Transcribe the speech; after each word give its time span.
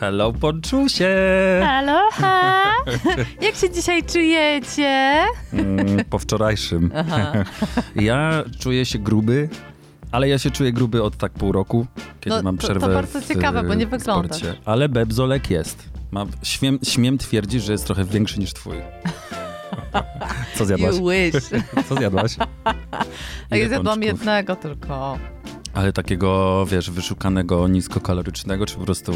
Hello, 0.00 0.32
poczusie! 0.32 1.16
Aloha! 1.68 2.62
Jak 3.46 3.54
się 3.54 3.70
dzisiaj 3.70 4.02
czujecie? 4.04 5.22
Mm, 5.52 6.04
po 6.10 6.18
wczorajszym. 6.18 6.90
Aha. 6.96 7.32
Ja 7.96 8.44
czuję 8.58 8.86
się 8.86 8.98
gruby, 8.98 9.48
ale 10.12 10.28
ja 10.28 10.38
się 10.38 10.50
czuję 10.50 10.72
gruby 10.72 11.02
od 11.02 11.16
tak 11.16 11.32
pół 11.32 11.52
roku, 11.52 11.86
kiedy 12.20 12.36
No, 12.36 12.42
mam 12.42 12.56
to- 12.58 12.66
to 12.66 12.66
przerwę 12.74 12.94
bardzo 12.94 13.20
w, 13.20 13.28
ciekawe, 13.28 13.62
bo 13.62 13.74
nie 13.74 13.86
w 13.86 13.90
wyglądasz. 13.90 14.36
sporcie. 14.38 14.60
Ale 14.64 14.88
bebzolek 14.88 15.50
jest. 15.50 15.88
Mam, 16.10 16.28
śmiem, 16.42 16.78
śmiem 16.82 17.18
twierdzić, 17.18 17.62
że 17.62 17.72
jest 17.72 17.86
trochę 17.86 18.04
większy 18.04 18.40
niż 18.40 18.52
twój. 18.52 18.76
Co 20.56 20.64
zjadłaś? 20.66 20.96
You 20.96 21.08
wish. 21.08 21.62
Co 21.88 21.94
zjadłaś? 21.94 22.36
A 23.50 23.56
Ile 23.56 23.58
ja 23.58 23.68
zjadłam 23.68 24.02
jednego 24.02 24.56
tylko. 24.56 25.18
Ale 25.74 25.92
takiego, 25.92 26.66
wiesz, 26.66 26.90
wyszukanego, 26.90 27.68
niskokalorycznego, 27.68 28.66
czy 28.66 28.74
po 28.76 28.84
prostu 28.84 29.12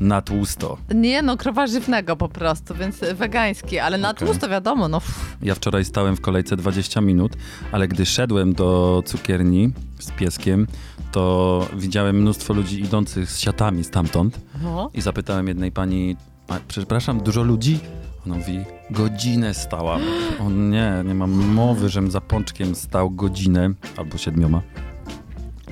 na 0.00 0.22
tłusto? 0.22 0.78
Nie 0.94 1.22
no, 1.22 1.36
krowa 1.36 1.66
żywnego 1.66 2.16
po 2.16 2.28
prostu, 2.28 2.74
więc 2.74 3.00
wegański, 3.14 3.78
ale 3.78 3.98
na 3.98 4.10
Okej. 4.10 4.28
tłusto 4.28 4.48
wiadomo, 4.48 4.88
no 4.88 5.00
pff, 5.00 5.36
Ja 5.42 5.54
wczoraj 5.54 5.84
stałem 5.84 6.16
w 6.16 6.20
kolejce 6.20 6.56
20 6.56 7.00
minut, 7.00 7.32
ale 7.72 7.88
gdy 7.88 8.06
szedłem 8.06 8.52
do 8.52 9.02
cukierni 9.06 9.72
z 9.98 10.10
pieskiem, 10.10 10.66
to 11.12 11.66
widziałem 11.76 12.16
mnóstwo 12.16 12.54
ludzi 12.54 12.80
idących 12.80 13.30
z 13.30 13.38
siatami 13.38 13.84
stamtąd 13.84 14.40
no. 14.62 14.90
i 14.94 15.00
zapytałem 15.00 15.48
jednej 15.48 15.72
pani, 15.72 16.16
przepraszam, 16.68 17.20
dużo 17.20 17.42
ludzi? 17.42 17.80
Ona 18.26 18.34
mówi, 18.34 18.64
godzinę 18.90 19.54
stałam. 19.54 20.00
O 20.40 20.50
nie, 20.50 20.92
nie 21.04 21.14
mam 21.14 21.30
mowy, 21.30 21.88
żem 21.88 22.10
za 22.10 22.20
pączkiem 22.20 22.74
stał 22.74 23.10
godzinę 23.10 23.70
albo 23.96 24.18
siedmioma. 24.18 24.62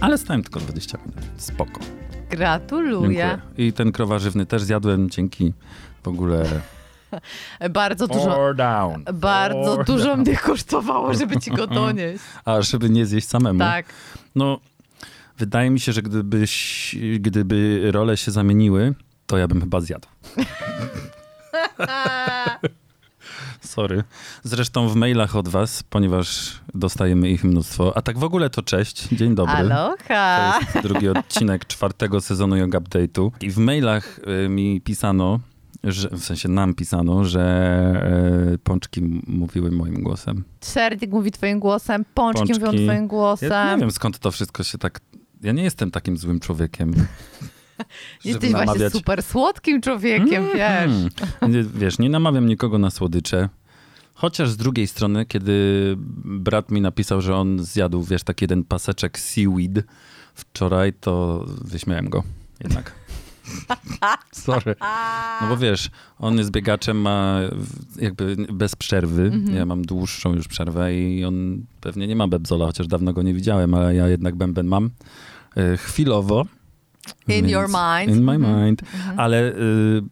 Ale 0.01 0.19
stałem 0.19 0.43
tylko 0.43 0.61
20 0.61 0.99
minut. 0.99 1.15
Spoko. 1.37 1.81
Gratuluję. 2.31 3.39
I 3.59 3.73
ten 3.73 3.93
krowa 3.93 4.19
żywny 4.19 4.47
też 4.47 4.63
zjadłem 4.63 5.11
dzięki 5.11 5.53
w 6.03 6.09
ogóle. 6.09 6.45
Bardzo 7.71 8.07
dużo, 8.07 8.39
Or 8.39 8.57
down. 8.57 9.05
bardzo 9.15 9.73
Or 9.73 9.85
dużo 9.85 10.05
down. 10.05 10.21
mnie 10.21 10.37
kosztowało, 10.37 11.15
żeby 11.15 11.37
ci 11.41 11.51
go 11.51 11.67
donieść. 11.83 12.25
A 12.45 12.63
żeby 12.63 12.91
nie 12.91 13.07
zjeść 13.07 13.29
samemu. 13.29 13.59
Tak. 13.59 13.87
No, 14.35 14.61
wydaje 15.39 15.71
mi 15.71 15.81
się, 15.81 15.93
że 15.93 16.03
gdybyś, 16.03 16.97
gdyby 17.21 17.89
role 17.93 18.17
się 18.17 18.31
zamieniły, 18.31 18.95
to 19.27 19.39
ja 19.39 19.49
bym 19.49 19.61
chyba 19.61 19.81
zjadł. 19.81 20.09
Sorry. 23.61 24.05
Zresztą 24.43 24.89
w 24.89 24.95
mailach 24.97 25.37
od 25.37 25.49
was, 25.49 25.83
ponieważ 25.83 26.61
dostajemy 26.75 27.31
ich 27.31 27.45
mnóstwo. 27.45 27.97
A 27.97 28.03
tak 28.03 28.19
w 28.19 28.25
ogóle 28.25 28.51
to 28.51 28.63
cześć, 28.63 29.09
dzień 29.09 29.35
dobry. 29.35 29.55
Aloha. 29.55 29.97
To 30.61 30.67
jest 30.75 30.89
drugi 30.89 31.09
odcinek 31.09 31.67
czwartego 31.67 32.21
sezonu 32.21 32.57
Yoga 32.57 32.79
Update'u. 32.79 33.31
I 33.41 33.51
w 33.51 33.59
mailach 33.59 34.21
y, 34.45 34.49
mi 34.49 34.81
pisano, 34.81 35.41
że, 35.85 36.09
w 36.09 36.25
sensie 36.25 36.49
nam 36.49 36.75
pisano, 36.75 37.25
że 37.25 38.51
y, 38.55 38.59
pączki 38.59 39.03
mówiły 39.27 39.71
moim 39.71 40.03
głosem. 40.03 40.45
Serdik 40.61 41.11
mówi 41.11 41.33
twoim 41.33 41.61
głosem, 41.61 42.05
pączki, 42.15 42.47
Pączki. 42.47 42.61
mówią 42.67 42.87
twoim 42.87 43.09
głosem. 43.09 43.51
Ja 43.51 43.75
nie 43.75 43.81
wiem 43.81 43.91
skąd 43.91 44.19
to 44.19 44.31
wszystko 44.31 44.63
się 44.63 44.79
tak... 44.79 45.01
Ja 45.43 45.53
nie 45.53 45.63
jestem 45.63 45.91
takim 45.91 46.17
złym 46.17 46.41
człowiekiem. 46.41 46.95
Jesteś 48.25 48.33
żeby 48.33 48.49
właśnie 48.49 48.67
namawiać- 48.67 48.93
super 48.93 49.23
słodkim 49.23 49.81
człowiekiem, 49.81 50.45
wiesz. 50.55 51.11
Hmm. 51.41 51.53
Nie, 51.53 51.63
wiesz, 51.63 51.99
nie 51.99 52.11
namawiam 52.11 52.47
nikogo 52.47 52.79
na 52.79 52.91
słodycze. 52.91 53.49
Chociaż 54.15 54.51
z 54.51 54.57
drugiej 54.57 54.87
strony, 54.87 55.27
kiedy 55.27 55.55
brat 56.25 56.71
mi 56.71 56.81
napisał, 56.81 57.21
że 57.21 57.37
on 57.37 57.65
zjadł, 57.65 58.03
wiesz, 58.03 58.23
taki 58.23 58.45
jeden 58.45 58.65
paseczek 58.65 59.19
seaweed 59.19 59.85
wczoraj, 60.35 60.93
to 60.93 61.45
wyśmiałem 61.65 62.09
go 62.09 62.23
jednak. 62.61 62.93
Sorry. 64.33 64.75
No 65.41 65.49
bo 65.49 65.57
wiesz, 65.57 65.91
on 66.19 66.39
jest 66.39 66.51
biegaczem, 66.51 67.01
ma 67.01 67.41
jakby 67.97 68.37
bez 68.53 68.77
przerwy. 68.77 69.23
Mhm. 69.23 69.57
Ja 69.57 69.67
mam 69.67 69.83
dłuższą 69.83 70.35
już 70.35 70.49
przerwę 70.49 70.95
i 70.95 71.25
on 71.25 71.65
pewnie 71.81 72.07
nie 72.07 72.17
ma 72.17 72.29
bebzola, 72.29 72.67
chociaż 72.67 72.87
dawno 72.87 73.13
go 73.13 73.23
nie 73.23 73.35
widziałem, 73.35 73.75
ale 73.75 73.95
ja 73.95 74.09
jednak 74.09 74.37
bęben 74.37 74.67
mam. 74.67 74.91
E, 75.57 75.77
Chwilowo. 75.77 76.47
In 77.07 77.15
Więc- 77.27 77.51
your 77.53 77.69
mind. 77.69 78.17
In 78.17 78.25
my 78.25 78.33
Mhm. 78.35 78.65
mind. 78.65 78.83
Ale 79.17 79.53
y, 79.53 80.03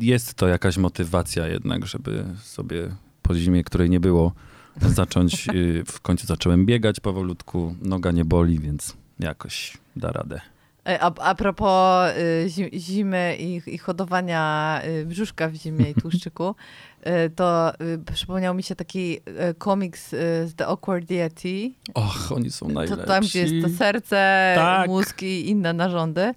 jest 0.00 0.34
to 0.34 0.48
jakaś 0.48 0.76
motywacja 0.76 1.46
jednak, 1.46 1.86
żeby 1.86 2.24
sobie 2.42 2.88
po 3.22 3.34
zimie, 3.34 3.64
której 3.64 3.90
nie 3.90 4.00
było, 4.00 4.32
zacząć. 4.80 5.48
Y, 5.54 5.84
w 5.86 6.00
końcu 6.00 6.26
zacząłem 6.26 6.66
biegać 6.66 7.00
powolutku, 7.00 7.74
noga 7.82 8.10
nie 8.10 8.24
boli, 8.24 8.58
więc 8.58 8.96
jakoś 9.20 9.78
da 9.96 10.12
radę. 10.12 10.40
E, 10.88 11.00
A, 11.02 11.12
a 11.20 11.34
propos 11.34 12.10
y, 12.44 12.48
zi- 12.48 12.70
zimy 12.80 13.36
i, 13.40 13.62
i 13.74 13.78
hodowania 13.78 14.80
y, 14.84 15.06
brzuszka 15.06 15.48
w 15.48 15.54
zimie 15.54 15.90
i 15.90 15.94
tłuszczyku, 15.94 16.54
to 17.36 17.72
y, 17.80 17.98
przypomniał 18.14 18.54
mi 18.54 18.62
się 18.62 18.74
taki 18.76 19.16
y, 19.50 19.54
komiks 19.58 20.10
z 20.44 20.54
The 20.54 20.66
Awkward 20.66 21.10
Yeti. 21.10 21.74
Och, 21.94 22.32
oni 22.32 22.50
są 22.50 22.66
To 22.66 22.72
najlepsi. 22.72 23.06
tam, 23.06 23.24
gdzie 23.24 23.40
jest 23.42 23.54
to 23.72 23.78
serce, 23.78 24.52
Tak. 24.56 24.88
mózg 24.88 25.22
i 25.22 25.48
inne 25.50 25.72
narządy. 25.72 26.34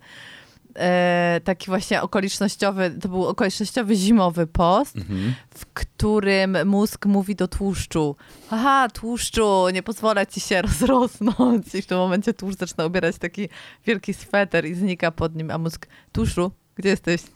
E, 0.80 1.42
taki 1.44 1.66
właśnie 1.68 2.02
okolicznościowy, 2.02 2.92
to 3.02 3.09
był 3.09 3.25
okolicznościowy 3.28 3.96
zimowy 3.96 4.47
post, 4.47 4.96
Mhm. 4.97 5.34
w 5.56 5.66
którym 5.66 6.58
mózg 6.68 7.06
mówi 7.06 7.36
do 7.36 7.47
tłuszczu, 7.47 8.16
aha, 8.50 8.88
tłuszczu, 8.94 9.70
nie 9.74 9.84
pozwolę 9.84 10.28
ci 10.28 10.40
się 10.40 10.62
rozrosnąć. 10.68 11.76
I 11.76 11.81
w 11.81 11.86
tym 11.86 11.97
momencie 11.97 12.34
tłuszcz 12.34 12.59
zaczyna 12.59 12.86
ubierać 12.86 13.18
taki 13.18 13.50
wielki 13.86 14.14
sweter 14.14 14.66
i 14.66 14.76
znika 14.76 15.12
pod 15.12 15.36
nim, 15.36 15.52
a 15.52 15.58
mózg, 15.58 15.88
tłuszczu, 16.12 16.52
gdzie 16.79 16.90
jesteś? 16.90 17.22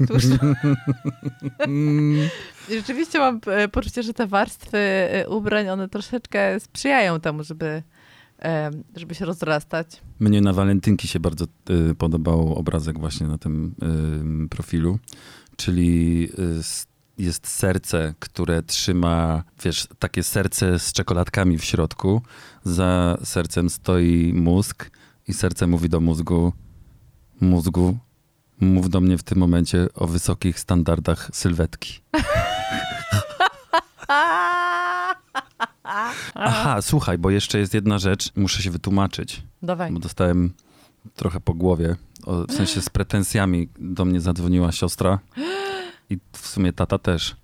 I 2.69 2.75
rzeczywiście 2.75 3.19
mam 3.19 3.39
e, 3.45 3.67
poczucie, 3.67 4.03
że 4.03 4.13
te 4.13 4.27
warstwy 4.27 4.77
e, 4.77 5.29
ubrań, 5.29 5.69
one 5.69 5.89
troszeczkę 5.89 6.59
sprzyjają 6.59 7.19
temu, 7.19 7.43
żeby, 7.43 7.83
e, 8.41 8.71
żeby 8.95 9.15
się 9.15 9.25
rozrastać. 9.25 10.01
Mnie 10.19 10.41
na 10.41 10.53
walentynki 10.53 11.07
się 11.07 11.19
bardzo 11.19 11.45
y, 11.69 11.95
podobał 11.95 12.53
obrazek 12.53 12.99
właśnie 12.99 13.27
na 13.27 13.37
tym 13.37 13.75
profilu, 14.49 14.99
czyli 15.55 16.29
jest 17.17 17.47
serce, 17.47 18.13
które 18.19 18.63
trzyma, 18.63 19.43
wiesz, 19.63 19.87
takie 19.99 20.23
serce 20.23 20.79
z 20.79 20.93
czekoladkami 20.93 21.57
w 21.57 21.63
środku. 21.63 22.21
Za 22.63 23.17
sercem 23.23 23.69
stoi 23.69 24.33
mózg 24.35 24.91
i 25.27 25.33
serce 25.33 25.67
mówi 25.67 25.89
do 25.89 25.99
mózgu, 25.99 26.53
mózgu, 27.41 27.97
mów 28.59 28.89
do 28.89 29.01
mnie 29.01 29.17
w 29.17 29.23
tym 29.23 29.37
momencie 29.37 29.87
o 29.95 30.07
wysokich 30.07 30.59
standardach 30.59 31.29
sylwetki. 31.33 31.99
Aha, 36.35 36.81
słuchaj, 36.81 37.17
bo 37.17 37.29
jeszcze 37.29 37.59
jest 37.59 37.73
jedna 37.73 37.99
rzecz, 37.99 38.29
muszę 38.35 38.63
się 38.63 38.71
wytłumaczyć. 38.71 39.43
Dawaj. 39.61 39.91
Bo 39.91 39.99
dostałem 39.99 40.53
trochę 41.15 41.39
po 41.39 41.53
głowie. 41.53 41.95
O, 42.25 42.43
w 42.47 42.51
sensie 42.53 42.81
z 42.81 42.89
pretensjami 42.89 43.69
do 43.79 44.05
mnie 44.05 44.21
zadzwoniła 44.21 44.71
siostra 44.71 45.19
i 46.09 46.17
w 46.33 46.47
sumie 46.47 46.73
tata 46.73 46.97
też. 46.97 47.35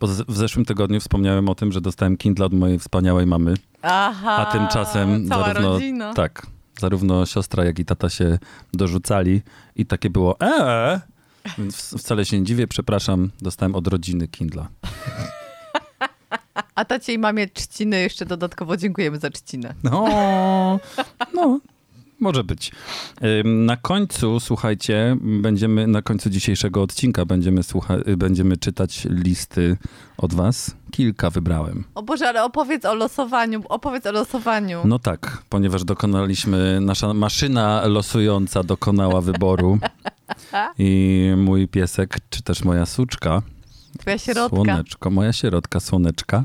Bo 0.00 0.06
z- 0.06 0.22
w 0.28 0.36
zeszłym 0.36 0.64
tygodniu 0.64 1.00
wspomniałem 1.00 1.48
o 1.48 1.54
tym, 1.54 1.72
że 1.72 1.80
dostałem 1.80 2.16
Kindle 2.16 2.46
od 2.46 2.52
mojej 2.52 2.78
wspaniałej 2.78 3.26
mamy. 3.26 3.54
Aha, 3.82 4.36
A 4.36 4.52
tymczasem 4.52 5.28
cała 5.28 5.44
zarówno- 5.46 5.68
rodzina. 5.72 6.14
Tak, 6.14 6.46
zarówno 6.80 7.26
siostra, 7.26 7.64
jak 7.64 7.78
i 7.78 7.84
tata 7.84 8.08
się 8.08 8.38
dorzucali 8.72 9.42
i 9.76 9.86
takie 9.86 10.10
było 10.10 10.40
eee. 10.40 11.00
Więc 11.58 11.94
wcale 11.98 12.24
się 12.24 12.38
nie 12.38 12.44
dziwię, 12.44 12.66
przepraszam, 12.66 13.30
dostałem 13.42 13.74
od 13.74 13.86
rodziny 13.86 14.28
Kindla. 14.28 14.68
A 16.74 16.84
tacie 16.84 17.12
i 17.12 17.18
mamie 17.18 17.48
trzciny 17.48 18.00
jeszcze 18.00 18.26
dodatkowo 18.26 18.76
dziękujemy 18.76 19.18
za 19.18 19.30
trzcinę. 19.30 19.74
No, 19.82 20.80
no, 21.34 21.60
może 22.24 22.44
być. 22.44 22.72
Na 23.44 23.76
końcu, 23.76 24.40
słuchajcie, 24.40 25.16
będziemy, 25.20 25.86
na 25.86 26.02
końcu 26.02 26.30
dzisiejszego 26.30 26.82
odcinka 26.82 27.24
będziemy, 27.24 27.62
słucha, 27.62 27.96
będziemy 28.16 28.56
czytać 28.56 29.06
listy 29.10 29.76
od 30.18 30.34
was. 30.34 30.76
Kilka 30.90 31.30
wybrałem. 31.30 31.84
O 31.94 32.02
Boże, 32.02 32.28
ale 32.28 32.44
opowiedz 32.44 32.84
o 32.84 32.94
losowaniu, 32.94 33.62
opowiedz 33.68 34.06
o 34.06 34.12
losowaniu. 34.12 34.80
No 34.84 34.98
tak, 34.98 35.42
ponieważ 35.48 35.84
dokonaliśmy, 35.84 36.78
nasza 36.80 37.14
maszyna 37.14 37.86
losująca 37.86 38.62
dokonała 38.62 39.20
wyboru 39.20 39.78
I 40.78 41.30
mój 41.36 41.68
piesek, 41.68 42.18
czy 42.30 42.42
też 42.42 42.64
moja 42.64 42.86
suczka, 42.86 43.42
Twoja 43.98 44.18
środka. 44.18 44.56
słoneczko, 44.56 45.10
moja 45.10 45.32
sierotka, 45.32 45.80
słoneczka, 45.80 46.44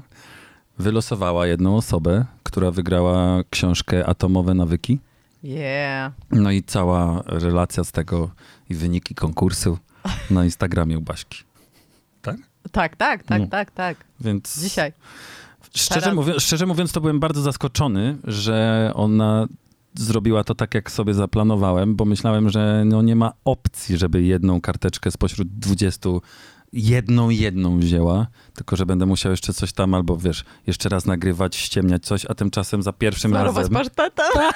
wylosowała 0.79 1.47
jedną 1.47 1.75
osobę, 1.77 2.25
która 2.43 2.71
wygrała 2.71 3.43
książkę 3.49 4.05
Atomowe 4.05 4.53
Nawyki. 4.53 4.99
Yeah. 5.43 6.13
No 6.31 6.51
i 6.51 6.63
cała 6.63 7.23
relacja 7.25 7.83
z 7.83 7.91
tego 7.91 8.31
i 8.69 8.75
wyniki 8.75 9.15
konkursu 9.15 9.77
na 10.31 10.43
Instagramie 10.45 10.97
u 10.97 11.01
Baśki. 11.01 11.43
Tak, 12.71 12.97
tak, 12.97 13.23
tak, 13.23 13.39
No. 13.41 13.47
tak, 13.47 13.71
tak. 13.71 13.97
Więc 14.19 14.61
Dzisiaj. 14.61 14.93
Szczerze, 15.75 16.13
mówiąc, 16.13 16.43
szczerze 16.43 16.65
mówiąc, 16.65 16.91
to 16.91 17.01
byłem 17.01 17.19
bardzo 17.19 17.41
zaskoczony, 17.41 18.17
że 18.23 18.91
ona 18.95 19.47
zrobiła 19.93 20.43
to 20.43 20.55
tak, 20.55 20.73
jak 20.73 20.91
sobie 20.91 21.13
zaplanowałem, 21.13 21.95
bo 21.95 22.05
myślałem, 22.05 22.49
że 22.49 22.83
no 22.85 23.01
nie 23.01 23.15
ma 23.15 23.33
opcji, 23.45 23.97
żeby 23.97 24.21
jedną 24.21 24.61
karteczkę 24.61 25.11
spośród 25.11 25.47
20 25.59 26.09
jedną, 26.73 27.29
jedną 27.29 27.79
wzięła, 27.79 28.27
tylko 28.53 28.75
że 28.75 28.85
będę 28.85 29.05
musiał 29.05 29.31
jeszcze 29.31 29.53
coś 29.53 29.73
tam 29.73 29.93
albo, 29.93 30.17
wiesz, 30.17 30.43
jeszcze 30.67 30.89
raz 30.89 31.05
nagrywać, 31.05 31.55
ściemniać 31.55 32.05
coś, 32.05 32.25
a 32.25 32.35
tymczasem 32.35 32.83
za 32.83 32.93
pierwszym 32.93 33.31
Smarować 33.31 33.55
razem... 33.63 33.73
paszteta. 33.73 34.23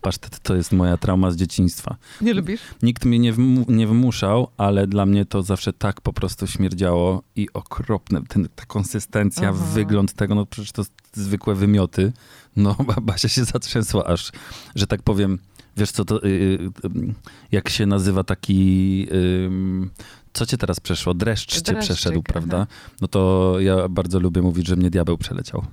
Pasztet 0.00 0.40
to 0.40 0.54
jest 0.54 0.72
moja 0.72 0.96
trauma 0.96 1.30
z 1.30 1.36
dzieciństwa. 1.36 1.96
Nie 2.20 2.34
lubisz? 2.34 2.60
Nikt 2.82 3.04
mnie 3.04 3.18
nie, 3.18 3.32
wmu- 3.32 3.64
nie 3.68 3.86
wmuszał, 3.86 4.48
ale 4.56 4.86
dla 4.86 5.06
mnie 5.06 5.24
to 5.24 5.42
zawsze 5.42 5.72
tak 5.72 6.00
po 6.00 6.12
prostu 6.12 6.46
śmierdziało 6.46 7.22
i 7.36 7.48
okropne. 7.54 8.22
Ten, 8.28 8.48
ta 8.54 8.64
konsystencja, 8.64 9.48
Aha. 9.48 9.64
wygląd 9.74 10.12
tego, 10.12 10.34
no 10.34 10.46
przecież 10.46 10.72
to 10.72 10.82
zwykłe 11.12 11.54
wymioty. 11.54 12.12
No, 12.56 12.76
Basia 13.02 13.28
się 13.28 13.44
zatrzęsła 13.44 14.04
aż, 14.04 14.32
że 14.74 14.86
tak 14.86 15.02
powiem, 15.02 15.38
wiesz 15.76 15.90
co 15.90 16.04
to, 16.04 16.24
y, 16.24 16.28
y, 16.28 16.30
y, 16.30 17.14
jak 17.52 17.68
się 17.68 17.86
nazywa 17.86 18.24
taki, 18.24 19.06
ym, 19.44 19.90
co 20.32 20.46
cię 20.46 20.56
teraz 20.56 20.80
przeszło? 20.80 21.14
Dreszcz 21.14 21.52
cię 21.52 21.60
Dreszczyk, 21.60 21.84
przeszedł, 21.84 22.22
aha. 22.24 22.32
prawda? 22.32 22.66
No 23.00 23.08
to 23.08 23.54
ja 23.60 23.88
bardzo 23.88 24.20
lubię 24.20 24.42
mówić, 24.42 24.66
że 24.66 24.76
mnie 24.76 24.90
diabeł 24.90 25.18
przeleciał. 25.18 25.64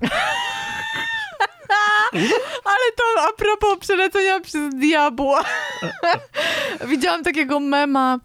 Ale 2.64 2.92
to 2.96 3.22
a 3.22 3.32
propos 3.32 3.78
przelecenia 3.78 4.40
przez 4.40 4.74
diabła. 4.74 5.44
Widziałam 6.90 7.24
takiego 7.24 7.60
mema. 7.60 8.18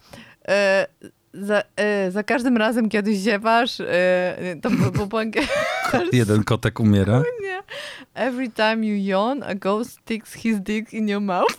E, 0.47 0.87
za, 1.41 1.63
e, 1.75 2.11
za 2.11 2.23
każdym 2.23 2.57
razem, 2.57 2.89
kiedy 2.89 3.15
ziewasz, 3.15 3.79
e, 3.79 4.55
to 4.61 4.69
po 5.09 5.19
angielsku. 5.19 5.97
Jeden 6.13 6.43
kotek 6.43 6.79
umiera. 6.79 7.23
Nie. 7.41 7.63
Every 8.15 8.49
time 8.49 8.85
you 8.85 8.95
yawn, 8.95 9.43
a 9.43 9.55
ghost 9.55 9.91
sticks 9.91 10.33
his 10.33 10.59
dick 10.61 10.93
in 10.93 11.09
your 11.09 11.21
mouth. 11.21 11.55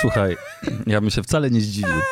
Słuchaj, 0.00 0.36
ja 0.86 1.00
bym 1.00 1.10
się 1.10 1.22
wcale 1.22 1.50
nie 1.50 1.60
zdziwił. 1.60 1.94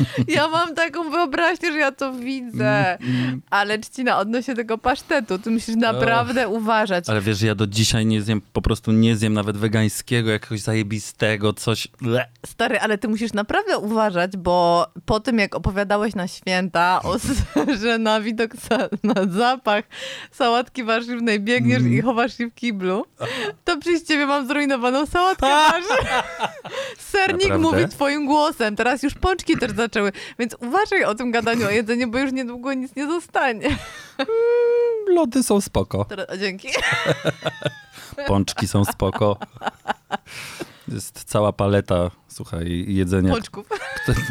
Ja 0.28 0.48
mam 0.48 0.74
taką 0.74 1.10
wyobraźnię, 1.10 1.72
że 1.72 1.78
ja 1.78 1.92
to 1.92 2.12
widzę. 2.12 2.98
Mm, 3.00 3.42
Ale 3.50 3.78
czcina 3.78 4.18
odnośnie 4.18 4.54
tego 4.54 4.78
pasztetu, 4.78 5.38
ty 5.38 5.50
musisz 5.50 5.76
naprawdę 5.76 6.48
uważać. 6.48 7.08
Ale 7.08 7.20
wiesz, 7.20 7.38
że 7.38 7.46
ja 7.46 7.54
do 7.54 7.66
dzisiaj 7.66 8.06
nie 8.06 8.22
zjem, 8.22 8.40
po 8.52 8.62
prostu 8.62 8.92
nie 8.92 9.16
zjem 9.16 9.32
nawet 9.34 9.56
wegańskiego, 9.56 10.30
jakiegoś 10.30 10.60
zajebistego, 10.60 11.52
coś. 11.52 11.88
Ble. 12.00 12.28
Stary, 12.46 12.80
ale 12.80 12.98
ty 12.98 13.08
musisz 13.08 13.32
naprawdę 13.32 13.78
uważać, 13.78 14.36
bo 14.36 14.86
po 15.06 15.20
tym 15.20 15.38
jak 15.38 15.54
opowiadałeś 15.54 16.14
na 16.14 16.28
święta, 16.28 17.00
o, 17.02 17.16
że 17.82 17.98
na 17.98 18.20
widok, 18.20 18.50
sa, 18.56 18.88
na 19.02 19.32
zapach 19.38 19.84
sałatki 20.30 20.84
warzywnej 20.84 21.40
biegniesz 21.40 21.82
Mm. 21.82 21.94
i 21.94 22.00
chowasz 22.00 22.36
się 22.38 22.46
w 22.50 22.54
kiblu, 22.54 23.04
to 23.64 23.76
przez 23.78 24.04
ciebie 24.04 24.26
mam 24.26 24.48
zrujnowaną 24.48 25.06
sałatkę 25.06 25.46
warzyw. 25.46 26.06
Sernik 26.98 27.48
Naprawdę? 27.48 27.58
mówi 27.80 27.88
twoim 27.88 28.26
głosem, 28.26 28.76
teraz 28.76 29.02
już 29.02 29.14
pączki 29.14 29.56
też 29.58 29.72
zaczęły, 29.82 30.12
więc 30.38 30.56
uważaj 30.60 31.04
o 31.04 31.14
tym 31.14 31.30
gadaniu 31.30 31.66
o 31.66 31.70
jedzeniu, 31.70 32.10
bo 32.10 32.18
już 32.18 32.32
niedługo 32.32 32.74
nic 32.74 32.96
nie 32.96 33.06
zostanie. 33.06 33.76
Lody 35.08 35.42
są 35.42 35.60
spoko. 35.60 36.06
Dzięki. 36.38 36.68
Pączki 38.28 38.68
są 38.68 38.84
spoko. 38.84 39.36
Jest 40.88 41.24
cała 41.24 41.52
paleta, 41.52 42.10
słuchaj, 42.28 42.84
jedzenia. 42.88 43.32
Pączków. 43.32 43.68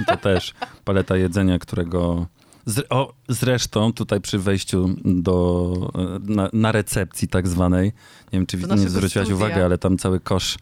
To, 0.08 0.18
też 0.18 0.54
paleta 0.86 1.18
jedzenia, 1.18 1.60
którego. 1.60 2.28
Z, 2.66 2.86
o, 2.90 3.14
zresztą 3.30 3.94
tutaj 3.94 4.22
przy 4.22 4.40
wejściu 4.40 4.90
do, 5.06 5.74
na, 6.24 6.50
na 6.54 6.72
recepcji 6.72 7.28
tak 7.28 7.48
zwanej, 7.48 7.86
nie 8.34 8.40
wiem 8.40 8.46
czy 8.46 8.58
nie 8.58 8.90
zwróciłaś 8.90 9.30
uwagi, 9.30 9.60
ale 9.60 9.78
tam 9.78 9.98
cały 9.98 10.20
kosz 10.20 10.58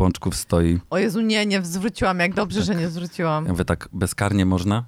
pączków 0.00 0.36
stoi. 0.36 0.80
O 0.90 0.98
Jezu, 0.98 1.20
nie, 1.20 1.46
nie 1.46 1.62
zwróciłam, 1.62 2.18
jak 2.18 2.34
dobrze, 2.34 2.62
że 2.62 2.74
nie 2.74 2.88
zwróciłam. 2.88 3.44
Ja 3.44 3.52
mówię 3.52 3.64
tak, 3.64 3.88
bezkarnie 3.92 4.46
można? 4.46 4.84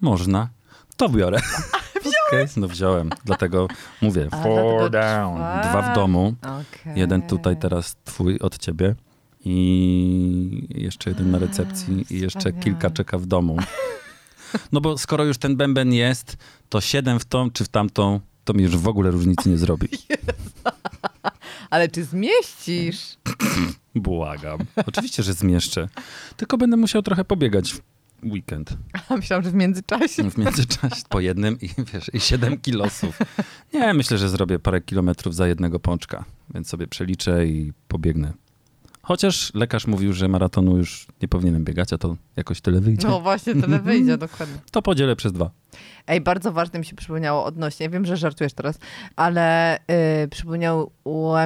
Można. 0.00 0.48
To 0.96 1.08
biorę. 1.08 1.38
Okej, 2.28 2.46
No 2.56 2.68
wziąłem, 2.68 3.10
dlatego 3.24 3.68
mówię 4.02 4.28
four 4.42 4.90
down. 4.90 5.36
Dwa 5.36 5.92
w 5.92 5.94
domu, 5.94 6.34
Okej. 6.42 6.92
jeden 6.96 7.22
tutaj 7.22 7.56
teraz 7.56 7.96
twój 8.04 8.38
od 8.38 8.58
ciebie 8.58 8.94
i 9.44 10.66
jeszcze 10.70 11.10
jeden 11.10 11.30
na 11.30 11.38
recepcji 11.38 12.06
i 12.10 12.20
jeszcze 12.20 12.52
kilka 12.52 12.90
czeka 12.90 13.18
w 13.18 13.26
domu. 13.26 13.56
No 14.72 14.80
bo 14.80 14.98
skoro 14.98 15.24
już 15.24 15.38
ten 15.38 15.56
bęben 15.56 15.92
jest, 15.92 16.36
to 16.68 16.80
siedem 16.80 17.20
w 17.20 17.24
tą 17.24 17.50
czy 17.50 17.64
w 17.64 17.68
tamtą, 17.68 18.20
to 18.44 18.54
mi 18.54 18.62
już 18.62 18.76
w 18.76 18.88
ogóle 18.88 19.10
różnicy 19.10 19.48
nie 19.48 19.58
zrobi. 19.58 19.88
Ale 21.74 21.88
czy 21.88 22.04
zmieścisz? 22.04 23.16
Błagam. 23.94 24.58
Oczywiście, 24.86 25.22
że 25.22 25.32
zmieszczę. 25.32 25.88
Tylko 26.36 26.58
będę 26.58 26.76
musiał 26.76 27.02
trochę 27.02 27.24
pobiegać 27.24 27.72
w 27.72 27.80
weekend. 28.24 28.76
A 29.08 29.16
myślałam, 29.16 29.44
że 29.44 29.50
w 29.50 29.54
międzyczasie. 29.54 30.30
W 30.30 30.38
międzyczasie 30.38 31.02
po 31.08 31.20
jednym 31.20 31.60
i 31.60 31.68
wiesz, 31.92 32.10
i 32.12 32.20
7 32.20 32.58
kilosów. 32.58 33.18
Nie, 33.72 33.94
myślę, 33.94 34.18
że 34.18 34.28
zrobię 34.28 34.58
parę 34.58 34.80
kilometrów 34.80 35.34
za 35.34 35.48
jednego 35.48 35.80
pączka, 35.80 36.24
więc 36.54 36.68
sobie 36.68 36.86
przeliczę 36.86 37.46
i 37.46 37.72
pobiegnę. 37.88 38.32
Chociaż 39.04 39.54
lekarz 39.54 39.86
mówił, 39.86 40.12
że 40.12 40.28
maratonu 40.28 40.76
już 40.76 41.06
nie 41.22 41.28
powinienem 41.28 41.64
biegać, 41.64 41.92
a 41.92 41.98
to 41.98 42.16
jakoś 42.36 42.60
tyle 42.60 42.80
wyjdzie. 42.80 43.08
No 43.08 43.20
właśnie, 43.20 43.54
tyle 43.54 43.78
wyjdzie, 43.90 44.18
dokładnie. 44.18 44.56
To 44.70 44.82
podzielę 44.82 45.16
przez 45.16 45.32
dwa. 45.32 45.50
Ej, 46.06 46.20
bardzo 46.20 46.52
ważne 46.52 46.78
mi 46.78 46.84
się 46.84 46.96
przypomniało 46.96 47.44
odnośnie, 47.44 47.88
wiem, 47.90 48.06
że 48.06 48.16
żartujesz 48.16 48.52
teraz, 48.52 48.78
ale 49.16 49.78
y, 50.24 50.28
przypomniało 50.28 50.92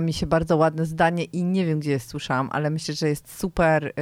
mi 0.02 0.12
się 0.12 0.26
bardzo 0.26 0.56
ładne 0.56 0.87
zdanie 0.87 1.25
i 1.25 1.44
nie 1.44 1.66
wiem, 1.66 1.80
gdzie 1.80 1.90
je 1.90 2.00
słyszałam, 2.00 2.49
ale 2.52 2.71
myślę, 2.71 2.94
że 2.94 3.09
jest 3.09 3.38
super 3.38 3.87
y, 3.87 3.92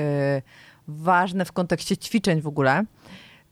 ważne 0.89 1.45
w 1.45 1.53
kontekście 1.53 1.97
ćwiczeń 1.97 2.41
w 2.41 2.47
ogóle, 2.47 2.85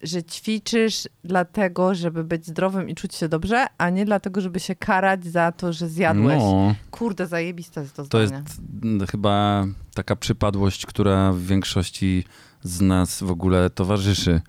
że 0.05 0.23
ćwiczysz 0.23 1.09
dlatego, 1.25 1.95
żeby 1.95 2.25
być 2.25 2.47
zdrowym 2.47 2.89
i 2.89 2.95
czuć 2.95 3.15
się 3.15 3.29
dobrze, 3.29 3.67
a 3.79 3.91
nie 3.91 4.05
dlatego, 4.05 4.41
żeby 4.41 4.61
się 4.61 4.75
karać 4.75 5.25
za 5.27 5.53
to, 5.53 5.73
że 5.73 5.89
zjadłeś. 5.89 6.39
No, 6.39 6.75
Kurde, 6.91 7.27
zajebiste 7.27 7.81
jest 7.81 7.95
to 7.97 8.03
to 8.03 8.27
zdanie. 8.27 8.43
jest 8.47 8.61
mm, 8.83 9.07
chyba 9.07 9.67
taka 9.95 10.17
przypadłość, 10.17 10.87
która 10.87 11.33
w 11.33 11.41
większości 11.41 12.25
z 12.63 12.81
nas 12.81 13.23
w 13.23 13.31
ogóle 13.31 13.71
towarzyszy. 13.71 14.41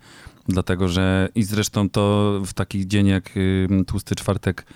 Dlatego, 0.48 0.88
że 0.88 1.28
i 1.34 1.42
zresztą 1.42 1.90
to 1.90 2.32
w 2.46 2.52
taki 2.52 2.86
dzień 2.86 3.06
jak 3.06 3.30
Tłusty 3.86 4.14
Czwartek 4.14 4.66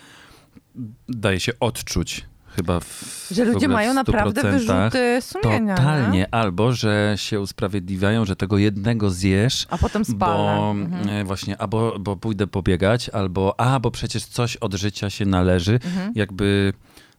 daje 1.09 1.41
się 1.41 1.53
odczuć 1.61 2.27
chyba 2.61 2.81
w 2.81 3.27
Że 3.31 3.45
ludzie 3.45 3.69
w 3.69 3.71
mają 3.71 3.95
naprawdę 3.95 4.41
100%. 4.43 4.51
wyrzuty 4.53 5.19
sumienia. 5.21 5.77
Totalnie. 5.77 6.19
Nie? 6.19 6.35
Albo, 6.35 6.73
że 6.73 7.15
się 7.17 7.41
usprawiedliwiają, 7.41 8.25
że 8.25 8.37
tego 8.37 8.59
jednego 8.59 9.11
zjesz, 9.11 9.67
A 9.71 9.79
potem 9.79 10.05
spalę. 10.05 10.57
bo 10.59 10.71
Mhm. 10.71 11.09
e, 11.09 11.25
właśnie, 11.25 11.59
albo 11.61 11.99
bo 11.99 12.17
pójdę 12.17 12.47
pobiegać, 12.47 13.09
albo 13.09 13.61
a, 13.61 13.81
bo 13.81 13.91
przecież 13.91 14.25
coś 14.25 14.57
od 14.57 14.75
życia 14.75 15.11
się 15.11 15.27
należy. 15.27 15.73
Mhm. 15.75 16.13
Jakby 16.15 16.73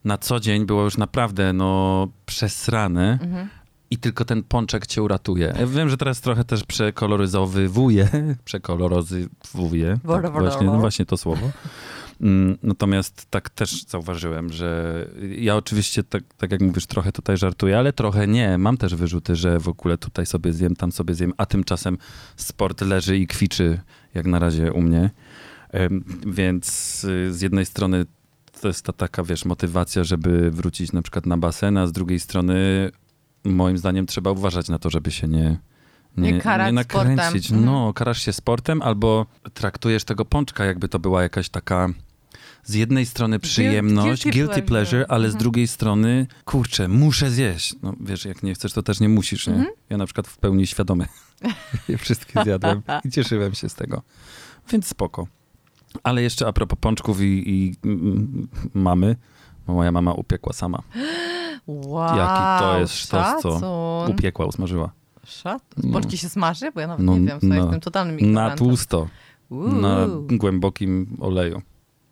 na 0.06 0.18
co 0.18 0.40
dzień 0.40 0.66
było 0.66 0.84
już 0.84 0.98
naprawdę 0.98 1.54
no 1.54 2.08
przesrane 2.26 3.20
Mhm. 3.24 3.48
i 3.92 3.98
tylko 3.98 4.26
ten 4.26 4.44
pączek 4.44 4.88
cię 4.88 5.04
uratuje. 5.04 5.54
Ja 5.60 5.68
wiem, 5.68 5.90
że 5.90 5.98
teraz 5.98 6.22
trochę 6.22 6.44
też 6.44 6.64
przekoloryzowywuję, 6.64 8.08
przekoloryzowywuję, 8.46 10.00
tak, 10.08 10.32
właśnie, 10.32 10.68
no 10.68 10.78
właśnie 10.80 11.06
to 11.06 11.18
słowo. 11.18 11.50
Mm, 12.22 12.58
Natomiast 12.64 13.26
tak 13.30 13.50
też 13.50 13.84
zauważyłem, 13.86 14.52
że 14.54 14.96
ja 15.38 15.56
oczywiście, 15.56 16.04
tak, 16.04 16.24
tak 16.38 16.52
jak 16.52 16.62
mówisz, 16.62 16.86
trochę 16.86 17.12
tutaj 17.12 17.38
żartuję, 17.38 17.78
ale 17.78 17.94
trochę 17.94 18.28
nie. 18.28 18.58
Mam 18.58 18.78
też 18.78 18.96
wyrzuty, 18.96 19.36
że 19.36 19.60
w 19.60 19.68
ogóle 19.68 19.98
tutaj 19.98 20.26
sobie 20.26 20.54
zjem, 20.54 20.76
tam 20.76 20.92
sobie 20.92 21.14
zjem, 21.16 21.34
a 21.38 21.46
tymczasem 21.46 21.98
sport 22.36 22.82
leży 22.82 23.18
i 23.18 23.28
kwiczy, 23.28 23.80
jak 24.14 24.26
na 24.26 24.40
razie 24.40 24.74
u 24.74 24.82
mnie. 24.82 25.10
Więc 26.28 26.68
y, 27.04 27.34
z 27.34 27.42
jednej 27.42 27.66
strony 27.66 28.06
to 28.62 28.68
jest 28.68 28.86
ta 28.86 28.94
taka, 28.94 29.24
wiesz, 29.24 29.46
motywacja, 29.46 30.04
żeby 30.04 30.52
wrócić 30.52 30.92
na 30.92 31.02
przykład 31.02 31.26
na 31.26 31.38
basen, 31.38 31.78
a 31.78 31.88
z 31.88 31.92
drugiej 31.92 32.20
strony 32.20 32.90
moim 33.44 33.78
zdaniem 33.78 34.06
trzeba 34.06 34.32
uważać 34.32 34.70
na 34.70 34.80
to, 34.80 34.90
żeby 34.90 35.12
się 35.12 35.28
nie, 35.28 35.60
Nie 36.18 36.42
karać 36.42 36.74
nakręcić. 36.74 37.46
sportem. 37.46 37.66
No, 37.66 37.94
karasz 37.94 38.22
się 38.22 38.34
sportem 38.34 38.82
albo 38.82 39.26
traktujesz 39.54 40.04
tego 40.04 40.26
pączka, 40.26 40.66
jakby 40.66 40.88
to 40.90 41.00
była 41.00 41.24
jakaś 41.24 41.50
taka 41.50 41.90
z 42.64 42.74
jednej 42.74 43.06
strony 43.06 43.40
przyjemność, 43.40 44.24
guilty 44.24 44.40
guilty, 44.40 44.62
pleasure, 44.62 44.66
pleasure, 44.66 45.06
ale 45.10 45.28
z 45.28 45.34
mhm. 45.34 45.40
drugiej 45.40 45.68
strony, 45.68 46.28
kurczę, 46.46 46.88
muszę 46.88 47.32
zjeść. 47.32 47.76
No 47.84 47.94
wiesz, 48.00 48.26
jak 48.26 48.44
nie 48.44 48.54
chcesz, 48.54 48.74
to 48.74 48.84
też 48.84 49.00
nie 49.00 49.10
musisz, 49.10 49.48
nie? 49.48 49.54
Mhm. 49.54 49.72
Ja 49.90 49.98
na 49.98 50.06
przykład 50.06 50.28
w 50.28 50.38
pełni 50.38 50.68
świadomy 50.68 51.06
wszystkie 51.98 52.44
zjadłem 52.44 52.82
i 53.06 53.10
cieszyłem 53.10 53.54
się 53.54 53.70
z 53.70 53.76
tego. 53.76 54.02
Więc 54.72 54.88
spoko. 54.88 55.28
Ale 56.04 56.22
jeszcze 56.22 56.48
a 56.48 56.54
propos 56.54 56.80
pączków 56.82 57.22
i, 57.22 57.44
i 57.46 57.76
mamy, 58.74 59.16
bo 59.68 59.74
moja 59.74 59.92
mama 59.92 60.14
upiekła 60.14 60.54
sama. 60.54 60.84
Wow, 61.68 62.18
Jaki 62.18 62.64
to 62.64 62.80
jest 62.80 62.94
sztos, 62.94 63.42
co. 63.42 64.08
Upiekła, 64.10 64.46
usmażyła. 64.46 64.92
Szat? 65.26 65.64
No. 65.78 65.94
Pączki 65.94 66.18
się 66.18 66.30
smaży? 66.30 66.72
Bo 66.72 66.82
ja 66.82 66.88
nawet 66.88 67.06
No, 67.06 67.18
nie 67.18 67.28
wiem, 67.28 67.40
co 67.40 67.48
no. 67.48 67.56
jestem 67.56 67.80
totalnym 67.80 68.32
Na 68.32 68.56
tłusto, 68.56 69.08
Uuu, 69.50 69.68
na 69.68 70.08
głębokim 70.28 71.18
oleju. 71.20 71.62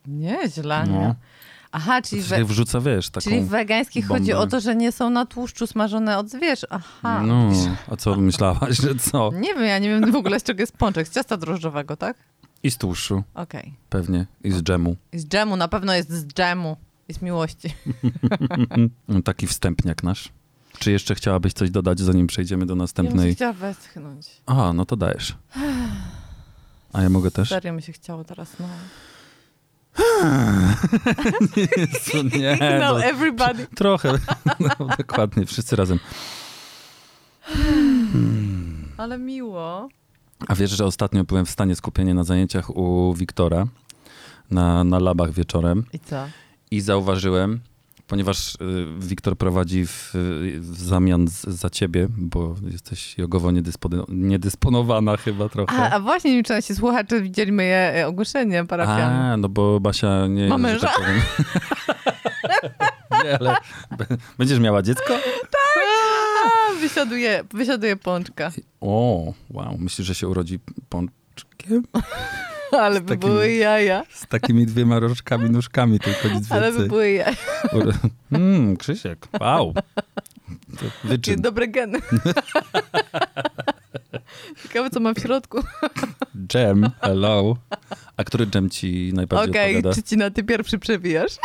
Nieźle, 0.08 0.84
No. 0.88 0.92
nie? 0.94 1.16
Aha, 1.72 2.02
czyli, 2.02 2.22
we, 2.22 2.46
wrzuca, 2.46 2.82
wiesz, 2.82 3.10
taką... 3.10 3.24
czyli 3.24 3.42
w 3.42 3.48
wegańskich 3.48 4.08
chodzi 4.08 4.32
bombę. 4.32 4.38
o 4.40 4.48
to, 4.48 4.60
że 4.60 4.76
nie 4.76 4.92
są 4.92 5.10
na 5.10 5.26
tłuszczu 5.26 5.68
smażone 5.68 6.18
od 6.18 6.30
zwierz. 6.30 6.66
Aha. 6.70 7.22
No, 7.26 7.50
a 7.92 7.96
co 7.96 8.16
myślałaś, 8.16 8.78
że 8.78 8.96
co? 8.96 9.32
Nie 9.34 9.54
wiem, 9.54 9.64
ja 9.64 9.80
nie 9.80 9.90
wiem 9.90 10.12
w 10.12 10.16
ogóle 10.16 10.40
z 10.40 10.44
czego 10.44 10.62
jest 10.62 10.78
pączek. 10.78 11.08
Z 11.08 11.12
ciasta 11.12 11.38
drożdżowego, 11.38 11.98
tak? 11.98 12.18
I 12.64 12.72
z 12.72 12.78
tłuszczu, 12.78 13.24
Okej. 13.34 13.74
pewnie, 13.90 14.26
i 14.44 14.52
z 14.52 14.64
dżemu. 14.64 14.96
I 15.14 15.20
Z 15.20 15.26
dżemu, 15.28 15.56
na 15.56 15.68
pewno 15.68 15.94
jest 15.94 16.10
z 16.12 16.26
dżemu. 16.28 16.78
I 17.10 17.14
z 17.14 17.22
miłości. 17.22 17.74
No, 19.08 19.22
Taki 19.22 19.48
wstępniak 19.48 20.04
nasz. 20.04 20.30
Czy 20.80 20.92
jeszcze 20.92 21.16
chciałabyś 21.16 21.54
coś 21.54 21.72
dodać, 21.72 22.00
zanim 22.00 22.28
przejdziemy 22.28 22.66
do 22.66 22.74
Ja 22.74 22.78
następnej? 22.78 23.36
chciała 23.36 23.54
westchnąć. 23.54 24.28
A, 24.46 24.74
no 24.74 24.86
to 24.86 24.96
dajesz. 24.96 25.36
A 26.94 27.02
ja 27.02 27.10
mogę 27.10 27.32
też? 27.32 27.50
Serio 27.50 27.74
mi 27.74 27.82
się 27.82 27.94
chciało 27.94 28.24
teraz, 28.24 28.50
no. 28.60 28.68
Jezu, 31.56 32.24
nie, 32.38 32.58
no, 32.80 32.94
no, 32.94 33.04
everybody. 33.04 33.68
trochę. 33.76 34.20
No, 34.60 34.88
dokładnie, 34.98 35.46
wszyscy 35.46 35.76
razem. 35.76 36.00
Ale 38.98 39.18
miło. 39.18 39.90
A 40.48 40.56
wiesz, 40.56 40.72
że 40.72 40.86
ostatnio 40.86 41.24
byłem 41.24 41.46
w 41.46 41.50
stanie 41.50 41.76
skupienia 41.76 42.14
na 42.14 42.24
zajęciach 42.24 42.78
u 42.78 43.14
Wiktora 43.14 43.68
na, 44.52 44.84
na 44.84 45.00
labach 45.00 45.32
wieczorem 45.32 45.86
I 45.94 46.00
co? 46.00 46.28
i 46.72 46.82
zauważyłem, 46.82 47.60
ponieważ 48.10 48.56
y, 48.56 48.58
Wiktor 49.00 49.38
prowadzi 49.38 49.86
w, 49.86 50.12
w 50.60 50.78
zamian 50.78 51.28
z, 51.28 51.42
za 51.42 51.70
ciebie, 51.70 52.08
bo 52.18 52.56
jesteś 52.72 53.18
jogowo 53.18 53.52
niedyspono, 53.52 54.06
niedysponowana 54.10 55.18
chyba 55.18 55.50
trochę. 55.50 55.76
A, 55.78 55.90
a 55.92 56.00
właśnie 56.00 56.32
nie 56.32 56.38
wiem, 56.38 56.44
czy 56.44 56.54
nasi 56.54 56.76
słuchacze 56.76 57.22
widzieli 57.22 57.52
moje 57.52 57.94
e, 57.96 58.08
ogłoszenie 58.08 58.66
parafialne. 58.66 59.32
A, 59.34 59.38
no 59.38 59.50
bo 59.50 59.80
Basia 59.80 60.28
nie... 60.28 60.48
Ma 60.48 60.58
męża? 60.58 60.88
tak 60.88 60.96
powiem- 60.98 61.22
nie, 63.24 63.38
ale 63.40 63.56
będziesz 64.38 64.60
miała 64.60 64.82
dziecko? 64.82 65.14
A, 66.46 66.80
wysiaduje, 66.82 67.44
wysiaduje 67.54 67.96
pączka. 67.96 68.52
O, 68.82 69.34
wow, 69.50 69.78
myślisz, 69.80 70.08
że 70.08 70.16
się 70.16 70.28
urodzi 70.28 70.60
pączkiem? 70.90 71.84
Ale 72.84 73.02
by 73.02 73.08
takim- 73.16 73.30
były 73.30 73.52
jaja. 73.54 74.04
Z 74.10 74.28
takimi 74.28 74.66
dwiema 74.66 75.00
rożkami, 75.00 75.50
nóżkami, 75.50 76.00
tylko 76.00 76.28
nic 76.28 76.52
Ale 76.52 76.62
by 76.62 76.72
więcej. 76.72 76.90
były 76.90 77.12
jaja. 77.12 77.36
Mmm, 78.32 78.78
Krzysiek, 78.78 79.28
wow. 79.40 79.74
Wyczyn. 81.04 81.42
dobre 81.42 81.68
geny. 81.68 82.00
Ciekawe, 84.64 84.90
co 84.90 85.00
mam 85.00 85.16
w 85.16 85.20
środku. 85.20 85.64
Dżem, 86.48 86.90
hello. 87.02 87.56
A 88.18 88.24
który 88.24 88.48
dżem 88.48 88.70
ci 88.70 89.12
najbardziej 89.14 89.50
Okej, 89.50 89.76
odpowiada? 89.76 89.96
czy 89.96 90.04
ci 90.04 90.18
na 90.18 90.30
ty 90.32 90.44
pierwszy 90.44 90.80
przewijasz? 90.80 91.32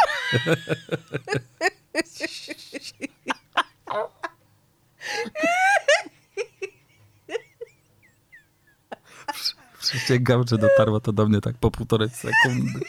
Przysięgam, 9.91 10.45
że 10.50 10.59
dotarło 10.59 11.00
to 11.00 11.12
do 11.12 11.26
mnie 11.26 11.41
tak 11.41 11.57
po 11.57 11.71
półtorej 11.71 12.09
sekundy. 12.11 12.81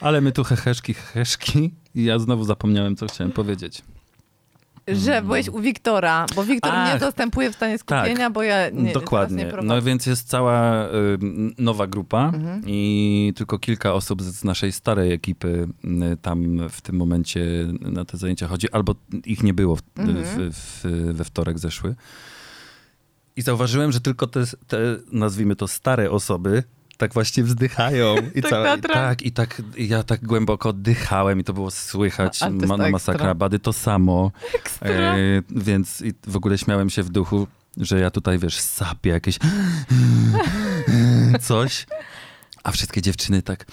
Ale 0.00 0.20
my 0.20 0.32
tu 0.32 0.44
heheszki, 0.44 0.94
heheszki 0.94 1.74
i 1.94 2.04
ja 2.04 2.18
znowu 2.18 2.44
zapomniałem, 2.44 2.96
co 2.96 3.06
chciałem 3.06 3.32
powiedzieć. 3.32 3.82
Że 4.88 5.22
byłeś 5.22 5.48
u 5.48 5.60
Wiktora, 5.60 6.26
bo 6.36 6.44
Wiktor 6.44 6.72
Ach, 6.74 6.94
nie 6.94 7.00
zastępuje 7.00 7.52
w 7.52 7.54
stanie 7.54 7.78
skupienia, 7.78 8.30
bo 8.30 8.42
ja 8.42 8.70
nie, 8.70 8.92
Dokładnie. 8.92 9.44
nie 9.44 9.52
No 9.62 9.82
więc 9.82 10.06
jest 10.06 10.28
cała 10.28 10.86
y, 10.86 10.90
nowa 11.58 11.86
grupa 11.86 12.30
Mhm. 12.34 12.62
i 12.66 13.32
tylko 13.36 13.58
kilka 13.58 13.92
osób 13.94 14.22
z, 14.22 14.26
z 14.40 14.44
naszej 14.44 14.72
starej 14.72 15.12
ekipy 15.12 15.68
y, 15.84 16.16
tam 16.22 16.68
w 16.68 16.80
tym 16.80 16.96
momencie 16.96 17.46
na 17.80 18.04
te 18.04 18.16
zajęcia 18.16 18.48
chodzi, 18.48 18.70
albo 18.70 18.94
ich 19.24 19.42
nie 19.42 19.54
było 19.54 19.76
w, 19.76 19.82
Mhm. 19.96 20.24
w, 20.24 20.56
w, 20.82 21.12
we 21.16 21.24
wtorek 21.24 21.58
zeszły. 21.58 21.94
I 23.36 23.42
zauważyłem, 23.42 23.92
że 23.92 24.00
tylko 24.00 24.26
te, 24.26 24.44
te, 24.66 24.78
nazwijmy 25.12 25.56
to, 25.56 25.68
stare 25.68 26.10
osoby 26.10 26.62
tak 26.96 27.14
właśnie 27.14 27.42
wzdychają. 27.44 28.16
I 28.34 28.42
Tak 28.42 28.78
i, 28.78 28.82
tak, 28.82 29.22
i 29.22 29.32
tak 29.32 29.62
ja 29.78 30.02
tak 30.02 30.24
głęboko 30.26 30.68
oddychałem 30.68 31.40
i 31.40 31.44
to 31.44 31.52
było 31.52 31.70
słychać. 31.70 32.42
A, 32.42 32.50
Ma, 32.50 32.56
na 32.66 32.74
ekstra. 32.74 32.90
masakra 32.90 33.34
bady 33.34 33.58
to 33.58 33.72
samo. 33.72 34.32
E, 34.82 35.16
więc 35.50 36.02
w 36.26 36.36
ogóle 36.36 36.58
śmiałem 36.58 36.90
się 36.90 37.02
w 37.02 37.10
duchu, 37.10 37.46
że 37.76 38.00
ja 38.00 38.10
tutaj, 38.10 38.38
wiesz, 38.38 38.60
sapię 38.60 39.10
jakieś 39.10 39.38
coś, 41.40 41.86
a 42.64 42.72
wszystkie 42.72 43.02
dziewczyny 43.02 43.42
tak... 43.42 43.66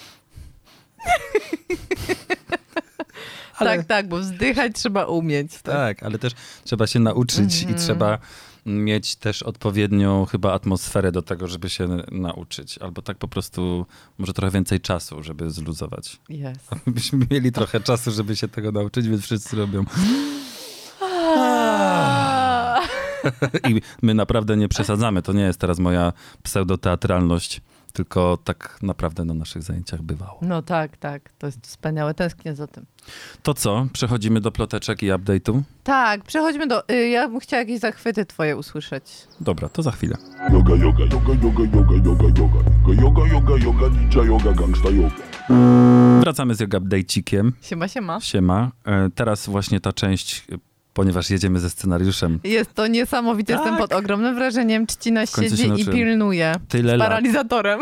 Ale, 3.56 3.70
Tak, 3.76 3.86
tak, 3.86 4.08
bo 4.08 4.18
wzdychać 4.18 4.72
trzeba 4.74 5.04
umieć. 5.04 5.52
tak, 5.62 6.02
ale 6.02 6.18
też 6.18 6.32
trzeba 6.64 6.86
się 6.86 7.00
nauczyć 7.00 7.38
Mhm. 7.62 7.70
i 7.76 7.80
trzeba 7.80 8.18
mieć 8.66 9.16
też 9.16 9.42
odpowiednią 9.42 10.24
chyba 10.24 10.52
atmosferę 10.52 11.12
do 11.12 11.22
tego, 11.22 11.46
żeby 11.46 11.68
się 11.70 11.88
nauczyć. 12.12 12.78
Albo 12.78 13.02
tak 13.02 13.18
po 13.18 13.28
prostu 13.28 13.86
może 14.18 14.32
trochę 14.32 14.50
więcej 14.50 14.80
czasu, 14.80 15.22
żeby 15.22 15.50
zluzować. 15.50 16.20
Jest. 16.28 16.70
Byśmy 16.86 17.26
mieli 17.30 17.52
trochę 17.52 17.80
czasu, 17.80 18.10
żeby 18.10 18.36
się 18.36 18.48
tego 18.48 18.72
nauczyć, 18.72 19.08
więc 19.08 19.22
wszyscy 19.22 19.56
robią. 19.56 19.84
I 23.70 23.80
my 24.02 24.14
naprawdę 24.14 24.56
nie 24.56 24.68
przesadzamy. 24.68 25.22
To 25.22 25.32
nie 25.32 25.42
jest 25.42 25.60
teraz 25.60 25.78
moja 25.78 26.12
pseudoteatralność, 26.42 27.60
tylko 27.94 28.38
tak 28.44 28.78
naprawdę 28.82 29.24
na 29.24 29.34
naszych 29.34 29.62
zajęciach 29.62 30.02
bywało. 30.02 30.38
No 30.42 30.62
tak, 30.62 30.96
tak, 30.96 31.30
to 31.38 31.46
jest 31.46 31.66
wspaniałe, 31.66 32.14
tęsknię 32.14 32.54
za 32.54 32.66
tym. 32.66 32.86
To 33.42 33.54
co? 33.54 33.86
Przechodzimy 33.92 34.40
do 34.40 34.52
ploteczek 34.52 35.02
i 35.02 35.06
update'u? 35.06 35.62
Tak, 35.84 36.22
przechodźmy 36.24 36.66
do... 36.66 36.88
Y, 36.88 37.08
ja 37.08 37.28
bym 37.28 37.40
chciała 37.40 37.60
jakieś 37.60 37.80
zachwyty 37.80 38.26
twoje 38.26 38.56
usłyszeć. 38.56 39.04
Dobra, 39.40 39.68
to 39.68 39.82
za 39.82 39.90
chwilę. 39.90 40.16
Yoga, 40.52 40.74
yoga, 40.74 41.04
yoga, 41.04 41.34
yoga, 41.42 41.62
yoga, 41.64 41.94
yoga, 42.04 42.24
yoga, 42.40 42.92
yoga, 43.02 43.26
yoga, 43.32 43.64
yoga, 43.64 43.88
ninja 43.88 44.22
yoga, 44.24 44.52
gangsta 44.52 44.88
yoga. 44.90 45.14
Wracamy 46.20 46.54
z 46.54 46.60
yoga 46.60 46.78
update'ikiem. 46.78 47.50
Siema, 47.62 47.88
siema. 47.88 48.20
Siema. 48.20 48.70
E, 48.84 49.10
Teraz 49.14 49.46
właśnie 49.48 49.80
ta 49.80 49.92
część, 49.92 50.46
e, 50.52 50.56
ponieważ 50.94 51.30
jedziemy 51.30 51.60
ze 51.60 51.70
scenariuszem. 51.70 52.40
Jest 52.44 52.74
to 52.74 52.86
niesamowite, 52.86 53.52
jestem 53.52 53.70
Tak. 53.70 53.80
pod 53.80 53.92
ogromnym 53.92 54.34
wrażeniem. 54.34 54.86
Się 54.88 55.26
siedzi 55.26 55.70
i 55.80 55.84
pilnuje. 55.86 56.54
Tyle 56.68 56.96
z 56.96 56.98
paralizatorem. 56.98 57.80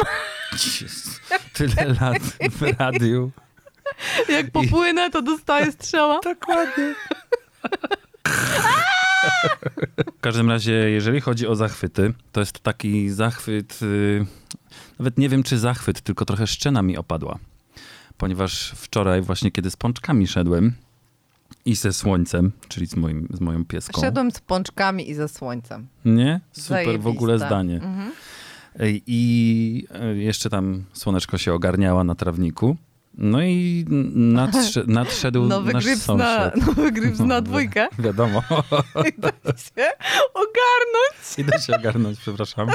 Jezus, 0.52 1.20
Tyle 1.52 1.96
lat 2.00 2.22
w 2.58 2.62
radiu. 2.78 3.30
Jak 4.28 4.50
popłynę, 4.50 5.10
to 5.10 5.22
dostaję 5.22 5.72
strzała. 5.72 6.20
Dokładnie. 6.24 6.94
W 10.16 10.20
każdym 10.20 10.50
razie, 10.50 10.72
jeżeli 10.72 11.20
chodzi 11.20 11.46
o 11.46 11.56
zachwyty, 11.56 12.12
to 12.32 12.40
jest 12.40 12.60
taki 12.60 13.10
zachwyt, 13.10 13.78
y, 13.82 14.26
nawet 14.98 15.18
nie 15.18 15.28
wiem 15.28 15.42
czy 15.42 15.58
zachwyt, 15.58 16.00
tylko 16.00 16.24
trochę 16.24 16.46
szczena 16.46 16.82
mi 16.82 16.96
opadła. 16.96 17.38
Ponieważ 18.16 18.72
wczoraj 18.76 19.22
właśnie, 19.22 19.50
kiedy 19.50 19.70
z 19.70 19.76
pączkami 19.76 20.26
szedłem 20.26 20.72
i 21.64 21.74
ze 21.74 21.92
słońcem, 21.92 22.52
czyli 22.68 22.86
z, 22.86 22.96
moim, 22.96 23.28
z 23.34 23.40
moją 23.40 23.64
pieską. 23.64 24.00
Szedłem 24.00 24.30
z 24.30 24.40
pączkami 24.40 25.10
i 25.10 25.14
ze 25.14 25.28
słońcem. 25.28 25.86
Nie? 26.04 26.40
Super 26.52 27.00
w 27.00 27.06
ogóle 27.06 27.38
zdanie. 27.38 27.74
Mhm. 27.76 28.12
I 29.06 29.86
e, 29.94 30.14
jeszcze 30.16 30.50
tam 30.50 30.84
słoneczko 30.92 31.38
się 31.38 31.54
ogarniała 31.54 32.04
na 32.04 32.14
trawniku. 32.14 32.76
No 33.14 33.42
i 33.42 33.84
nadsze, 34.14 34.84
nadszedł 35.00 35.42
Nowy 35.46 35.72
nasz 35.72 35.84
gryps 35.84 36.08
na, 36.08 36.14
sąsiad. 36.14 36.56
nowy 36.66 36.92
gryps 36.92 37.18
na 37.24 37.26
No, 37.26 37.42
dwójkę. 37.42 37.88
Wiadomo. 37.98 38.42
I 39.08 39.20
da 39.20 39.28
się 39.56 39.90
ogarnąć. 40.34 41.38
Idę 41.38 41.58
się 41.58 41.76
ogarnąć, 41.76 42.18
przepraszam. 42.18 42.68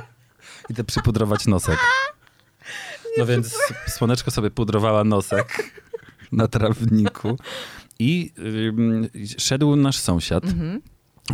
Idę 0.70 0.84
przypudrować 0.84 1.48
nosek. 1.48 1.80
No 3.18 3.26
więc 3.26 3.58
słoneczko 3.88 4.32
sobie 4.32 4.52
pudrowała 4.52 5.04
nosek 5.04 5.72
na 6.32 6.48
trawniku 6.48 7.38
i 8.00 8.32
szedł 9.38 9.76
nasz 9.76 9.98
sąsiad 9.98 10.44
Mhm. 10.46 10.82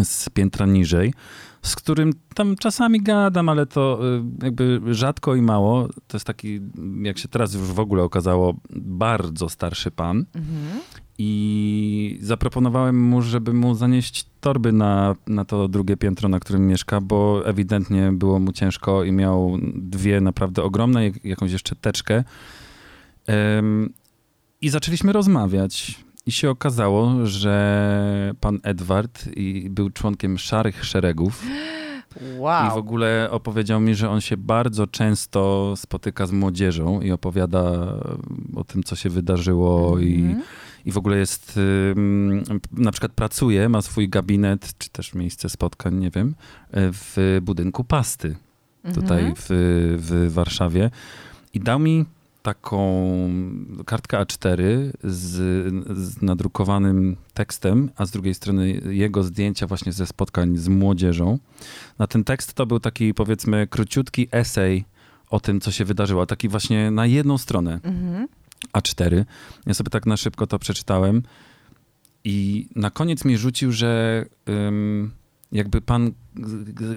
z 0.04 0.30
piętra 0.30 0.66
niżej, 0.66 1.14
z 1.62 1.76
którym 1.76 2.14
tam 2.36 2.56
czasami 2.56 3.02
gadam, 3.04 3.50
ale 3.50 3.66
to 3.66 4.00
y, 4.42 4.46
jakby 4.46 4.82
rzadko 4.94 5.36
i 5.36 5.42
mało. 5.42 5.88
To 6.08 6.18
jest 6.18 6.26
taki, 6.28 6.60
jak 7.02 7.18
się 7.18 7.28
teraz 7.28 7.54
już 7.54 7.64
w 7.64 7.80
ogóle 7.80 8.04
okazało, 8.04 8.56
bardzo 8.76 9.50
starszy 9.50 9.92
pan. 9.92 10.26
Mhm. 10.36 10.82
I 11.18 12.18
zaproponowałem 12.22 13.02
mu, 13.02 13.22
żeby 13.22 13.54
mu 13.54 13.76
zanieść 13.76 14.26
torby 14.42 14.72
na, 14.72 15.16
na 15.28 15.46
to 15.46 15.68
drugie 15.68 15.98
piętro, 15.98 16.30
na 16.30 16.40
którym 16.40 16.68
mieszka, 16.68 17.02
bo 17.02 17.42
ewidentnie 17.46 18.12
było 18.12 18.40
mu 18.40 18.52
ciężko 18.52 19.04
i 19.04 19.12
miał 19.12 19.58
dwie 19.76 20.22
naprawdę 20.22 20.64
ogromne, 20.64 21.04
jak- 21.04 21.26
jakąś 21.26 21.52
jeszcze 21.52 21.76
teczkę. 21.76 22.24
Em, 23.28 23.94
I 24.62 24.70
zaczęliśmy 24.70 25.14
rozmawiać. 25.14 26.00
I 26.26 26.32
się 26.32 26.50
okazało, 26.50 27.26
że 27.26 28.34
pan 28.40 28.60
Edward 28.64 29.28
i 29.36 29.68
był 29.70 29.90
członkiem 29.90 30.38
szarych 30.38 30.86
szeregów. 30.86 31.44
I 31.46 32.36
w 32.36 32.40
Wow. 32.40 32.78
ogóle 32.78 33.28
opowiedział 33.32 33.82
mi, 33.82 33.96
że 33.96 34.10
on 34.10 34.22
się 34.22 34.38
bardzo 34.38 34.88
często 34.88 35.74
spotyka 35.78 36.26
z 36.28 36.32
młodzieżą 36.32 37.02
i 37.02 37.12
opowiada 37.12 37.62
o 38.56 38.64
tym, 38.64 38.84
co 38.84 38.96
się 38.96 39.10
wydarzyło 39.10 40.00
i, 40.00 40.16
Mhm. 40.16 40.42
i 40.86 40.92
w 40.92 40.98
ogóle 40.98 41.18
jest, 41.18 41.60
na 42.72 42.92
przykład 42.92 43.12
pracuje, 43.12 43.70
ma 43.70 43.82
swój 43.82 44.10
gabinet, 44.10 44.74
czy 44.78 44.90
też 44.90 45.14
miejsce 45.14 45.50
spotkań, 45.50 45.96
nie 45.96 46.10
wiem, 46.10 46.36
w 46.74 47.40
budynku 47.42 47.84
Pasty 47.84 48.36
tutaj 48.96 49.20
Mhm. 49.20 49.34
w, 49.38 49.46
w 50.28 50.34
Warszawie 50.34 50.92
i 51.54 51.60
dał 51.60 51.80
mi 51.80 52.06
taką 52.44 52.80
kartkę 53.86 54.18
A4 54.18 54.58
z, 55.04 55.32
z 55.98 56.22
nadrukowanym 56.22 57.16
tekstem, 57.34 57.90
a 57.96 58.06
z 58.06 58.12
drugiej 58.12 58.34
strony 58.34 58.82
jego 58.90 59.24
zdjęcia 59.24 59.68
właśnie 59.68 59.92
ze 59.92 60.06
spotkań 60.06 60.58
z 60.58 60.68
młodzieżą. 60.68 61.40
Na 62.00 62.08
ten 62.08 62.24
tekst 62.24 62.54
to 62.54 62.66
był 62.66 62.80
taki 62.80 63.14
powiedzmy 63.14 63.68
króciutki 63.68 64.28
esej 64.32 64.86
o 65.30 65.40
tym, 65.40 65.62
co 65.62 65.72
się 65.72 65.86
wydarzyło, 65.86 66.26
taki 66.26 66.50
właśnie 66.50 66.92
na 66.92 67.06
jedną 67.06 67.38
stronę. 67.38 67.80
Mhm. 67.84 68.28
A4. 68.74 69.26
Ja 69.66 69.74
sobie 69.74 69.90
tak 69.90 70.06
na 70.06 70.18
szybko 70.18 70.48
to 70.48 70.60
przeczytałem 70.60 71.24
i 72.24 72.68
na 72.76 72.92
koniec 72.92 73.26
mi 73.26 73.38
rzucił, 73.38 73.72
że 73.72 74.26
jakby 75.54 75.82
pan 75.82 76.12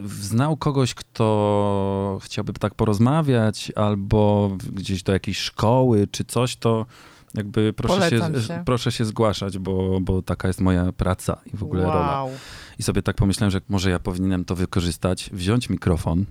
znał 0.06 0.56
kogoś, 0.56 0.94
kto 0.94 2.18
chciałby 2.22 2.52
tak 2.52 2.74
porozmawiać 2.74 3.72
albo 3.76 4.50
gdzieś 4.72 5.02
do 5.02 5.12
jakiejś 5.12 5.38
szkoły 5.38 6.08
czy 6.10 6.24
coś, 6.24 6.56
to 6.56 6.86
jakby 7.34 7.72
proszę 7.72 8.10
się, 8.10 8.18
się. 8.42 8.62
proszę 8.64 8.92
się 8.92 9.04
zgłaszać, 9.04 9.58
bo, 9.58 10.00
bo 10.00 10.22
taka 10.22 10.48
jest 10.48 10.60
moja 10.60 10.92
praca 10.92 11.40
i 11.54 11.56
w 11.56 11.62
ogóle 11.62 11.82
rola. 11.82 12.22
wow. 12.22 12.30
I 12.78 12.82
sobie 12.82 13.02
tak 13.02 13.16
pomyślałem, 13.16 13.50
że 13.50 13.60
może 13.68 13.90
ja 13.90 13.98
powinienem 13.98 14.44
to 14.44 14.56
wykorzystać, 14.56 15.30
wziąć 15.32 15.70
mikrofon 15.70 16.24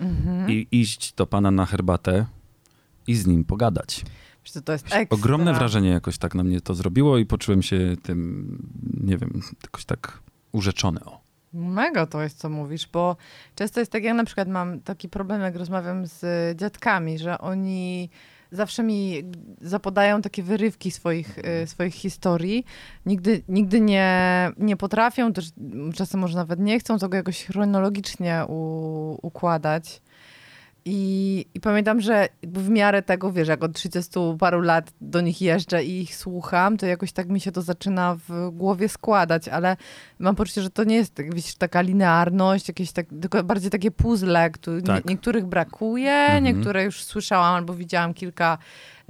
Mhm. 0.00 0.50
i 0.50 0.66
iść 0.70 1.12
do 1.14 1.26
pana 1.26 1.50
na 1.50 1.66
herbatę 1.66 2.26
i 3.06 3.14
z 3.14 3.26
nim 3.26 3.44
pogadać. 3.44 4.04
To 4.64 4.72
jest 4.72 4.84
ekstra. 4.84 5.06
Ogromne 5.10 5.54
wrażenie 5.54 5.88
jakoś 5.88 6.18
tak 6.18 6.34
na 6.34 6.44
mnie 6.44 6.60
to 6.60 6.74
zrobiło 6.74 7.18
i 7.18 7.26
poczułem 7.26 7.62
się 7.62 7.96
tym, 8.02 8.58
nie 9.00 9.16
wiem, 9.16 9.40
jakoś 9.62 9.84
tak 9.84 10.18
urzeczony. 10.52 11.04
O. 11.04 11.20
Mega 11.54 12.06
to 12.06 12.22
jest, 12.22 12.38
co 12.38 12.48
mówisz, 12.48 12.88
bo 12.92 13.16
często 13.54 13.80
jest 13.80 13.92
tak, 13.92 14.04
ja 14.04 14.14
na 14.14 14.24
przykład 14.24 14.48
mam 14.48 14.80
taki 14.80 15.08
problem, 15.08 15.40
jak 15.40 15.56
rozmawiam 15.56 16.06
z 16.06 16.24
dziadkami, 16.58 17.18
że 17.18 17.38
oni 17.38 18.10
zawsze 18.52 18.82
mi 18.82 19.22
zapodają 19.60 20.22
takie 20.22 20.42
wyrywki 20.42 20.90
swoich, 20.90 21.38
y, 21.38 21.66
swoich 21.66 21.94
historii. 21.94 22.64
Nigdy, 23.06 23.42
nigdy 23.48 23.80
nie, 23.80 24.50
nie 24.58 24.76
potrafią, 24.76 25.32
też 25.32 25.50
czasem 25.94 26.20
może 26.20 26.36
nawet 26.36 26.60
nie 26.60 26.78
chcą 26.78 26.98
tego 26.98 27.16
jakoś 27.16 27.44
chronologicznie 27.44 28.44
u, 28.48 29.18
układać. 29.22 30.02
I, 30.84 31.44
I 31.54 31.60
pamiętam, 31.60 32.00
że 32.00 32.28
w 32.42 32.68
miarę 32.70 33.02
tego, 33.02 33.32
wiesz, 33.32 33.48
jak 33.48 33.64
od 33.64 33.72
30 33.72 34.10
paru 34.38 34.60
lat 34.60 34.92
do 35.00 35.20
nich 35.20 35.42
jeżdżę 35.42 35.84
i 35.84 36.00
ich 36.00 36.16
słucham, 36.16 36.76
to 36.76 36.86
jakoś 36.86 37.12
tak 37.12 37.28
mi 37.28 37.40
się 37.40 37.52
to 37.52 37.62
zaczyna 37.62 38.16
w 38.28 38.50
głowie 38.52 38.88
składać, 38.88 39.48
ale 39.48 39.76
mam 40.18 40.34
poczucie, 40.36 40.62
że 40.62 40.70
to 40.70 40.84
nie 40.84 40.96
jest 40.96 41.14
tak, 41.14 41.34
wiesz, 41.34 41.54
taka 41.54 41.80
linearność, 41.80 42.68
jakieś 42.68 42.92
tak, 42.92 43.06
tylko 43.22 43.44
bardziej 43.44 43.70
takie 43.70 43.90
puzzle, 43.90 44.50
które 44.50 44.82
Tak. 44.82 45.04
nie, 45.04 45.10
niektórych 45.14 45.46
brakuje, 45.46 46.12
Mhm. 46.12 46.44
niektóre 46.44 46.84
już 46.84 47.04
słyszałam 47.04 47.54
albo 47.54 47.74
widziałam 47.74 48.14
kilka 48.14 48.58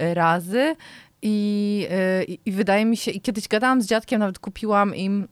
y, 0.01 0.13
razy. 0.13 0.75
I, 1.21 1.87
y, 2.21 2.23
i, 2.23 2.39
I 2.45 2.51
wydaje 2.51 2.85
mi 2.85 2.97
się, 2.97 3.11
i 3.11 3.21
kiedyś 3.21 3.47
gadałam 3.47 3.81
z 3.81 3.85
dziadkiem, 3.87 4.19
nawet 4.19 4.39
kupiłam 4.39 4.95
im 4.95 5.27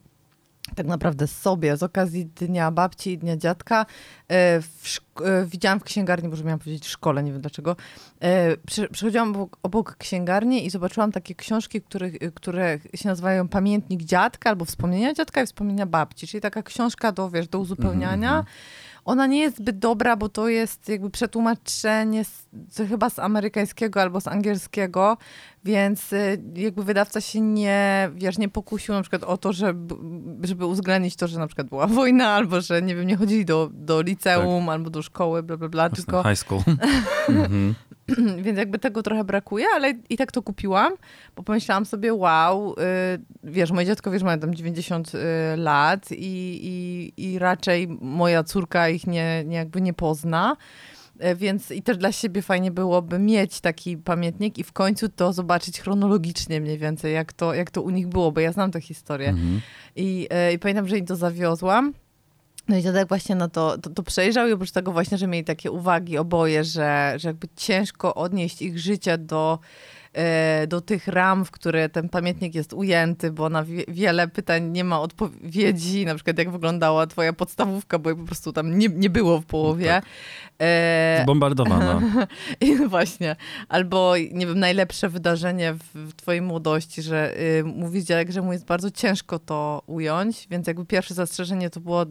tak 0.75 0.87
naprawdę 0.87 1.27
sobie 1.27 1.77
z 1.77 1.83
okazji 1.83 2.25
Dnia 2.25 2.71
Babci 2.71 3.11
i 3.11 3.17
Dnia 3.17 3.37
Dziadka. 3.37 3.85
e, 4.27 4.61
W 4.61 4.99
e, 5.25 5.45
widziałam 5.45 5.79
w 5.79 5.83
księgarni, 5.83 6.29
może 6.29 6.43
miałam 6.43 6.59
powiedzieć 6.59 6.85
w 6.85 6.89
szkole, 6.89 7.23
nie 7.23 7.31
wiem 7.31 7.41
dlaczego. 7.41 7.75
e, 8.19 8.57
Przy, 8.57 8.87
przychodziłam 8.89 9.29
obok, 9.29 9.57
obok 9.63 9.95
księgarni 9.97 10.65
i 10.65 10.69
zobaczyłam 10.69 11.11
takie 11.11 11.35
książki, 11.35 11.81
które, 11.81 12.11
które 12.11 12.79
się 12.95 13.09
nazywają 13.09 13.47
Pamiętnik 13.47 14.03
Dziadka 14.03 14.49
albo 14.49 14.65
Wspomnienia 14.65 15.13
Dziadka 15.13 15.41
i 15.41 15.45
Wspomnienia 15.45 15.85
Babci, 15.85 16.27
czyli 16.27 16.41
taka 16.41 16.63
książka 16.63 17.11
do, 17.11 17.29
wiesz, 17.29 17.47
do 17.47 17.59
uzupełniania. 17.59 18.29
Mhm, 18.29 18.45
Ona 19.05 19.27
nie 19.27 19.39
jest 19.39 19.57
zbyt 19.57 19.79
dobra, 19.79 20.15
bo 20.15 20.29
to 20.29 20.47
jest 20.47 20.89
jakby 20.89 21.09
przetłumaczenie 21.09 22.25
z, 22.25 22.47
chyba 22.89 23.09
z 23.09 23.19
amerykańskiego 23.19 24.01
albo 24.01 24.21
z 24.21 24.27
angielskiego, 24.27 25.17
więc 25.63 26.13
y, 26.13 26.41
jakby 26.55 26.83
wydawca 26.83 27.21
się 27.21 27.41
nie, 27.41 28.09
wiesz, 28.15 28.37
nie 28.37 28.49
pokusił 28.49 28.93
na 28.93 29.01
przykład 29.01 29.23
o 29.23 29.37
to, 29.37 29.53
żeby, 29.53 29.95
żeby 30.43 30.65
uwzględnić 30.65 31.15
to, 31.15 31.27
że 31.27 31.39
na 31.39 31.47
przykład 31.47 31.67
była 31.67 31.87
wojna, 32.01 32.27
albo 32.27 32.61
że 32.61 32.81
nie 32.81 32.95
wiem, 32.95 33.07
nie 33.07 33.17
chodzili 33.17 33.45
do, 33.45 33.69
do 33.73 34.01
liceum 34.01 34.69
albo 34.69 34.89
do 34.89 35.01
szkoły, 35.01 35.43
bla, 35.43 35.57
bla, 35.57 35.69
bla, 35.69 35.89
Tylko... 35.89 36.23
High 36.23 36.37
school. 36.37 36.61
mhm. 37.29 37.75
więc 38.43 38.57
jakby 38.57 38.79
tego 38.79 39.03
trochę 39.03 39.23
brakuje, 39.23 39.65
ale 39.75 39.93
i 40.09 40.17
tak 40.17 40.31
to 40.31 40.41
kupiłam, 40.41 40.93
bo 41.35 41.43
pomyślałam 41.43 41.85
sobie, 41.85 42.13
wow, 42.13 42.73
y, 42.73 42.75
wiesz, 43.43 43.71
moje 43.71 43.87
dziecko, 43.87 44.11
wiesz, 44.11 44.23
mają 44.23 44.39
tam 44.39 44.55
90 44.55 45.11
y, 45.15 45.17
lat 45.57 46.11
i, 46.11 46.59
i, 46.63 47.13
i 47.17 47.39
raczej 47.39 47.87
moja 48.01 48.43
córka 48.43 48.89
ich 48.89 49.07
nie, 49.07 49.43
nie 49.45 49.57
jakby 49.57 49.81
nie 49.81 49.93
pozna. 49.93 50.57
Y, 51.25 51.35
Więc 51.35 51.71
i 51.71 51.81
też 51.81 51.97
dla 51.97 52.11
siebie 52.11 52.41
fajnie 52.41 52.71
byłoby 52.71 53.19
mieć 53.19 53.61
taki 53.61 53.97
pamiętnik 53.97 54.57
i 54.57 54.63
w 54.63 54.71
końcu 54.71 55.09
to 55.09 55.33
zobaczyć 55.33 55.81
chronologicznie 55.81 56.61
mniej 56.61 56.77
więcej, 56.77 57.13
jak 57.13 57.33
to, 57.33 57.53
jak 57.53 57.71
to 57.71 57.81
u 57.81 57.89
nich 57.89 58.07
było, 58.07 58.31
bo 58.31 58.41
ja 58.41 58.51
znam 58.51 58.71
tę 58.71 58.81
historię. 58.81 59.29
Mhm. 59.29 59.61
I, 59.95 60.27
I 60.53 60.59
pamiętam, 60.59 60.87
że 60.87 60.97
im 60.97 61.05
to 61.05 61.15
zawiozłam. 61.15 61.93
No 62.67 62.77
i 62.77 62.81
dziadek 62.81 63.07
właśnie 63.07 63.35
na 63.35 63.47
to, 63.47 63.77
to, 63.77 63.89
to 63.89 64.03
przejrzał 64.03 64.47
i 64.47 64.53
oprócz 64.53 64.71
tego 64.71 64.91
właśnie, 64.91 65.17
że 65.17 65.27
mieli 65.27 65.45
takie 65.45 65.71
uwagi 65.71 66.17
oboje, 66.17 66.63
że, 66.63 67.13
że 67.17 67.29
jakby 67.29 67.47
ciężko 67.55 68.15
odnieść 68.15 68.61
ich 68.61 68.79
życie 68.79 69.17
do, 69.17 69.59
do 70.67 70.81
tych 70.81 71.07
ram, 71.07 71.45
w 71.45 71.51
które 71.51 71.89
ten 71.89 72.09
pamiętnik 72.09 72.55
jest 72.55 72.73
ujęty, 72.73 73.31
bo 73.31 73.49
na 73.49 73.63
wie, 73.63 73.83
wiele 73.87 74.27
pytań 74.27 74.71
nie 74.71 74.83
ma 74.83 75.01
odpowiedzi, 75.01 76.05
na 76.05 76.15
przykład 76.15 76.37
jak 76.37 76.51
wyglądała 76.51 77.07
twoja 77.07 77.33
podstawówka, 77.33 77.99
bo 77.99 78.09
jej 78.09 78.19
po 78.19 78.25
prostu 78.25 78.53
tam 78.53 78.77
nie, 78.77 78.87
nie 78.89 79.09
było 79.09 79.39
w 79.39 79.45
połowie. 79.45 79.87
Tak. 79.87 80.05
E, 80.61 81.19
Zbombardowana. 81.23 82.01
i 82.61 82.75
właśnie. 82.75 83.35
Albo, 83.69 84.13
nie 84.31 84.47
wiem, 84.47 84.59
najlepsze 84.59 85.09
wydarzenie 85.09 85.73
w, 85.73 86.13
twojej 86.13 86.41
młodości, 86.41 87.01
że 87.01 87.39
y, 87.39 87.63
mówi 87.63 88.03
dziadek, 88.03 88.31
że 88.31 88.41
mu 88.41 88.53
jest 88.53 88.65
bardzo 88.65 88.91
ciężko 88.91 89.39
to 89.39 89.83
ująć, 89.87 90.47
więc 90.49 90.67
jakby 90.67 90.85
pierwsze 90.85 91.13
zastrzeżenie 91.13 91.69
to 91.69 91.79
było 91.79 92.05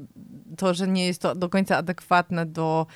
to, 0.57 0.75
że 0.75 0.89
nie 0.89 1.07
jest 1.07 1.23
to 1.23 1.35
do 1.35 1.49
końca 1.49 1.77
adekwatne 1.77 2.47
do, 2.47 2.87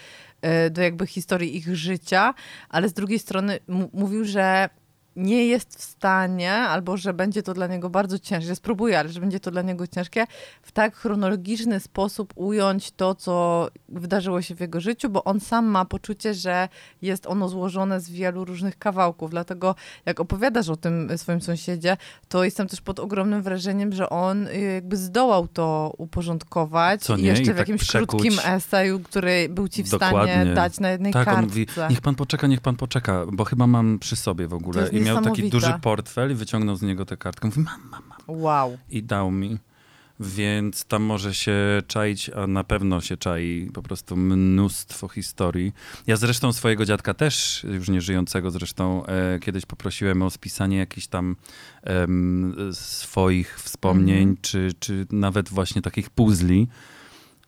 y, 0.66 0.70
do 0.70 0.82
jakby 0.82 1.06
historii 1.06 1.56
ich 1.56 1.76
życia, 1.76 2.34
ale 2.68 2.88
z 2.88 2.92
drugiej 2.92 3.18
strony 3.18 3.58
mówił, 3.92 4.24
że 4.24 4.68
nie 5.16 5.46
jest 5.46 5.78
w 5.78 5.82
stanie, 5.82 6.52
albo 6.52 6.96
że 6.96 7.14
będzie 7.14 7.42
to 7.42 7.54
dla 7.54 7.66
niego 7.66 7.90
bardzo 7.90 8.18
ciężkie, 8.18 8.46
że 8.48 8.56
spróbuje, 8.56 8.98
ale 8.98 9.08
że 9.08 9.20
będzie 9.20 9.40
to 9.40 9.50
dla 9.50 9.62
niego 9.62 9.86
ciężkie, 9.86 10.24
w 10.62 10.72
tak 10.72 10.96
chronologiczny 10.96 11.80
sposób 11.80 12.32
ująć 12.36 12.90
to, 12.90 13.14
co 13.14 13.68
wydarzyło 13.88 14.42
się 14.42 14.54
w 14.54 14.60
jego 14.60 14.80
życiu, 14.80 15.10
bo 15.10 15.24
on 15.24 15.40
sam 15.40 15.66
ma 15.66 15.84
poczucie, 15.84 16.34
że 16.34 16.68
jest 17.02 17.26
ono 17.26 17.48
złożone 17.48 18.00
z 18.00 18.10
wielu 18.10 18.44
różnych 18.44 18.78
kawałków. 18.78 19.30
Dlatego 19.30 19.74
jak 20.06 20.20
opowiadasz 20.20 20.68
o 20.68 20.76
tym 20.76 21.08
swoim 21.16 21.40
sąsiedzie, 21.40 21.96
to 22.28 22.44
jestem 22.44 22.68
też 22.68 22.80
pod 22.80 23.00
ogromnym 23.00 23.42
wrażeniem, 23.42 23.92
że 23.92 24.10
on 24.10 24.46
y, 24.46 24.60
jakby 24.74 24.96
zdołał 24.96 25.48
to 25.48 25.92
uporządkować 25.98 27.02
Co 27.02 27.16
i 27.16 27.22
nie? 27.22 27.28
jeszcze 27.28 27.42
I 27.42 27.46
w 27.46 27.48
tak 27.48 27.58
jakimś 27.58 27.80
przekuć. 27.80 28.08
krótkim 28.08 28.38
eseju, 28.44 29.00
który 29.00 29.48
był 29.48 29.68
ci 29.68 29.82
w 29.82 29.88
stanie 29.88 30.00
Dokładnie. 30.18 30.54
dać 30.54 30.80
na 30.80 30.90
jednej 30.90 31.12
Tak, 31.12 31.24
kartce. 31.24 31.38
on 31.38 31.44
mówi, 31.48 31.66
niech 31.90 32.00
pan 32.00 32.14
poczeka, 32.14 32.46
niech 32.46 32.60
pan 32.60 32.76
poczeka, 32.76 33.26
bo 33.32 33.44
chyba 33.44 33.66
mam 33.66 33.98
przy 33.98 34.16
sobie 34.16 34.48
w 34.48 34.54
ogóle. 34.54 34.88
Miał 35.04 35.24
taki 35.24 35.50
duży 35.50 35.74
portfel 35.82 36.32
i 36.32 36.34
wyciągnął 36.34 36.76
z 36.76 36.82
niego 36.82 37.04
tę 37.04 37.16
kartkę. 37.16 37.48
Mówi, 37.48 37.60
mam, 37.60 37.80
mam, 37.90 38.02
mam. 38.08 38.18
Wow. 38.40 38.78
I 38.90 39.02
dał 39.02 39.30
mi. 39.30 39.58
więc 40.20 40.84
tam 40.84 41.02
może 41.02 41.34
się 41.34 41.56
czaić, 41.86 42.30
a 42.30 42.46
na 42.46 42.64
pewno 42.64 43.00
się 43.00 43.16
czai 43.16 43.70
po 43.74 43.82
prostu 43.82 44.16
mnóstwo 44.16 45.08
historii. 45.08 45.72
Ja 46.06 46.16
zresztą 46.16 46.52
swojego 46.52 46.84
dziadka 46.84 47.14
też, 47.14 47.66
już 47.72 47.88
nie 47.88 48.00
żyjącego 48.00 48.50
zresztą, 48.50 49.06
e, 49.06 49.38
kiedyś 49.38 49.66
poprosiłem 49.66 50.22
o 50.22 50.30
spisanie 50.30 50.76
jakichś 50.78 51.06
tam 51.06 51.36
em, 51.82 52.56
swoich 52.72 53.60
wspomnień, 53.60 54.18
Mhm. 54.22 54.36
czy, 54.42 54.70
czy 54.78 55.06
nawet 55.10 55.48
właśnie 55.48 55.82
takich 55.82 56.10
puzli, 56.10 56.68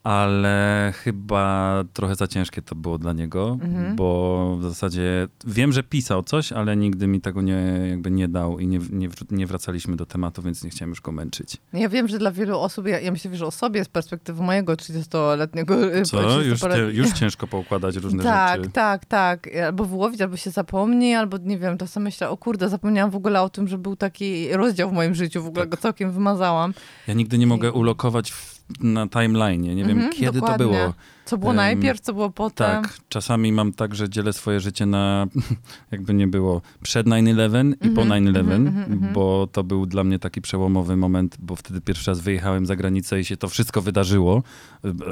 ale 0.06 0.92
chyba 0.96 1.84
trochę 1.92 2.14
za 2.14 2.26
ciężkie 2.26 2.62
to 2.62 2.74
było 2.74 2.98
dla 2.98 3.12
niego, 3.12 3.58
Mhm. 3.62 3.96
bo 3.96 4.56
w 4.60 4.62
zasadzie 4.62 5.28
wiem, 5.46 5.72
że 5.72 5.82
pisał 5.82 6.22
coś, 6.22 6.52
ale 6.52 6.76
nigdy 6.76 7.06
mi 7.06 7.20
tego 7.20 7.42
nie, 7.42 7.86
jakby 7.90 8.10
nie 8.10 8.28
dał 8.28 8.58
i 8.58 8.66
nie, 8.66 8.78
nie, 8.90 9.08
nie 9.30 9.46
wracaliśmy 9.46 9.96
do 9.96 10.06
tematu, 10.06 10.42
więc 10.42 10.64
nie 10.64 10.70
chciałem 10.70 10.90
już 10.90 11.00
go 11.00 11.12
męczyć. 11.12 11.56
Ja 11.72 11.88
wiem, 11.88 12.08
że 12.08 12.18
dla 12.18 12.30
wielu 12.32 12.58
osób, 12.58 12.86
ja, 12.86 13.00
ja 13.00 13.12
myślę, 13.12 13.36
że 13.36 13.46
o 13.46 13.50
sobie 13.50 13.84
z 13.84 13.88
perspektywy 13.88 14.42
mojego 14.42 14.72
30-letniego... 14.72 15.94
y, 15.96 16.02
Co? 16.02 16.40
Już, 16.42 16.60
30-letniego 16.60 16.90
te, 16.90 16.92
już 16.96 17.12
ciężko 17.12 17.46
poukładać 17.46 17.96
różne 17.96 18.22
tak, 18.22 18.58
rzeczy. 18.60 18.70
tak, 18.72 19.04
tak. 19.04 19.48
Albo 19.66 19.84
wyłowić, 19.84 20.20
albo 20.20 20.36
się 20.36 20.50
zapomni, 20.50 21.14
albo 21.14 21.38
nie 21.38 21.58
wiem, 21.58 21.78
czasem 21.78 22.02
myślę, 22.02 22.30
o 22.30 22.36
kurde, 22.36 22.68
zapomniałam 22.68 23.10
w 23.10 23.16
ogóle 23.16 23.42
o 23.42 23.48
tym, 23.48 23.68
że 23.68 23.78
był 23.78 23.96
taki 23.96 24.52
rozdział 24.52 24.90
w 24.90 24.92
moim 24.92 25.14
życiu, 25.14 25.42
w 25.42 25.46
ogóle 25.46 25.62
Tak. 25.62 25.70
go 25.70 25.76
całkiem 25.76 26.10
wymazałam. 26.12 26.74
Ja 27.06 27.14
nigdy 27.14 27.38
nie 27.38 27.46
mogę 27.46 27.72
ulokować 27.72 28.32
w, 28.32 28.55
na 28.80 29.06
timeline. 29.08 29.62
Nie 29.62 29.84
wiem, 29.84 29.90
Mhm, 29.98 30.12
kiedy 30.12 30.32
dokładnie. 30.40 30.58
to 30.66 30.70
było. 30.72 30.94
Co 31.24 31.38
było 31.38 31.50
Em, 31.50 31.56
najpierw, 31.56 32.00
co 32.00 32.12
było 32.12 32.30
potem. 32.30 32.82
Tak, 32.82 32.98
czasami 33.08 33.52
mam 33.52 33.72
tak, 33.72 33.94
że 33.94 34.08
dzielę 34.08 34.32
swoje 34.32 34.60
życie 34.60 34.86
na, 34.86 35.26
jakby 35.92 36.14
nie 36.14 36.26
było, 36.26 36.62
przed 36.82 37.06
9-11 37.06 37.74
i 37.86 37.90
po 37.90 38.02
Mhm, 38.02 38.24
9-11, 38.24 38.38
mhm, 38.66 38.92
mhm, 38.92 39.12
bo 39.12 39.48
to 39.52 39.64
był 39.64 39.86
dla 39.86 40.04
mnie 40.04 40.18
taki 40.18 40.40
przełomowy 40.40 40.96
moment, 40.96 41.36
bo 41.40 41.56
wtedy 41.56 41.80
pierwszy 41.80 42.10
raz 42.10 42.20
wyjechałem 42.20 42.66
za 42.66 42.76
granicę 42.76 43.20
i 43.20 43.24
się 43.24 43.36
to 43.36 43.48
wszystko 43.48 43.82
wydarzyło. 43.82 44.42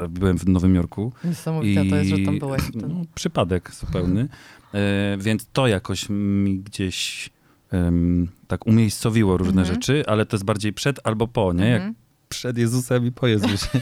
Byłem 0.09 0.37
w 0.39 0.47
Nowym 0.47 0.75
Jorku. 0.75 1.13
Niesamowite 1.23 1.85
to 1.85 1.95
jest, 1.95 2.09
że 2.09 2.19
tam 2.19 2.39
byłeś 2.39 2.61
wtedy. 2.61 2.87
no, 2.87 2.95
przypadek 3.15 3.71
zupełny. 3.75 4.27
E, 4.73 5.17
więc 5.19 5.47
to 5.53 5.67
jakoś 5.67 6.05
mi 6.09 6.59
gdzieś 6.59 7.29
em, 7.71 8.27
tak 8.47 8.67
umiejscowiło 8.67 9.37
różne 9.37 9.65
rzeczy, 9.65 10.03
ale 10.07 10.25
to 10.25 10.35
jest 10.35 10.45
bardziej 10.45 10.73
przed 10.73 10.99
albo 11.03 11.27
po, 11.27 11.53
nie? 11.53 11.67
Jak. 11.69 11.83
Przed 12.29 12.57
Jezusem 12.57 13.05
i 13.07 13.11
po 13.11 13.27
Jezusie. 13.27 13.67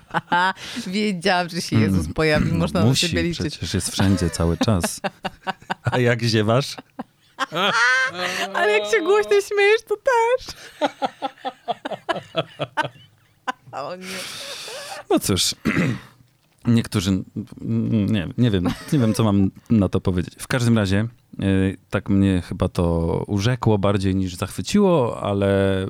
Wiedziałam, 0.86 1.48
że 1.48 1.60
się 1.62 1.80
Jezus 1.80 2.00
Mm. 2.00 2.14
pojawi, 2.14 2.52
można 2.52 2.80
no, 2.80 2.86
na 2.86 2.90
musi, 2.90 3.08
siebie 3.08 3.22
liczyć. 3.22 3.50
przecież 3.58 3.74
jest 3.74 3.90
wszędzie 3.92 4.30
cały 4.30 4.56
czas. 4.56 5.00
A 5.92 5.98
jak 5.98 6.22
ziewasz? 6.22 6.76
Ale 8.54 8.72
jak 8.78 8.90
się 8.90 9.00
głośno 9.00 9.30
śmiejesz, 9.40 9.82
to 9.88 9.94
też. 9.96 10.56
o 13.72 13.96
nie. 13.96 14.06
No 15.10 15.20
cóż, 15.20 15.54
niektórzy, 16.66 17.24
nie, 17.60 18.28
nie 18.38 18.50
wiem, 18.50 18.64
nie 18.92 18.98
wiem, 18.98 19.14
co 19.14 19.24
mam 19.24 19.50
na 19.70 19.88
to 19.88 20.00
powiedzieć. 20.00 20.34
W 20.38 20.46
każdym 20.48 20.78
razie, 20.78 21.08
y, 21.42 21.76
tak 21.90 22.08
mnie 22.10 22.42
chyba 22.48 22.68
to 22.68 23.24
urzekło 23.26 23.78
bardziej 23.78 24.14
niż 24.16 24.34
zachwyciło, 24.36 25.22
ale 25.22 25.86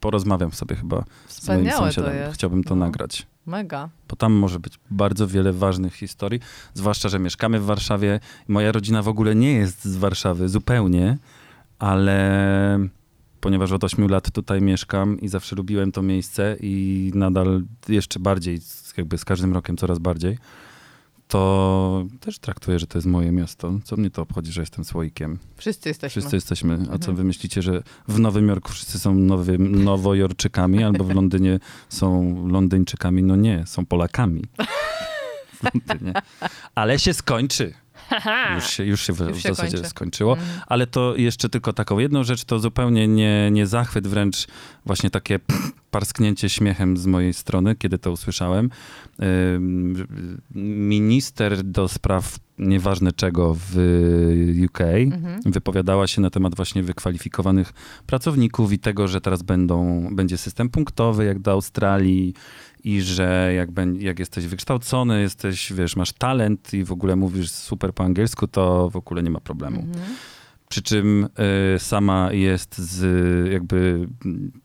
porozmawiam 0.00 0.52
sobie 0.52 0.76
chyba 0.76 0.96
z 0.96 1.48
moim 1.48 1.60
Wspaniałe 1.66 1.70
to 1.78 1.84
sąsiadem. 1.94 2.16
jest. 2.16 2.34
Chciałbym 2.34 2.64
to 2.64 2.74
No. 2.76 2.86
nagrać. 2.86 3.26
Mega. 3.46 3.88
Bo 4.08 4.16
tam 4.16 4.32
może 4.32 4.60
być 4.60 4.78
bardzo 4.90 5.26
wiele 5.28 5.52
ważnych 5.52 5.94
historii, 5.94 6.40
zwłaszcza, 6.74 7.08
że 7.08 7.18
mieszkamy 7.18 7.60
w 7.60 7.64
Warszawie. 7.64 8.20
Moja 8.48 8.72
rodzina 8.72 9.02
w 9.02 9.08
ogóle 9.08 9.34
nie 9.34 9.52
jest 9.52 9.84
z 9.84 9.96
Warszawy 9.96 10.48
zupełnie, 10.48 11.18
ale 11.78 12.88
ponieważ 13.44 13.72
od 13.72 13.84
8 13.84 14.08
lat 14.08 14.30
tutaj 14.30 14.62
mieszkam 14.62 15.20
i 15.20 15.28
zawsze 15.28 15.56
lubiłem 15.56 15.92
to 15.92 16.02
miejsce 16.02 16.56
i 16.60 17.10
nadal 17.14 17.62
jeszcze 17.88 18.20
bardziej, 18.20 18.60
jakby 18.96 19.18
z 19.18 19.24
każdym 19.24 19.52
rokiem 19.54 19.76
coraz 19.76 19.98
bardziej, 19.98 20.38
to 21.28 22.04
też 22.20 22.38
traktuję, 22.38 22.78
że 22.78 22.86
to 22.86 22.98
jest 22.98 23.06
moje 23.08 23.32
miasto. 23.32 23.72
Co 23.84 23.96
mnie 23.96 24.10
to 24.10 24.22
obchodzi, 24.22 24.52
że 24.52 24.60
jestem 24.60 24.84
słoikiem? 24.84 25.38
Wszyscy 25.56 25.88
jesteśmy. 25.88 26.20
Wszyscy 26.20 26.36
jesteśmy. 26.36 26.74
A 26.74 26.86
co 26.86 26.94
Mhm. 26.94 27.16
wy 27.16 27.24
myślicie, 27.24 27.62
że 27.62 27.82
w 28.08 28.18
Nowym 28.18 28.48
Jorku 28.48 28.72
wszyscy 28.72 28.98
są 28.98 29.14
nowy, 29.14 29.58
nowojorczykami, 29.58 30.84
albo 30.84 31.04
w 31.04 31.14
Londynie 31.14 31.58
są 31.88 32.34
Londyńczykami? 32.48 33.22
No 33.22 33.36
nie, 33.36 33.64
są 33.66 33.86
Polakami. 33.86 34.42
W 35.54 35.74
Londynie. 35.74 36.12
Ale 36.74 36.98
się 36.98 37.14
skończy. 37.14 37.74
Już 38.54 38.70
się, 38.70 38.84
już 38.84 39.00
się 39.06 39.12
w, 39.12 39.20
Już 39.20 39.42
się 39.42 39.48
zasadzie 39.48 39.76
kończy. 39.76 39.90
skończyło. 39.90 40.32
Mhm. 40.32 40.60
Ale 40.66 40.86
to 40.86 41.16
jeszcze 41.16 41.48
tylko 41.48 41.72
taką 41.72 41.98
jedną 41.98 42.24
rzecz, 42.24 42.44
to 42.44 42.58
zupełnie 42.58 43.08
nie, 43.08 43.50
nie 43.50 43.66
zachwyt, 43.66 44.06
wręcz 44.06 44.46
właśnie 44.86 45.10
takie 45.10 45.38
parsknięcie 45.90 46.48
śmiechem 46.48 46.96
z 46.96 47.06
mojej 47.06 47.32
strony, 47.34 47.74
kiedy 47.76 47.98
to 47.98 48.10
usłyszałem. 48.12 48.70
Minister 50.54 51.62
do 51.64 51.88
spraw 51.88 52.36
nieważne 52.58 53.12
czego 53.12 53.56
w 53.58 53.76
UK 54.64 54.80
Mhm. 54.80 55.40
wypowiadała 55.46 56.06
się 56.06 56.20
na 56.20 56.30
temat 56.30 56.54
właśnie 56.56 56.82
wykwalifikowanych 56.82 57.72
pracowników 58.06 58.72
i 58.72 58.78
tego, 58.78 59.08
że 59.08 59.20
teraz 59.20 59.42
będą, 59.42 60.08
będzie 60.12 60.38
system 60.38 60.68
punktowy 60.68 61.24
jak 61.24 61.38
do 61.38 61.50
Australii 61.52 62.34
i 62.84 63.02
że 63.02 63.52
jak, 63.56 63.68
jak 63.98 64.18
jesteś 64.18 64.46
wykształcony, 64.46 65.20
jesteś, 65.20 65.72
wiesz, 65.72 65.96
masz 65.96 66.12
talent 66.12 66.74
i 66.74 66.84
w 66.84 66.92
ogóle 66.92 67.16
mówisz 67.16 67.50
super 67.50 67.94
po 67.94 68.04
angielsku, 68.04 68.48
to 68.48 68.90
w 68.90 68.96
ogóle 68.96 69.22
nie 69.22 69.30
ma 69.30 69.40
problemu. 69.40 69.80
Mhm. 69.80 70.04
Przy 70.68 70.82
czym 70.82 71.28
y, 71.76 71.78
sama 71.78 72.32
jest 72.32 72.78
z 72.78 73.02
jakby 73.52 74.08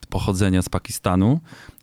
pochodzenia 0.10 0.62
z 0.62 0.69
Pakistanu 0.69 1.39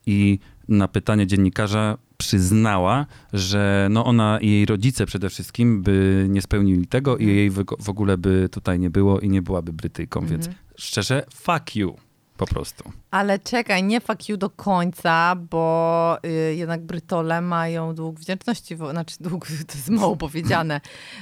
i 0.06 0.38
na 0.68 0.88
pytanie 0.88 1.26
dziennikarza 1.26 1.98
przyznała, 2.16 3.06
że 3.32 3.88
no 3.90 4.04
ona 4.04 4.38
i 4.40 4.50
jej 4.50 4.66
rodzice 4.66 5.06
przede 5.06 5.30
wszystkim 5.30 5.82
by 5.82 6.26
nie 6.28 6.42
spełnili 6.42 6.86
tego 6.86 7.16
i 7.16 7.26
jej 7.26 7.50
w, 7.50 7.64
w 7.80 7.88
ogóle 7.88 8.18
by 8.18 8.48
tutaj 8.52 8.78
nie 8.78 8.90
było 8.90 9.20
i 9.20 9.28
nie 9.28 9.42
byłaby 9.42 9.72
Brytyjką, 9.72 10.20
więc 10.26 10.46
Mhm. 10.46 10.64
szczerze, 10.76 11.24
fuck 11.34 11.76
you. 11.76 11.96
Po 12.36 12.46
prostu. 12.46 12.92
Ale 13.10 13.38
czekaj, 13.38 13.82
nie 13.82 14.00
fuck 14.00 14.28
you 14.28 14.36
do 14.36 14.50
końca, 14.50 15.36
bo 15.50 16.16
y, 16.26 16.54
jednak 16.54 16.82
Brytole 16.82 17.40
mają 17.40 17.94
dług 17.94 18.20
wdzięczności, 18.20 18.76
wo- 18.76 18.90
znaczy 18.90 19.16
dług, 19.20 19.46
to 19.68 19.74
jest 19.74 19.88
mało 19.88 20.16
powiedziane, 20.16 20.80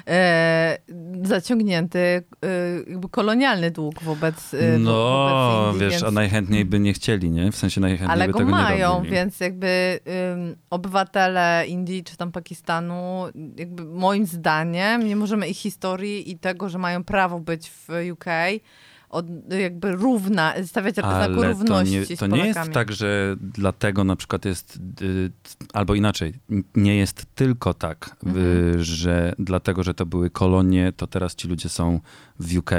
e, 0.08 0.78
zaciągnięty 1.22 1.98
y, 1.98 2.24
jakby 2.90 3.08
kolonialny 3.08 3.70
dług 3.70 4.02
wobec, 4.02 4.54
y, 4.54 4.78
No, 4.78 4.92
wobec 4.92 5.72
Indii, 5.74 5.80
wiesz, 5.80 5.92
więc... 5.92 6.04
a 6.04 6.10
najchętniej 6.10 6.64
by 6.64 6.80
nie 6.80 6.92
chcieli, 6.92 7.30
nie? 7.30 7.52
W 7.52 7.56
sensie 7.56 7.80
najchętniej 7.80 8.10
Ale 8.10 8.26
by 8.26 8.32
go 8.32 8.38
tego 8.38 8.50
mają, 8.50 9.02
więc 9.02 9.40
jakby 9.40 10.00
obywatele 10.70 11.64
Indii 11.66 12.04
czy 12.04 12.16
tam 12.16 12.32
Pakistanu, 12.32 13.24
jakby 13.56 13.84
moim 13.84 14.26
zdaniem 14.26 15.06
nie 15.06 15.16
możemy 15.16 15.48
ich 15.48 15.56
historii 15.58 16.30
i 16.30 16.38
tego, 16.38 16.68
że 16.68 16.78
mają 16.78 17.04
prawo 17.04 17.40
być 17.40 17.70
w 17.70 17.88
UK, 18.12 18.24
od, 19.14 19.26
jakby 19.60 19.92
równa, 19.92 20.54
stawiać 20.66 20.94
znaku 20.94 21.14
Ale 21.14 21.36
to 21.36 21.42
równości 21.42 21.94
nie, 21.94 22.06
z 22.06 22.18
to 22.18 22.26
nie 22.26 22.46
jest 22.46 22.72
tak, 22.72 22.92
że 22.92 23.36
dlatego 23.40 24.04
na 24.04 24.16
przykład 24.16 24.44
jest, 24.44 24.78
y, 25.02 25.30
albo 25.72 25.94
inaczej, 25.94 26.34
nie 26.76 26.96
jest 26.96 27.26
tylko 27.34 27.74
tak, 27.74 28.16
Mhm. 28.26 28.46
y, 28.74 28.84
że 28.84 29.34
dlatego, 29.38 29.82
że 29.82 29.94
to 29.94 30.06
były 30.06 30.30
kolonie, 30.30 30.92
to 30.96 31.06
teraz 31.06 31.34
ci 31.34 31.48
ludzie 31.48 31.68
są 31.68 32.00
w 32.40 32.58
UK. 32.58 32.70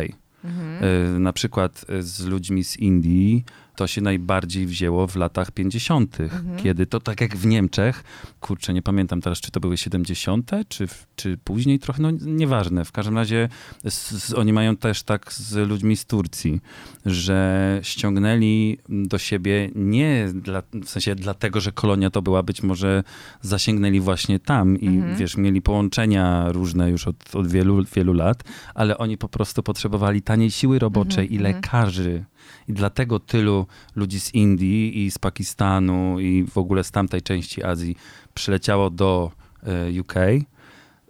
Mhm. 0.43 0.83
Y, 1.15 1.19
Na 1.19 1.33
przykład 1.33 1.85
z 1.99 2.25
ludźmi 2.25 2.63
z 2.63 2.77
Indii 2.77 3.45
to 3.75 3.87
się 3.87 4.01
najbardziej 4.01 4.65
wzięło 4.65 5.07
w 5.07 5.15
latach 5.15 5.51
50., 5.51 6.19
Mhm. 6.19 6.57
kiedy 6.63 6.85
to 6.85 6.99
tak 6.99 7.21
jak 7.21 7.37
w 7.37 7.45
Niemczech, 7.45 8.03
kurczę, 8.39 8.73
nie 8.73 8.81
pamiętam 8.81 9.21
teraz, 9.21 9.41
czy 9.41 9.51
to 9.51 9.59
były 9.59 9.77
70., 9.77 10.51
czy, 10.67 10.87
czy 11.15 11.37
później 11.37 11.79
trochę, 11.79 12.01
no 12.01 12.11
nieważne. 12.21 12.85
W 12.85 12.91
każdym 12.91 13.17
razie 13.17 13.49
z, 13.89 14.23
z, 14.23 14.33
oni 14.33 14.53
mają 14.53 14.77
też 14.77 15.03
tak 15.03 15.33
z 15.33 15.55
ludźmi 15.69 15.97
z 15.97 16.05
Turcji, 16.05 16.61
że 17.05 17.79
ściągnęli 17.83 18.77
do 18.89 19.17
siebie 19.17 19.69
nie 19.75 20.27
dla, 20.33 20.63
w 20.85 20.89
sensie 20.89 21.15
dlatego, 21.15 21.61
że 21.61 21.71
kolonia 21.71 22.09
to 22.09 22.21
była, 22.21 22.43
być 22.43 22.63
może 22.63 23.03
zasięgnęli 23.41 23.99
właśnie 23.99 24.39
tam 24.39 24.77
i 24.79 24.87
Mhm. 24.87 25.15
wiesz, 25.17 25.37
mieli 25.37 25.61
połączenia 25.61 26.51
różne 26.51 26.89
już 26.89 27.07
od, 27.07 27.35
od 27.35 27.47
wielu, 27.47 27.83
wielu 27.95 28.13
lat, 28.13 28.43
ale 28.75 28.97
oni 28.97 29.17
po 29.17 29.29
prostu 29.29 29.63
potrzebowali 29.63 30.21
taniej 30.21 30.51
siły 30.51 30.79
roboczej 30.79 31.23
Mhm, 31.25 31.33
i 31.33 31.35
mhm. 31.37 31.55
lekarzy. 31.55 32.25
I 32.67 32.73
dlatego 32.73 33.19
tylu 33.19 33.65
ludzi 33.95 34.19
z 34.19 34.33
Indii 34.33 35.05
i 35.05 35.11
z 35.11 35.17
Pakistanu 35.17 36.19
i 36.19 36.43
w 36.43 36.57
ogóle 36.57 36.83
z 36.83 36.91
tamtej 36.91 37.21
części 37.21 37.63
Azji 37.63 37.95
przyleciało 38.33 38.89
do 38.89 39.31
e, 39.63 40.01
UK. 40.01 40.13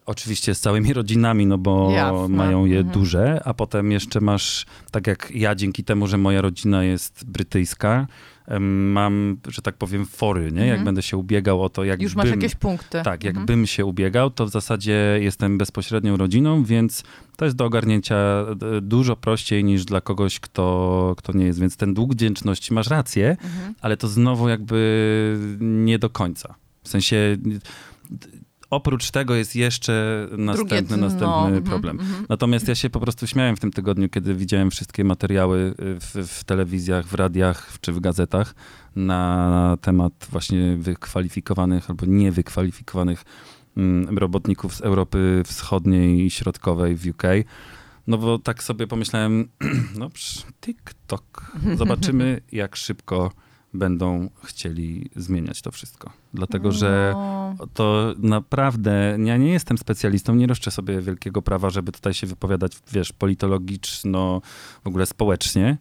Oczywiście 0.05 0.55
z 0.55 0.59
całymi 0.59 0.93
rodzinami, 0.93 1.45
no 1.45 1.57
bo 1.57 1.91
Jasne. 1.91 2.27
mają 2.35 2.65
je 2.65 2.77
Mhm. 2.77 2.93
duże, 2.93 3.41
a 3.45 3.53
potem 3.53 3.91
jeszcze 3.91 4.21
masz, 4.21 4.65
tak 4.91 5.07
jak 5.07 5.31
ja, 5.35 5.55
dzięki 5.55 5.83
temu, 5.83 6.07
że 6.07 6.17
moja 6.17 6.41
rodzina 6.41 6.83
jest 6.83 7.25
brytyjska, 7.25 8.07
mam, 8.59 9.37
że 9.47 9.61
tak 9.61 9.75
powiem, 9.75 10.05
fory, 10.05 10.51
nie? 10.51 10.59
Jak 10.61 10.69
Mhm. 10.69 10.85
będę 10.85 11.01
się 11.01 11.17
ubiegał 11.17 11.63
o 11.63 11.69
to, 11.69 11.83
jak 11.83 12.01
Już 12.01 12.15
masz 12.15 12.29
bym, 12.29 12.41
jakieś 12.41 12.55
punkty. 12.55 13.01
Tak, 13.03 13.25
Mhm. 13.25 13.35
jakbym 13.35 13.67
się 13.67 13.85
ubiegał, 13.85 14.29
to 14.31 14.45
w 14.45 14.49
zasadzie 14.49 15.17
jestem 15.21 15.57
bezpośrednią 15.57 16.17
rodziną, 16.17 16.63
więc 16.63 17.03
to 17.35 17.45
jest 17.45 17.57
do 17.57 17.65
ogarnięcia 17.65 18.45
dużo 18.81 19.15
prościej 19.15 19.63
niż 19.63 19.85
dla 19.85 20.01
kogoś, 20.01 20.39
kto, 20.39 21.13
kto 21.17 21.33
nie 21.37 21.45
jest. 21.45 21.59
Więc 21.59 21.77
ten 21.77 21.93
dług 21.93 22.13
wdzięczności, 22.13 22.73
masz 22.73 22.87
rację, 22.89 23.29
Mhm. 23.43 23.73
ale 23.81 23.97
to 23.97 24.07
znowu 24.07 24.49
jakby 24.49 25.37
nie 25.59 25.99
do 25.99 26.09
końca. 26.09 26.55
W 26.83 26.89
sensie 26.89 27.37
oprócz 28.69 29.11
tego 29.11 29.35
jest 29.35 29.55
jeszcze 29.55 30.27
następny, 30.37 30.81
Drugie, 30.81 31.01
następny 31.01 31.27
no, 31.27 31.45
mhm, 31.45 31.63
problem. 31.63 31.99
mhm. 31.99 32.25
Natomiast 32.29 32.67
ja 32.67 32.75
się 32.75 32.89
po 32.89 32.99
prostu 32.99 33.27
śmiałem 33.27 33.55
w 33.55 33.59
tym 33.59 33.71
tygodniu, 33.71 34.09
kiedy 34.09 34.35
widziałem 34.35 34.71
wszystkie 34.71 35.03
materiały 35.03 35.59
y, 35.59 35.99
w, 35.99 36.27
w 36.27 36.43
telewizjach, 36.43 37.05
w 37.05 37.13
radiach 37.13 37.77
czy 37.81 37.93
w 37.93 37.99
gazetach 37.99 38.55
na 38.95 39.77
temat 39.81 40.27
właśnie 40.31 40.77
wykwalifikowanych 40.77 41.89
albo 41.89 42.05
niewykwalifikowanych 42.05 43.23
mm, 43.77 44.17
robotników 44.17 44.75
z 44.75 44.81
Europy 44.81 45.43
Wschodniej 45.45 46.25
i 46.25 46.29
Środkowej 46.29 46.95
w 46.95 47.07
UK. 47.07 47.23
No 48.07 48.17
bo 48.17 48.39
tak 48.39 48.63
sobie 48.63 48.87
pomyślałem, 48.87 49.49
no 49.99 50.09
TikTok. 50.61 51.51
Zobaczymy, 51.77 52.41
jak 52.51 52.75
szybko 52.75 53.31
będą 53.75 54.29
chcieli 54.43 55.09
zmieniać 55.15 55.61
to 55.61 55.71
wszystko. 55.71 56.11
Dlatego, 56.33 56.71
że 56.71 57.11
No. 57.15 57.55
to 57.73 58.13
naprawdę, 58.17 59.17
ja 59.23 59.37
nie 59.37 59.51
jestem 59.51 59.77
specjalistą, 59.77 60.35
nie 60.35 60.47
roszczę 60.47 60.71
sobie 60.71 61.01
wielkiego 61.01 61.41
prawa, 61.41 61.69
żeby 61.69 61.91
tutaj 61.91 62.13
się 62.13 62.27
wypowiadać, 62.27 62.77
wiesz, 62.91 63.13
politologiczno, 63.13 64.41
w 64.83 64.87
ogóle 64.87 65.05
społecznie, 65.05 65.77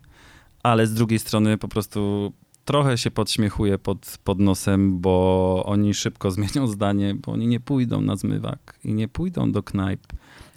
ale 0.62 0.87
z 0.87 0.94
drugiej 0.94 1.18
strony 1.18 1.59
po 1.59 1.68
prostu 1.68 2.33
trochę 2.64 2.98
się 2.98 3.11
podśmiechuję 3.11 3.78
pod, 3.78 4.18
pod 4.24 4.40
nosem, 4.40 5.00
bo 5.00 5.62
oni 5.66 5.94
szybko 5.94 6.30
zmienią 6.37 6.66
zdanie, 6.66 7.14
bo 7.14 7.33
oni 7.33 7.46
nie 7.46 7.61
pójdą 7.61 8.00
na 8.00 8.16
zmywak 8.16 8.78
i 8.85 8.94
nie 8.94 9.09
pójdą 9.09 9.52
do 9.52 9.62
knajp 9.62 10.07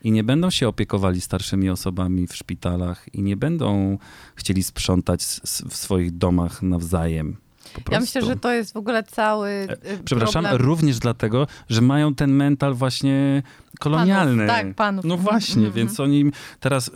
i 0.04 0.12
nie 0.12 0.24
będą 0.24 0.50
się 0.50 0.68
opiekowali 0.68 1.22
starszymi 1.22 1.70
osobami 1.70 2.28
w 2.28 2.36
szpitalach 2.36 3.06
i 3.14 3.22
nie 3.22 3.38
będą 3.38 3.98
chcieli 4.36 4.64
sprzątać 4.64 5.22
w 5.70 5.76
swoich 5.78 6.18
domach 6.18 6.62
nawzajem. 6.62 7.38
Ja 7.92 8.00
myślę, 8.00 8.22
że 8.22 8.36
to 8.36 8.52
jest 8.52 8.74
w 8.74 8.78
ogóle 8.78 9.04
cały 9.04 9.50
y, 9.50 10.04
Przepraszam, 10.06 10.44
problem 10.44 10.68
również 10.68 11.00
dlatego, 11.00 11.48
że 11.70 11.82
mają 11.82 12.16
ten 12.16 12.32
mental 12.32 12.74
właśnie 12.74 13.44
kolonialny. 13.80 14.48
Panów, 14.48 14.66
tak, 14.66 14.76
panów. 14.76 15.06
No 15.06 15.14
Mhm, 15.14 15.32
właśnie, 15.32 15.56
mhm, 15.66 15.74
więc 15.74 16.00
oni 16.00 16.26
teraz, 16.60 16.92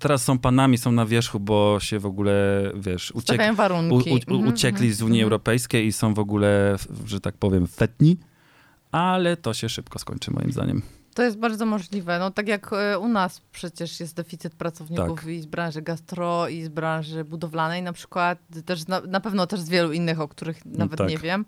teraz 0.00 0.24
są 0.24 0.38
panami, 0.38 0.78
są 0.78 0.92
na 0.92 1.06
wierzchu, 1.06 1.40
bo 1.40 1.78
się 1.80 1.98
w 1.98 2.06
ogóle, 2.06 2.62
wiesz, 2.74 3.12
uciek, 3.14 3.40
u, 3.52 3.54
warunki. 3.54 4.10
u, 4.10 4.34
Mhm, 4.34 4.54
uciekli 4.54 4.86
mhm, 4.86 4.94
z 4.94 5.02
Unii. 5.02 5.22
Europejskiej 5.22 5.86
i 5.86 5.92
są 5.92 6.14
w 6.14 6.18
ogóle, 6.18 6.76
że 7.06 7.20
tak 7.20 7.34
powiem, 7.36 7.66
fetni, 7.66 8.16
ale 8.92 9.36
to 9.36 9.54
się 9.54 9.68
szybko 9.68 9.98
skończy 9.98 10.30
moim 10.30 10.52
zdaniem. 10.52 10.82
To 11.20 11.24
jest 11.24 11.38
bardzo 11.38 11.66
możliwe. 11.66 12.18
No 12.18 12.30
tak 12.30 12.48
jak 12.48 12.72
e, 12.72 12.98
u 12.98 13.08
nas 13.08 13.40
przecież 13.52 14.00
jest 14.00 14.14
deficyt 14.16 14.54
pracowników 14.54 15.20
Tak. 15.20 15.28
i 15.30 15.40
z 15.40 15.46
branży 15.46 15.82
gastro, 15.82 16.48
i 16.48 16.62
z 16.62 16.68
branży 16.68 17.24
budowlanej 17.24 17.82
na 17.82 17.92
przykład. 17.92 18.38
Też 18.66 18.86
na, 18.86 19.00
na 19.00 19.20
pewno 19.20 19.46
też 19.46 19.60
z 19.60 19.68
wielu 19.68 19.92
innych, 19.92 20.20
o 20.20 20.28
których 20.28 20.64
nawet 20.66 20.98
tak. 20.98 21.08
nie 21.08 21.18
wiem. 21.18 21.44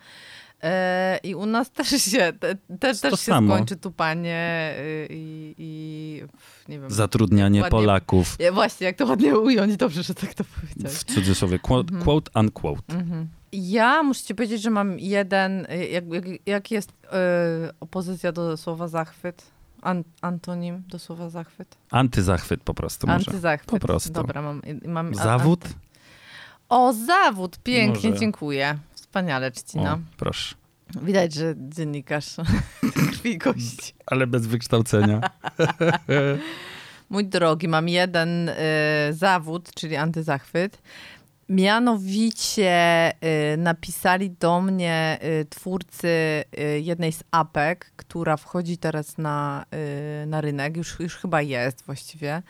E, 0.62 1.18
I 1.22 1.35
u 1.35 1.46
nas 1.46 1.70
też 1.70 1.88
się, 1.88 2.32
te, 2.40 2.54
te, 2.54 2.94
też 2.94 3.00
się 3.00 3.16
samo. 3.16 3.54
skończy 3.54 3.76
tupanie 3.76 4.74
y, 4.78 5.06
i, 5.11 5.54
i 5.58 6.22
nie 6.68 6.80
wiem. 6.80 6.90
Zatrudnianie 6.90 7.61
Ładnie- 7.61 7.70
Polaków, 7.78 8.37
właśnie, 8.52 8.87
jak 8.87 8.96
to 8.96 9.06
ładnie 9.06 9.38
ująć, 9.38 9.76
dobrze, 9.76 10.02
że 10.02 10.14
tak 10.14 10.35
to 10.35 10.44
powiedziałeś. 10.44 10.98
w 10.98 11.04
cudzysłowie, 11.04 11.58
quote, 11.58 11.88
Mhm. 11.94 12.02
quote 12.04 12.40
unquote. 12.40 12.94
Mhm. 12.94 13.28
Ja 13.52 14.02
muszę 14.02 14.22
ci 14.22 14.35
powiedzieć, 14.35 14.62
że 14.62 14.70
mam 14.70 14.98
jeden, 14.98 15.66
jak, 15.90 16.04
jak, 16.12 16.24
jak 16.46 16.70
jest 16.70 16.92
opozycja 17.80 18.32
do 18.32 18.56
słowa 18.56 18.88
zachwyt? 18.88 19.51
An, 19.82 20.04
antonim 20.20 20.82
do 20.88 20.98
słowa 20.98 21.30
zachwyt? 21.30 21.76
Antyzachwyt 21.90 22.62
po 22.62 22.74
prostu 22.74 23.06
może. 23.06 23.30
Antyzachwyt. 23.30 23.70
Po 23.70 23.78
prostu. 23.78 24.12
Dobra, 24.12 24.42
mam. 24.42 24.62
mam 24.86 25.14
Zawód? 25.14 25.64
O, 26.68 26.92
zawód! 26.92 27.58
Pięknie, 27.62 28.10
Może. 28.10 28.20
dziękuję. 28.20 28.78
Wspaniale, 28.94 29.50
Czcina. 29.50 29.94
O, 29.94 29.98
proszę. 30.16 30.54
Widać, 31.02 31.34
że 31.34 31.54
dziennikarz 31.56 32.36
krwi 33.12 33.38
kości. 33.38 33.94
Ale 34.06 34.26
bez 34.26 34.46
wykształcenia. 34.46 35.20
Mój 37.10 37.24
drogi, 37.24 37.68
mam 37.68 37.88
jeden 37.88 38.48
y, 38.48 38.54
zawód, 39.10 39.70
czyli 39.74 39.96
antyzachwyt. 39.96 40.82
Mianowicie 41.52 43.12
y, 43.54 43.56
napisali 43.56 44.30
do 44.30 44.60
mnie 44.60 45.18
y, 45.40 45.44
twórcy 45.44 46.08
y, 46.58 46.80
jednej 46.80 47.12
z 47.12 47.24
apek, 47.30 47.92
która 47.96 48.36
wchodzi 48.36 48.78
teraz 48.78 49.18
na, 49.18 49.64
na 50.26 50.40
rynek, 50.40 50.76
już, 50.76 51.00
już 51.00 51.16
chyba 51.16 51.42
jest 51.42 51.82
właściwie. 51.86 52.42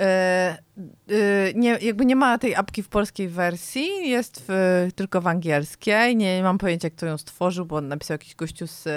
Y, 0.00 1.14
y, 1.14 1.52
nie, 1.56 1.78
jakby 1.80 2.06
nie 2.06 2.16
ma 2.16 2.38
tej 2.38 2.54
apki 2.54 2.82
w 2.82 2.88
polskiej 2.88 3.28
wersji, 3.28 4.10
jest 4.10 4.44
w, 4.48 4.88
tylko 4.94 5.20
w 5.20 5.26
angielskiej. 5.26 6.16
Nie 6.16 6.42
mam 6.42 6.58
pojęcia, 6.58 6.90
kto 6.90 7.06
ją 7.06 7.18
stworzył, 7.18 7.66
bo 7.66 7.80
napisał 7.80 8.14
jakiś 8.14 8.34
gościu 8.34 8.66
z 8.66 8.86
y, 8.86 8.90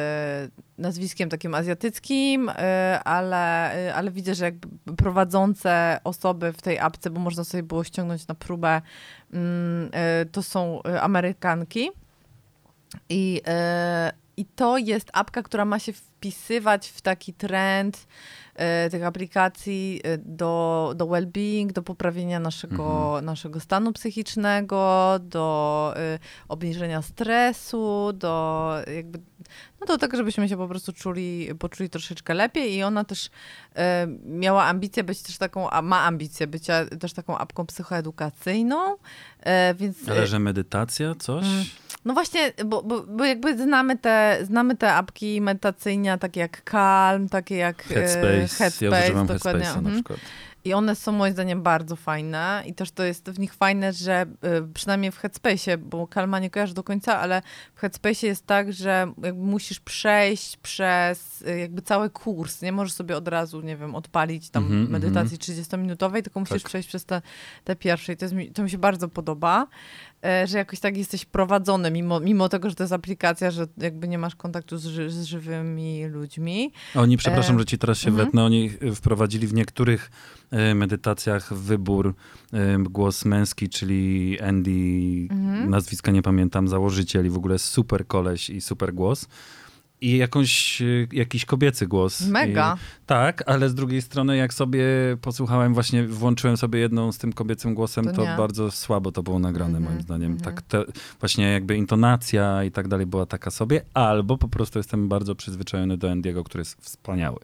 nazwiskiem 0.77 1.29
takim 1.29 1.55
azjatyckim, 1.55 2.51
ale, 3.05 3.71
ale 3.95 4.11
widzę, 4.11 4.35
że 4.35 4.45
jakby 4.45 4.95
prowadzące 4.97 5.99
osoby 6.03 6.53
w 6.53 6.61
tej 6.61 6.79
apce, 6.79 7.09
bo 7.09 7.19
można 7.19 7.43
sobie 7.43 7.63
było 7.63 7.83
ściągnąć 7.83 8.27
na 8.27 8.35
próbę, 8.35 8.81
mm, 9.33 9.89
to 10.31 10.43
są 10.43 10.81
Amerykanki. 10.83 11.91
I, 13.09 13.41
I 14.37 14.45
to 14.45 14.77
jest 14.77 15.09
apka, 15.13 15.43
która 15.43 15.65
ma 15.65 15.79
się 15.79 15.93
wpisywać 15.93 16.89
w 16.89 17.01
taki 17.01 17.33
trend 17.33 18.07
tych 18.91 19.03
aplikacji 19.03 20.01
y, 20.05 20.17
do, 20.25 20.93
do 20.95 21.05
well-being, 21.05 21.71
do 21.71 21.81
poprawienia 21.81 22.39
naszego, 22.39 23.19
naszego 23.21 23.59
stanu 23.59 23.93
psychicznego, 23.93 25.15
do 25.19 25.93
y, 26.15 26.19
obniżenia 26.47 27.01
stresu, 27.01 28.13
do 28.13 28.73
jakby, 28.95 29.19
no 29.79 29.87
do 29.87 29.97
tego, 29.97 30.17
żebyśmy 30.17 30.49
się 30.49 30.57
po 30.57 30.67
prostu 30.67 30.93
czuli, 30.93 31.49
poczuli 31.59 31.89
troszeczkę 31.89 32.33
lepiej 32.33 32.75
i 32.75 32.83
ona 32.83 33.03
też 33.03 33.29
miała 34.25 34.63
ambicję 34.63 35.03
być 35.03 35.21
też 35.21 35.37
taką, 35.37 35.69
a 35.69 35.81
ma 35.81 36.01
ambicję 36.01 36.47
bycia 36.47 36.85
też 36.85 37.13
taką 37.13 37.37
apką 37.37 37.65
psychoedukacyjną, 37.65 38.93
y, 38.93 39.75
więc... 39.75 40.09
Ale 40.09 40.27
że 40.27 40.39
medytacja, 40.39 41.15
coś? 41.15 41.45
Mm. 41.45 41.63
No 42.05 42.13
właśnie, 42.13 42.53
bo, 42.65 42.83
bo, 42.83 43.01
bo 43.01 43.25
jakby 43.25 43.57
znamy 43.57 43.97
te, 43.97 44.39
znamy 44.43 44.77
te 44.77 44.93
apki 44.93 45.41
medytacyjne, 45.41 46.17
takie 46.17 46.39
jak 46.39 46.61
Calm, 46.71 47.29
takie 47.29 47.55
jak 47.55 47.91
e, 47.91 48.40
Headspace. 48.47 48.63
Headspace 48.63 48.99
ja 48.99 49.05
używam 49.05 49.27
dokładnie. 49.27 49.61
Headspace'a 49.61 49.73
na 49.73 49.77
mhm. 49.79 49.95
przykład. 49.95 50.19
I 50.63 50.73
one 50.73 50.95
są 50.95 51.11
moim 51.11 51.33
zdaniem 51.33 51.61
bardzo 51.61 51.95
fajne 51.95 52.63
i 52.65 52.73
też 52.73 52.91
to 52.91 53.03
jest 53.03 53.29
w 53.29 53.39
nich 53.39 53.53
fajne, 53.53 53.93
że 53.93 54.25
y, 54.59 54.73
przynajmniej 54.73 55.11
w 55.11 55.17
Headspace, 55.17 55.77
bo 55.77 56.07
Kalma 56.07 56.39
nie 56.39 56.49
kojarzy 56.49 56.73
do 56.73 56.83
końca, 56.83 57.19
ale 57.19 57.41
w 57.75 57.79
Headspace 57.79 58.27
jest 58.27 58.45
tak, 58.45 58.73
że 58.73 59.13
musisz 59.33 59.79
przejść 59.79 60.57
przez 60.57 61.41
y, 61.41 61.59
jakby 61.59 61.81
cały 61.81 62.09
kurs. 62.09 62.61
Nie 62.61 62.71
możesz 62.71 62.93
sobie 62.93 63.17
od 63.17 63.27
razu, 63.27 63.61
nie 63.61 63.77
wiem, 63.77 63.95
odpalić 63.95 64.49
tam 64.49 64.63
Mhm, 64.63 64.89
medytacji 64.89 65.37
30-minutowej, 65.37 66.21
tylko 66.21 66.39
musisz 66.39 66.63
Tak. 66.63 66.69
przejść 66.69 66.89
przez 66.89 67.05
te, 67.05 67.21
te 67.63 67.75
pierwsze 67.75 68.13
i 68.13 68.17
to, 68.17 68.25
jest, 68.25 68.35
mi- 68.35 68.51
to 68.51 68.63
mi 68.63 68.69
się 68.69 68.77
bardzo 68.77 69.07
podoba, 69.09 69.67
że 70.45 70.57
jakoś 70.57 70.79
tak 70.79 70.97
jesteś 70.97 71.25
prowadzony, 71.25 71.91
mimo, 71.91 72.19
mimo 72.19 72.49
tego, 72.49 72.69
że 72.69 72.75
to 72.75 72.83
jest 72.83 72.93
aplikacja, 72.93 73.51
że 73.51 73.67
jakby 73.77 74.07
nie 74.07 74.17
masz 74.17 74.35
kontaktu 74.35 74.77
z, 74.77 74.85
ży, 74.85 75.09
z 75.09 75.23
żywymi 75.23 76.05
ludźmi. 76.05 76.71
Oni, 76.95 77.17
przepraszam, 77.17 77.55
E, 77.55 77.59
że 77.59 77.65
ci 77.65 77.77
teraz 77.77 77.97
się 77.97 78.09
mhm. 78.09 78.25
wetnę, 78.25 78.43
oni 78.43 78.71
y, 78.83 78.95
wprowadzili 78.95 79.47
w 79.47 79.53
niektórych 79.53 80.11
y, 80.71 80.75
medytacjach 80.75 81.53
wybór 81.53 82.15
głos 82.79 83.25
męski, 83.25 83.69
czyli 83.69 84.39
Andy, 84.39 84.71
Mhm. 85.29 85.69
nazwiska 85.69 86.11
nie 86.11 86.21
pamiętam, 86.21 86.67
założyciel 86.67 87.25
i 87.25 87.29
w 87.29 87.37
ogóle 87.37 87.59
super 87.59 88.07
koleś 88.07 88.49
i 88.49 88.61
super 88.61 88.93
głos. 88.93 89.27
I 90.01 90.17
jakąś, 90.17 90.81
y, 90.81 91.07
jakiś 91.11 91.45
kobiecy 91.45 91.87
głos. 91.87 92.21
Mega. 92.27 92.77
I, 92.77 93.05
tak, 93.05 93.43
ale 93.45 93.69
z 93.69 93.75
drugiej 93.75 94.01
strony 94.01 94.37
jak 94.37 94.53
sobie 94.53 94.85
posłuchałem, 95.21 95.73
właśnie 95.73 96.07
włączyłem 96.07 96.57
sobie 96.57 96.79
jedną 96.79 97.11
z 97.11 97.17
tym 97.17 97.33
kobiecym 97.33 97.73
głosem, 97.75 98.05
To 98.05 98.11
to, 98.11 98.25
bardzo 98.37 98.71
słabo 98.71 99.11
to 99.11 99.23
było 99.23 99.39
nagrane 99.39 99.77
Mhm, 99.77 99.83
moim 99.93 100.01
zdaniem. 100.01 100.31
mhm. 100.31 100.55
Tak 100.55 100.61
te, 100.61 100.83
właśnie 101.19 101.51
jakby 101.51 101.77
intonacja 101.77 102.63
i 102.63 102.71
tak 102.71 102.87
dalej 102.87 103.05
była 103.05 103.25
taka 103.25 103.51
sobie, 103.51 103.81
albo 103.93 104.37
po 104.37 104.47
prostu 104.47 104.79
jestem 104.79 105.09
bardzo 105.09 105.35
przyzwyczajony 105.35 105.97
do 105.97 106.11
Andiego, 106.11 106.43
który 106.43 106.61
jest 106.61 106.81
wspaniały. 106.81 107.39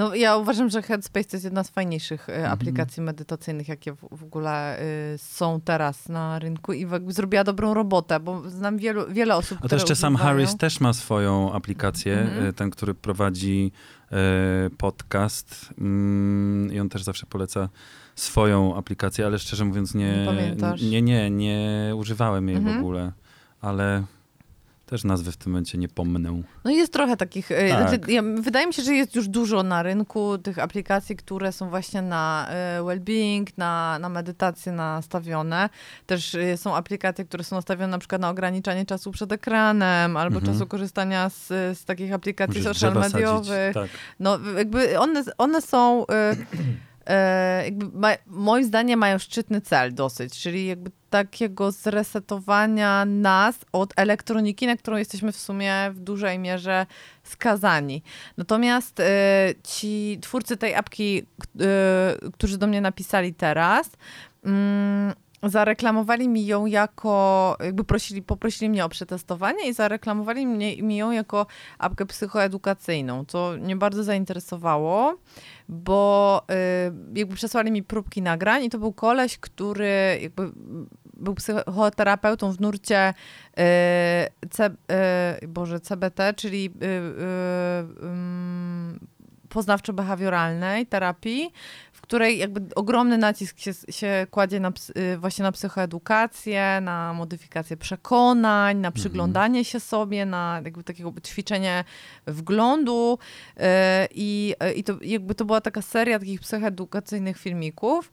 No 0.00 0.14
ja 0.14 0.36
uważam, 0.36 0.70
że 0.70 0.82
Headspace 0.82 1.28
to 1.30 1.36
jest 1.36 1.44
jedna 1.44 1.64
z 1.64 1.70
fajniejszych 1.70 2.28
e, 2.28 2.34
Mhm. 2.34 2.52
aplikacji 2.52 3.02
medytacyjnych, 3.02 3.68
jakie 3.68 3.92
w, 3.92 4.08
w 4.10 4.24
ogóle 4.24 4.80
y, 5.14 5.18
są 5.18 5.60
teraz 5.60 6.08
na 6.08 6.38
rynku 6.38 6.72
i 6.72 6.80
jakby 6.80 7.12
zrobiła 7.12 7.44
dobrą 7.44 7.74
robotę, 7.74 8.20
bo 8.20 8.50
znam 8.50 8.78
wielu, 8.78 9.04
wiele 9.10 9.36
osób, 9.36 9.58
A 9.62 9.68
to 9.68 9.76
jeszcze 9.76 9.96
Sam 9.96 10.14
używają. 10.14 10.34
Harris 10.36 10.56
też 10.56 10.80
ma 10.80 10.92
swoją 10.92 11.52
aplikację, 11.52 12.18
Mhm. 12.18 12.46
e, 12.46 12.52
ten, 12.52 12.70
który 12.70 12.94
prowadzi 12.94 13.72
e, 14.12 14.16
podcast 14.78 15.68
mm, 15.78 16.72
i 16.72 16.80
on 16.80 16.88
też 16.88 17.02
zawsze 17.02 17.26
poleca 17.26 17.68
swoją 18.14 18.76
aplikację, 18.76 19.26
ale 19.26 19.38
szczerze 19.38 19.64
mówiąc 19.64 19.94
nie, 19.94 20.26
Nie 20.82 21.02
nie, 21.02 21.02
nie, 21.02 21.30
nie 21.30 21.92
używałem 21.96 22.48
jej 22.48 22.56
w 22.56 22.60
Mhm. 22.60 22.78
ogóle, 22.78 23.12
ale 23.60 24.04
też 24.90 25.04
nazwy 25.04 25.32
w 25.32 25.36
tym 25.36 25.52
momencie 25.52 25.78
nie 25.78 25.88
pomnę. 25.88 26.42
No 26.64 26.70
jest 26.70 26.92
trochę 26.92 27.16
takich, 27.16 27.50
e, 27.52 27.68
Tak. 27.68 27.88
znaczy, 27.88 28.12
ja, 28.12 28.22
wydaje 28.40 28.66
mi 28.66 28.74
się, 28.74 28.82
że 28.82 28.94
jest 28.94 29.16
już 29.16 29.28
dużo 29.28 29.62
na 29.62 29.82
rynku 29.82 30.38
tych 30.38 30.58
aplikacji, 30.58 31.16
które 31.16 31.52
są 31.52 31.70
właśnie 31.70 32.02
na 32.02 32.46
e, 32.50 32.80
well-being, 32.82 33.46
na, 33.56 33.98
na 33.98 34.08
medytację 34.08 34.72
nastawione. 34.72 35.68
Też 36.06 36.34
e, 36.34 36.56
są 36.56 36.76
aplikacje, 36.76 37.24
które 37.24 37.44
są 37.44 37.56
nastawione 37.56 37.90
na 37.90 37.98
przykład 37.98 38.20
na 38.20 38.30
ograniczanie 38.30 38.86
czasu 38.86 39.10
przed 39.10 39.32
ekranem, 39.32 40.16
albo 40.16 40.36
Mhm. 40.38 40.54
czasu 40.54 40.66
korzystania 40.66 41.28
z, 41.30 41.48
z 41.78 41.84
takich 41.84 42.12
aplikacji 42.12 42.60
Musisz 42.62 42.78
social 42.78 42.94
mediowych. 42.94 43.74
Tak. 43.74 43.90
No 44.20 44.38
jakby 44.58 44.98
one, 44.98 45.24
one 45.38 45.62
są, 45.62 46.06
e, 47.06 47.64
jakby 47.64 47.98
ma, 47.98 48.08
moim 48.26 48.64
zdaniem 48.64 48.98
mają 49.00 49.18
szczytny 49.18 49.60
cel 49.60 49.94
dosyć, 49.94 50.38
czyli 50.40 50.66
jakby 50.66 50.90
takiego 51.10 51.72
zresetowania 51.72 53.04
nas 53.04 53.58
od 53.72 53.92
elektroniki, 53.96 54.66
na 54.66 54.76
którą 54.76 54.96
jesteśmy 54.96 55.32
w 55.32 55.36
sumie 55.36 55.90
w 55.90 56.00
dużej 56.00 56.38
mierze 56.38 56.86
skazani. 57.24 58.02
Natomiast 58.36 59.00
e, 59.00 59.54
ci 59.64 60.18
twórcy 60.22 60.56
tej 60.56 60.74
apki, 60.74 61.26
e, 61.60 62.30
którzy 62.32 62.58
do 62.58 62.66
mnie 62.66 62.80
napisali 62.80 63.34
teraz, 63.34 63.90
mm, 64.44 65.14
zareklamowali 65.42 66.28
mi 66.28 66.46
ją 66.46 66.66
jako, 66.66 67.56
jakby 67.60 67.84
prosili, 67.84 68.22
poprosili 68.22 68.68
mnie 68.70 68.84
o 68.84 68.88
przetestowanie 68.88 69.68
i 69.68 69.72
zareklamowali 69.72 70.46
mnie, 70.46 70.82
mi 70.82 70.96
ją 70.96 71.10
jako 71.10 71.46
apkę 71.78 72.06
psychoedukacyjną, 72.06 73.24
co 73.24 73.52
mnie 73.60 73.76
bardzo 73.76 74.04
zainteresowało, 74.04 75.16
bo 75.68 76.42
y, 76.50 77.18
jakby 77.18 77.34
przesłali 77.34 77.70
mi 77.70 77.82
próbki 77.82 78.22
nagrań 78.22 78.64
i 78.64 78.70
to 78.70 78.78
był 78.78 78.92
koleś, 78.92 79.38
który 79.38 80.18
jakby 80.22 80.50
był 81.14 81.34
psychoterapeutą 81.34 82.52
w 82.52 82.60
nurcie 82.60 83.08
y, 83.10 83.12
C, 84.50 84.70
y, 85.42 85.48
Boże, 85.48 85.80
CBT, 85.80 86.34
czyli 86.36 86.70
poznawczo-behawioralnej 89.50 90.86
terapii, 90.86 91.52
której 92.10 92.38
jakby 92.38 92.74
ogromny 92.74 93.18
nacisk 93.18 93.58
się, 93.58 93.72
się 93.88 94.26
kładzie 94.30 94.60
na, 94.60 94.72
y, 94.96 95.18
właśnie 95.18 95.42
na 95.42 95.52
psychoedukację, 95.52 96.80
na 96.82 97.12
modyfikację 97.12 97.76
przekonań, 97.76 98.78
na 98.78 98.90
przyglądanie 98.90 99.64
się 99.64 99.80
sobie, 99.80 100.26
na 100.26 100.60
jakby 100.64 100.84
takiego 100.84 101.12
ćwiczenie 101.26 101.84
wglądu 102.26 103.18
y, 103.56 103.62
i, 104.14 104.54
y, 104.64 104.72
i 104.72 104.84
to 104.84 104.96
jakby 105.02 105.34
to 105.34 105.44
była 105.44 105.60
taka 105.60 105.82
seria 105.82 106.18
takich 106.18 106.40
psychoedukacyjnych 106.40 107.38
filmików. 107.38 108.12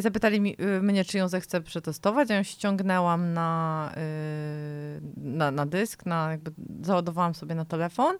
Zapytali 0.00 0.40
mi, 0.40 0.56
mnie, 0.80 1.04
czy 1.04 1.18
ją 1.18 1.28
zechcę 1.28 1.60
przetestować. 1.60 2.30
Ja 2.30 2.36
ją 2.36 2.42
ściągnęłam 2.42 3.32
na, 3.32 3.92
na, 5.16 5.50
na 5.50 5.66
dysk, 5.66 6.06
na 6.06 6.30
jakby 6.30 6.52
załadowałam 6.82 7.34
sobie 7.34 7.54
na 7.54 7.64
telefon. 7.64 8.16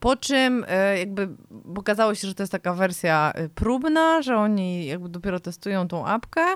Po 0.00 0.16
czym 0.16 0.64
e, 0.68 0.98
jakby 0.98 1.28
okazało 1.76 2.14
się, 2.14 2.28
że 2.28 2.34
to 2.34 2.42
jest 2.42 2.52
taka 2.52 2.74
wersja 2.74 3.32
e, 3.34 3.48
próbna, 3.48 4.22
że 4.22 4.36
oni 4.36 4.86
jakby 4.86 5.08
dopiero 5.08 5.40
testują 5.40 5.88
tą 5.88 6.06
apkę 6.06 6.46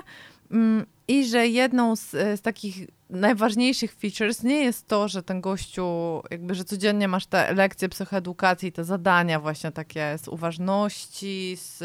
mm, 0.51 0.85
i 1.07 1.25
że 1.25 1.47
jedną 1.47 1.95
z, 1.95 2.13
e, 2.15 2.37
z 2.37 2.41
takich 2.41 2.87
najważniejszych 3.09 3.93
features 3.93 4.43
nie 4.43 4.63
jest 4.63 4.87
to, 4.87 5.07
że 5.07 5.23
ten 5.23 5.41
gościu, 5.41 6.21
jakby, 6.31 6.55
że 6.55 6.63
codziennie 6.63 7.07
masz 7.07 7.25
te 7.25 7.53
lekcje 7.53 7.89
psychoedukacji, 7.89 8.71
te 8.71 8.83
zadania 8.83 9.39
właśnie 9.39 9.71
takie 9.71 10.17
z 10.17 10.27
uważności, 10.27 11.57
z 11.57 11.83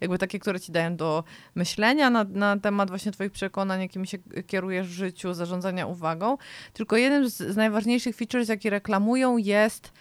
jakby 0.00 0.18
takie, 0.18 0.38
które 0.38 0.60
ci 0.60 0.72
dają 0.72 0.96
do 0.96 1.24
myślenia 1.54 2.10
na, 2.10 2.24
na 2.24 2.56
temat 2.56 2.88
właśnie 2.88 3.12
twoich 3.12 3.32
przekonań, 3.32 3.80
jakimi 3.80 4.06
się 4.06 4.18
kierujesz 4.46 4.88
w 4.88 4.92
życiu, 4.92 5.34
zarządzania 5.34 5.86
uwagą, 5.86 6.38
tylko 6.72 6.96
jednym 6.96 7.28
z, 7.28 7.36
z 7.36 7.56
najważniejszych 7.56 8.16
features, 8.16 8.48
jaki 8.48 8.70
reklamują 8.70 9.36
jest 9.36 9.92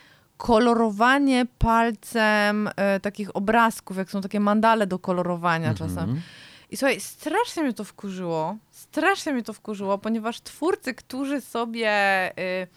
kolorowanie 0.41 1.45
palcem 1.57 2.69
e, 2.75 2.99
takich 2.99 3.35
obrazków, 3.35 3.97
jak 3.97 4.11
są 4.11 4.21
takie 4.21 4.39
mandale 4.39 4.87
do 4.87 4.99
kolorowania 4.99 5.73
czasem. 5.73 5.99
Mhm. 5.99 6.21
I 6.69 6.77
słuchaj, 6.77 6.99
strasznie 6.99 7.63
mnie 7.63 7.73
to 7.73 7.83
wkurzyło, 7.83 8.57
strasznie 8.71 9.33
mnie 9.33 9.43
to 9.43 9.53
wkurzyło, 9.53 9.97
ponieważ 9.97 10.41
twórcy, 10.41 10.93
którzy 10.93 11.41
sobie 11.41 11.91
y, 12.39 12.67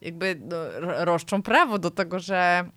jakby 0.00 0.40
no, 0.40 0.56
ro- 0.80 1.04
roszczą 1.04 1.42
prawo 1.42 1.78
do 1.78 1.90
tego, 1.90 2.18
że 2.18 2.70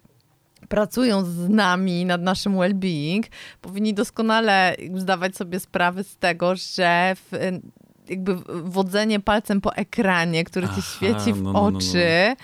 pracują 0.70 1.26
z 1.26 1.50
nami 1.50 2.06
nad 2.06 2.22
naszym 2.22 2.56
well-being, 2.56 3.24
powinni 3.62 3.94
doskonale 3.94 4.76
zdawać 4.96 5.36
sobie 5.36 5.60
sprawę 5.60 6.04
z 6.04 6.18
tego, 6.18 6.56
że 6.56 7.16
w, 7.16 7.34
y, 7.34 7.62
jakby 8.10 8.36
wodzenie 8.64 9.20
palcem 9.20 9.62
po 9.62 9.76
ekranie, 9.76 10.44
który 10.44 10.68
ci 10.68 10.74
Aha, 10.78 10.96
świeci 10.96 11.34
w 11.34 11.42
no, 11.42 11.54
no, 11.54 11.62
no, 11.62 11.72
no. 11.72 11.78
oczy, 11.78 12.36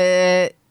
y, 0.00 0.61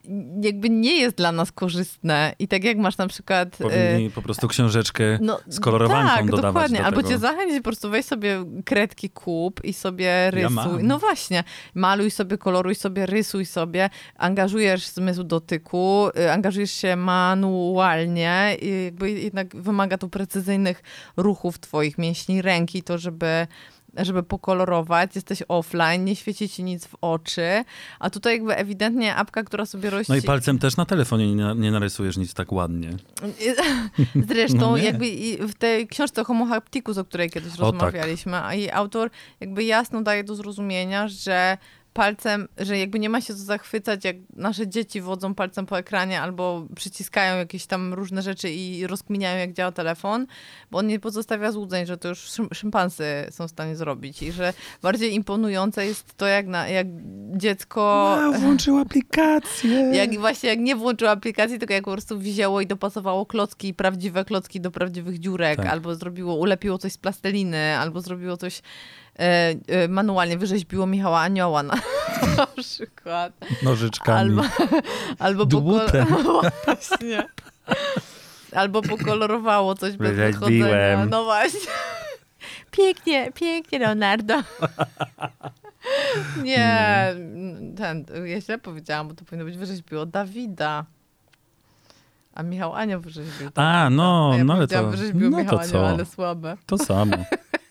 jakby 0.42 0.70
nie 0.70 1.00
jest 1.00 1.16
dla 1.16 1.32
nas 1.32 1.52
korzystne. 1.52 2.34
I 2.40 2.48
tak 2.48 2.64
jak 2.64 2.78
masz 2.78 2.98
na 2.98 3.08
przykład... 3.08 3.62
y, 3.62 3.64
Powinni 3.64 4.10
po 4.16 4.22
prostu 4.22 4.48
książeczkę 4.48 5.04
no, 5.22 5.40
z 5.48 5.60
kolorowanką 5.60 6.16
tak, 6.16 6.26
dodawać 6.26 6.54
dokładnie. 6.54 6.80
do 6.80 6.86
Albo 6.86 7.04
cię 7.04 7.18
zachęcić, 7.18 7.58
po 7.58 7.64
prostu 7.64 7.90
weź 7.90 8.06
sobie 8.06 8.46
kredki 8.66 9.10
kup 9.10 9.64
i 9.64 9.74
sobie 9.74 10.32
rysuj. 10.32 10.56
mam. 10.56 10.88
no 10.88 11.00
właśnie, 11.00 11.44
maluj 11.76 12.12
sobie, 12.12 12.38
koloruj 12.38 12.76
sobie, 12.76 13.06
rysuj 13.06 13.46
sobie, 13.46 13.90
angażujesz 14.16 14.88
zmysł 14.88 15.24
dotyku, 15.24 16.08
y, 16.20 16.32
angażujesz 16.32 16.72
się 16.72 16.96
manualnie 16.96 18.58
i 18.62 18.84
jakby 18.86 19.12
jednak 19.12 19.56
wymaga 19.56 19.98
to 19.98 20.10
precyzyjnych 20.10 20.84
ruchów 21.18 21.60
twoich 21.60 21.98
mięśni 21.98 22.42
ręki, 22.42 22.84
to 22.84 22.98
żeby 22.98 23.48
żeby 23.98 24.24
pokolorować, 24.24 25.16
jesteś 25.16 25.44
offline, 25.48 26.06
nie 26.06 26.16
świeci 26.16 26.50
ci 26.50 26.64
nic 26.64 26.88
w 26.88 26.96
oczy, 27.02 27.64
a 28.00 28.10
tutaj 28.10 28.34
jakby 28.34 28.56
ewidentnie 28.56 29.16
apka, 29.16 29.44
która 29.44 29.66
sobie 29.66 29.90
rości... 29.90 30.12
No 30.12 30.18
i 30.18 30.22
palcem 30.22 30.60
też 30.60 30.78
na 30.78 30.86
telefonie 30.86 31.36
nie, 31.36 31.56
nie 31.56 31.72
narysujesz 31.72 32.18
nic 32.18 32.34
tak 32.34 32.52
ładnie. 32.52 32.90
Zresztą 34.28 34.60
No 34.60 34.78
jakby 34.78 35.06
w 35.48 35.54
tej 35.54 35.88
książce 35.88 36.24
Homo 36.24 36.46
Hapticus, 36.46 36.98
o 36.98 37.06
której 37.06 37.30
kiedyś 37.30 37.52
tak. 37.52 37.60
rozmawialiśmy, 37.60 38.44
a 38.44 38.54
jej 38.54 38.72
autor 38.72 39.10
jakby 39.40 39.64
jasno 39.64 40.02
daje 40.02 40.24
do 40.24 40.36
zrozumienia, 40.36 41.08
że 41.08 41.58
palcem, 41.94 42.48
że 42.58 42.78
jakby 42.78 43.00
nie 43.00 43.10
ma 43.10 43.22
się 43.22 43.34
co 43.36 43.44
zachwycać, 43.44 44.06
jak 44.06 44.16
nasze 44.36 44.68
dzieci 44.68 45.02
wodzą 45.02 45.36
palcem 45.36 45.66
po 45.66 45.80
ekranie 45.80 46.22
albo 46.22 46.68
przyciskają 46.76 47.38
jakieś 47.38 47.66
tam 47.66 47.94
różne 47.94 48.22
rzeczy 48.22 48.50
i 48.50 48.88
rozkminiają, 48.88 49.40
jak 49.40 49.54
działa 49.54 49.72
telefon, 49.72 50.28
bo 50.72 50.78
on 50.78 50.88
nie 50.88 51.00
pozostawia 51.00 51.52
złudzeń, 51.52 51.86
że 51.86 51.98
to 51.98 52.08
już 52.10 52.20
szym- 52.20 52.54
szympansy 52.54 53.04
są 53.32 53.48
w 53.48 53.52
stanie 53.52 53.76
zrobić 53.76 54.24
i 54.24 54.32
że 54.32 54.54
bardziej 54.82 55.14
imponujące 55.14 55.86
jest 55.86 56.18
to, 56.18 56.26
jak, 56.28 56.48
na, 56.48 56.68
jak 56.68 56.88
dziecko... 57.38 58.18
włączył 58.42 58.78
aplikację. 58.78 59.80
Jak 59.94 60.20
właśnie 60.20 60.50
jak 60.50 60.60
nie 60.60 60.76
włączyło 60.76 61.12
aplikacji, 61.12 61.60
tylko 61.60 61.74
jak 61.74 61.84
po 61.84 61.92
prostu 61.92 62.20
wzięło 62.20 62.62
i 62.62 62.68
dopasowało 62.68 63.26
klocki, 63.26 63.74
prawdziwe 63.74 64.26
klocki 64.26 64.62
do 64.62 64.72
prawdziwych 64.72 65.20
dziurek, 65.20 65.58
Tak. 65.58 65.66
albo 65.66 65.96
zrobiło, 65.96 66.36
ulepiło 66.36 66.78
coś 66.78 66.94
z 66.94 66.98
plasteliny, 66.98 67.78
albo 67.78 68.02
zrobiło 68.02 68.38
coś 68.38 68.62
manualnie, 69.90 70.38
wyrzeźbiło 70.38 70.86
Michała 70.88 71.20
Anioła 71.20 71.64
na, 71.64 71.74
na 72.38 72.48
przykład. 72.48 73.34
Nożyczkami. 73.64 74.20
Albo, 74.20 74.44
albo 75.26 75.46
Dłutem. 75.46 76.08
Właśnie. 76.66 77.28
Albo 78.56 78.82
pokolorowało 78.82 79.76
coś 79.76 79.98
bez 79.98 80.16
wychodzenia. 80.16 81.06
No 81.06 81.24
właśnie. 81.24 81.60
Pięknie, 82.72 83.32
pięknie, 83.36 83.80
Leonardo. 83.80 84.34
Nie, 86.44 87.16
ten, 87.78 88.06
ja 88.26 88.42
źle 88.42 88.58
powiedziałam, 88.58 89.08
bo 89.08 89.14
to 89.14 89.26
powinno 89.26 89.46
być 89.46 89.58
wyrzeźbiło 89.58 90.06
Dawida. 90.06 90.86
A 92.36 92.44
Michał 92.44 92.74
Anioł 92.76 93.02
wyrzeźbił. 93.02 93.50
A, 93.56 93.90
no, 93.92 94.34
ja 94.38 94.44
no 94.44 94.54
ale 94.54 94.68
to, 94.68 94.88
wyrzeźbił 94.88 95.30
no 95.30 95.38
Michał 95.38 95.58
to 95.58 95.62
Anioł, 95.62 95.72
co? 95.72 95.90
ale 95.90 96.06
słabe. 96.06 96.58
To 96.66 96.78
samo. 96.78 97.18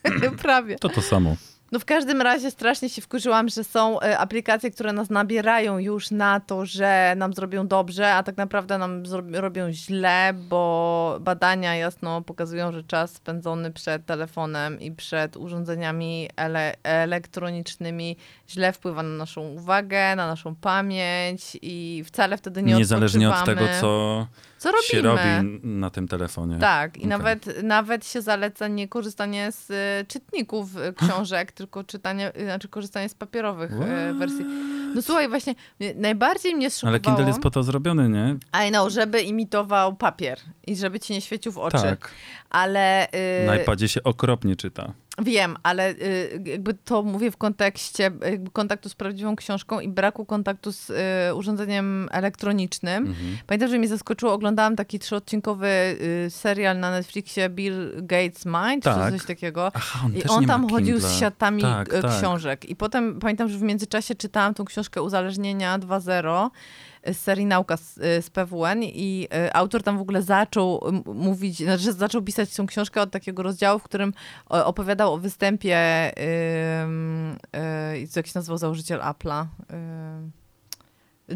Prawie. 0.42 0.76
To 0.78 0.88
to 0.88 1.02
samo. 1.02 1.36
No 1.72 1.78
w 1.78 1.84
każdym 1.84 2.22
razie 2.22 2.50
strasznie 2.50 2.88
się 2.88 3.02
wkurzyłam, 3.02 3.48
że 3.48 3.64
są 3.64 4.00
e, 4.00 4.18
aplikacje, 4.18 4.70
które 4.70 4.92
nas 4.92 5.10
nabierają 5.10 5.78
już 5.78 6.10
na 6.10 6.40
to, 6.40 6.66
że 6.66 7.14
nam 7.16 7.32
zrobią 7.32 7.66
dobrze, 7.66 8.14
a 8.14 8.22
tak 8.22 8.36
naprawdę 8.36 8.78
nam 8.78 9.02
robią 9.32 9.72
źle, 9.72 10.32
bo 10.48 11.18
badania 11.20 11.76
jasno 11.76 12.22
pokazują, 12.22 12.72
że 12.72 12.84
czas 12.84 13.12
spędzony 13.12 13.72
przed 13.72 14.06
telefonem 14.06 14.80
i 14.80 14.92
przed 14.92 15.36
urządzeniami 15.36 16.28
ele- 16.36 16.74
elektronicznymi 16.82 18.16
źle 18.48 18.72
wpływa 18.72 19.02
na 19.02 19.16
naszą 19.16 19.40
uwagę, 19.40 20.16
na 20.16 20.26
naszą 20.26 20.54
pamięć 20.54 21.58
i 21.62 22.02
wcale 22.06 22.36
wtedy 22.36 22.62
nie 22.62 22.74
Niezależnie 22.74 23.30
od 23.30 23.44
tego, 23.44 23.64
odpoczywamy. 23.64 24.26
Co 24.60 24.72
Co 24.72 24.82
się 24.82 25.02
robimy? 25.02 25.36
robi 25.36 25.60
na 25.62 25.90
tym 25.90 26.08
telefonie. 26.08 26.58
Tak, 26.58 26.96
i 26.96 26.98
Okej. 26.98 27.08
nawet, 27.08 27.62
nawet 27.62 28.06
się 28.06 28.22
zaleca 28.22 28.68
nie 28.68 28.88
korzystanie 28.88 29.52
z 29.52 29.70
y, 29.70 30.06
czytników 30.08 30.76
y, 30.76 30.92
książek, 31.06 31.52
tylko 31.52 31.84
czytanie, 31.84 32.32
y, 32.36 32.44
znaczy 32.44 32.68
korzystanie 32.68 33.08
z 33.08 33.14
papierowych 33.14 33.70
What? 33.70 34.16
wersji. 34.18 34.44
No 34.94 35.02
słuchaj, 35.02 35.28
właśnie 35.28 35.54
najbardziej 35.96 36.54
mnie 36.56 36.70
zszokowało... 36.70 36.92
Ale 36.92 37.00
Kindle 37.00 37.26
jest 37.26 37.40
po 37.40 37.50
to 37.50 37.62
zrobiony, 37.62 38.08
nie? 38.08 38.36
I 38.66 38.70
know, 38.70 38.92
żeby 38.92 39.22
imitował 39.22 39.96
papier 39.96 40.38
i 40.66 40.76
żeby 40.76 41.00
ci 41.00 41.12
nie 41.12 41.20
świecił 41.20 41.52
w 41.52 41.58
oczy. 41.58 41.82
Tak. 41.82 42.10
Ale 42.50 43.08
y, 43.42 43.46
Na 43.46 43.56
iPadzie 43.56 43.88
się 43.88 44.02
okropnie 44.02 44.56
czyta. 44.56 44.92
Wiem, 45.22 45.56
ale 45.62 45.90
y, 45.90 46.42
jakby 46.44 46.74
to 46.74 47.02
mówię 47.02 47.30
w 47.30 47.36
kontekście 47.36 48.10
kontaktu 48.52 48.88
z 48.88 48.94
prawdziwą 48.94 49.36
książką 49.36 49.80
i 49.80 49.88
braku 49.88 50.24
kontaktu 50.24 50.72
z 50.72 50.90
y, 50.90 51.34
urządzeniem 51.34 52.08
elektronicznym. 52.12 53.06
Mhm. 53.06 53.36
Pamiętam, 53.46 53.70
że 53.70 53.78
mnie 53.78 53.88
zaskoczyło, 53.88 54.32
oglądałam 54.32 54.76
taki 54.76 54.98
trzyodcinkowy 54.98 55.68
y, 56.26 56.30
serial 56.30 56.78
na 56.78 56.90
Netflixie 56.90 57.48
Bill 57.48 57.92
Gates 57.96 58.46
Mind, 58.46 58.84
Tak. 58.84 59.12
czy 59.12 59.18
coś 59.18 59.26
takiego. 59.26 59.70
Aha, 59.74 60.00
on 60.04 60.16
I 60.16 60.22
on 60.28 60.46
tam 60.46 60.68
chodził 60.70 60.98
z 61.00 61.18
siatami 61.18 61.62
Tak, 61.62 61.88
tak. 62.02 62.18
książek. 62.18 62.64
I 62.64 62.76
potem 62.76 63.18
pamiętam, 63.20 63.48
że 63.48 63.58
w 63.58 63.62
międzyczasie 63.62 64.14
czytałam 64.14 64.54
tą 64.54 64.64
książkę 64.64 65.02
Uzależnienia 65.02 65.78
2.0 65.78 66.50
z 67.12 67.16
serii 67.16 67.46
Nauka 67.46 67.76
z, 67.76 67.98
e, 67.98 68.22
z 68.22 68.30
PWN 68.30 68.82
i 68.82 69.28
e, 69.34 69.56
autor 69.56 69.82
tam 69.82 69.98
w 69.98 70.00
ogóle 70.00 70.22
zaczął 70.22 70.80
mówić, 71.14 71.56
znaczy 71.58 71.82
że 71.82 71.92
zaczął 71.92 72.22
pisać 72.22 72.54
tą 72.54 72.66
książkę 72.66 73.02
od 73.02 73.10
takiego 73.10 73.42
rozdziału, 73.42 73.78
w 73.78 73.82
którym 73.82 74.12
opowiadał 74.48 75.12
o 75.14 75.18
występie, 75.18 75.78
ym, 76.82 77.36
y, 77.96 78.08
jak 78.16 78.26
się 78.26 78.32
nazywał 78.34 78.58
założyciel 78.58 79.00
Apple'a? 79.00 79.46
Ym, 79.72 80.30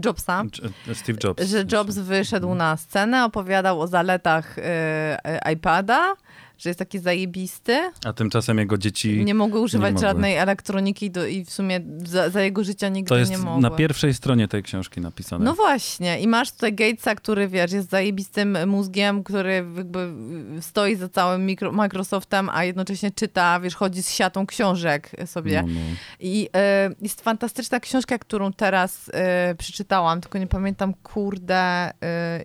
Jobsa 0.05 0.45
Dż- 0.45 0.95
Steve 0.95 1.19
Jobs. 1.25 1.45
że 1.45 1.65
Jobs 1.73 1.99
wyszedł 1.99 2.55
na 2.55 2.77
scenę, 2.77 3.25
opowiadał 3.25 3.81
o 3.81 3.87
zaletach 3.87 4.59
y, 4.59 4.63
y, 4.63 5.53
iPada, 5.53 6.15
że 6.59 6.71
jest 6.71 6.79
taki 6.79 6.99
zajebisty. 6.99 7.91
A 8.05 8.13
tymczasem 8.13 8.59
jego 8.59 8.79
dzieci... 8.79 9.25
Nie 9.25 9.35
mogły 9.35 9.61
używać 9.61 9.95
mogły. 9.95 10.09
żadnej 10.09 10.37
elektroniki 10.37 11.11
do, 11.11 11.27
i 11.27 11.45
w 11.45 11.51
sumie 11.51 11.81
za, 12.05 12.31
za 12.31 12.43
jego 12.43 12.65
życia 12.65 12.89
nigdy 12.89 13.09
To 13.09 13.17
jest 13.17 13.31
nie 13.31 13.39
mogły. 13.39 13.63
na 13.63 13.71
pierwszej 13.71 14.15
stronie 14.15 14.49
tej 14.49 14.63
książki 14.63 15.01
napisane. 15.01 15.45
No 15.45 15.55
właśnie. 15.55 16.21
I 16.21 16.29
masz 16.29 16.53
tutaj 16.53 16.75
Gatesa, 16.75 17.15
który, 17.15 17.49
wiesz, 17.49 17.73
jest 17.73 17.91
zajebistym 17.91 18.69
mózgiem, 18.69 19.25
który 19.25 19.53
jakby 19.77 20.13
stoi 20.61 20.97
za 20.97 21.09
całym 21.09 21.47
mikro, 21.47 21.73
Microsoftem, 21.73 22.51
a 22.53 22.65
jednocześnie 22.65 23.11
czyta, 23.11 23.61
wiesz, 23.61 23.75
chodzi 23.75 24.03
z 24.03 24.11
siatą 24.11 24.47
książek 24.47 25.11
sobie. 25.27 25.63
No, 25.63 25.69
no. 25.75 25.81
I 26.21 26.49
e, 26.57 26.91
jest 27.03 27.21
fantastyczna 27.21 27.81
książka, 27.81 28.19
którą 28.19 28.53
teraz 28.53 29.11
e, 29.15 29.55
przeczytałam, 29.55 30.21
tylko 30.21 30.39
nie 30.39 30.47
pamiętam, 30.47 30.95
kurde, 30.95 31.57
e, 31.57 31.91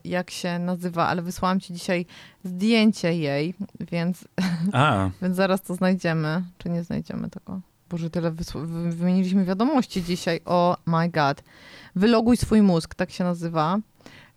jak 0.04 0.32
się 0.32 0.60
nazywa, 0.60 1.08
ale 1.08 1.22
wysłałam 1.22 1.60
ci 1.60 1.74
dzisiaj 1.74 2.06
zdjęcie 2.44 3.14
jej, 3.14 3.54
więc, 3.92 4.28
więc 5.22 5.36
zaraz 5.36 5.62
to 5.62 5.76
znajdziemy. 5.76 6.44
Czy 6.58 6.70
nie 6.70 6.84
znajdziemy 6.84 7.30
tego? 7.30 7.62
Boże, 7.90 8.10
tyle 8.10 8.32
wymieniliśmy 8.90 9.46
wiadomości 9.46 10.04
dzisiaj. 10.04 10.42
O 10.46 10.78
my 10.86 11.10
god. 11.10 11.44
Wyloguj 11.96 12.38
swój 12.38 12.62
mózg, 12.62 12.96
tak 12.96 13.12
się 13.12 13.24
nazywa. 13.24 13.80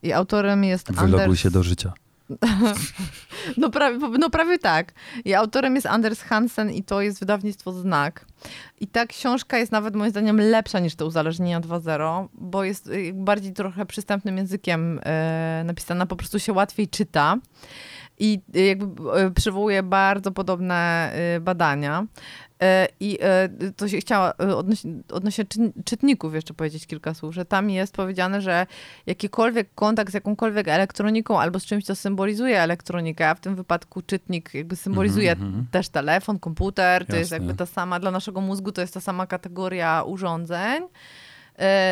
I 0.03 0.13
autorem 0.13 0.65
jest 0.65 0.93
wyloguj 0.93 1.23
Anders... 1.23 1.41
się 1.41 1.51
do 1.51 1.63
życia. 1.63 1.93
No 3.57 3.71
prawie, 3.71 3.99
no 4.19 4.31
prawie 4.31 4.59
tak. 4.59 4.93
I 5.25 5.35
autorem 5.35 5.75
jest 5.75 5.87
Anders 5.87 6.23
Hansen 6.23 6.71
i 6.71 6.83
to 6.83 7.03
jest 7.03 7.21
wydawnictwo 7.21 7.73
Znak. 7.73 8.27
I 8.81 8.87
ta 8.87 9.07
książka 9.07 9.59
jest 9.59 9.73
nawet 9.73 9.97
moim 9.97 10.11
zdaniem 10.11 10.41
lepsza 10.41 10.79
niż 10.79 10.95
te 10.95 11.05
Uzależnienia 11.05 11.61
2.0, 11.61 12.29
bo 12.35 12.65
jest 12.65 12.87
y, 12.87 13.13
bardziej 13.15 13.53
trochę 13.53 13.87
przystępnym 13.87 14.37
językiem 14.37 15.01
e, 15.05 15.63
napisana, 15.67 16.07
po 16.07 16.17
prostu 16.17 16.39
się 16.39 16.53
łatwiej 16.53 16.89
czyta. 16.89 17.37
I 18.23 18.41
y, 18.57 18.61
jakby 18.61 19.13
e, 19.13 19.31
przywołuje 19.31 19.83
bardzo 19.83 20.33
podobne 20.33 21.13
y, 21.37 21.41
badania. 21.41 22.07
I 23.01 23.19
to 23.77 23.89
się 23.89 23.99
chciała 23.99 24.37
odnośnie, 24.37 24.93
odnośnie 25.13 25.45
czytników 25.85 26.35
jeszcze 26.35 26.55
powiedzieć 26.55 26.87
kilka 26.87 27.15
słów, 27.15 27.35
że 27.35 27.45
tam 27.45 27.71
jest 27.71 27.95
powiedziane, 27.97 28.41
że 28.41 28.67
jakikolwiek 29.07 29.75
kontakt 29.75 30.11
z 30.11 30.15
jakąkolwiek 30.15 30.69
elektroniką 30.69 31.41
albo 31.41 31.61
z 31.61 31.65
czymś, 31.65 31.85
co 31.85 31.95
symbolizuje 31.95 32.61
elektronikę, 32.61 33.29
a 33.29 33.35
w 33.35 33.41
tym 33.41 33.57
wypadku 33.57 34.03
czytnik 34.03 34.55
jakby 34.55 34.77
symbolizuje 34.77 35.33
Mhm, 35.33 35.49
mhm. 35.49 35.67
też 35.71 35.89
telefon, 35.89 36.39
komputer, 36.39 37.07
to 37.07 37.17
jest 37.17 37.31
Jasne. 37.31 37.47
jakby 37.47 37.59
ta 37.59 37.67
sama, 37.67 38.01
dla 38.01 38.11
naszego 38.11 38.41
mózgu 38.41 38.73
to 38.73 38.81
jest 38.81 38.95
ta 38.95 39.01
sama 39.01 39.27
kategoria 39.27 40.03
urządzeń, 40.03 40.83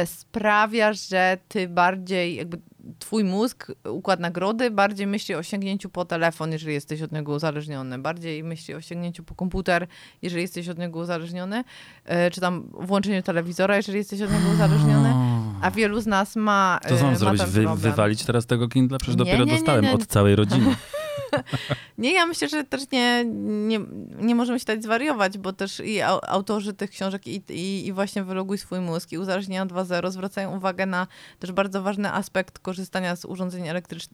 sprawia, 0.04 0.92
że 0.92 1.38
ty 1.48 1.68
bardziej, 1.68 2.36
jakby 2.36 2.58
twój 2.98 3.24
mózg, 3.24 3.72
układ 3.90 4.20
nagrody, 4.20 4.70
bardziej 4.70 5.06
myśli 5.06 5.34
o 5.34 5.42
sięgnięciu 5.42 5.88
po 5.88 6.04
telefon, 6.04 6.52
jeżeli 6.52 6.74
jesteś 6.74 7.02
od 7.02 7.12
niego 7.12 7.32
uzależniony, 7.32 7.98
bardziej 7.98 8.44
myśli 8.44 8.74
o 8.74 8.80
sięgnięciu 8.80 9.24
po 9.24 9.34
komputer, 9.34 9.86
jeżeli 10.22 10.42
jesteś 10.42 10.68
od 10.68 10.78
niego 10.78 10.98
uzależniony, 10.98 11.64
e, 12.04 12.30
czy 12.30 12.40
tam 12.40 12.70
włączeniu 12.72 13.22
telewizora, 13.22 13.76
jeżeli 13.76 13.98
jesteś 13.98 14.20
od 14.20 14.32
niego 14.32 14.50
uzależniony, 14.54 15.14
a 15.62 15.70
wielu 15.70 16.00
z 16.00 16.06
nas 16.06 16.36
ma 16.36 16.80
To 16.82 16.88
co 16.88 16.94
e, 16.94 17.02
mam 17.02 17.10
ma 17.10 17.16
zrobić? 17.16 17.42
Wy, 17.42 17.66
wywalić 17.76 18.24
teraz 18.24 18.46
tego 18.46 18.68
Kindle? 18.68 18.98
Przecież 18.98 19.14
Nie, 19.14 19.24
dopiero 19.24 19.44
nie, 19.44 19.52
nie, 19.52 19.58
dostałem 19.58 19.86
od 19.86 20.06
całej 20.06 20.36
rodziny. 20.36 20.74
Nie, 21.98 22.12
ja 22.12 22.26
myślę, 22.26 22.48
że 22.48 22.64
też 22.64 22.90
nie, 22.92 23.24
nie, 23.68 23.80
nie 24.18 24.34
możemy 24.34 24.60
się 24.60 24.64
dać 24.64 24.82
zwariować, 24.82 25.38
bo 25.38 25.52
też 25.52 25.80
i 25.80 26.00
au- 26.02 26.20
autorzy 26.26 26.74
tych 26.74 26.90
książek 26.90 27.26
i, 27.26 27.42
i, 27.48 27.86
i 27.86 27.92
właśnie 27.92 28.24
Wyloguj 28.24 28.58
swój 28.58 28.80
mózg 28.80 29.12
i 29.12 29.18
Uzależnienia 29.18 29.66
2.0 29.66 30.10
zwracają 30.10 30.56
uwagę 30.56 30.86
na 30.86 31.06
też 31.38 31.52
bardzo 31.52 31.82
ważny 31.82 32.12
aspekt 32.12 32.58
korzystania 32.58 33.16
z 33.16 33.24
urządzeń 33.24 33.64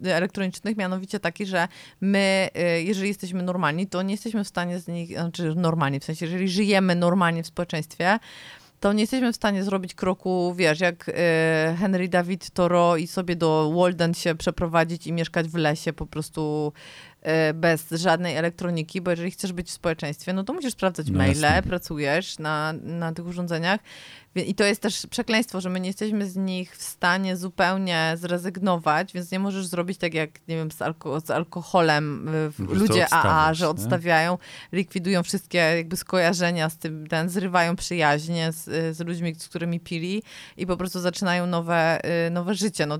elektronicznych, 0.04 0.76
mianowicie 0.76 1.20
taki, 1.20 1.46
że 1.46 1.68
my, 2.00 2.48
y, 2.78 2.82
jeżeli 2.82 3.08
jesteśmy 3.08 3.42
normalni, 3.42 3.86
to 3.86 4.02
nie 4.02 4.14
jesteśmy 4.14 4.44
w 4.44 4.48
stanie 4.48 4.78
z 4.78 4.88
nich, 4.88 5.18
znaczy 5.18 5.54
normalni, 5.56 6.00
w 6.00 6.04
sensie, 6.04 6.26
jeżeli 6.26 6.48
żyjemy 6.48 6.94
normalnie 6.94 7.42
w 7.42 7.46
społeczeństwie, 7.46 8.18
to 8.86 8.92
nie 8.92 9.00
jesteśmy 9.00 9.32
w 9.32 9.36
stanie 9.36 9.64
zrobić 9.64 9.94
kroku, 9.94 10.54
wiesz, 10.56 10.80
jak 10.80 11.08
y, 11.08 11.12
Henry 11.76 12.08
David 12.08 12.50
Thoreau 12.50 12.96
i 12.96 13.06
sobie 13.06 13.36
do 13.36 13.72
Walden 13.76 14.14
się 14.14 14.34
przeprowadzić 14.34 15.06
i 15.06 15.12
mieszkać 15.12 15.48
w 15.48 15.54
lesie 15.54 15.92
po 15.92 16.06
prostu 16.06 16.72
bez 17.54 17.90
żadnej 17.90 18.36
elektroniki, 18.36 19.00
bo 19.00 19.10
jeżeli 19.10 19.30
chcesz 19.30 19.52
być 19.52 19.68
w 19.68 19.72
społeczeństwie, 19.72 20.32
no 20.32 20.44
to 20.44 20.52
musisz 20.52 20.72
sprawdzać 20.72 21.10
No 21.10 21.18
maile, 21.18 21.40
jasne. 21.40 21.62
pracujesz 21.62 22.38
na, 22.38 22.74
na 22.82 23.12
tych 23.12 23.26
urządzeniach. 23.26 23.80
I 24.46 24.54
to 24.54 24.64
jest 24.64 24.82
też 24.82 25.06
przekleństwo, 25.06 25.60
że 25.60 25.70
my 25.70 25.80
nie 25.80 25.86
jesteśmy 25.86 26.26
z 26.26 26.36
nich 26.36 26.76
w 26.76 26.82
stanie 26.82 27.36
zupełnie 27.36 28.14
zrezygnować, 28.16 29.12
więc 29.12 29.30
nie 29.30 29.38
możesz 29.38 29.66
zrobić 29.66 29.98
tak 29.98 30.14
jak, 30.14 30.30
nie 30.48 30.56
wiem, 30.56 30.70
z, 30.70 30.82
alko 30.82 31.20
z 31.20 31.30
alkoholem 31.30 32.28
y, 32.28 32.50
ludzie 32.58 33.06
AA, 33.10 33.54
że 33.54 33.64
nie? 33.64 33.70
odstawiają, 33.70 34.38
likwidują 34.72 35.22
wszystkie 35.22 35.58
jakby 35.58 35.96
skojarzenia 35.96 36.70
z 36.70 36.78
tym, 36.78 37.06
ten, 37.06 37.28
zrywają 37.28 37.76
przyjaźnie 37.76 38.52
z, 38.52 38.96
z 38.96 39.00
ludźmi, 39.00 39.34
z 39.34 39.48
którymi 39.48 39.80
pili 39.80 40.22
i 40.56 40.66
po 40.66 40.76
prostu 40.76 41.00
zaczynają 41.00 41.46
nowe, 41.46 42.00
y, 42.26 42.30
nowe 42.30 42.54
życie. 42.54 42.86
No, 42.86 42.98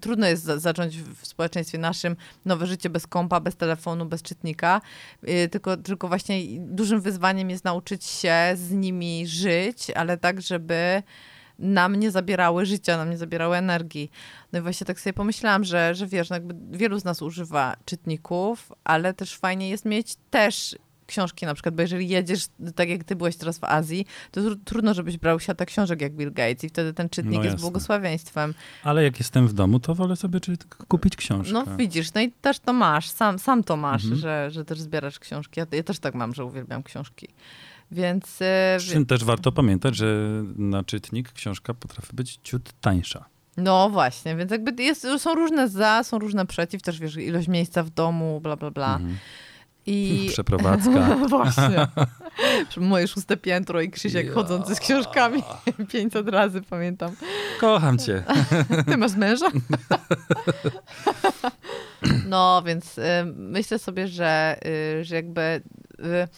trudno 0.00 0.26
jest 0.26 0.42
za, 0.42 0.58
zacząć 0.58 0.98
w 0.98 1.26
społeczeństwie 1.26 1.78
naszym 1.78 2.16
nowe 2.44 2.66
życie 2.66 2.90
bez 2.90 3.06
kompa, 3.06 3.40
bez 3.40 3.56
telefonu, 3.58 4.06
bez 4.06 4.22
czytnika, 4.22 4.80
y, 5.28 5.48
tylko, 5.48 5.76
tylko 5.76 6.08
właśnie 6.08 6.40
dużym 6.60 7.00
wyzwaniem 7.00 7.50
jest 7.50 7.64
nauczyć 7.64 8.04
się 8.04 8.34
z 8.54 8.70
nimi 8.70 9.26
żyć, 9.26 9.90
ale 9.90 10.16
tak, 10.16 10.42
żeby 10.42 11.02
nam 11.58 11.96
nie 11.96 12.10
zabierały 12.10 12.66
życia, 12.66 12.96
nam 12.96 13.10
nie 13.10 13.18
zabierały 13.18 13.56
energii. 13.56 14.10
No 14.52 14.58
i 14.58 14.62
właśnie 14.62 14.86
tak 14.86 15.00
sobie 15.00 15.12
pomyślałam, 15.12 15.64
że, 15.64 15.94
że 15.94 16.06
wiesz, 16.06 16.30
no 16.30 16.36
jakby 16.36 16.78
wielu 16.78 17.00
z 17.00 17.04
nas 17.04 17.22
używa 17.22 17.76
czytników, 17.84 18.72
ale 18.84 19.14
też 19.14 19.36
fajnie 19.36 19.68
jest 19.68 19.84
mieć 19.84 20.16
też 20.30 20.76
książki 21.08 21.46
na 21.46 21.54
przykład, 21.54 21.74
bo 21.74 21.82
jeżeli 21.82 22.08
jedziesz, 22.08 22.46
tak 22.74 22.88
jak 22.88 23.04
ty 23.04 23.16
byłeś 23.16 23.36
teraz 23.36 23.58
w 23.58 23.64
Azji, 23.64 24.06
to 24.30 24.40
tru- 24.40 24.56
trudno, 24.64 24.94
żebyś 24.94 25.16
brał 25.18 25.40
siatę 25.40 25.66
książek 25.66 26.00
jak 26.00 26.12
Bill 26.12 26.32
Gates 26.32 26.64
i 26.64 26.68
wtedy 26.68 26.94
ten 26.94 27.08
czytnik 27.08 27.38
No 27.38 27.44
jest 27.44 27.60
błogosławieństwem. 27.60 28.54
Ale 28.84 29.02
jak 29.02 29.18
jestem 29.18 29.48
w 29.48 29.52
domu, 29.52 29.80
to 29.80 29.94
wolę 29.94 30.16
sobie 30.16 30.40
czy, 30.40 30.56
kupić 30.88 31.16
książkę. 31.16 31.52
No 31.52 31.64
widzisz, 31.76 32.14
no 32.14 32.20
i 32.20 32.32
też 32.32 32.58
to 32.60 32.72
masz, 32.72 33.10
sam, 33.10 33.38
sam 33.38 33.64
to 33.64 33.76
masz, 33.76 34.02
Mhm. 34.04 34.20
że, 34.20 34.48
że 34.50 34.64
też 34.64 34.80
zbierasz 34.80 35.18
książki. 35.18 35.60
Ja, 35.60 35.66
ja 35.72 35.82
też 35.82 35.98
tak 35.98 36.14
mam, 36.14 36.34
że 36.34 36.44
uwielbiam 36.44 36.82
książki. 36.82 37.28
Więc 37.90 38.38
e, 38.42 38.76
Przy 38.78 38.92
czym 38.92 39.06
też 39.06 39.24
warto 39.24 39.52
pamiętać, 39.52 39.96
że 39.96 40.28
na 40.56 40.84
czytnik 40.84 41.32
książka 41.32 41.74
potrafi 41.74 42.16
być 42.16 42.38
ciut 42.42 42.72
tańsza. 42.80 43.24
No 43.56 43.90
właśnie, 43.90 44.36
więc 44.36 44.50
jakby 44.50 44.82
jest, 44.82 45.06
są 45.18 45.34
różne 45.34 45.68
za, 45.68 46.04
są 46.04 46.18
różne 46.18 46.46
przeciw, 46.46 46.82
też 46.82 46.98
wiesz, 47.00 47.16
ilość 47.16 47.48
miejsca 47.48 47.82
w 47.82 47.90
domu, 47.90 48.40
bla, 48.40 48.56
bla, 48.56 48.70
bla. 48.70 48.96
Mhm. 48.96 49.16
I 49.88 50.28
Przeprowadzka. 50.32 51.16
właśnie. 51.28 51.86
Moje 52.76 53.08
szóste 53.08 53.36
piętro 53.36 53.80
i 53.80 53.90
Krzysiek 53.90 54.26
Ja. 54.26 54.32
chodzący 54.32 54.74
z 54.74 54.80
książkami 54.80 55.42
500 55.88 56.28
razy, 56.28 56.62
pamiętam. 56.62 57.12
Kocham 57.60 57.98
cię. 57.98 58.22
Ty 58.86 58.96
masz 58.96 59.14
męża? 59.16 59.46
No, 62.28 62.62
więc 62.66 62.98
y, 62.98 63.02
myślę 63.36 63.78
sobie, 63.78 64.08
że, 64.08 64.56
y, 65.00 65.04
że 65.04 65.14
jakby 65.16 65.40
y, 66.00 66.28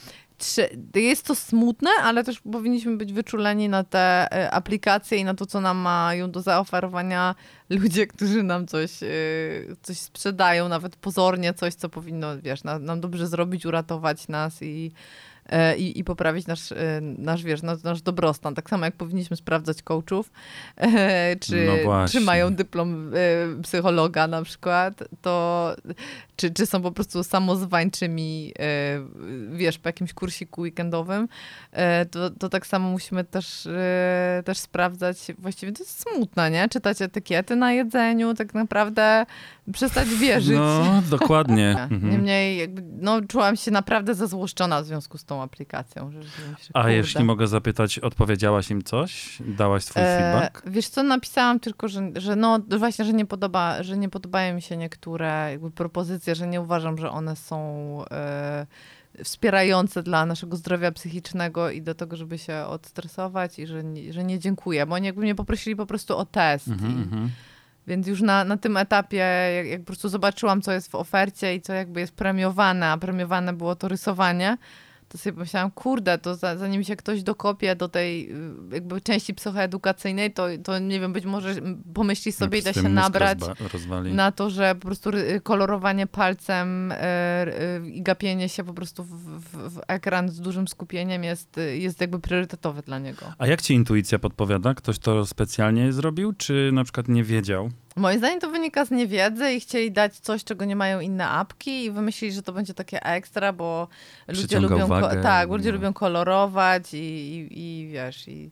jest 0.95 1.27
to 1.27 1.35
smutne, 1.35 1.91
ale 2.03 2.25
też 2.25 2.41
powinniśmy 2.41 2.97
być 2.97 3.13
wyczuleni 3.13 3.69
na 3.69 3.85
te 3.85 4.29
y, 4.47 4.51
aplikacje 4.51 5.19
i 5.19 5.25
na 5.25 5.35
to, 5.35 5.47
co 5.47 5.61
nam 5.61 5.79
mają 5.79 6.31
do 6.31 6.43
zaoferowania 6.43 7.35
ludzie, 7.71 8.07
którzy 8.17 8.43
nam 8.43 8.67
coś, 8.67 9.03
y, 9.03 9.77
coś 9.83 9.99
sprzedają, 9.99 10.69
nawet 10.69 10.97
pozornie 10.97 11.55
coś, 11.55 11.75
co 11.75 11.89
powinno, 11.89 12.39
wiesz, 12.43 12.65
na, 12.65 12.79
nam 12.79 13.01
dobrze 13.01 13.27
zrobić, 13.27 13.67
uratować 13.67 14.29
nas 14.29 14.63
i, 14.63 14.93
e, 14.97 15.30
i, 15.79 15.99
i 15.99 16.05
poprawić 16.05 16.47
nasz, 16.47 16.73
e, 16.73 17.01
nasz, 17.01 17.43
wiesz, 17.43 17.63
nasz, 17.63 17.83
nasz 17.83 18.03
dobrostan. 18.03 18.55
Tak 18.55 18.71
samo 18.71 18.85
jak 18.85 18.95
powinniśmy 18.97 19.37
sprawdzać 19.37 19.83
coachów, 19.83 20.31
e, 20.77 21.37
czy, 21.37 21.67
No 21.87 22.09
czy 22.09 22.21
mają 22.21 22.55
dyplom 22.55 23.13
e, 23.15 23.63
psychologa 23.63 24.27
na 24.27 24.43
przykład, 24.43 25.05
to 25.23 25.75
czy, 26.37 26.51
czy 26.51 26.67
są 26.67 26.83
po 26.83 26.93
prostu 26.93 27.25
samozwańczymi, 27.25 28.53
wiesz, 29.53 29.79
po 29.79 29.89
jakimś 29.89 30.13
kursiku 30.13 30.61
weekendowym, 30.61 31.29
to, 32.11 32.31
to 32.31 32.49
tak 32.49 32.67
samo 32.67 32.91
musimy 32.91 33.25
też, 33.25 33.69
też 34.45 34.59
sprawdzać. 34.59 35.19
Właściwie 35.39 35.73
to 35.73 35.83
jest 35.83 36.01
smutne, 36.01 36.51
nie? 36.51 36.69
Czytać 36.69 37.03
etykiety 37.03 37.57
na 37.57 37.73
jedzeniu, 37.73 38.35
tak 38.35 38.55
naprawdę 38.55 39.27
przestać 39.73 40.09
wierzyć. 40.09 40.57
No, 40.57 41.03
dokładnie. 41.11 41.71
Mhm. 41.91 42.13
Niemniej 42.13 42.59
jakby, 42.59 42.83
no, 43.01 43.21
czułam 43.29 43.57
się 43.57 43.71
naprawdę 43.71 44.15
zazłoszczona 44.15 44.83
w 44.83 44.87
związku 44.87 45.19
z 45.19 45.25
tą 45.25 45.43
aplikacją. 45.43 46.11
Że, 46.11 46.23
że 46.23 46.29
myślę, 46.51 46.71
A 46.75 46.91
jeśli 46.91 47.25
mogę 47.25 47.47
zapytać, 47.47 47.99
odpowiedziałaś 47.99 48.71
im 48.71 48.83
coś? 48.83 49.39
Dałaś 49.41 49.85
swój 49.85 50.03
E, 50.03 50.19
feedback? 50.19 50.63
Wiesz 50.71 50.89
co, 50.89 51.03
napisałam 51.03 51.61
tylko, 51.61 51.89
że, 51.89 52.11
że 52.17 52.37
no 52.37 52.59
właśnie, 52.79 53.05
że 53.05 53.13
nie, 53.13 53.27
podoba, 53.27 53.83
że 53.83 53.97
nie 53.97 54.09
podobają 54.09 54.55
mi 54.55 54.63
się 54.63 54.77
niektóre 54.77 55.49
jakby 55.51 55.71
propozycje, 55.71 56.35
że 56.35 56.47
nie 56.47 56.61
uważam, 56.61 56.99
że 56.99 57.11
one 57.11 57.37
są 57.37 57.59
e, 58.11 58.67
wspierające 59.25 60.03
dla 60.03 60.27
naszego 60.27 60.57
zdrowia 60.57 60.93
psychicznego 60.93 61.71
i 61.71 61.83
do 61.83 61.95
tego, 61.95 62.17
żeby 62.17 62.39
się 62.39 62.65
odstresować 62.67 63.59
i 63.59 63.67
że 63.67 63.85
nie, 63.85 64.13
że 64.13 64.25
nie 64.25 64.39
dziękuję, 64.39 64.87
bo 64.87 64.95
oni 64.95 65.07
jakby 65.07 65.23
mnie 65.23 65.35
poprosili 65.35 65.77
po 65.77 65.87
prostu 65.87 66.17
o 66.17 66.27
test. 66.27 66.69
Mhm, 66.69 66.93
I, 66.93 67.03
mhm. 67.03 67.31
Więc 67.87 68.07
już 68.07 68.23
na, 68.23 68.45
na 68.45 68.57
tym 68.57 68.77
etapie, 68.77 69.17
jak, 69.57 69.67
jak 69.67 69.81
po 69.81 69.87
prostu 69.87 70.09
zobaczyłam, 70.09 70.63
co 70.63 70.73
jest 70.73 70.91
w 70.91 70.95
ofercie 70.95 71.55
i 71.55 71.61
co 71.61 71.73
jakby 71.73 72.01
jest 72.01 72.15
premiowane, 72.15 72.87
a 72.87 72.99
premiowane 72.99 73.53
było 73.53 73.77
to 73.77 73.89
rysowanie, 73.89 74.57
to 75.11 75.19
sobie 75.19 75.33
pomyślałam, 75.33 75.71
kurde, 75.71 76.19
to 76.19 76.35
za, 76.35 76.57
zanim 76.57 76.85
się 76.85 76.97
ktoś 76.97 77.23
dokopie 77.23 77.77
do 77.77 77.89
tej 77.89 78.33
y, 78.33 78.75
jakby 78.75 79.01
części 79.01 79.35
psychoedukacyjnej, 79.35 80.33
to, 80.33 80.47
to 80.65 80.79
nie 80.79 81.01
wiem, 81.01 81.13
być 81.13 81.25
może 81.25 81.55
pomyśli 81.95 82.33
sobie 82.33 82.59
i 82.59 82.63
da 82.63 82.73
się 82.73 82.89
nabrać 82.89 83.39
na 84.13 84.33
to, 84.33 84.51
że 84.51 84.75
po 84.75 84.81
prostu 84.81 85.11
kolorowanie 85.43 86.07
palcem 86.07 86.93
y, 86.93 86.97
y, 86.97 87.91
i 87.91 88.03
gapienie 88.03 88.49
się 88.49 88.65
po 88.65 88.75
prostu 88.75 89.05
w, 89.05 89.15
w, 89.15 89.75
w 89.75 89.81
ekran 89.89 90.29
z 90.29 90.41
dużym 90.41 90.69
skupieniem 90.69 91.25
jest, 91.25 91.57
jest 91.73 92.01
jakby 92.01 92.21
priorytetowe 92.21 92.83
dla 92.83 92.99
niego. 92.99 93.27
A 93.39 93.47
jak 93.47 93.63
ci 93.63 93.75
intuicja 93.75 94.19
podpowiada? 94.19 94.75
Ktoś 94.75 94.99
to 94.99 95.27
specjalnie 95.27 95.93
zrobił, 95.93 96.33
czy 96.33 96.71
na 96.73 96.85
przykład 96.85 97.09
nie 97.09 97.25
wiedział? 97.25 97.71
Moim 98.01 98.19
zdaniem 98.19 98.41
to 98.41 98.51
wynika 98.51 98.85
z 98.85 98.91
niewiedzy 98.91 99.53
i 99.53 99.61
chcieli 99.61 99.93
dać 99.93 100.17
coś, 100.17 100.45
czego 100.45 100.65
nie 100.65 100.77
mają 100.77 101.01
inne 101.01 101.29
apki 101.29 101.85
i 101.85 101.91
wymyślili, 101.91 102.35
że 102.35 102.43
to 102.43 102.53
będzie 102.53 102.75
takie 102.75 103.03
ekstra, 103.03 103.53
bo 103.53 103.89
ludzie 104.29 104.61
lubią, 104.61 104.85
uwagę, 104.85 105.23
tak, 105.23 105.49
ludzie 105.49 105.69
no. 105.69 105.77
lubią 105.77 105.93
kolorować 105.93 106.95
i, 106.95 106.99
i, 106.99 107.59
i 107.59 107.89
wiesz, 107.89 108.29
i 108.29 108.51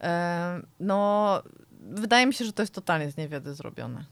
e, 0.00 0.60
no 0.80 1.42
wydaje 1.80 2.26
mi 2.26 2.34
się, 2.34 2.44
że 2.44 2.52
to 2.52 2.62
jest 2.62 2.74
totalnie 2.74 3.10
z 3.10 3.16
niewiedzy 3.16 3.54
zrobione. 3.54 4.04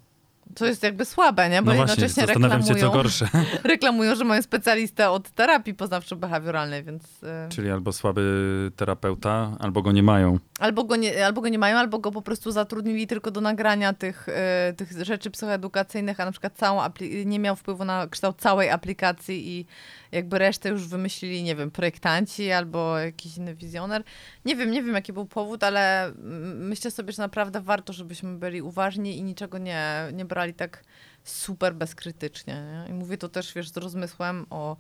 To 0.55 0.67
jest 0.67 0.83
jakby 0.83 1.05
słabe, 1.05 1.49
nie? 1.49 1.63
Bo 1.63 1.71
No 1.71 1.77
właśnie, 1.77 1.93
jednocześnie 1.93 2.27
zastanawiam 2.27 2.61
się, 2.63 2.67
co 2.67 2.73
reklamują, 2.75 3.03
gorsze. 3.03 3.29
reklamują, 3.65 4.15
że 4.15 4.25
mają 4.25 4.43
specjalistę 4.43 5.11
od 5.11 5.31
terapii 5.31 5.75
poznawczo-behawioralnej, 5.75 6.85
więc... 6.85 7.03
e, 7.23 7.49
Czyli 7.49 7.71
albo 7.71 7.93
słaby 7.93 8.73
terapeuta, 8.77 9.57
albo 9.61 9.83
go 9.83 9.93
nie 9.93 10.03
mają. 10.03 10.39
Albo 10.61 10.85
go, 10.85 10.97
nie, 10.97 11.27
albo 11.27 11.41
go 11.41 11.49
nie 11.49 11.59
mają, 11.59 11.77
albo 11.77 11.99
go 11.99 12.13
po 12.13 12.23
prostu 12.23 12.51
zatrudnili 12.51 13.07
tylko 13.07 13.31
do 13.31 13.41
nagrania 13.41 13.93
tych, 13.93 14.29
e, 14.29 14.73
tych 14.77 15.05
rzeczy 15.05 15.31
psychoedukacyjnych, 15.31 16.21
a 16.21 16.25
na 16.25 16.31
przykład 16.33 16.53
całą 16.57 16.83
nie 17.25 17.39
miał 17.39 17.57
wpływu 17.57 17.85
na 17.85 18.07
kształt 18.07 18.37
całej 18.41 18.71
aplikacji 18.71 19.49
i 19.59 19.67
jakby 20.13 20.39
resztę 20.39 20.69
już 20.69 20.89
wymyślili, 20.89 21.43
nie 21.43 21.57
wiem, 21.57 21.71
projektanci 21.71 22.53
albo 22.53 22.99
jakiś 22.99 23.37
inny 23.37 23.55
wizjoner. 23.55 24.03
Nie 24.45 24.57
wiem, 24.57 24.71
nie 24.71 24.83
wiem 24.83 24.95
jaki 24.95 25.13
był 25.13 25.27
powód, 25.27 25.65
ale 25.65 26.13
myślę 26.55 26.91
sobie, 26.91 27.13
że 27.13 27.23
naprawdę 27.23 27.61
warto, 27.61 27.93
żebyśmy 27.93 28.39
byli 28.39 28.63
uważni 28.63 29.19
i 29.19 29.23
niczego 29.23 29.59
nie, 29.59 30.09
nie 30.13 30.25
brali 30.25 30.36
tak 30.55 30.84
super 31.24 31.74
bezkrytycznie. 31.74 32.55
Nie? 32.55 32.91
I 32.91 32.95
mówię 32.95 33.18
to 33.18 33.28
też, 33.28 33.55
wiesz, 33.55 33.68
z 33.68 33.76
rozmysłem 33.76 34.47
o 34.51 34.76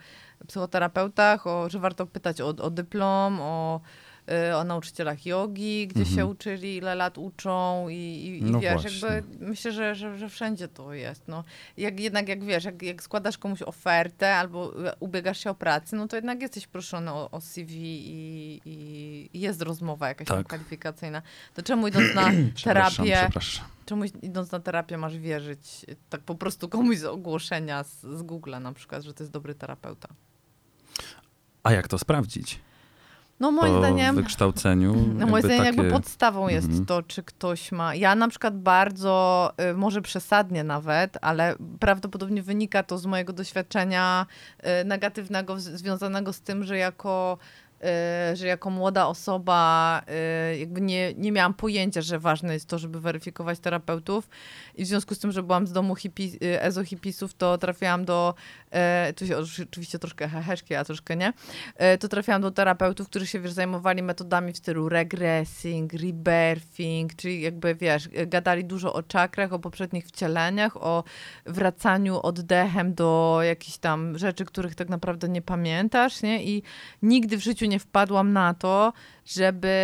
psychoterapeutach, 0.46 1.46
o, 1.46 1.70
że 1.70 1.78
warto 1.78 2.06
pytać 2.06 2.40
o, 2.40 2.48
o 2.48 2.70
dyplom, 2.70 3.40
o, 3.40 3.80
o 4.56 4.64
nauczycielach 4.64 5.26
jogi, 5.26 5.88
gdzie 5.88 6.00
Mhm. 6.00 6.16
się 6.16 6.26
uczyli, 6.26 6.76
ile 6.76 6.94
lat 6.94 7.18
uczą 7.18 7.88
i, 7.88 7.94
i, 7.94 8.38
i 8.38 8.42
No 8.44 8.60
wiesz, 8.60 8.72
właśnie. 8.82 9.08
jakby 9.08 9.46
myślę, 9.46 9.72
że, 9.72 9.94
że, 9.94 10.18
że 10.18 10.28
wszędzie 10.28 10.68
to 10.68 10.94
jest. 10.94 11.28
No. 11.28 11.44
Jak, 11.76 12.00
jednak 12.00 12.28
jak 12.28 12.44
wiesz, 12.44 12.64
jak, 12.64 12.82
jak 12.82 13.02
składasz 13.02 13.38
komuś 13.38 13.62
ofertę 13.62 14.34
albo 14.36 14.86
y, 14.88 14.92
ubiegasz 15.00 15.38
się 15.38 15.50
o 15.50 15.54
pracę, 15.54 15.96
no 15.96 16.08
to 16.08 16.16
jednak 16.16 16.42
jesteś 16.42 16.66
proszony 16.66 17.10
o, 17.12 17.30
o 17.30 17.40
CV 17.40 17.74
i, 17.76 18.60
i 19.34 19.40
jest 19.40 19.62
rozmowa 19.62 20.08
jakaś 20.08 20.28
Tak. 20.28 20.46
kwalifikacyjna. 20.46 21.22
To 21.54 21.62
czemu 21.62 21.88
idąc 21.88 22.14
na 22.14 22.30
Przepraszam, 22.54 23.06
terapię, 23.06 23.24
przepraszam. 23.24 23.66
czemu 23.86 24.04
idąc 24.22 24.52
na 24.52 24.60
terapię 24.60 24.98
masz 24.98 25.18
wierzyć 25.18 25.86
tak 26.10 26.20
po 26.20 26.34
prostu 26.34 26.68
komuś 26.68 26.98
z 26.98 27.04
ogłoszenia 27.04 27.84
z, 27.84 28.00
z 28.00 28.22
Google'a 28.22 28.60
na 28.60 28.72
przykład, 28.72 29.02
że 29.02 29.14
to 29.14 29.22
jest 29.24 29.32
dobry 29.32 29.54
terapeuta? 29.54 30.08
A 31.62 31.72
jak 31.72 31.88
to 31.88 31.98
sprawdzić? 31.98 32.60
No 33.40 33.50
moim 33.52 33.72
po 33.72 33.78
zdaniem... 33.78 34.16
wykształceniu. 34.16 34.94
No 35.18 35.26
moim 35.26 35.32
jakby 35.34 35.40
zdaniem 35.48 35.64
jakby 35.64 35.82
takie- 35.82 35.92
podstawą 35.94 36.48
jest 36.48 36.66
Mhm. 36.66 36.86
to, 36.86 37.02
czy 37.02 37.22
ktoś 37.22 37.72
ma... 37.72 37.94
Ja 37.94 38.14
na 38.14 38.28
przykład 38.28 38.58
bardzo, 38.58 39.52
y, 39.70 39.74
może 39.74 40.02
przesadnie 40.02 40.64
nawet, 40.64 41.18
ale 41.20 41.54
prawdopodobnie 41.80 42.42
wynika 42.42 42.82
to 42.82 42.98
z 42.98 43.06
mojego 43.06 43.32
doświadczenia 43.32 44.26
y, 44.80 44.84
negatywnego 44.84 45.60
związanego 45.60 46.32
z 46.32 46.40
tym, 46.40 46.64
że 46.64 46.76
jako 46.78 47.38
że 48.34 48.46
jako 48.46 48.70
młoda 48.70 49.06
osoba 49.06 50.02
y, 50.52 50.58
jakby 50.58 50.80
nie, 50.80 51.14
nie 51.14 51.32
miałam 51.32 51.54
pojęcia, 51.54 52.00
że 52.00 52.18
ważne 52.18 52.54
jest 52.54 52.68
to, 52.68 52.78
żeby 52.78 53.00
weryfikować 53.00 53.58
terapeutów 53.58 54.28
i 54.74 54.84
w 54.84 54.86
związku 54.86 55.14
z 55.14 55.18
tym, 55.18 55.32
że 55.32 55.42
byłam 55.42 55.66
z 55.66 55.72
domu 55.72 55.94
y, 56.42 56.62
ezohipisów, 56.62 57.34
to 57.34 57.58
trafiłam 57.58 58.04
do, 58.04 58.34
y, 59.08 59.12
tu 59.12 59.26
się 59.26 59.38
oczywiście 59.38 59.98
troszkę 59.98 60.28
heheszki, 60.28 60.74
a 60.74 60.84
troszkę 60.84 61.16
nie, 61.16 61.32
y, 61.94 61.98
to 61.98 62.08
trafiłam 62.08 62.42
do 62.42 62.50
terapeutów, 62.50 63.08
którzy 63.08 63.26
się 63.26 63.40
wiesz, 63.40 63.52
zajmowali 63.52 64.02
metodami 64.02 64.52
w 64.52 64.56
stylu 64.56 64.88
regressing, 64.88 65.92
rebirthing, 65.92 67.16
czyli 67.16 67.40
jakby 67.40 67.74
wiesz, 67.74 68.08
gadali 68.26 68.64
dużo 68.64 68.92
o 68.92 69.02
czakrach, 69.02 69.52
o 69.52 69.58
poprzednich 69.58 70.06
wcieleniach, 70.06 70.76
o 70.76 71.04
wracaniu 71.46 72.20
oddechem 72.22 72.94
do 72.94 73.38
jakichś 73.42 73.78
tam 73.78 74.18
rzeczy, 74.18 74.44
których 74.44 74.74
tak 74.74 74.88
naprawdę 74.88 75.28
nie 75.28 75.42
pamiętasz, 75.42 76.22
nie? 76.22 76.44
I 76.44 76.62
nigdy 77.02 77.36
w 77.36 77.42
życiu 77.42 77.65
nie 77.68 77.78
wpadłam 77.78 78.32
na 78.32 78.54
to, 78.54 78.92
żeby 79.24 79.76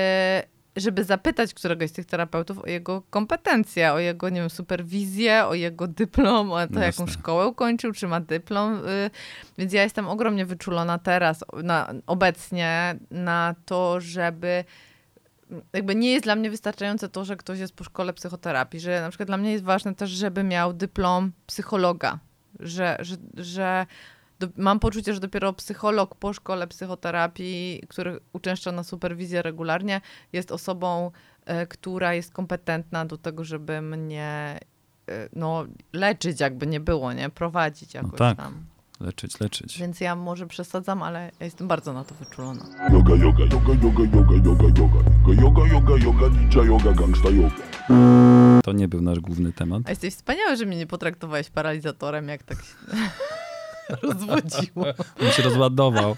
żeby 0.76 1.05
zapytać 1.05 1.55
któregoś 1.55 1.91
z 1.91 1.93
tych 1.93 2.07
terapeutów 2.07 2.59
o 2.59 2.66
jego 2.66 3.03
kompetencje, 3.11 3.93
o 3.93 3.99
jego, 3.99 4.28
nie 4.28 4.41
wiem, 4.41 4.51
superwizję, 4.51 5.47
o 5.47 5.55
jego 5.55 5.89
dyplom, 5.89 6.53
o 6.53 6.66
to, 6.66 6.80
jaką 6.80 7.03
Jasne. 7.03 7.09
szkołę 7.09 7.47
ukończył, 7.47 7.93
czy 7.93 8.09
ma 8.09 8.20
dyplom. 8.20 8.74
y, 8.89 9.11
Więc 9.59 9.72
ja 9.72 9.83
jestem 9.83 10.09
ogromnie 10.09 10.47
wyczulona 10.47 10.99
teraz, 10.99 11.45
na, 11.62 11.95
obecnie, 12.07 12.97
na 13.11 13.55
to, 13.64 14.01
żeby 14.01 14.64
jakby 15.72 15.95
nie 15.95 16.12
jest 16.12 16.24
dla 16.24 16.37
mnie 16.37 16.51
wystarczające 16.51 17.09
to, 17.09 17.24
że 17.24 17.37
ktoś 17.37 17.59
jest 17.59 17.74
po 17.74 17.85
szkole 17.85 18.12
psychoterapii, 18.12 18.80
że 18.80 19.01
na 19.01 19.09
przykład 19.09 19.26
dla 19.26 19.37
mnie 19.37 19.53
jest 19.53 19.64
ważne 19.64 19.95
też, 19.95 20.11
żeby 20.11 20.43
miał 20.43 20.72
dyplom 20.72 21.33
psychologa, 21.47 22.18
że, 22.61 22.97
że, 23.01 23.16
że 23.37 23.87
do, 24.47 24.62
mam 24.62 24.80
poczucie, 24.80 25.14
że 25.14 25.20
dopiero 25.20 25.53
psycholog 25.53 26.14
po 26.14 26.32
szkole 26.32 26.66
psychoterapii, 26.66 27.82
który 27.88 28.20
uczęszcza 28.32 28.72
na 28.72 28.84
superwizję 28.84 29.43
regularnie, 29.43 30.01
jest 30.32 30.53
osobą, 30.53 31.11
e, 31.45 31.66
która 31.66 32.14
jest 32.14 32.32
kompetentna 32.32 33.05
do 33.05 33.18
tego, 33.18 33.45
żeby 33.45 33.82
mnie 33.82 34.59
e, 35.09 35.28
no, 35.32 35.64
leczyć, 35.93 36.40
jakby 36.40 36.66
nie 36.66 36.80
było, 36.80 37.12
nie? 37.12 37.30
Prowadzić 37.30 37.95
jakoś 37.95 38.18
tak. 38.18 38.36
tam. 38.36 38.64
Leczyć, 39.01 39.40
leczyć. 39.40 39.78
Więc 39.78 40.01
ja 40.01 40.16
może 40.16 40.47
przesadzam, 40.47 41.03
ale 41.03 41.30
ja 41.40 41.45
jestem 41.45 41.68
bardzo 41.68 41.93
na 41.93 42.05
to 42.05 42.14
wyczulona. 42.14 42.64
Yoga, 42.93 43.14
yoga, 43.14 43.45
yoga, 43.45 43.72
yoga, 43.82 44.03
yoga, 44.16 44.36
yoga, 44.45 44.64
yoga. 44.78 45.43
Yoga, 45.43 45.66
yoga, 45.66 46.05
yoga, 46.05 46.28
ninja 46.28 46.62
yoga, 46.64 46.93
gangsta 46.93 47.28
yoga. 47.30 48.62
To 48.64 48.72
nie 48.72 48.88
był 48.88 49.03
nasz 49.03 49.20
główny 49.20 49.53
temat. 49.53 49.82
A 49.86 49.90
jesteś 49.90 50.14
wspaniały, 50.14 50.57
że 50.57 50.66
mnie 50.66 50.76
nie 50.76 50.86
potraktowałeś 50.86 51.51
paralizatorem, 51.51 52.28
jak 52.28 52.43
tak 52.43 52.59
się 52.59 52.74
rozwodziło. 54.03 54.86
On 55.22 55.30
się 55.30 55.43
rozładował. 55.43 56.16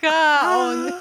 Ha, 0.00 0.40
on. 0.58 0.92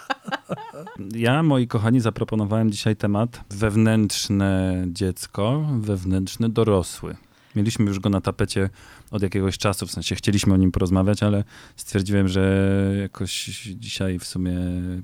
Ja, 1.15 1.43
moi 1.43 1.67
kochani, 1.67 1.99
zaproponowałem 1.99 2.71
dzisiaj 2.71 2.95
temat 2.95 3.41
wewnętrzne 3.49 4.83
dziecko, 4.87 5.65
wewnętrzny 5.79 6.49
dorosły. 6.49 7.15
Mieliśmy 7.55 7.85
już 7.85 7.99
go 7.99 8.09
na 8.09 8.21
tapecie 8.21 8.69
od 9.11 9.23
jakiegoś 9.23 9.57
czasu, 9.57 9.87
w 9.87 9.91
sensie 9.91 10.15
chcieliśmy 10.15 10.53
o 10.53 10.57
nim 10.57 10.71
porozmawiać, 10.71 11.23
ale 11.23 11.43
stwierdziłem, 11.75 12.27
że 12.27 12.73
jakoś 13.01 13.45
dzisiaj 13.75 14.19
w 14.19 14.25
sumie 14.25 14.57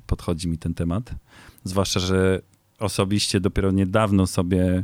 podchodzi 0.08 0.48
mi 0.48 0.58
ten 0.58 0.74
temat. 0.74 1.12
Zwłaszcza, 1.64 2.00
że 2.00 2.42
osobiście 2.80 3.40
dopiero 3.40 3.72
niedawno 3.72 4.28
sobie 4.28 4.84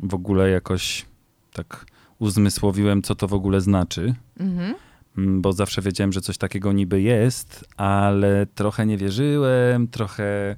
w 0.00 0.14
ogóle 0.14 0.50
jakoś 0.50 1.06
tak 1.52 1.86
uzmysłowiłem, 2.18 3.02
co 3.02 3.14
to 3.14 3.28
w 3.28 3.34
ogóle 3.34 3.60
znaczy. 3.60 4.14
Mhm. 4.40 4.74
Mm, 5.18 5.42
Bo 5.42 5.52
zawsze 5.52 5.82
wiedziałem, 5.82 6.12
że 6.12 6.20
coś 6.20 6.38
takiego 6.38 6.72
niby 6.72 7.02
jest, 7.02 7.64
ale 7.76 8.46
trochę 8.54 8.86
nie 8.86 8.96
wierzyłem, 8.98 9.88
trochę 9.88 10.56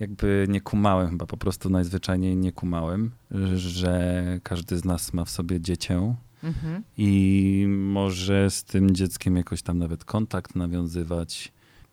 jakby 0.00 0.46
nie 0.48 0.60
kumałem, 0.60 1.10
chyba 1.10 1.26
po 1.26 1.36
prostu 1.36 1.70
najzwyczajniej 1.70 2.36
nie 2.36 2.52
kumałem, 2.52 3.10
że 3.56 4.22
każdy 4.42 4.78
z 4.78 4.84
nas 4.84 5.12
ma 5.12 5.24
w 5.24 5.30
sobie 5.30 5.60
dziecię 5.60 6.14
Mhm. 6.44 6.82
i 6.96 7.66
może 7.68 8.50
z 8.50 8.64
tym 8.64 8.90
dzieckiem 8.94 9.36
jakoś 9.36 9.62
tam 9.62 9.78
nawet 9.78 10.04
kontakt 10.04 10.56
nawiązywać, 10.56 11.52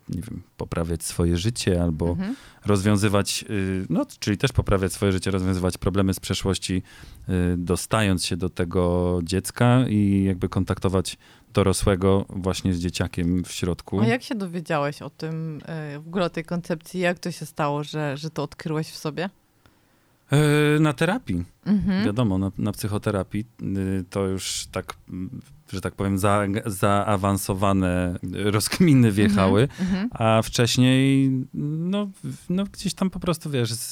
nie 0.09 0.21
wiem, 0.21 0.41
poprawiać 0.57 1.03
swoje 1.03 1.37
życie 1.37 1.83
albo 1.83 2.09
Mhm. 2.09 2.35
rozwiązywać, 2.65 3.45
y, 3.49 3.85
no, 3.89 4.05
czyli 4.19 4.37
też 4.37 4.51
poprawiać 4.51 4.93
swoje 4.93 5.11
życie, 5.11 5.31
rozwiązywać 5.31 5.77
problemy 5.77 6.13
z 6.13 6.19
przeszłości, 6.19 6.81
y, 7.29 7.57
dostając 7.57 8.25
się 8.25 8.37
do 8.37 8.49
tego 8.49 9.19
dziecka 9.23 9.87
i 9.89 10.23
jakby 10.27 10.49
kontaktować 10.49 11.17
dorosłego 11.53 12.25
właśnie 12.29 12.73
z 12.73 12.79
dzieciakiem 12.79 13.43
w 13.43 13.51
środku. 13.51 13.99
A 14.01 14.05
jak 14.07 14.23
się 14.23 14.35
dowiedziałeś 14.35 15.01
o 15.01 15.09
tym, 15.09 15.61
e, 15.65 15.99
w 15.99 16.07
ogóle 16.07 16.25
o 16.25 16.29
tej 16.29 16.45
koncepcji? 16.45 16.99
Jak 17.01 17.19
to 17.19 17.31
się 17.31 17.45
stało, 17.45 17.83
że, 17.83 18.17
że 18.17 18.29
to 18.29 18.43
odkryłeś 18.43 18.87
w 18.89 18.97
sobie? 18.97 19.29
Y, 20.75 20.79
Na 20.79 20.93
terapii, 20.93 21.43
Mhm. 21.65 22.05
wiadomo, 22.05 22.37
na, 22.37 22.51
na 22.57 22.71
psychoterapii 22.71 23.45
y, 23.61 24.03
to 24.09 24.25
już 24.27 24.67
tak, 24.71 24.93
że 25.73 25.81
tak 25.81 25.95
powiem, 25.95 26.17
za, 26.17 26.43
zaawansowane 26.65 28.19
rozkminy 28.33 29.11
wjechały. 29.11 29.61
Mhm. 29.79 30.09
A 30.11 30.41
wcześniej, 30.41 31.31
no, 31.53 32.09
no 32.49 32.63
gdzieś 32.63 32.93
tam 32.93 33.09
po 33.09 33.19
prostu, 33.19 33.49
wiesz, 33.49 33.73
z, 33.73 33.89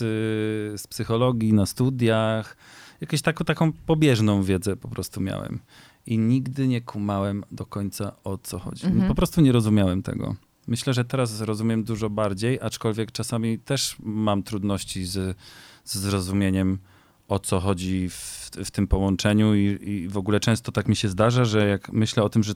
z 0.82 0.88
psychologii 0.88 1.54
na 1.54 1.66
studiach, 1.66 2.58
jakąś 3.02 3.22
taką, 3.22 3.46
taką 3.46 3.72
pobieżną 3.74 4.44
wiedzę 4.44 4.76
po 4.76 4.88
prostu 4.88 5.22
miałem. 5.22 5.60
I 6.06 6.18
nigdy 6.18 6.68
nie 6.68 6.82
kumałem 6.82 7.44
do 7.52 7.66
końca 7.66 8.12
o 8.24 8.38
co 8.38 8.60
chodzi. 8.60 8.86
Mhm. 8.86 9.08
Po 9.08 9.16
prostu 9.16 9.42
nie 9.42 9.52
rozumiałem 9.52 10.04
tego. 10.04 10.36
Myślę, 10.68 10.94
że 10.94 11.06
teraz 11.06 11.42
rozumiem 11.42 11.84
dużo 11.84 12.10
bardziej, 12.10 12.60
aczkolwiek 12.62 13.12
czasami 13.12 13.60
też 13.60 13.96
mam 14.04 14.44
trudności 14.44 15.06
z, 15.06 15.38
z 15.86 15.98
zrozumieniem, 15.98 16.78
o 17.28 17.40
co 17.40 17.60
chodzi 17.60 18.10
w, 18.10 18.50
w 18.66 18.72
tym 18.72 18.88
połączeniu 18.88 19.56
i, 19.56 19.90
i 19.90 20.08
w 20.08 20.18
ogóle 20.18 20.40
często 20.40 20.72
tak 20.72 20.88
mi 20.88 20.96
się 20.96 21.10
zdarza, 21.10 21.46
że 21.46 21.68
jak 21.68 21.94
myślę 21.94 22.24
o 22.24 22.30
tym, 22.30 22.44
że, 22.44 22.54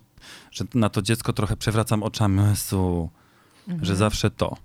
że 0.52 0.66
na 0.74 0.89
to 0.89 1.02
dziecko 1.02 1.34
trochę 1.34 1.58
przewracam 1.58 2.04
oczami, 2.04 2.41
Jezu, 2.50 3.10
Mhm. 3.68 3.86
że 3.86 3.96
zawsze 3.96 4.32
to. 4.32 4.58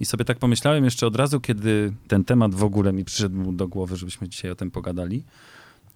I 0.00 0.06
sobie 0.06 0.24
tak 0.24 0.38
pomyślałem 0.38 0.84
jeszcze 0.84 1.06
od 1.06 1.16
razu, 1.16 1.40
kiedy 1.40 1.92
ten 2.08 2.24
temat 2.24 2.54
w 2.54 2.64
ogóle 2.64 2.92
mi 2.92 3.04
przyszedł 3.04 3.52
do 3.52 3.68
głowy, 3.68 3.96
żebyśmy 3.96 4.28
dzisiaj 4.28 4.50
o 4.50 4.54
tym 4.54 4.70
pogadali, 4.70 5.24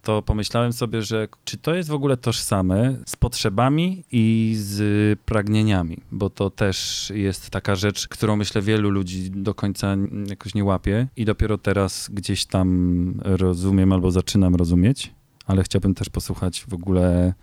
to 0.03 0.23
pomyślałem 0.23 0.73
sobie, 0.73 1.03
że 1.03 1.29
czy 1.45 1.57
to 1.57 1.75
jest 1.75 1.89
w 1.89 1.95
ogóle 1.95 2.17
tożsame 2.17 2.97
z 3.07 3.17
potrzebami 3.17 4.05
i 4.13 4.55
z 4.59 5.19
pragnieniami, 5.21 5.99
bo 6.13 6.31
to 6.31 6.51
też 6.51 7.11
jest 7.15 7.51
taka 7.51 7.75
rzecz, 7.75 8.09
którą 8.09 8.37
myślę 8.37 8.63
wielu 8.63 8.91
ludzi 8.91 9.31
do 9.31 9.55
końca 9.55 9.97
jakoś 10.29 10.55
nie 10.55 10.65
łapie 10.65 11.09
i 11.17 11.25
dopiero 11.25 11.59
teraz 11.59 12.09
gdzieś 12.13 12.47
tam 12.47 13.21
rozumiem 13.25 13.93
albo 13.93 14.11
zaczynam 14.11 14.55
rozumieć, 14.55 15.13
ale 15.47 15.63
chciałbym 15.63 15.95
też 15.95 16.09
posłuchać 16.09 16.65
w 16.69 16.75
ogóle 16.75 17.35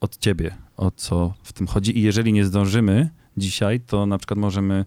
od 0.00 0.18
ciebie, 0.18 0.54
o 0.76 0.90
co 0.90 1.34
w 1.42 1.52
tym 1.52 1.66
chodzi. 1.66 1.98
I 1.98 2.02
jeżeli 2.02 2.32
nie 2.32 2.44
zdążymy 2.44 3.10
dzisiaj, 3.36 3.80
to 3.80 4.06
na 4.06 4.18
przykład 4.18 4.38
możemy 4.38 4.84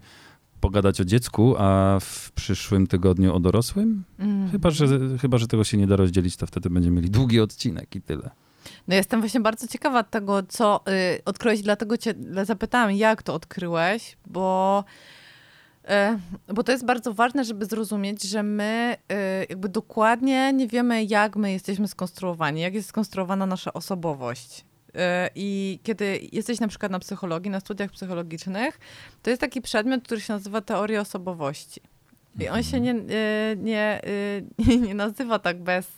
pogadać 0.60 1.00
o 1.00 1.04
dziecku, 1.04 1.54
a 1.58 1.98
w 2.00 2.32
przyszłym 2.32 2.86
tygodniu 2.86 3.34
o 3.34 3.40
dorosłym? 3.40 4.04
Mhm. 4.18 4.50
Chyba, 4.50 4.70
że, 4.70 4.86
chyba, 5.20 5.38
że 5.38 5.46
tego 5.46 5.64
się 5.64 5.76
nie 5.76 5.86
da 5.86 5.96
rozdzielić, 5.96 6.36
to 6.36 6.46
wtedy 6.46 6.70
będziemy 6.70 6.96
mieli 6.96 7.10
długi 7.10 7.40
odcinek 7.40 7.96
i 7.96 8.02
tyle. 8.02 8.30
No 8.88 8.94
jestem 8.94 9.20
właśnie 9.20 9.40
bardzo 9.40 9.66
ciekawa 9.66 10.02
tego, 10.02 10.42
co 10.42 10.80
y, 11.16 11.24
odkryłeś, 11.24 11.62
dlatego 11.62 11.96
cię 11.96 12.14
zapytałam, 12.42 12.92
jak 12.92 13.22
to 13.22 13.34
odkryłeś, 13.34 14.16
bo, 14.26 14.84
y, 16.48 16.54
bo 16.54 16.62
to 16.62 16.72
jest 16.72 16.84
bardzo 16.84 17.14
ważne, 17.14 17.44
żeby 17.44 17.66
zrozumieć, 17.66 18.22
że 18.22 18.42
my 18.42 18.96
y, 19.12 19.46
jakby 19.48 19.68
dokładnie 19.68 20.52
nie 20.52 20.68
wiemy, 20.68 21.04
jak 21.04 21.36
my 21.36 21.52
jesteśmy 21.52 21.88
skonstruowani, 21.88 22.60
jak 22.60 22.74
jest 22.74 22.88
skonstruowana 22.88 23.46
nasza 23.46 23.72
osobowość. 23.72 24.64
Y, 24.94 25.30
I 25.34 25.78
kiedy 25.82 26.20
jesteś 26.32 26.60
na 26.60 26.68
przykład 26.68 26.92
na 26.92 26.98
psychologii, 26.98 27.50
na 27.50 27.60
studiach 27.60 27.90
psychologicznych, 27.90 28.78
to 29.22 29.30
jest 29.30 29.40
taki 29.40 29.60
przedmiot, 29.60 30.04
który 30.04 30.20
się 30.20 30.32
nazywa 30.32 30.60
teoria 30.60 31.00
osobowości. 31.00 31.80
I 32.40 32.48
on 32.48 32.62
się 32.62 32.80
nie, 32.80 32.94
y, 32.94 33.56
nie, 33.56 34.00
y, 34.68 34.78
nie 34.86 34.94
nazywa 34.94 35.38
tak 35.38 35.62
bez... 35.62 35.88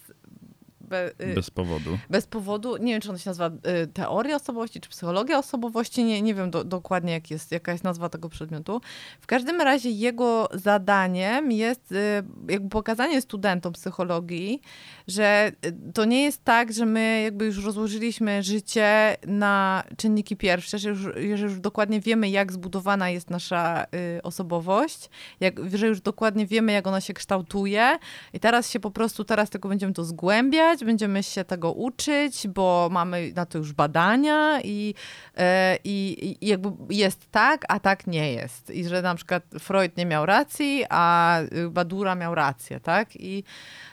Be, 0.93 1.11
y, 1.31 1.35
Bez 1.35 1.51
powodu. 1.51 1.99
bez 2.11 2.27
powodu, 2.27 2.77
nie 2.77 2.93
wiem, 2.93 3.01
czy 3.01 3.11
on 3.11 3.19
się 3.19 3.31
nazywa 3.31 3.47
y, 3.83 3.87
teoria 3.87 4.37
osobowości, 4.37 4.81
czy 4.81 4.89
psychologia 4.91 5.39
osobowości, 5.39 6.05
nie, 6.05 6.23
nie 6.23 6.35
wiem 6.35 6.51
do, 6.51 6.65
dokładnie, 6.65 7.13
jak 7.13 7.31
jest, 7.31 7.53
jaka 7.53 7.73
jest 7.73 7.85
nazwa 7.85 8.09
tego 8.09 8.29
przedmiotu. 8.29 8.81
W 9.21 9.27
każdym 9.27 9.61
razie 9.61 9.91
jego 9.91 10.49
zadaniem 10.55 11.53
jest 11.53 11.93
y, 11.93 11.97
jakby 12.49 12.69
pokazanie 12.69 13.21
studentom 13.21 13.73
psychologii, 13.73 14.63
że 15.09 15.53
to 15.95 16.05
nie 16.05 16.23
jest 16.23 16.45
tak, 16.45 16.73
że 16.73 16.87
my 16.87 17.23
jakby 17.25 17.45
już 17.45 17.65
rozłożyliśmy 17.65 18.43
życie 18.43 19.17
na 19.27 19.85
czynniki 19.97 20.37
pierwsze, 20.37 20.79
że 20.79 20.89
już, 20.89 21.01
że 21.35 21.45
już 21.47 21.61
dokładnie 21.61 22.01
wiemy, 22.01 22.31
jak 22.31 22.53
zbudowana 22.53 23.11
jest 23.11 23.31
nasza 23.31 23.87
osobowość, 24.23 25.11
jak, 25.41 25.75
że 25.75 25.87
już 25.87 26.01
dokładnie 26.01 26.47
wiemy, 26.47 26.73
jak 26.73 26.87
ona 26.87 27.01
się 27.01 27.15
kształtuje 27.15 27.99
i 28.33 28.41
teraz 28.41 28.71
się 28.71 28.81
po 28.81 28.91
prostu, 28.91 29.25
teraz 29.25 29.51
tylko 29.51 29.69
będziemy 29.69 29.93
to 29.93 30.05
zgłębiać, 30.05 30.82
będziemy 30.85 31.23
się 31.23 31.45
tego 31.45 31.73
uczyć, 31.73 32.49
bo 32.49 32.89
mamy 32.93 33.33
na 33.37 33.47
to 33.47 33.59
już 33.59 33.73
badania 33.73 34.61
i, 34.65 34.95
e, 35.37 35.79
i, 35.85 36.37
i 36.43 36.47
jakby 36.47 36.95
jest 36.95 37.31
tak, 37.31 37.65
a 37.69 37.81
tak 37.81 38.07
nie 38.07 38.33
jest. 38.33 38.71
I 38.71 38.85
że 38.85 39.03
na 39.03 39.15
przykład 39.15 39.43
Freud 39.59 39.97
nie 39.97 40.07
miał 40.07 40.27
racji, 40.27 40.85
a 40.91 41.39
y, 41.41 41.71
Badura 41.71 42.15
miał 42.15 42.35
rację, 42.35 42.81
tak? 42.81 43.09
I 43.17 43.45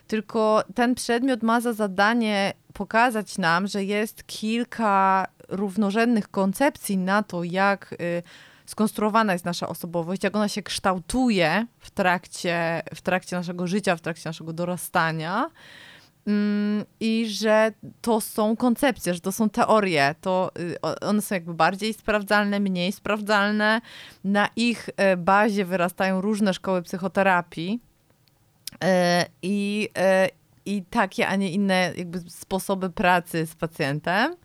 tylko 0.08 0.64
ten 0.76 0.96
przedmiot 0.96 1.44
ma 1.44 1.62
za 1.62 1.74
zadanie 1.74 2.54
pokazać 2.74 3.38
nam, 3.38 3.68
że 3.68 3.84
jest 3.84 4.28
kilka 4.28 5.28
równorzędnych 5.50 6.28
koncepcji 6.28 6.98
na 6.98 7.24
to, 7.24 7.44
jak 7.44 7.96
y, 8.02 8.24
skonstruowana 8.66 9.34
jest 9.34 9.46
nasza 9.46 9.68
osobowość, 9.68 10.24
jak 10.24 10.36
ona 10.36 10.48
się 10.48 10.64
kształtuje 10.64 11.66
w 11.80 11.92
trakcie, 11.92 12.82
w 12.96 13.02
trakcie 13.02 13.36
naszego 13.36 13.68
życia, 13.68 13.96
w 13.96 14.02
trakcie 14.02 14.30
naszego 14.30 14.54
dorastania. 14.54 15.50
Mm, 16.30 16.86
I 17.00 17.28
że 17.30 17.72
to 18.02 18.22
są 18.22 18.56
koncepcje, 18.56 19.14
że 19.14 19.20
to 19.20 19.32
są 19.32 19.50
teorie, 19.50 20.16
to 20.22 20.52
y, 20.60 20.82
one 21.02 21.22
są 21.22 21.36
jakby 21.36 21.54
bardziej 21.54 21.94
sprawdzalne, 21.94 22.60
mniej 22.60 22.92
sprawdzalne. 22.92 23.82
Na 24.24 24.50
ich 24.56 24.90
e, 24.98 25.18
bazie 25.18 25.66
wyrastają 25.66 26.22
różne 26.22 26.54
szkoły 26.54 26.82
psychoterapii. 26.82 27.80
E, 28.84 29.26
I, 29.42 29.90
I 30.66 30.84
takie, 30.90 31.28
a 31.28 31.36
nie 31.36 31.52
inne 31.52 31.94
jakby 31.98 32.20
sposoby 32.20 32.90
pracy 32.90 33.46
z 33.46 33.56
pacjentem. 33.56 34.36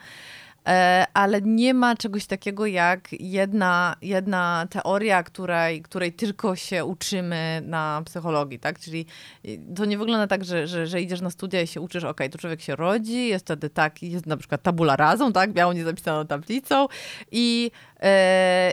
E, 0.68 1.06
Ale 1.14 1.42
nie 1.42 1.74
ma 1.74 1.96
czegoś 1.96 2.26
takiego 2.26 2.66
jak 2.66 3.08
jedna, 3.12 3.96
jedna 4.02 4.66
teoria, 4.70 5.22
której, 5.22 5.82
której 5.82 6.12
tylko 6.12 6.56
się 6.56 6.84
uczymy 6.84 7.62
na 7.64 8.02
psychologii, 8.04 8.58
tak? 8.58 8.78
Czyli 8.78 9.06
y, 9.44 9.60
to 9.76 9.84
nie 9.84 9.98
wygląda 9.98 10.26
tak, 10.26 10.44
że, 10.44 10.66
że, 10.66 10.86
że 10.86 11.00
idziesz 11.00 11.20
na 11.20 11.30
studia 11.30 11.62
i 11.62 11.66
się 11.66 11.80
uczysz, 11.80 12.04
okej, 12.04 12.30
to 12.30 12.38
człowiek 12.38 12.60
się 12.60 12.76
rodzi, 12.76 13.28
jest 13.28 13.44
wtedy 13.44 13.70
tak, 13.70 14.02
jest 14.02 14.26
na 14.26 14.36
przykład 14.36 14.62
tabula 14.62 14.96
razą, 14.96 15.32
tak? 15.32 15.52
Biało 15.52 15.72
nie 15.72 15.84
zapisaną 15.84 16.26
tablicą 16.26 16.86
i, 17.32 17.70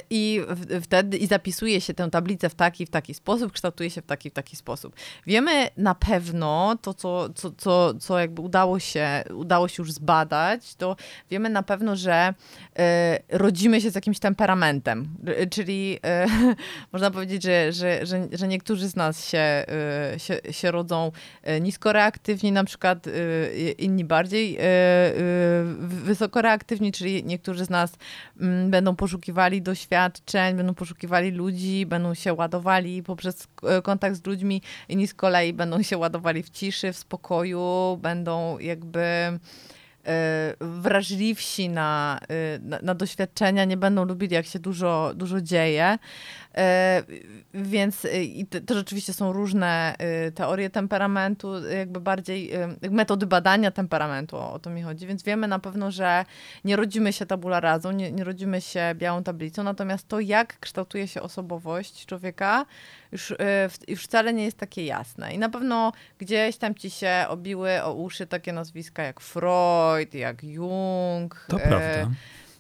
i 0.10 0.42
w, 0.48 0.84
wtedy 0.84 1.18
i 1.18 1.28
zapisuje 1.28 1.82
się 1.82 1.94
tę 1.94 2.10
tablicę 2.10 2.50
w 2.50 2.56
taki, 2.56 2.86
w 2.86 2.90
taki 2.90 3.14
sposób, 3.14 3.52
kształtuje 3.52 3.90
się 3.90 4.02
w 4.02 4.06
taki, 4.06 4.30
w 4.30 4.34
taki 4.34 4.56
sposób. 4.56 4.96
Wiemy 5.28 5.70
na 5.78 5.96
pewno 5.96 6.78
to, 6.82 6.94
co, 6.94 7.30
co, 7.30 7.52
co, 7.52 7.94
co 7.94 8.20
jakby 8.20 8.42
udało 8.42 8.80
się, 8.80 9.24
udało 9.34 9.68
się 9.68 9.84
już 9.84 9.92
zbadać, 9.92 10.76
to 10.76 10.96
wiemy 11.30 11.50
na 11.50 11.64
pewno, 11.64 11.96
że 11.96 12.34
e, 12.80 13.20
rodzimy 13.30 13.82
się 13.82 13.92
z 13.92 13.96
jakimś 13.96 14.20
temperamentem, 14.20 15.10
czyli 15.52 16.00
e, 16.06 16.26
można 16.94 17.12
powiedzieć, 17.12 17.44
że, 17.44 17.74
że, 17.74 18.06
że, 18.06 18.28
że 18.32 18.48
niektórzy 18.48 18.88
z 18.88 18.96
nas 18.96 19.28
się, 19.30 19.38
e, 19.38 19.66
się, 20.18 20.40
się 20.52 20.72
rodzą 20.72 21.12
e, 21.44 21.62
niskoreaktywni, 21.62 22.52
na 22.52 22.64
przykład 22.64 23.08
e, 23.08 23.12
inni 23.72 24.06
bardziej 24.06 24.58
e, 24.58 24.62
e, 24.62 25.14
wysokoreaktywni, 25.80 26.92
czyli 26.92 27.24
niektórzy 27.24 27.66
z 27.66 27.70
nas 27.70 27.94
mm, 28.40 28.72
będą 28.72 28.96
poszukiwali 29.22 29.62
doświadczeń, 29.62 30.56
będą 30.56 30.74
poszukiwali 30.74 31.32
ludzi, 31.32 31.86
będą 31.86 32.14
się 32.14 32.34
ładowali 32.34 33.04
poprzez 33.04 33.48
e, 33.64 33.82
kontakt 33.82 34.16
z 34.16 34.26
ludźmi, 34.26 34.62
inni 34.90 35.08
z 35.08 35.14
kolei 35.14 35.54
będą 35.54 35.84
się 35.84 35.98
ładowali 35.98 36.44
w 36.44 36.50
ciszy, 36.50 36.94
w 36.94 36.98
spokoju, 36.98 37.98
będą 38.02 38.60
jakby 38.60 39.02
wrażliwsi 40.60 41.70
na, 41.70 42.20
na, 42.62 42.80
na, 42.82 42.96
doświadczenia, 42.96 43.66
nie 43.66 43.78
będą 43.78 44.06
lubili, 44.06 44.36
jak 44.36 44.46
się 44.46 44.60
dużo, 44.60 45.12
dużo 45.16 45.42
dzieje. 45.42 45.98
Więc 47.54 48.08
i 48.24 48.46
to, 48.46 48.62
to 48.62 48.74
rzeczywiście 48.74 49.14
są 49.14 49.34
różne 49.34 49.96
teorie 50.36 50.70
temperamentu, 50.70 51.68
jakby 51.68 52.02
bardziej 52.02 52.52
metody 52.92 53.26
badania 53.26 53.72
temperamentu, 53.72 54.38
o, 54.38 54.54
o 54.54 54.60
to 54.60 54.70
mi 54.70 54.82
chodzi. 54.82 55.08
Więc 55.08 55.24
wiemy 55.24 55.48
na 55.48 55.60
pewno, 55.60 55.92
że 55.92 56.26
nie 56.64 56.76
rodzimy 56.76 57.14
się 57.14 57.26
tabula 57.26 57.60
razą, 57.60 57.92
nie, 57.92 58.12
nie 58.12 58.24
rodzimy 58.24 58.62
się 58.62 58.96
białą 58.96 59.24
tablicą, 59.24 59.64
natomiast 59.64 60.08
to, 60.08 60.20
jak 60.20 60.60
kształtuje 60.60 61.08
się 61.08 61.22
osobowość 61.22 62.06
człowieka, 62.06 62.66
już, 63.12 63.34
już 63.88 64.04
wcale 64.04 64.34
nie 64.34 64.44
jest 64.44 64.58
takie 64.58 64.86
jasne. 64.86 65.34
I 65.34 65.38
na 65.38 65.50
pewno 65.50 65.92
gdzieś 66.18 66.58
tam 66.58 66.76
ci 66.76 66.90
się 66.90 67.26
obiły 67.30 67.84
o 67.84 67.94
uszy 67.94 68.28
takie 68.28 68.54
nazwiska 68.54 69.04
jak 69.04 69.20
Freud, 69.20 70.14
jak 70.14 70.44
Jung. 70.44 71.46
To 71.48 71.58
e, 71.58 71.68
prawda. 71.68 72.12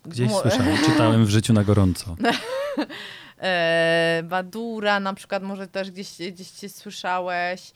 Gdzieś 0.05 0.31
słyszałem, 0.31 0.77
czytałem 0.85 1.25
w 1.25 1.29
życiu 1.29 1.53
na 1.53 1.63
gorąco. 1.63 2.15
e, 3.41 4.21
Badura 4.23 4.99
na 4.99 5.13
przykład, 5.13 5.43
może 5.43 5.67
też 5.67 5.91
gdzieś, 5.91 6.17
gdzieś 6.31 6.71
słyszałeś. 6.71 7.71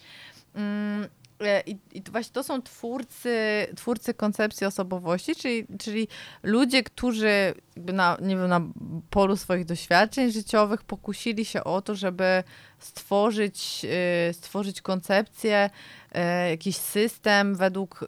E, 1.40 1.62
i, 1.66 1.78
I 1.94 2.04
właśnie 2.12 2.34
to 2.34 2.44
są 2.44 2.62
twórcy, 2.62 3.68
twórcy 3.76 4.14
koncepcji 4.14 4.68
osobowości, 4.68 5.36
czyli, 5.36 5.68
czyli 5.80 6.08
ludzie, 6.44 6.84
którzy 6.84 7.54
na, 7.76 8.18
nie 8.22 8.38
wiem, 8.38 8.48
na 8.48 8.62
polu 9.10 9.38
swoich 9.38 9.66
doświadczeń 9.66 10.32
życiowych 10.32 10.84
pokusili 10.84 11.46
się 11.46 11.64
o 11.64 11.82
to, 11.82 11.96
żeby 11.96 12.44
stworzyć, 12.80 13.86
y, 14.30 14.34
stworzyć 14.34 14.82
koncepcję, 14.82 15.70
y, 16.16 16.50
jakiś 16.50 16.78
system, 16.78 17.56
według, 17.56 18.04
y, 18.04 18.08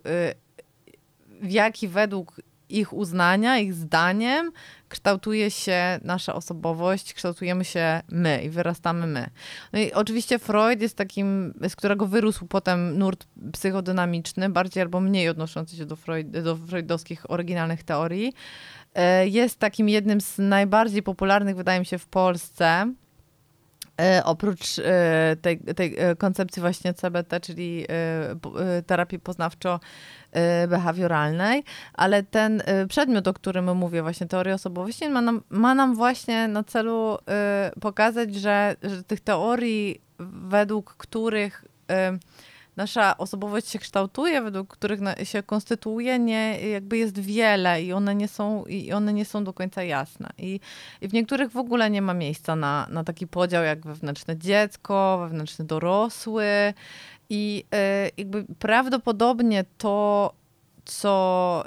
w 1.41 1.51
jaki 1.51 1.87
według 1.87 2.41
ich 2.69 2.93
uznania, 2.93 3.59
ich 3.59 3.73
zdaniem 3.73 4.51
kształtuje 4.89 5.51
się 5.51 5.99
nasza 6.03 6.33
osobowość, 6.33 7.13
kształtujemy 7.13 7.65
się 7.65 8.01
my 8.11 8.41
i 8.43 8.49
wyrastamy 8.49 9.07
my. 9.07 9.29
No 9.73 9.79
i 9.79 9.93
oczywiście 9.93 10.39
Freud 10.39 10.81
jest 10.81 10.97
takim, 10.97 11.53
z 11.69 11.75
którego 11.75 12.07
wyrósł 12.07 12.45
potem 12.45 12.97
nurt 12.97 13.27
psychodynamiczny, 13.53 14.49
bardziej 14.49 14.83
albo 14.83 14.99
mniej 14.99 15.29
odnoszący 15.29 15.75
się 15.75 15.85
do, 15.85 15.95
Freud, 15.95 16.29
do 16.29 16.55
freudowskich 16.55 17.31
oryginalnych 17.31 17.83
teorii. 17.83 18.33
Jest 19.25 19.59
takim 19.59 19.89
jednym 19.89 20.21
z 20.21 20.37
najbardziej 20.37 21.03
popularnych, 21.03 21.55
wydaje 21.55 21.79
mi 21.79 21.85
się, 21.85 21.97
w 21.97 22.07
Polsce 22.07 22.93
E, 24.01 24.23
oprócz 24.23 24.79
e, 24.79 25.35
tej, 25.41 25.59
tej 25.59 25.95
e, 25.97 26.15
koncepcji 26.15 26.61
właśnie 26.61 26.93
CBT, 26.93 27.39
czyli 27.39 27.85
terapii 28.87 29.19
poznawczo-behawioralnej, 30.37 31.63
ale 31.93 32.23
ten 32.23 32.63
przedmiot, 32.89 33.27
o 33.27 33.33
którym 33.33 33.77
mówię, 33.77 34.01
właśnie 34.01 34.27
teoria 34.27 34.53
osobowości, 34.53 35.09
ma 35.09 35.21
nam, 35.21 35.41
ma 35.49 35.75
nam 35.75 35.95
właśnie 35.95 36.47
na 36.47 36.63
celu 36.63 37.17
pokazać, 37.81 38.35
że, 38.35 38.75
że 38.83 39.03
tych 39.03 39.19
teorii, 39.19 40.01
według 40.19 40.93
których 40.93 41.65
nasza 42.77 43.17
osobowość 43.17 43.69
się 43.69 43.79
kształtuje, 43.79 44.41
według 44.41 44.73
których 44.73 44.99
się 45.23 45.43
konstytuuje, 45.43 46.19
nie, 46.19 46.59
jakby 46.69 46.97
jest 46.97 47.19
wiele 47.19 47.83
i 47.83 47.93
one 47.93 48.15
nie 48.15 48.27
są, 48.27 48.65
i 48.65 48.93
one 48.93 49.13
nie 49.13 49.25
są 49.25 49.43
do 49.43 49.53
końca 49.53 49.83
jasne. 49.83 50.29
I, 50.37 50.59
i 51.01 51.07
w 51.07 51.13
niektórych 51.13 51.51
w 51.51 51.57
ogóle 51.57 51.89
nie 51.89 52.01
ma 52.01 52.13
miejsca 52.13 52.55
na, 52.55 52.87
na 52.89 53.03
taki 53.03 53.27
podział 53.27 53.63
jak 53.63 53.85
wewnętrzne 53.85 54.37
dziecko, 54.37 55.17
wewnętrzny 55.21 55.65
dorosły. 55.65 56.73
I 57.29 57.63
y, 57.71 58.11
jakby 58.17 58.45
prawdopodobnie 58.59 59.65
to 59.77 60.31
co, 60.87 61.63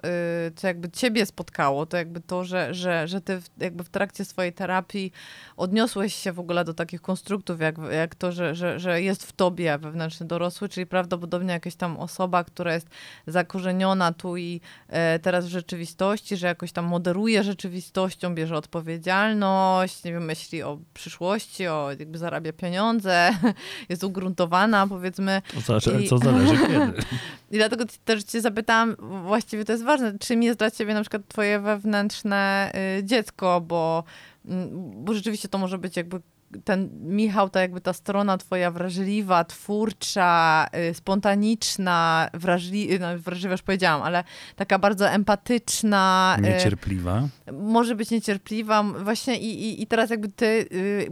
y, 0.48 0.52
co 0.56 0.66
jakby 0.66 0.90
ciebie 0.90 1.26
spotkało, 1.26 1.86
to 1.86 1.96
jakby 1.96 2.20
to, 2.20 2.44
że, 2.44 2.74
że, 2.74 3.08
że 3.08 3.20
ty 3.20 3.42
jakby 3.58 3.84
w 3.84 3.88
trakcie 3.88 4.24
swojej 4.24 4.52
terapii 4.52 5.12
odniosłeś 5.56 6.14
się 6.14 6.32
w 6.32 6.40
ogóle 6.40 6.64
do 6.64 6.74
takich 6.74 7.00
konstruktów, 7.00 7.60
jak, 7.60 7.76
jak 7.92 8.14
to, 8.14 8.32
że, 8.32 8.54
że, 8.54 8.80
że 8.80 9.02
jest 9.02 9.26
w 9.26 9.32
tobie 9.32 9.78
wewnętrzny 9.78 10.26
dorosły, 10.26 10.68
czyli 10.68 10.86
prawdopodobnie 10.86 11.52
jakaś 11.52 11.74
tam 11.74 11.96
osoba, 11.96 12.44
która 12.44 12.74
jest 12.74 12.88
zakorzeniona 13.26 14.12
tu 14.12 14.36
i 14.36 14.60
e, 14.88 15.18
teraz 15.18 15.46
w 15.46 15.48
rzeczywistości, 15.48 16.36
że 16.36 16.46
jakoś 16.46 16.72
tam 16.72 16.84
moderuje 16.84 17.44
rzeczywistością, 17.44 18.34
bierze 18.34 18.56
odpowiedzialność, 18.56 20.04
nie 20.04 20.12
wiem, 20.12 20.24
myśli 20.24 20.62
o 20.62 20.78
przyszłości, 20.94 21.66
o 21.66 21.90
jakby 21.98 22.18
zarabia 22.18 22.52
pieniądze, 22.52 23.30
jest 23.88 24.04
ugruntowana, 24.04 24.86
powiedzmy. 24.86 25.42
To 25.54 25.60
zależy, 25.60 26.02
I, 26.04 26.08
co 26.08 26.18
zależy 26.18 26.58
kiedy. 26.58 27.02
I 27.50 27.56
dlatego 27.56 27.84
też 28.04 28.24
cię 28.24 28.40
zapytałam, 28.40 28.96
właściwie 29.26 29.64
to 29.64 29.72
jest 29.72 29.84
ważne, 29.84 30.18
czym 30.18 30.42
jest 30.42 30.58
dla 30.58 30.70
ciebie 30.70 30.94
na 30.94 31.00
przykład 31.00 31.22
twoje 31.28 31.60
wewnętrzne 31.60 32.72
y, 32.98 33.04
dziecko, 33.04 33.60
bo, 33.60 34.04
mm, 34.46 34.70
bo 35.04 35.14
rzeczywiście 35.14 35.48
to 35.48 35.58
może 35.58 35.78
być 35.78 35.96
jakby 35.96 36.20
ten 36.64 36.90
Michał, 37.02 37.50
to 37.50 37.58
jakby 37.58 37.80
ta 37.80 37.92
strona 37.92 38.38
twoja 38.38 38.70
wrażliwa, 38.70 39.44
twórcza, 39.44 40.66
y, 40.90 40.94
spontaniczna, 40.94 42.28
wrażli, 42.34 42.88
no, 43.00 43.06
wrażliwa 43.18 43.52
już 43.52 43.62
powiedziałam, 43.62 44.02
ale 44.02 44.24
taka 44.56 44.78
bardzo 44.78 45.10
empatyczna. 45.10 46.36
Y, 46.38 46.42
niecierpliwa. 46.42 47.28
Y, 47.48 47.52
może 47.52 47.94
być 47.94 48.10
niecierpliwa. 48.10 48.82
Właśnie 48.82 49.38
i, 49.38 49.64
i, 49.64 49.82
i 49.82 49.86
teraz 49.86 50.10
jakby 50.10 50.28
ty 50.28 50.46
y, 50.72 51.08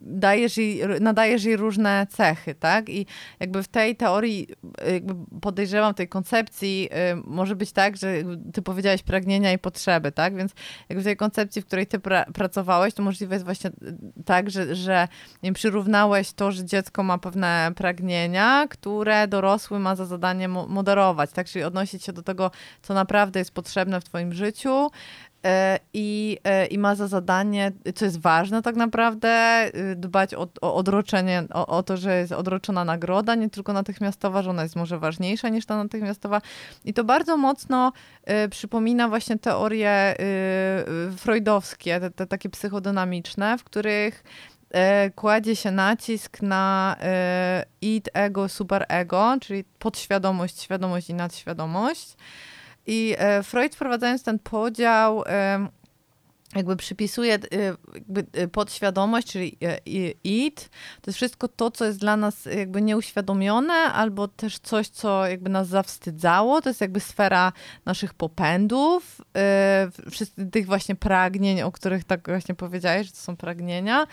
dajesz 0.00 0.56
jej, 0.56 0.82
nadajesz 1.00 1.44
jej 1.44 1.56
różne 1.56 2.06
cechy, 2.10 2.54
tak? 2.54 2.88
I 2.88 3.06
jakby 3.40 3.62
w 3.62 3.68
tej 3.68 3.96
teorii, 3.96 4.46
jakby 4.92 5.14
podejrzewam, 5.40 5.94
tej 5.94 6.08
koncepcji 6.08 6.88
y, 7.12 7.22
może 7.24 7.56
być 7.56 7.72
tak, 7.72 7.96
że 7.96 8.14
ty 8.52 8.62
powiedziałeś 8.62 9.02
pragnienia 9.02 9.52
i 9.52 9.58
potrzeby, 9.58 10.12
tak? 10.12 10.36
Więc 10.36 10.52
jakby 10.88 11.02
w 11.02 11.04
tej 11.04 11.16
koncepcji, 11.16 11.62
w 11.62 11.66
której 11.66 11.86
ty 11.86 11.98
pra 11.98 12.24
pracowałeś, 12.24 12.94
to 12.94 13.02
możliwe 13.02 13.34
jest 13.34 13.44
właśnie 13.44 13.70
tak, 14.24 14.50
że, 14.50 14.74
że 14.74 15.08
nie 15.42 15.52
przyrównałeś 15.52 16.32
to, 16.32 16.52
że 16.52 16.64
dziecko 16.64 17.02
ma 17.02 17.18
pewne 17.18 17.72
pragnienia, 17.76 18.66
które 18.70 19.28
dorosły 19.28 19.78
ma 19.78 19.96
za 19.96 20.06
zadanie 20.06 20.48
moderować, 20.48 21.30
tak? 21.32 21.46
Czyli 21.46 21.64
odnosić 21.64 22.04
się 22.04 22.12
do 22.12 22.22
tego, 22.22 22.50
co 22.82 22.94
naprawdę 22.94 23.38
jest 23.38 23.54
potrzebne 23.54 24.00
w 24.00 24.04
twoim 24.04 24.32
życiu, 24.32 24.90
i, 25.94 26.38
e, 26.44 26.66
i 26.66 26.78
ma 26.78 26.94
za 26.94 27.08
zadanie, 27.08 27.72
co 27.94 28.04
jest 28.04 28.20
ważne 28.20 28.62
tak 28.62 28.76
naprawdę, 28.76 29.64
y, 29.92 29.96
dbać 29.96 30.34
o, 30.34 30.48
o 30.60 30.74
odroczenie, 30.74 31.44
o, 31.54 31.66
o, 31.66 31.82
to, 31.82 31.96
że 31.96 32.18
jest 32.18 32.32
odroczona 32.32 32.84
nagroda, 32.84 33.34
nie 33.34 33.50
tylko 33.50 33.72
natychmiastowa, 33.72 34.42
że 34.42 34.50
ona 34.50 34.62
jest 34.62 34.76
może 34.76 34.98
ważniejsza 34.98 35.48
niż 35.48 35.66
ta 35.66 35.76
natychmiastowa. 35.76 36.40
I 36.84 36.94
to 36.94 37.04
bardzo 37.04 37.36
mocno 37.36 37.92
y, 38.44 38.48
przypomina 38.48 39.08
właśnie 39.08 39.38
teorie 39.38 40.14
y, 40.20 41.16
freudowskie, 41.16 42.00
te, 42.00 42.10
te 42.10 42.26
takie 42.26 42.48
psychodynamiczne, 42.48 43.58
w 43.58 43.64
których 43.64 44.24
y, 45.06 45.10
kładzie 45.10 45.56
się 45.56 45.70
nacisk 45.70 46.42
na 46.42 46.96
y, 47.62 47.86
id, 47.86 48.10
ego, 48.12 48.48
superego, 48.48 49.36
czyli 49.40 49.64
podświadomość, 49.78 50.60
świadomość 50.60 51.10
i 51.10 51.14
nadświadomość. 51.14 52.16
I 52.86 53.14
e, 53.18 53.42
Freud 53.42 53.74
wprowadzając 53.74 54.22
ten 54.22 54.38
podział 54.38 55.24
jakby 56.54 56.76
przypisuje 56.76 57.38
jakby 57.92 58.24
podświadomość, 58.48 59.32
czyli 59.32 59.58
id, 60.24 60.70
to 61.00 61.10
jest 61.10 61.16
wszystko 61.16 61.48
to, 61.48 61.70
co 61.70 61.84
jest 61.84 61.98
dla 61.98 62.16
nas 62.16 62.44
jakby 62.44 62.82
nieuświadomione, 62.82 63.74
albo 63.74 64.28
też 64.28 64.58
coś, 64.58 64.88
co 64.88 65.26
jakby 65.26 65.50
nas 65.50 65.68
zawstydzało, 65.68 66.62
to 66.62 66.70
jest 66.70 66.80
jakby 66.80 67.00
sfera 67.00 67.52
naszych 67.84 68.14
popędów, 68.14 69.20
tych 70.52 70.66
właśnie 70.66 70.94
pragnień, 70.94 71.62
o 71.62 71.72
których 71.72 72.04
tak 72.04 72.28
właśnie 72.28 72.54
powiedziałeś, 72.54 73.06
że 73.06 73.12
to 73.12 73.18
są 73.18 73.36
pragnienia 73.36 74.06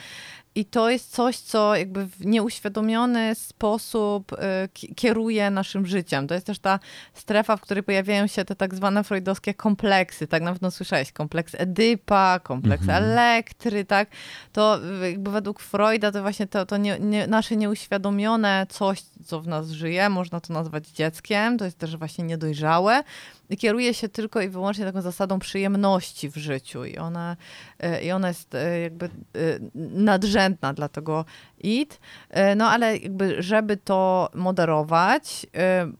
i 0.56 0.66
to 0.66 0.89
jest 0.89 1.12
coś, 1.12 1.38
co 1.38 1.76
jakby 1.76 2.06
w 2.06 2.26
nieuświadomiony 2.26 3.36
sposób 3.36 4.34
y, 4.34 4.95
kieruje 4.95 5.52
naszym 5.52 5.86
życiem. 5.86 6.28
To 6.28 6.34
jest 6.34 6.45
też 6.45 6.60
ta 6.60 6.80
strefa, 7.14 7.58
w 7.58 7.62
której 7.62 7.84
pojawiają 7.84 8.28
się 8.28 8.45
te 8.45 8.56
tak 8.56 8.76
zwane 8.76 9.04
freudowskie 9.04 9.54
kompleksy. 9.54 10.28
Tak 10.28 10.43
na 10.43 10.54
pewno 10.54 10.72
słyszałeś, 10.72 11.12
kompleks 11.12 11.56
Edypa, 11.58 12.39
kompleks 12.43 12.84
mhm. 12.84 13.04
Elektry, 13.04 13.86
tak? 13.86 14.10
To 14.54 14.80
jakby 15.04 15.32
według 15.32 15.60
Freuda 15.60 16.12
to 16.12 16.22
właśnie 16.22 16.47
to, 16.47 16.66
to 16.66 16.78
nie, 16.78 17.00
nie, 17.00 17.28
nasze 17.28 17.56
nieuświadomione 17.56 18.68
coś, 18.70 19.02
co 19.26 19.41
w 19.41 19.47
nas 19.47 19.70
żyje, 19.70 20.10
można 20.10 20.39
to 20.39 20.54
nazwać 20.54 20.88
dzieckiem, 20.88 21.58
to 21.58 21.66
jest 21.66 21.78
też 21.78 21.97
właśnie 21.97 22.24
niedojrzałe 22.24 23.04
kieruje 23.58 23.93
się 23.93 24.10
tylko 24.10 24.41
i 24.41 24.50
wyłącznie 24.50 24.86
taką 24.86 25.02
zasadą 25.02 25.39
przyjemności 25.39 26.30
w 26.30 26.38
życiu 26.38 26.86
i 26.86 26.97
ona, 26.97 27.38
e, 27.80 28.04
i 28.04 28.12
ona 28.12 28.28
jest 28.28 28.56
e, 28.56 28.80
jakby 28.80 29.06
e, 29.06 29.10
nadrzędna 29.76 30.74
dla 30.74 30.89
tego 30.89 31.26
IT. 31.60 32.00
No 32.56 32.70
ale 32.70 32.97
jakby, 32.97 33.43
żeby 33.43 33.78
to 33.78 34.30
moderować, 34.34 35.45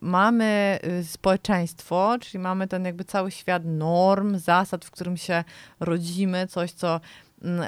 mamy 0.02 0.80
społeczeństwo, 1.04 2.18
czyli 2.22 2.40
mamy 2.40 2.68
ten 2.68 2.86
jakby 2.86 3.04
cały 3.04 3.32
świat 3.32 3.64
norm, 3.66 4.38
zasad, 4.38 4.86
w 4.86 4.92
którym 4.92 5.18
się 5.18 5.44
rodzimy, 5.80 6.48
coś, 6.48 6.72
co 6.72 7.00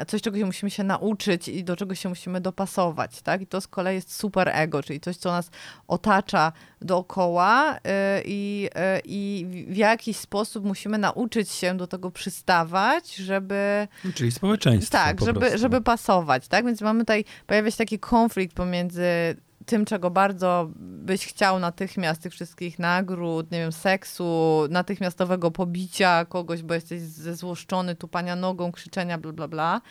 coś, 0.08 0.22
czego 0.22 0.38
się 0.38 0.46
musimy 0.46 0.70
się 0.70 0.84
nauczyć 0.84 1.48
i 1.48 1.64
do 1.64 1.76
czego 1.76 1.96
się 1.96 2.10
musimy 2.10 2.42
dopasować, 2.42 3.22
tak? 3.22 3.42
I 3.42 3.48
to 3.48 3.62
z 3.62 3.68
kolei 3.68 3.96
jest 3.96 4.16
super 4.16 4.50
ego, 4.54 4.84
czyli 4.84 5.00
coś, 5.00 5.18
co 5.18 5.32
nas 5.32 5.50
otacza 5.88 6.52
dookoła 6.82 7.76
y, 7.76 7.80
i, 8.26 8.70
y, 8.98 9.02
i 9.06 9.46
w 9.70 9.76
jakiś 9.76 10.18
sposób 10.18 10.66
musimy 10.66 10.98
nauczyć 10.98 11.50
się 11.50 11.78
do 11.78 11.88
tego 11.88 12.12
przystawać, 12.12 13.16
żeby... 13.16 13.88
Czyli 14.16 14.32
społeczeństwo 14.32 14.92
Tak, 14.98 15.22
żeby, 15.22 15.40
prostu. 15.40 15.58
żeby 15.58 15.82
pasować, 15.82 16.48
tak? 16.48 16.66
Więc 16.66 16.82
mamy 16.82 17.00
tutaj, 17.00 17.26
pojawia 17.48 17.72
się 17.72 17.78
taki 17.78 18.00
konflikt 18.00 18.56
pomiędzy 18.56 19.36
tym, 19.72 19.86
czego 19.86 20.10
bardzo 20.10 20.70
byś 20.76 21.26
chciał 21.26 21.60
natychmiast, 21.60 22.22
tych 22.22 22.34
wszystkich 22.34 22.80
nagród, 22.80 23.52
nie 23.52 23.60
wiem, 23.60 23.72
seksu, 23.72 24.62
natychmiastowego 24.70 25.52
pobicia 25.52 26.26
kogoś, 26.26 26.64
bo 26.64 26.74
jesteś 26.74 27.02
zezłoszczony, 27.02 27.96
tupania 27.96 28.36
nogą, 28.36 28.72
krzyczenia, 28.72 29.18
bla, 29.18 29.32
bla, 29.32 29.48
bla. 29.48 29.82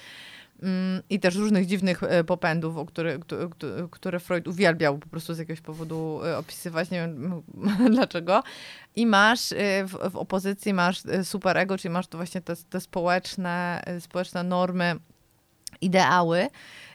Mm, 0.63 1.03
I 1.11 1.21
też 1.21 1.35
różnych 1.35 1.67
dziwnych 1.67 2.03
e, 2.03 2.25
popędów, 2.25 2.77
o 2.77 2.87
które, 2.87 3.19
któ- 3.19 3.51
któ- 3.51 3.89
które 3.91 4.21
Freud 4.21 4.49
uwielbiał 4.49 4.99
po 4.99 5.09
prostu 5.09 5.35
z 5.35 5.39
jakiegoś 5.39 5.61
powodu 5.61 6.21
e, 6.25 6.39
opisywać, 6.39 6.91
nie 6.91 6.99
wiem 7.01 7.43
dlaczego. 7.97 8.43
I 8.97 9.07
masz 9.07 9.53
e, 9.53 9.85
w, 9.85 10.11
w 10.11 10.17
opozycji 10.17 10.75
masz 10.75 11.03
superego, 11.25 11.79
czyli 11.79 11.93
masz 11.93 12.07
to 12.07 12.19
właśnie 12.19 12.41
te, 12.41 12.57
te 12.57 12.81
społeczne, 12.81 13.83
społeczne 14.01 14.43
normy, 14.43 14.97
ideały. 15.81 16.49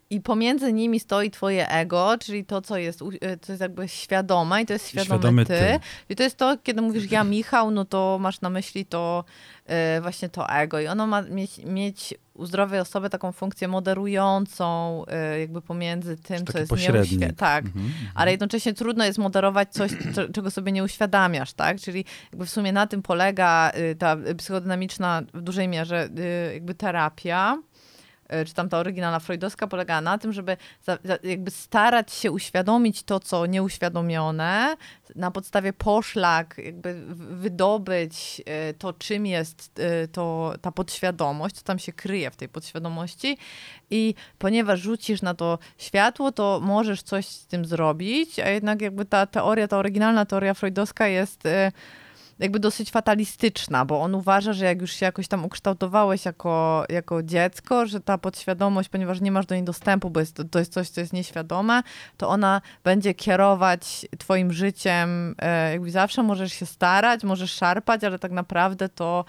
I 0.10 0.22
pomiędzy 0.22 0.74
nimi 0.74 1.00
stoi 1.00 1.32
twoje 1.32 1.70
ego, 1.70 2.16
czyli 2.20 2.46
to, 2.46 2.62
co 2.62 2.78
jest, 2.78 3.02
u- 3.02 3.10
e, 3.22 3.38
co 3.42 3.52
jest 3.52 3.62
jakby 3.62 3.88
świadome 3.88 4.62
i 4.62 4.66
to 4.66 4.74
jest 4.74 4.88
świadomy, 4.90 5.06
Świadomy 5.20 5.46
ty. 5.46 5.54
ty. 5.54 5.80
I 6.10 6.16
to 6.16 6.24
jest 6.24 6.38
to, 6.38 6.58
kiedy 6.64 6.82
mówisz 6.82 7.12
ja 7.12 7.24
Michał, 7.36 7.72
no 7.72 7.86
to 7.86 8.18
masz 8.22 8.42
na 8.42 8.50
myśli 8.50 8.86
to 8.86 9.24
e, 9.66 10.02
właśnie 10.02 10.30
to 10.30 10.50
ego. 10.50 10.80
I 10.80 10.88
ono 10.88 11.08
ma 11.08 11.22
mieć, 11.22 11.58
mieć 11.58 12.14
u 12.34 12.46
zdrowej 12.46 12.80
osoby 12.80 13.10
taką 13.10 13.32
funkcję 13.32 13.68
moderującą 13.68 15.04
e, 15.08 15.40
jakby 15.40 15.62
pomiędzy 15.62 16.18
tym, 16.18 16.46
co 16.46 16.60
jest 16.60 16.72
nieuświe- 16.72 17.34
Tak, 17.38 17.66
Mhm, 17.66 17.86
mhm. 17.86 18.12
ale 18.16 18.32
jednocześnie 18.32 18.74
trudno 18.74 19.06
jest 19.06 19.18
moderować 19.20 19.74
coś, 19.74 19.92
co, 20.16 20.30
czego 20.34 20.52
sobie 20.52 20.72
nie 20.72 20.84
uświadamiasz, 20.84 21.54
tak? 21.54 21.80
Czyli 21.82 22.06
jakby 22.32 22.46
w 22.46 22.50
sumie 22.50 22.72
na 22.72 22.88
tym 22.88 23.02
polega 23.02 23.72
y, 23.92 23.96
ta 23.96 24.18
psychodynamiczna 24.38 25.22
w 25.34 25.42
dużej 25.42 25.68
mierze 25.68 26.10
y, 26.50 26.54
jakby 26.54 26.76
terapia, 26.76 27.58
czy 28.46 28.54
tam 28.54 28.70
ta 28.70 28.78
oryginalna 28.78 29.20
freudowska 29.20 29.68
polegała 29.68 30.02
na 30.02 30.18
tym, 30.18 30.34
żeby 30.34 30.58
za, 30.84 30.98
za, 31.04 31.18
jakby 31.24 31.52
starać 31.52 32.14
się 32.14 32.32
uświadomić 32.32 33.04
to, 33.04 33.20
co 33.20 33.46
nieuświadomione, 33.46 34.76
na 35.16 35.32
podstawie 35.32 35.74
poszlak 35.74 36.56
jakby 36.58 37.06
wydobyć 37.16 38.42
y, 38.70 38.74
to, 38.74 38.94
czym 38.94 39.26
jest 39.26 39.80
y, 40.04 40.08
to, 40.08 40.54
ta 40.62 40.72
podświadomość, 40.72 41.56
co 41.56 41.64
tam 41.64 41.80
się 41.80 41.94
kryje 41.94 42.32
w 42.32 42.36
tej 42.36 42.50
podświadomości. 42.50 43.38
I 43.90 44.16
ponieważ 44.38 44.80
rzucisz 44.80 45.22
na 45.22 45.34
to 45.34 45.60
światło, 45.78 46.32
to 46.32 46.60
możesz 46.64 47.04
coś 47.04 47.26
z 47.26 47.48
tym 47.48 47.66
zrobić, 47.66 48.40
a 48.40 48.50
jednak 48.50 48.82
jakby 48.82 49.06
ta 49.06 49.26
teoria, 49.26 49.68
ta 49.68 49.78
oryginalna 49.78 50.26
teoria 50.26 50.54
freudowska 50.54 51.08
jest 51.08 51.44
jakby 52.40 52.60
dosyć 52.60 52.92
fatalistyczna, 52.92 53.86
bo 53.86 54.02
on 54.02 54.16
uważa, 54.16 54.54
że 54.54 54.66
jak 54.66 54.82
już 54.82 54.92
się 54.92 55.06
jakoś 55.06 55.28
tam 55.28 55.46
ukształtowałeś 55.46 56.26
jako, 56.26 56.86
jako 56.90 57.24
dziecko, 57.24 57.86
że 57.86 58.02
ta 58.02 58.18
podświadomość, 58.18 58.90
ponieważ 58.90 59.22
nie 59.22 59.32
masz 59.32 59.46
do 59.46 59.56
niej 59.56 59.64
dostępu, 59.64 60.10
bo 60.10 60.20
jest, 60.20 60.42
to 60.52 60.60
jest 60.60 60.74
coś, 60.74 60.90
co 60.90 61.02
jest 61.02 61.14
nieświadome, 61.14 61.84
to 62.18 62.30
ona 62.30 62.62
będzie 62.84 63.14
kierować 63.14 64.06
twoim 64.18 64.54
życiem, 64.54 65.36
e, 65.40 65.72
jakby 65.72 65.92
zawsze 65.92 66.24
możesz 66.24 66.54
się 66.54 66.66
starać, 66.66 67.24
możesz 67.24 67.54
szarpać, 67.54 68.04
ale 68.04 68.20
tak 68.20 68.32
naprawdę 68.32 68.90
to, 68.90 69.26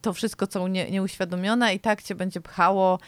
to 0.00 0.12
wszystko, 0.12 0.46
co 0.46 0.68
nie, 0.68 0.90
nieuświadomione 0.90 1.74
i 1.74 1.80
tak 1.80 2.02
cię 2.02 2.14
będzie 2.14 2.40
pchało 2.40 2.94
e, 2.94 2.98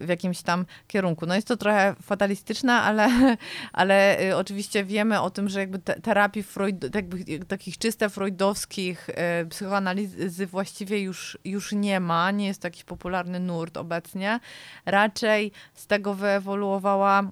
w 0.00 0.08
jakimś 0.08 0.42
tam 0.42 0.66
kierunku. 0.86 1.26
No 1.26 1.34
jest 1.34 1.48
to 1.48 1.56
trochę 1.56 1.94
fatalistyczne, 2.02 2.72
ale, 2.72 3.08
ale 3.72 4.20
y, 4.20 4.36
oczywiście 4.36 4.84
wiemy 4.84 5.20
o 5.20 5.30
tym, 5.30 5.48
że 5.48 5.60
jakby 5.60 5.78
te, 5.78 6.00
terapii 6.00 6.42
Freud, 6.42 6.94
jakby 6.94 7.44
takich 7.44 7.78
czyste 7.78 8.10
freudowskich 8.10 8.51
y, 9.42 9.46
psychoanalizy 9.48 10.46
właściwie 10.46 11.00
już, 11.00 11.38
już 11.44 11.72
nie 11.72 12.00
ma, 12.00 12.30
nie 12.30 12.46
jest 12.46 12.60
to 12.62 12.66
jakiś 12.66 12.84
popularny 12.84 13.40
nurt 13.40 13.76
obecnie. 13.76 14.40
Raczej 14.86 15.52
z 15.74 15.86
tego 15.86 16.14
wyewoluowała 16.14 17.22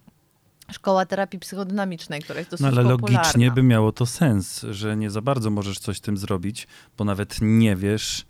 szkoła 0.72 1.06
terapii 1.06 1.38
psychodynamicznej, 1.38 2.20
która 2.22 2.38
jest 2.38 2.50
dosyć 2.50 2.62
No 2.62 2.68
ale 2.68 2.82
popularna. 2.90 3.18
logicznie 3.18 3.50
by 3.50 3.62
miało 3.62 3.92
to 3.92 4.06
sens, 4.06 4.60
że 4.70 4.96
nie 4.96 5.10
za 5.10 5.20
bardzo 5.20 5.50
możesz 5.50 5.78
coś 5.78 5.96
z 5.96 6.00
tym 6.00 6.16
zrobić, 6.16 6.66
bo 6.98 7.04
nawet 7.04 7.36
nie 7.40 7.76
wiesz, 7.76 8.24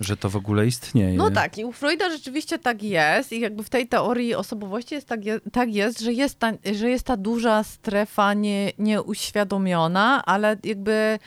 że 0.00 0.16
to 0.16 0.30
w 0.30 0.36
ogóle 0.36 0.66
istnieje. 0.66 1.16
No 1.16 1.30
tak, 1.30 1.58
i 1.58 1.64
u 1.64 1.72
Freuda 1.72 2.10
rzeczywiście 2.10 2.58
tak 2.58 2.82
jest 2.82 3.32
i 3.32 3.40
jakby 3.40 3.62
w 3.64 3.70
tej 3.70 3.88
teorii 3.88 4.34
osobowości 4.34 4.94
jest 4.94 5.08
tak, 5.08 5.24
je, 5.24 5.40
tak 5.52 5.74
jest, 5.74 6.00
że 6.00 6.12
jest, 6.12 6.38
ta, 6.38 6.52
że 6.74 6.90
jest 6.90 7.04
ta 7.04 7.16
duża 7.16 7.62
strefa 7.64 8.34
nie, 8.34 8.72
nieuświadomiona, 8.78 10.24
ale 10.24 10.56
jakby 10.64 10.92
e, 10.92 11.18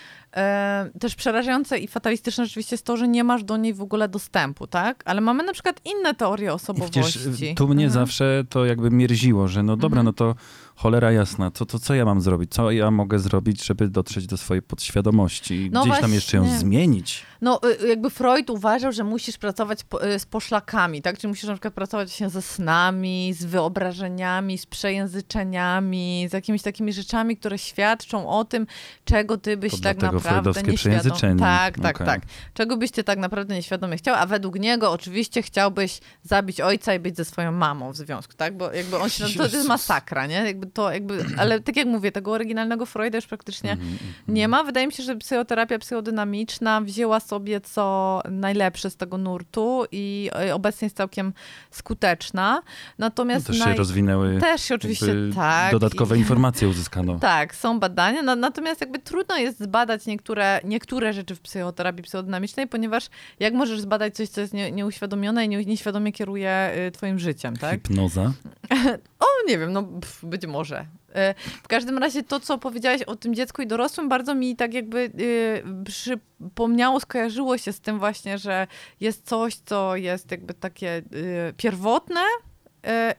też 0.99 1.15
przerażające 1.15 1.79
i 1.79 1.87
fatalistyczne 1.87 2.45
rzeczywiście 2.45 2.73
jest 2.73 2.85
to, 2.85 2.97
że 2.97 3.07
nie 3.07 3.23
masz 3.23 3.43
do 3.43 3.57
niej 3.57 3.73
w 3.73 3.81
ogóle 3.81 4.09
dostępu, 4.09 4.67
tak? 4.67 5.03
Ale 5.05 5.21
mamy 5.21 5.43
na 5.43 5.53
przykład 5.53 5.81
inne 5.85 6.15
teorie 6.15 6.45
I 6.47 6.49
osobowości. 6.49 6.99
przecież 7.01 7.25
y, 7.41 7.55
tu 7.55 7.67
mnie 7.67 7.85
Mhm. 7.85 7.91
zawsze 8.05 8.43
to 8.49 8.65
jakby 8.65 8.91
mierziło, 8.91 9.47
że 9.47 9.63
no 9.63 9.77
dobra, 9.77 9.99
Mhm. 10.01 10.05
no 10.05 10.13
to 10.13 10.35
cholera 10.75 11.11
jasna, 11.11 11.51
to, 11.51 11.65
to 11.65 11.79
co 11.79 11.95
ja 11.95 12.05
mam 12.05 12.21
zrobić? 12.21 12.51
Co 12.53 12.71
ja 12.71 12.91
mogę 12.91 13.19
zrobić, 13.19 13.65
żeby 13.65 13.87
dotrzeć 13.89 14.27
do 14.27 14.37
swojej 14.37 14.61
podświadomości? 14.61 15.69
No 15.73 15.85
Gdzieś 15.85 15.99
tam 15.99 16.13
jeszcze 16.13 16.37
ją 16.37 16.43
właśnie. 16.43 16.59
zmienić. 16.59 17.25
No, 17.41 17.59
y, 17.83 17.87
jakby 17.87 18.09
Freud 18.09 18.49
uważał, 18.49 18.91
że 18.91 19.03
musisz 19.03 19.37
pracować 19.37 19.83
po, 19.83 20.07
y, 20.07 20.19
z 20.19 20.25
poszlakami, 20.25 21.01
tak? 21.01 21.17
Czyli 21.17 21.27
musisz 21.27 21.43
na 21.47 21.53
przykład 21.53 21.73
pracować 21.73 22.11
się 22.11 22.29
ze 22.29 22.41
snami, 22.41 23.33
z 23.33 23.45
wyobrażeniami, 23.45 24.57
z 24.57 24.65
przejęzyczeniami, 24.65 26.27
z 26.29 26.33
jakimiś 26.33 26.61
takimi 26.61 26.93
rzeczami, 26.93 27.37
które 27.37 27.57
świadczą 27.57 28.29
o 28.29 28.45
tym, 28.45 28.67
czego 29.05 29.37
ty 29.37 29.57
byś 29.57 29.71
To 29.71 29.77
tak 29.77 29.97
naprawdę 30.01 30.18
freudowskie 30.21 30.73
przejęzyczenie. 30.73 31.39
Tak, 31.39 31.79
tak, 31.79 31.95
Okej. 31.95 32.07
tak. 32.07 32.21
Czego 32.53 32.77
byś 32.77 32.91
ty 32.91 33.03
tak 33.03 33.19
naprawdę 33.19 33.55
nieświadomie 33.55 33.97
chciał, 33.97 34.15
a 34.15 34.25
według 34.25 34.59
niego 34.59 34.91
oczywiście 34.91 35.41
chciałbyś 35.41 35.99
zabić 36.23 36.61
ojca 36.61 36.93
i 36.93 36.99
być 36.99 37.17
ze 37.17 37.25
swoją 37.25 37.51
mamą 37.51 37.91
w 37.91 37.95
związku, 37.95 38.33
tak? 38.37 38.57
Bo 38.57 38.73
jakby 38.73 38.97
on 38.97 39.09
się... 39.09 39.25
To 39.37 39.43
jest 39.43 39.67
masakra, 39.67 40.27
nie? 40.27 40.35
Jakby 40.35 40.67
to 40.67 40.91
jakby... 40.91 41.25
Ale 41.37 41.59
tak 41.59 41.75
jak 41.75 41.87
mówię, 41.87 42.11
tego 42.11 42.31
oryginalnego 42.31 42.85
Freuda 42.85 43.17
już 43.17 43.27
praktycznie 43.27 43.71
Mhm, 43.71 43.91
mhm. 43.91 44.13
nie 44.27 44.47
ma. 44.47 44.63
Wydaje 44.63 44.87
mi 44.87 44.93
się, 44.93 45.03
że 45.03 45.15
psychoterapia 45.15 45.79
psychodynamiczna 45.79 46.81
wzięła 46.81 47.19
sobie 47.19 47.61
co 47.61 48.21
najlepsze 48.29 48.89
z 48.89 48.95
tego 48.95 49.17
nurtu 49.17 49.85
i 49.91 50.29
e, 50.35 50.55
obecnie 50.55 50.85
jest 50.85 50.97
całkiem 50.97 51.33
skuteczna. 51.71 52.61
No 52.99 53.09
Natomiast 53.09 53.47
też 53.47 53.57
się 53.57 53.65
naj... 53.65 53.77
rozwinęły 53.77 54.39
też 54.39 54.63
się 54.63 54.75
oczywiście 54.75 55.15
tak. 55.35 55.71
dodatkowe 55.71 56.15
I- 56.15 56.19
informacje 56.19 56.67
uzyskano. 56.67 57.19
Tak, 57.29 57.55
są 57.55 57.79
badania, 57.79 58.21
no, 58.21 58.35
natomiast 58.35 58.81
jakby 58.81 58.99
trudno 58.99 59.37
jest 59.37 59.59
zbadać 59.59 60.05
niektóre, 60.09 60.61
niektóre 60.63 61.13
rzeczy 61.13 61.35
w 61.35 61.39
psychoterapii 61.41 62.03
psychodynamicznej, 62.03 62.67
ponieważ 62.67 63.09
jak 63.39 63.53
możesz 63.53 63.81
zbadać 63.81 64.15
coś, 64.15 64.29
co 64.29 64.41
jest 64.41 64.53
nie, 64.53 64.71
nieuświadomione 64.71 65.45
i 65.45 65.49
nie, 65.49 65.65
nieświadomie 65.65 66.11
kieruje 66.11 66.71
y, 66.87 66.91
twoim 66.91 67.19
życiem, 67.19 67.57
tak? 67.57 67.71
Hipnoza. 67.73 68.33
O, 69.19 69.25
nie 69.47 69.57
wiem, 69.57 69.73
no 69.73 69.83
pff, 69.83 70.25
być 70.25 70.45
może. 70.47 70.85
E, 71.15 71.33
W 71.63 71.67
każdym 71.67 71.97
razie 71.97 72.23
to, 72.23 72.39
co 72.39 72.57
powiedziałaś 72.57 73.01
o 73.01 73.15
tym 73.15 73.35
dziecku 73.35 73.61
i 73.61 73.67
dorosłym, 73.67 74.09
bardzo 74.09 74.35
mi 74.35 74.55
tak 74.55 74.73
jakby 74.73 74.99
y, 74.99 75.63
przypomniało, 75.85 76.99
skojarzyło 76.99 77.57
się 77.57 77.73
z 77.73 77.79
tym 77.81 77.99
właśnie, 77.99 78.37
że 78.37 78.67
jest 78.99 79.27
coś, 79.27 79.55
co 79.55 79.95
jest 79.95 80.31
jakby 80.31 80.53
takie 80.53 80.97
y, 80.97 81.53
pierwotne, 81.57 82.21
y, 82.21 82.48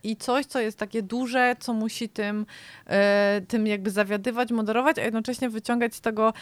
i 0.04 0.16
coś, 0.16 0.46
co 0.46 0.61
jest 0.61 0.78
takie 0.78 1.02
duże, 1.02 1.56
co 1.61 1.72
musi 1.72 2.08
tym, 2.08 2.46
y, 3.40 3.46
tym 3.46 3.66
jakby 3.66 3.90
zawiadywać, 3.90 4.50
moderować, 4.50 4.98
a 4.98 5.02
jednocześnie 5.02 5.50
wyciągać 5.50 5.94
z 5.94 6.00
tego 6.00 6.32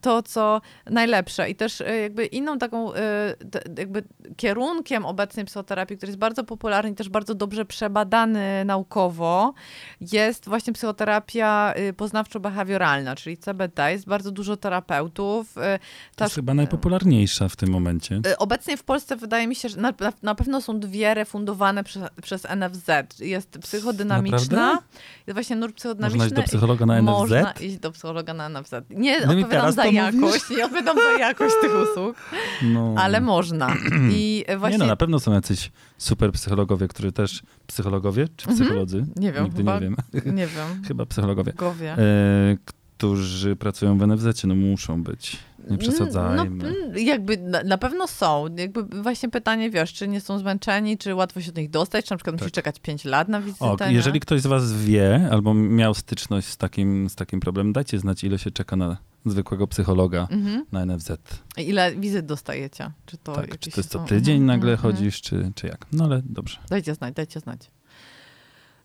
to, 0.00 0.22
co 0.22 0.60
najlepsze. 0.90 1.50
I 1.50 1.54
też 1.54 1.80
y, 1.80 1.84
jakby 2.02 2.26
inną 2.26 2.58
taką 2.58 2.92
jakby 3.78 4.02
kierunkiem 4.36 5.06
obecnej 5.06 5.44
psychoterapii, 5.46 5.96
który 5.96 6.10
jest 6.10 6.18
bardzo 6.18 6.44
popularny 6.44 6.90
i 6.90 6.94
też 6.94 7.08
bardzo 7.08 7.34
dobrze 7.34 7.64
przebadany 7.64 8.64
naukowo, 8.64 9.54
jest 10.00 10.48
właśnie 10.48 10.72
psychoterapia 10.72 11.74
poznawczo-behawioralna, 11.96 13.14
czyli 13.16 13.38
CBT. 13.38 13.92
Jest 13.92 14.06
bardzo 14.06 14.30
dużo 14.30 14.56
terapeutów. 14.56 15.56
y, 15.56 15.60
To 15.60 15.78
ta 16.16 16.24
jest 16.24 16.34
chyba 16.34 16.54
najpopularniejsza 16.54 17.48
w 17.48 17.56
tym 17.56 17.70
momencie. 17.70 18.20
Obecnie 18.38 18.76
w 18.76 18.82
Polsce 18.82 19.16
wydaje 19.16 19.46
mi 19.46 19.54
się, 19.54 19.68
że 19.68 19.76
na, 19.76 19.92
na, 20.00 20.12
na 20.22 20.34
pewno 20.34 20.60
są 20.60 20.80
dwie 20.80 21.14
refundowane 21.14 21.84
przez, 21.84 22.02
przez 22.22 22.46
NFZ. 22.56 22.67
Jest 23.20 23.50
psychodynamiczna, 23.58 24.38
Naprawdę? 24.38 24.86
jest 25.26 25.34
właśnie 25.36 25.56
nurt 25.56 25.76
psychodynamiczny. 25.76 26.18
Można 26.18 26.26
iść 26.26 26.34
do 26.36 26.42
psychologa 26.48 26.86
na 26.86 26.98
NFZ? 27.02 27.06
Można 27.10 27.52
iść 27.52 27.78
do 27.78 27.92
psychologa 27.92 28.34
na 28.34 28.48
NFZ. 28.48 28.72
Nie 28.90 29.20
No 29.26 29.32
odpowiadam 29.38 29.72
za 29.72 29.86
jakość, 29.86 30.16
mówisz? 30.18 30.50
nie 30.50 30.64
odpowiadam 30.64 30.96
za 30.96 31.12
jakość 31.18 31.54
tych 31.60 31.70
usług, 31.90 32.16
No. 32.62 32.94
ale 32.98 33.20
można. 33.20 33.74
I 34.12 34.44
właśnie... 34.58 34.78
Nie 34.78 34.84
no, 34.84 34.86
na 34.86 34.96
pewno 34.96 35.20
są 35.20 35.32
jacyś 35.32 35.70
super 35.98 36.32
psychologowie, 36.32 36.88
którzy 36.88 37.12
też... 37.12 37.42
Psychologowie 37.66 38.28
czy 38.36 38.48
Mhm. 38.48 38.58
psycholodzy? 38.66 39.06
Nie 39.16 39.32
wiem, 39.32 39.44
Nigdy 39.44 39.58
chyba- 39.58 39.74
nie 39.74 39.80
wiem. 39.80 39.96
Nie 40.36 40.46
wiem, 40.46 40.82
Chyba 40.88 41.06
psychologowie. 41.06 41.52
gowie. 41.56 41.92
E, 41.92 42.56
którzy 42.96 43.56
pracują 43.56 43.98
w 43.98 44.02
NFZ, 44.06 44.44
no 44.44 44.54
muszą 44.54 45.02
być 45.02 45.36
Nie 45.70 45.78
przesadzajmy. 45.78 46.36
No, 46.36 46.42
mm, 46.42 46.98
jakby 46.98 47.36
na, 47.36 47.62
na 47.62 47.78
pewno 47.78 48.06
są. 48.06 48.46
Jakby 48.56 49.02
właśnie 49.02 49.28
pytanie, 49.28 49.70
wiesz, 49.70 49.92
czy 49.92 50.08
nie 50.08 50.20
są 50.20 50.38
zmęczeni, 50.38 50.98
czy 50.98 51.14
łatwo 51.14 51.40
się 51.40 51.52
do 51.52 51.60
nich 51.60 51.70
dostać, 51.70 52.04
czy 52.04 52.10
na 52.12 52.16
przykład 52.16 52.36
musisz 52.36 52.52
czekać 52.52 52.80
5 52.80 53.04
lat 53.04 53.28
na 53.28 53.40
wizytę. 53.40 53.74
Tak. 53.78 53.88
O, 53.88 53.90
jeżeli 53.90 54.20
ktoś 54.20 54.40
z 54.40 54.46
was 54.46 54.72
wie, 54.72 55.28
albo 55.30 55.54
miał 55.54 55.94
styczność 55.94 56.48
z 56.48 56.56
takim, 56.56 57.10
z 57.10 57.14
takim 57.14 57.40
problemem, 57.40 57.72
dajcie 57.72 57.98
znać, 57.98 58.24
ile 58.24 58.38
się 58.38 58.50
czeka 58.50 58.76
na 58.76 58.96
zwykłego 59.26 59.66
psychologa 59.66 60.28
Mhm. 60.30 60.64
na 60.72 60.86
NFZ. 60.86 61.10
Ile 61.56 61.96
wizyt 61.96 62.26
dostajecie? 62.26 62.90
Czy 63.06 63.16
to 63.18 63.32
tak, 63.32 63.58
czy 63.58 63.70
to 63.70 63.80
jest 63.80 63.90
co 63.90 63.98
tydzień 63.98 64.34
Mhm, 64.42 64.46
nagle 64.46 64.72
mhm. 64.72 64.92
chodzisz, 64.92 65.20
czy, 65.20 65.52
czy 65.54 65.66
jak? 65.66 65.86
No 65.92 66.04
ale 66.04 66.22
dobrze. 66.24 66.58
Dajcie 66.70 66.94
znać, 66.94 67.14
dajcie 67.14 67.40
znać. 67.40 67.70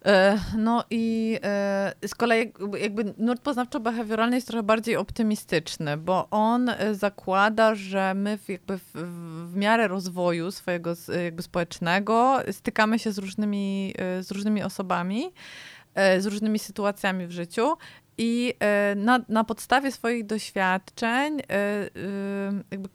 E, 0.05 0.39
No 0.57 0.83
i 0.89 1.39
e, 1.43 1.93
z 2.07 2.15
kolei 2.15 2.53
jakby- 2.79 3.13
nurt 3.17 3.41
poznawczo-behawioralny 3.43 4.33
jest 4.33 4.47
trochę 4.47 4.63
bardziej 4.63 4.95
optymistyczny, 4.95 5.97
bo 5.97 6.27
on 6.31 6.69
e, 6.69 6.95
zakłada, 6.95 7.75
że 7.75 8.13
my 8.13 8.37
w, 8.37 8.49
jakby 8.49 8.77
w, 8.77 8.91
w 9.51 9.55
miarę 9.55 9.87
rozwoju 9.87 10.51
swojego 10.51 10.93
jakby 11.23 11.43
społecznego 11.43 12.39
stykamy 12.51 12.99
się 12.99 13.11
z 13.11 13.17
różnymi, 13.17 13.93
z 14.21 14.31
różnymi 14.31 14.63
osobami, 14.63 15.31
z 16.19 16.25
różnymi 16.25 16.59
sytuacjami 16.59 17.27
w 17.27 17.31
życiu 17.31 17.73
i 18.17 18.53
na, 18.95 19.19
na 19.29 19.43
podstawie 19.43 19.91
swoich 19.91 20.25
doświadczeń 20.25 21.41
jakby 22.71 22.89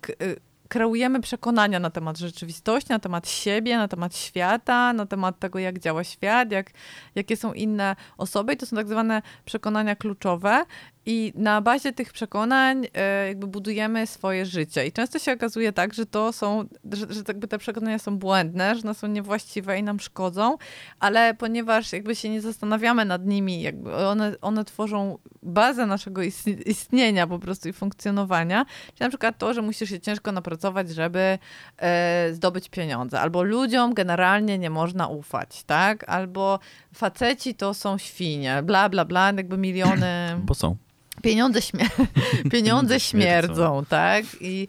kreujemy 0.68 1.20
przekonania 1.20 1.80
na 1.80 1.90
temat 1.90 2.18
rzeczywistości, 2.18 2.90
na 2.90 2.98
temat 2.98 3.28
siebie, 3.28 3.76
na 3.76 3.88
temat 3.88 4.16
świata, 4.16 4.92
na 4.92 5.06
temat 5.06 5.38
tego, 5.38 5.58
jak 5.58 5.78
działa 5.78 6.04
świat, 6.04 6.52
jak, 6.52 6.70
jakie 7.14 7.36
są 7.36 7.52
inne 7.52 7.96
osoby. 8.18 8.52
I 8.52 8.56
to 8.56 8.66
są 8.66 8.76
tak 8.76 8.88
zwane 8.88 9.22
przekonania 9.44 9.96
kluczowe. 9.96 10.64
I 11.11 11.32
na 11.36 11.61
bazie 11.61 11.92
tych 11.92 12.12
przekonań 12.12 12.86
e, 12.94 13.28
jakby 13.28 13.46
budujemy 13.46 14.06
swoje 14.06 14.46
życie. 14.46 14.86
I 14.86 14.92
często 14.92 15.18
się 15.18 15.32
okazuje 15.32 15.72
tak, 15.72 15.94
że 15.94 16.06
to 16.06 16.32
są, 16.32 16.64
że, 16.92 17.06
że 17.12 17.22
jakby 17.28 17.48
te 17.48 17.59
przekonania 17.59 17.98
są 17.98 18.18
błędne, 18.18 18.74
że 18.76 18.82
one 18.82 18.94
są 18.94 19.06
niewłaściwe 19.06 19.78
i 19.78 19.82
nam 19.82 20.00
szkodzą, 20.00 20.56
ale 21.00 21.34
ponieważ 21.34 21.92
jakby 21.92 22.16
się 22.16 22.28
nie 22.28 22.40
zastanawiamy 22.40 23.04
nad 23.04 23.26
nimi, 23.26 23.62
jakby 23.62 23.96
one, 23.96 24.34
one 24.40 24.64
tworzą 24.64 25.18
bazę 25.42 25.86
naszego 25.86 26.20
istni- 26.20 26.68
istnienia 26.68 27.26
po 27.26 27.38
prostu 27.38 27.68
i 27.68 27.72
funkcjonowania, 27.72 28.64
czyli 28.86 29.00
na 29.00 29.09
przykład 29.09 29.38
to, 29.38 29.54
że 29.54 29.62
musisz 29.62 29.90
się 29.90 30.00
ciężko 30.00 30.32
napracować, 30.32 30.90
żeby 30.90 31.38
e, 31.78 32.28
zdobyć 32.32 32.68
pieniądze, 32.68 33.20
albo 33.20 33.42
ludziom 33.42 33.94
generalnie 33.94 34.59
nie 34.59 34.70
można 34.70 35.06
ufać, 35.06 35.64
tak? 35.64 36.09
Albo 36.09 36.59
faceci 36.94 37.54
to 37.54 37.74
są 37.74 37.98
świnie, 37.98 38.62
bla, 38.62 38.88
bla, 38.88 39.04
bla, 39.04 39.32
jakby 39.36 39.59
miliony... 39.59 40.36
Bo 40.38 40.54
są. 40.54 40.76
Pieniądze, 41.22 41.62
śmie 41.62 41.86
pieniądze 42.52 43.00
śmierdzą, 43.00 43.84
tak? 43.88 44.24
I, 44.40 44.68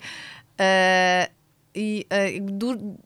e, 0.59 1.27
i 1.75 2.05
e, 2.09 2.41
du- 2.41 2.97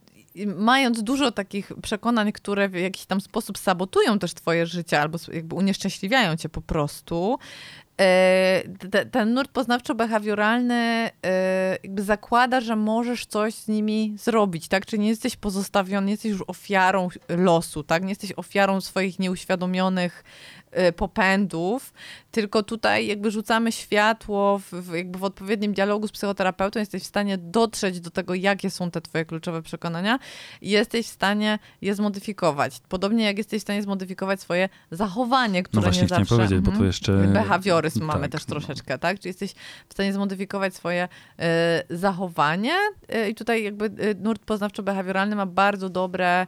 mając 0.56 1.02
dużo 1.02 1.32
takich 1.32 1.72
przekonań, 1.82 2.32
które 2.32 2.68
w 2.68 2.74
jakiś 2.74 3.06
tam 3.06 3.20
sposób 3.20 3.58
sabotują 3.58 4.18
też 4.18 4.34
twoje 4.34 4.66
życie 4.66 5.00
albo 5.00 5.18
jakby 5.32 5.56
unieszczęśliwiają 5.56 6.36
cię 6.36 6.48
po 6.48 6.60
prostu, 6.60 7.38
e, 8.00 8.62
te, 8.90 9.06
ten 9.06 9.34
nurt 9.34 9.52
poznawczo-behawioralny 9.52 11.10
e, 11.26 11.78
jakby 11.82 12.02
zakłada, 12.02 12.60
że 12.60 12.76
możesz 12.76 13.26
coś 13.26 13.54
z 13.54 13.68
nimi 13.68 14.14
zrobić, 14.18 14.68
tak? 14.68 14.86
Czyli 14.86 15.02
nie 15.02 15.08
jesteś 15.08 15.36
pozostawiony, 15.36 16.06
nie 16.06 16.12
jesteś 16.12 16.30
już 16.32 16.42
ofiarą 16.46 17.08
losu, 17.28 17.82
tak? 17.82 18.02
Nie 18.02 18.08
jesteś 18.08 18.32
ofiarą 18.36 18.80
swoich 18.80 19.18
nieuświadomionych 19.18 20.24
popędów, 20.96 21.92
tylko 22.30 22.62
tutaj 22.62 23.06
jakby 23.06 23.30
rzucamy 23.30 23.72
światło 23.72 24.58
w, 24.58 24.70
w, 24.72 24.94
jakby 24.94 25.18
w 25.18 25.24
odpowiednim 25.24 25.72
dialogu 25.72 26.08
z 26.08 26.12
psychoterapeutą, 26.12 26.80
jesteś 26.80 27.02
w 27.02 27.06
stanie 27.06 27.38
dotrzeć 27.38 28.00
do 28.00 28.10
tego, 28.10 28.34
jakie 28.34 28.70
są 28.70 28.90
te 28.90 29.00
twoje 29.00 29.24
kluczowe 29.24 29.62
przekonania 29.62 30.18
i 30.60 30.70
jesteś 30.70 31.06
w 31.06 31.10
stanie 31.10 31.58
je 31.82 31.94
zmodyfikować. 31.94 32.80
Podobnie 32.88 33.24
jak 33.24 33.38
jesteś 33.38 33.60
w 33.60 33.62
stanie 33.62 33.82
zmodyfikować 33.82 34.40
swoje 34.40 34.68
zachowanie, 34.90 35.62
które 35.62 35.80
No 35.80 35.82
właśnie 35.82 36.02
nie 36.02 36.08
zawsze... 36.08 36.36
powiedzieć, 36.36 36.60
bo 36.60 36.70
Mhm. 36.70 36.78
tu 36.78 36.84
jeszcze... 36.84 37.12
Behawioryzm 37.12 38.04
mamy 38.04 38.22
tak, 38.22 38.30
też 38.32 38.46
no. 38.46 38.50
troszeczkę, 38.52 38.98
tak? 38.98 39.18
Czyli 39.18 39.28
jesteś 39.28 39.52
w 39.88 39.92
stanie 39.92 40.12
zmodyfikować 40.12 40.74
swoje 40.74 41.08
e, 41.38 41.82
zachowanie 41.90 42.74
e, 43.08 43.30
i 43.30 43.34
tutaj 43.34 43.64
jakby 43.64 43.84
e, 43.84 44.14
nurt 44.14 44.44
poznawczo-behawioralny 44.46 45.36
ma 45.36 45.46
bardzo 45.46 45.88
dobre 45.88 46.46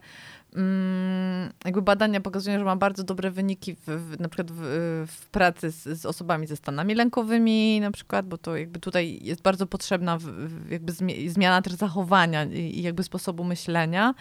jakby 1.64 1.82
badania 1.82 2.20
pokazują, 2.20 2.58
że 2.58 2.64
ma 2.64 2.76
bardzo 2.76 3.04
dobre 3.04 3.30
wyniki 3.30 3.74
w, 3.74 3.86
w, 3.86 4.20
na 4.20 4.28
przykład 4.28 4.50
w, 4.50 4.60
w 5.08 5.26
pracy 5.26 5.70
z, 5.70 6.00
z 6.00 6.06
osobami 6.06 6.46
ze 6.46 6.56
stanami 6.56 6.94
lękowymi 6.94 7.80
na 7.80 7.90
przykład, 7.90 8.26
bo 8.26 8.38
to 8.38 8.56
jakby 8.56 8.80
tutaj 8.80 9.18
jest 9.22 9.42
bardzo 9.42 9.66
potrzebna 9.66 10.18
w, 10.18 10.26
jakby 10.70 10.92
zmie- 10.92 11.28
zmiana 11.28 11.62
też 11.62 11.72
zachowania 11.72 12.44
i, 12.44 12.78
i 12.78 12.82
jakby 12.82 13.02
sposobu 13.02 13.44
myślenia. 13.44 14.14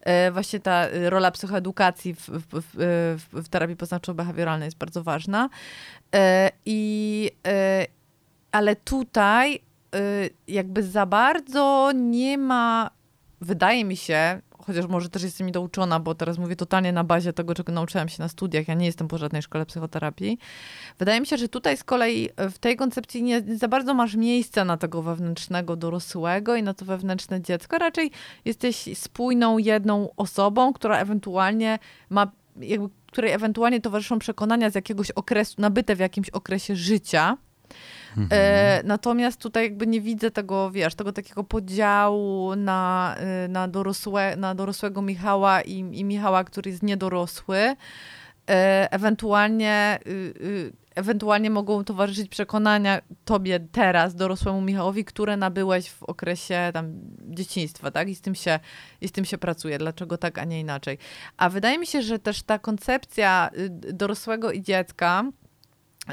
E, 0.00 0.30
właśnie 0.32 0.60
ta 0.60 0.86
rola 1.08 1.30
psychoedukacji 1.30 2.14
w, 2.14 2.30
w 3.32 3.48
terapii 3.48 3.76
poznawczo-behawioralnej 3.76 4.64
jest 4.64 4.78
bardzo 4.78 5.02
ważna. 5.02 5.48
E, 6.14 6.50
I, 6.66 7.30
e, 7.46 7.86
ale 8.52 8.76
tutaj 8.76 9.54
e, 9.54 9.58
jakby 10.48 10.82
za 10.82 11.06
bardzo 11.06 11.92
nie 11.94 12.38
ma, 12.38 12.90
wydaje 13.40 13.84
mi 13.84 13.96
się, 13.96 14.40
chociaż 14.58 14.86
może 14.86 15.08
też 15.08 15.22
jestem 15.22 15.46
niedouczona, 15.46 16.00
bo 16.00 16.14
teraz 16.14 16.38
mówię 16.38 16.56
totalnie 16.56 16.92
na 16.92 17.04
bazie 17.04 17.32
tego, 17.32 17.54
czego 17.54 17.72
nauczyłam 17.72 18.08
się 18.08 18.22
na 18.22 18.28
studiach. 18.28 18.68
Ja 18.68 18.74
nie 18.74 18.86
jestem 18.86 19.08
po 19.08 19.18
żadnej 19.18 19.42
szkole 19.42 19.66
psychoterapii. 19.66 20.38
Wydaje 20.98 21.20
mi 21.20 21.26
się, 21.26 21.36
że 21.36 21.48
tutaj 21.48 21.76
z 21.76 21.84
kolei 21.84 22.28
w 22.50 22.58
tej 22.58 22.76
koncepcji 22.76 23.22
nie, 23.22 23.42
nie 23.42 23.56
za 23.56 23.68
bardzo 23.68 23.94
masz 23.94 24.14
miejsca 24.14 24.64
na 24.64 24.76
tego 24.76 25.02
wewnętrznego 25.02 25.76
dorosłego 25.76 26.56
i 26.56 26.62
na 26.62 26.74
to 26.74 26.84
wewnętrzne 26.84 27.40
dziecko. 27.40 27.78
Raczej 27.78 28.10
jesteś 28.44 28.88
spójną 28.94 29.58
jedną 29.58 30.08
osobą, 30.16 30.72
która 30.72 30.98
ewentualnie 30.98 31.78
ma, 32.10 32.30
jakby, 32.60 32.88
której 33.12 33.32
ewentualnie 33.32 33.80
towarzyszą 33.80 34.18
przekonania 34.18 34.70
z 34.70 34.74
jakiegoś 34.74 35.10
okresu, 35.10 35.54
nabyte 35.58 35.96
w 35.96 35.98
jakimś 35.98 36.30
okresie 36.30 36.76
życia. 36.76 37.36
E, 38.30 38.82
natomiast 38.84 39.40
tutaj 39.40 39.64
jakby 39.64 39.86
nie 39.86 40.00
widzę 40.00 40.30
tego, 40.30 40.70
wiesz, 40.70 40.94
tego 40.94 41.12
takiego 41.12 41.44
podziału 41.44 42.56
na, 42.56 43.16
y, 43.44 43.48
na, 43.48 43.68
dorosłe, 43.68 44.36
na 44.36 44.54
dorosłego 44.54 45.02
Michała 45.02 45.62
i, 45.62 45.78
i 45.78 46.04
Michała, 46.04 46.44
który 46.44 46.70
jest 46.70 46.82
niedorosły. 46.82 47.76
E, 48.50 48.88
ewentualnie, 48.92 49.98
y, 50.06 50.10
y, 50.10 50.72
ewentualnie 50.94 51.50
mogą 51.50 51.84
towarzyszyć 51.84 52.28
przekonania 52.28 53.00
tobie 53.24 53.60
teraz, 53.72 54.14
dorosłemu 54.14 54.60
Michałowi, 54.60 55.04
które 55.04 55.36
nabyłeś 55.36 55.90
w 55.90 56.02
okresie 56.02 56.70
tam 56.72 56.92
dzieciństwa, 57.20 57.90
tak? 57.90 58.08
I 58.08 58.14
z 58.14 58.20
tym 58.20 58.34
się, 58.34 58.60
i 59.00 59.08
z 59.08 59.12
tym 59.12 59.24
się 59.24 59.38
pracuje. 59.38 59.78
Dlaczego 59.78 60.18
tak, 60.18 60.38
a 60.38 60.44
nie 60.44 60.60
inaczej? 60.60 60.98
A 61.36 61.50
wydaje 61.50 61.78
mi 61.78 61.86
się, 61.86 62.02
że 62.02 62.18
też 62.18 62.42
ta 62.42 62.58
koncepcja 62.58 63.50
y, 63.58 63.92
dorosłego 63.92 64.52
i 64.52 64.62
dziecka 64.62 65.24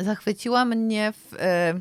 zachwyciła 0.02 0.66
mnie 0.66 1.14
w, 1.14 1.36
e, 1.40 1.74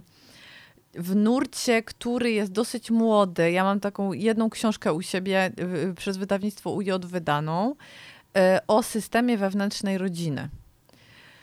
w 0.95 1.16
nurcie, 1.16 1.82
który 1.82 2.30
jest 2.30 2.53
dosyć 2.53 2.90
młody. 2.90 3.51
Ja 3.51 3.64
mam 3.64 3.80
taką 3.80 4.12
jedną 4.12 4.51
książkę 4.51 4.93
u 4.93 5.03
siebie 5.03 5.53
y, 5.90 5.95
przez 5.95 6.16
wydawnictwo 6.16 6.70
UJ 6.70 6.90
wydaną 7.01 7.74
e, 8.36 8.61
o 8.68 8.82
systemie 8.82 9.38
wewnętrznej 9.38 9.99
rodziny. 9.99 10.49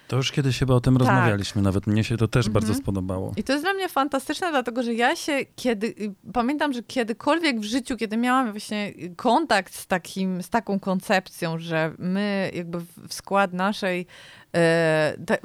To 0.07 0.15
już 0.15 0.31
kiedyś 0.31 0.59
chyba 0.59 0.73
o 0.73 0.81
tym 0.81 0.93
Tak. 0.93 0.99
rozmawialiśmy, 1.07 1.61
nawet 1.61 1.87
mnie 1.87 2.03
się 2.03 2.17
to 2.17 2.27
też 2.27 2.47
Mhm. 2.47 2.53
bardzo 2.53 2.81
spodobało. 2.81 3.33
I 3.37 3.43
to 3.43 3.53
jest 3.53 3.65
dla 3.65 3.73
mnie 3.73 3.89
fantastyczne, 3.89 4.49
dlatego 4.51 4.83
że 4.83 4.93
ja 4.93 5.15
się 5.15 5.39
kiedy, 5.55 5.87
y, 5.87 6.13
pamiętam, 6.33 6.73
że 6.73 6.83
kiedykolwiek 6.83 7.59
w 7.59 7.63
życiu, 7.63 7.97
kiedy 7.97 8.17
miałam 8.17 8.51
właśnie 8.51 8.93
kontakt 9.15 9.75
z, 9.75 9.87
takim, 9.87 10.43
z 10.43 10.49
taką 10.49 10.79
koncepcją, 10.79 11.59
że 11.59 11.93
my 11.99 12.51
jakby 12.53 12.79
w 13.07 13.13
skład 13.13 13.53
naszej, 13.53 14.05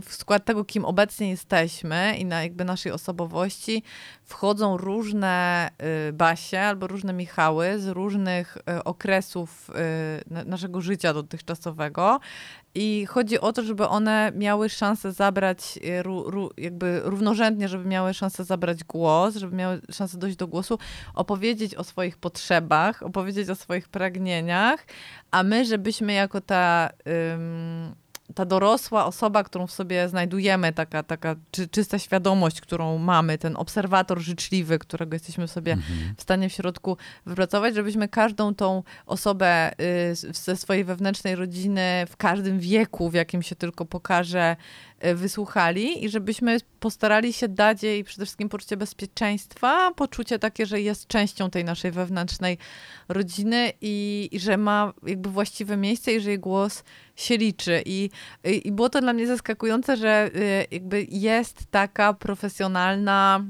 w 0.03 0.15
skład 0.15 0.45
tego, 0.45 0.65
kim 0.65 0.85
obecnie 0.85 1.31
jesteśmy 1.31 2.17
i 2.19 2.25
na 2.25 2.43
jakby 2.43 2.65
naszej 2.65 2.93
osobowości 2.93 3.83
wchodzą 4.23 4.77
różne 4.77 5.71
y, 6.09 6.13
Basie 6.13 6.61
albo 6.61 6.87
różne 6.87 7.13
Michały 7.13 7.79
z 7.79 7.89
różnych 7.89 8.57
y, 8.57 8.85
okresów 8.85 9.71
y, 9.71 9.75
na- 10.31 10.45
naszego 10.45 10.81
życia 10.81 11.15
dotychczasowego. 11.15 12.21
I 12.75 13.07
chodzi 13.07 13.41
o 13.41 13.53
to, 13.53 13.63
żeby 13.63 13.89
one 13.89 14.33
miały 14.35 14.69
szansę 14.69 15.13
zabrać, 15.13 15.79
jakby 16.57 17.01
równorzędnie, 17.05 17.69
żeby 17.69 17.85
miały 17.85 18.15
szansę 18.15 18.45
zabrać 18.45 18.85
głos, 18.85 19.37
żeby 19.37 19.57
miały 19.57 19.81
szansę 19.93 20.19
dojść 20.19 20.37
do 20.37 20.47
głosu, 20.47 20.79
opowiedzieć 21.15 21.75
o 21.75 21.85
swoich 21.85 22.17
potrzebach, 22.17 23.03
opowiedzieć 23.03 23.51
o 23.51 23.55
swoich 23.55 23.89
pragnieniach, 23.89 24.87
a 25.31 25.43
my, 25.43 25.65
żebyśmy 25.65 26.13
jako 26.13 26.41
ta, 26.41 26.91
ta 28.35 28.45
dorosła 28.45 29.07
osoba, 29.07 29.45
którą 29.45 29.67
w 29.67 29.73
sobie 29.73 30.09
znajdujemy, 30.09 30.73
taka, 30.73 31.03
taka 31.03 31.37
czy, 31.51 31.69
czysta 31.69 31.99
świadomość, 31.99 32.61
którą 32.61 32.99
mamy, 32.99 33.39
ten 33.39 33.57
obserwator 33.57 34.21
życzliwy, 34.21 34.79
którego 34.79 35.15
jesteśmy 35.15 35.49
sobie 35.49 35.73
Mhm. 35.73 36.15
w 36.17 36.23
stanie 36.23 36.49
w 36.49 36.53
środku 36.53 36.97
wypracować, 37.27 37.75
żebyśmy 37.75 38.09
każdą 38.09 38.55
tą 38.55 38.83
osobę 39.07 39.73
y, 40.13 40.15
ze 40.15 40.57
swojej 40.57 40.85
wewnętrznej 40.85 41.37
rodziny 41.37 42.05
w 42.09 42.17
każdym 42.17 42.59
wieku, 42.61 43.11
w 43.11 43.15
jakim 43.15 43.43
się 43.43 43.57
tylko 43.57 43.85
pokaże, 43.85 44.57
wysłuchali 45.15 46.05
i 46.05 46.09
żebyśmy 46.09 46.57
postarali 46.81 47.33
się 47.33 47.49
dać 47.49 47.83
jej 47.83 48.05
przede 48.05 48.27
wszystkim 48.27 48.49
poczucie 48.49 48.77
bezpieczeństwa, 48.77 49.91
poczucie 49.97 50.39
takie, 50.39 50.67
że 50.67 50.81
jest 50.81 51.07
częścią 51.07 51.51
tej 51.51 51.65
naszej 51.65 51.91
wewnętrznej 51.91 52.59
rodziny 53.09 53.73
i, 53.81 54.29
i 54.33 54.41
że 54.41 54.57
ma 54.57 54.93
jakby 55.07 55.31
właściwe 55.31 55.77
miejsce 55.77 56.13
i 56.15 56.21
że 56.21 56.31
jej 56.31 56.39
głos 56.39 56.85
się 57.17 57.37
liczy. 57.37 57.83
I, 57.87 58.11
I 58.65 58.73
było 58.73 58.89
to 58.89 59.01
dla 59.01 59.13
mnie 59.13 59.27
zaskakujące, 59.27 59.97
że 59.97 60.31
y, 60.35 60.67
jakby 60.71 61.07
jest 61.11 61.67
taka 61.71 62.13
profesjonalna 62.13 63.45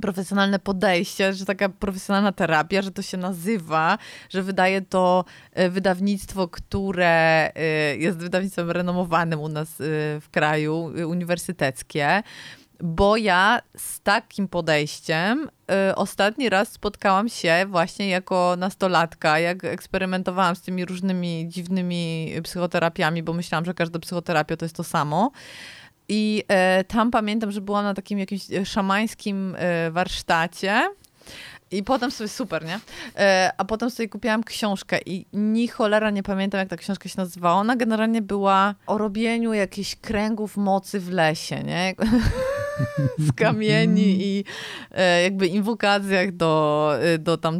profesjonalne 0.00 0.58
podejście, 0.58 1.34
że 1.34 1.44
taka 1.44 1.68
profesjonalna 1.68 2.32
terapia, 2.32 2.82
że 2.82 2.90
to 2.90 3.02
się 3.02 3.16
nazywa, 3.16 3.98
że 4.28 4.42
wydaje 4.42 4.82
to 4.82 5.24
e, 5.52 5.70
wydawnictwo, 5.70 6.48
które 6.48 7.50
e, 7.54 7.96
jest 7.96 8.18
wydawnictwem 8.18 8.70
renomowanym 8.70 9.40
u 9.40 9.48
nas 9.48 9.68
e, 9.68 9.84
w 10.20 10.28
kraju, 10.30 10.92
uniwersyteckie. 11.06 12.22
Bo 12.82 13.16
ja 13.16 13.60
z 13.76 14.00
takim 14.00 14.48
podejściem 14.48 15.50
ostatni 15.96 16.48
raz 16.48 16.72
spotkałam 16.72 17.28
się 17.28 17.66
właśnie 17.68 18.08
jako 18.08 18.54
nastolatka, 18.58 19.38
jak 19.38 19.64
eksperymentowałam 19.64 20.56
z 20.56 20.62
tymi 20.62 20.84
różnymi 20.84 21.48
dziwnymi 21.48 22.32
psychoterapiami, 22.42 23.22
bo 23.22 23.32
myślałam, 23.32 23.64
że 23.64 23.74
każda 23.74 23.98
psychoterapia 23.98 24.56
to 24.56 24.64
jest 24.64 24.76
to 24.76 24.84
samo. 24.84 25.30
I 26.12 26.44
e, 26.48 26.84
tam 26.84 27.10
pamiętam, 27.10 27.52
że 27.52 27.60
byłam 27.60 27.84
na 27.84 27.94
takim 27.94 28.18
jakimś 28.18 28.52
e, 28.52 28.66
szamańskim 28.66 29.56
e, 29.58 29.90
warsztacie. 29.90 30.88
I 31.70 31.82
potem 31.82 32.10
sobie 32.10 32.28
super, 32.28 32.64
nie? 32.64 32.80
E, 33.16 33.52
a 33.58 33.64
potem 33.64 33.90
sobie 33.90 34.08
kupiłam 34.08 34.44
książkę 34.44 34.98
i 35.06 35.26
ni 35.32 35.68
cholera 35.68 36.10
nie 36.10 36.22
pamiętam, 36.22 36.58
jak 36.58 36.68
ta 36.68 36.76
książka 36.76 37.08
się 37.08 37.14
nazywała. 37.16 37.54
Ona 37.54 37.76
generalnie 37.76 38.22
była 38.22 38.74
o 38.86 38.98
robieniu 38.98 39.52
jakichś 39.52 39.96
kręgów 39.96 40.56
mocy 40.56 41.00
w 41.00 41.10
lesie, 41.10 41.62
nie? 41.64 41.94
z 43.18 43.32
kamieni 43.32 44.16
i 44.20 44.44
e, 44.90 45.22
jakby 45.22 45.46
inwokacjach 45.46 46.32
do, 46.32 46.92
e, 47.00 47.18
do 47.18 47.36
tam 47.36 47.56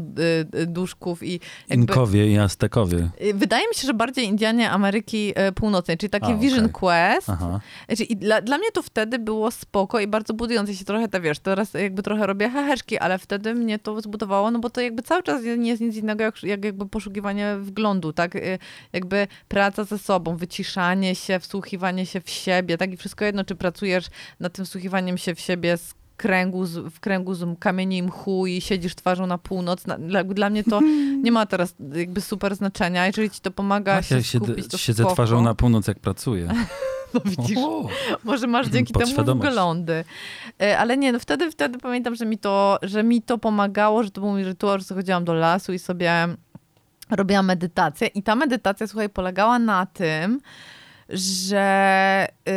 e, 0.52 0.66
duszków 0.66 1.22
i 1.22 1.32
jakby, 1.68 1.74
Inkowie 1.74 2.32
i 2.32 2.38
Aztekowie. 2.38 3.10
Wydaje 3.34 3.68
mi 3.68 3.74
się, 3.74 3.86
że 3.86 3.94
bardziej 3.94 4.24
Indianie 4.24 4.70
Ameryki 4.70 5.34
Północnej, 5.54 5.98
czyli 5.98 6.10
takie 6.10 6.26
A, 6.26 6.36
Vision 6.36 6.64
okej. 6.64 6.72
Quest. 6.72 7.30
Aha. 7.30 7.60
Znaczy, 7.86 8.04
I 8.04 8.16
dla, 8.16 8.40
dla 8.40 8.58
mnie 8.58 8.70
to 8.72 8.82
wtedy 8.82 9.18
było 9.18 9.50
spoko 9.50 10.00
i 10.00 10.06
bardzo 10.06 10.34
budujące 10.34 10.74
się 10.74 10.84
trochę, 10.84 11.08
te 11.08 11.20
wiesz, 11.20 11.38
teraz 11.38 11.74
jakby 11.74 12.02
trochę 12.02 12.26
robię 12.26 12.50
heheszki, 12.50 12.98
ale 12.98 13.18
wtedy 13.18 13.54
mnie 13.54 13.78
to 13.78 14.00
zbudowało, 14.00 14.50
no 14.50 14.58
bo 14.58 14.70
to 14.70 14.80
jakby 14.80 15.02
cały 15.02 15.22
czas 15.22 15.42
nie 15.58 15.70
jest 15.70 15.82
nic 15.82 15.96
innego 15.96 16.24
jak, 16.24 16.42
jak 16.42 16.64
jakby 16.64 16.88
poszukiwanie 16.88 17.56
wglądu, 17.60 18.12
tak? 18.12 18.36
Y, 18.36 18.58
Jakby 18.92 19.26
praca 19.48 19.84
ze 19.84 19.98
sobą, 19.98 20.36
wyciszanie 20.36 21.14
się, 21.14 21.38
wsłuchiwanie 21.38 22.06
się 22.06 22.20
w 22.20 22.30
siebie, 22.30 22.78
tak? 22.78 22.92
I 22.92 22.96
wszystko 22.96 23.24
jedno, 23.24 23.44
czy 23.44 23.54
pracujesz 23.54 24.06
nad 24.40 24.52
tym 24.52 24.66
wsłuchiwaniem 25.00 25.18
się 25.18 25.34
w 25.34 25.40
siebie 25.40 25.76
z 25.76 25.94
kręgu, 26.16 26.66
z, 26.66 26.78
w 26.94 27.00
kręgu 27.00 27.34
z 27.34 27.58
kamieni 27.58 27.96
i 27.96 28.02
mchu 28.02 28.46
i 28.46 28.60
siedzisz 28.60 28.94
twarzą 28.94 29.26
na 29.26 29.38
północ. 29.38 29.86
Na, 29.86 29.98
dla, 29.98 30.24
dla 30.24 30.50
mnie 30.50 30.64
to 30.64 30.80
nie 31.24 31.32
ma 31.32 31.46
teraz 31.46 31.74
jakby 31.94 32.20
super 32.20 32.56
znaczenia. 32.56 33.06
Jeżeli 33.06 33.30
ci 33.30 33.40
to 33.40 33.50
pomaga 33.50 33.94
Ach, 33.96 34.06
się 34.06 34.14
ja 34.14 34.22
siedzę, 34.22 34.44
skupić, 34.46 34.68
to 34.68 34.78
siedzę 34.78 35.02
spoko. 35.02 35.14
twarzą 35.14 35.42
na 35.42 35.54
północ, 35.54 35.86
jak 35.88 35.98
pracuję. 35.98 36.48
No 37.14 37.20
widzisz. 37.24 37.58
O, 37.58 37.88
Może 38.24 38.46
masz 38.46 38.68
dzięki 38.74 38.92
temu 38.92 39.34
wglądy. 39.34 40.04
E, 40.62 40.78
Ale 40.78 40.96
nie, 40.96 41.12
no 41.12 41.18
wtedy, 41.18 41.50
wtedy 41.50 41.78
pamiętam, 41.78 42.14
że 42.14 42.26
mi, 42.26 42.38
to, 42.38 42.78
że 42.82 43.02
mi 43.02 43.22
to 43.22 43.38
pomagało, 43.38 44.02
że 44.02 44.10
to 44.10 44.20
był 44.20 44.30
mój 44.30 44.44
rytuał, 44.44 44.78
że 44.78 44.84
sobie 44.84 44.98
chodziłam 44.98 45.24
do 45.24 45.34
lasu 45.34 45.72
i 45.72 45.78
sobie 45.78 46.28
robiłam 47.10 47.46
medytację. 47.46 48.06
I 48.06 48.22
ta 48.22 48.36
medytacja, 48.36 48.86
słuchaj, 48.86 49.08
polegała 49.08 49.58
na 49.58 49.86
tym, 49.86 50.40
że 51.12 52.26
y, 52.48 52.52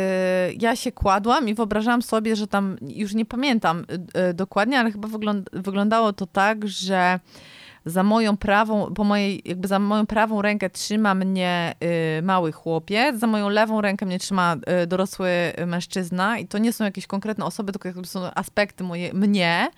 ja 0.60 0.76
się 0.76 0.92
kładłam 0.92 1.48
i 1.48 1.54
wyobrażałam 1.54 2.02
sobie, 2.02 2.36
że 2.36 2.46
tam, 2.46 2.76
już 2.80 3.14
nie 3.14 3.24
pamiętam 3.24 3.86
y, 4.16 4.20
y, 4.30 4.34
dokładnie, 4.34 4.80
ale 4.80 4.92
chyba 4.92 5.08
wygląd, 5.08 5.50
wyglądało 5.52 6.12
to 6.12 6.26
tak, 6.26 6.68
że 6.68 7.20
za 7.86 8.02
moją 8.02 8.36
prawą, 8.36 8.94
po 8.94 9.04
mojej, 9.04 9.42
jakby 9.44 9.68
za 9.68 9.78
moją 9.78 10.06
prawą 10.06 10.42
rękę 10.42 10.70
trzyma 10.70 11.14
mnie 11.14 11.74
y, 12.18 12.22
mały 12.22 12.52
chłopiec, 12.52 13.20
za 13.20 13.26
moją 13.26 13.48
lewą 13.48 13.80
rękę 13.80 14.06
mnie 14.06 14.18
trzyma 14.18 14.56
y, 14.82 14.86
dorosły 14.86 15.28
mężczyzna 15.66 16.38
i 16.38 16.46
to 16.46 16.58
nie 16.58 16.72
są 16.72 16.84
jakieś 16.84 17.06
konkretne 17.06 17.44
osoby, 17.44 17.72
tylko 17.72 17.88
jakby 17.88 18.06
są 18.06 18.20
aspekty 18.34 18.84
moje, 18.84 19.14
mnie. 19.14 19.68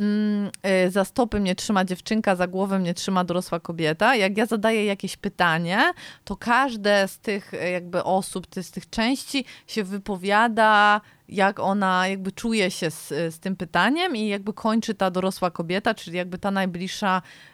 Mm, 0.00 0.50
y, 0.86 0.90
za 0.90 1.04
stopy 1.04 1.40
mnie 1.40 1.54
trzyma 1.54 1.84
dziewczynka, 1.84 2.36
za 2.36 2.46
głowę 2.46 2.78
mnie 2.78 2.94
trzyma 2.94 3.24
dorosła 3.24 3.60
kobieta. 3.60 4.16
Jak 4.16 4.36
ja 4.36 4.46
zadaję 4.46 4.84
jakieś 4.84 5.16
pytanie, 5.16 5.78
to 6.24 6.36
każde 6.36 7.08
z 7.08 7.18
tych 7.18 7.54
y, 7.54 7.70
jakby 7.70 8.04
osób, 8.04 8.46
z 8.62 8.70
tych 8.70 8.90
części 8.90 9.44
się 9.66 9.84
wypowiada, 9.84 11.00
jak 11.28 11.60
ona 11.60 12.08
jakby 12.08 12.32
czuje 12.32 12.70
się 12.70 12.90
z, 12.90 13.08
z 13.08 13.38
tym 13.38 13.56
pytaniem 13.56 14.16
i 14.16 14.28
jakby 14.28 14.52
kończy 14.52 14.94
ta 14.94 15.10
dorosła 15.10 15.50
kobieta, 15.50 15.94
czyli 15.94 16.16
jakby 16.16 16.38
ta 16.38 16.50
najbliższa 16.50 17.22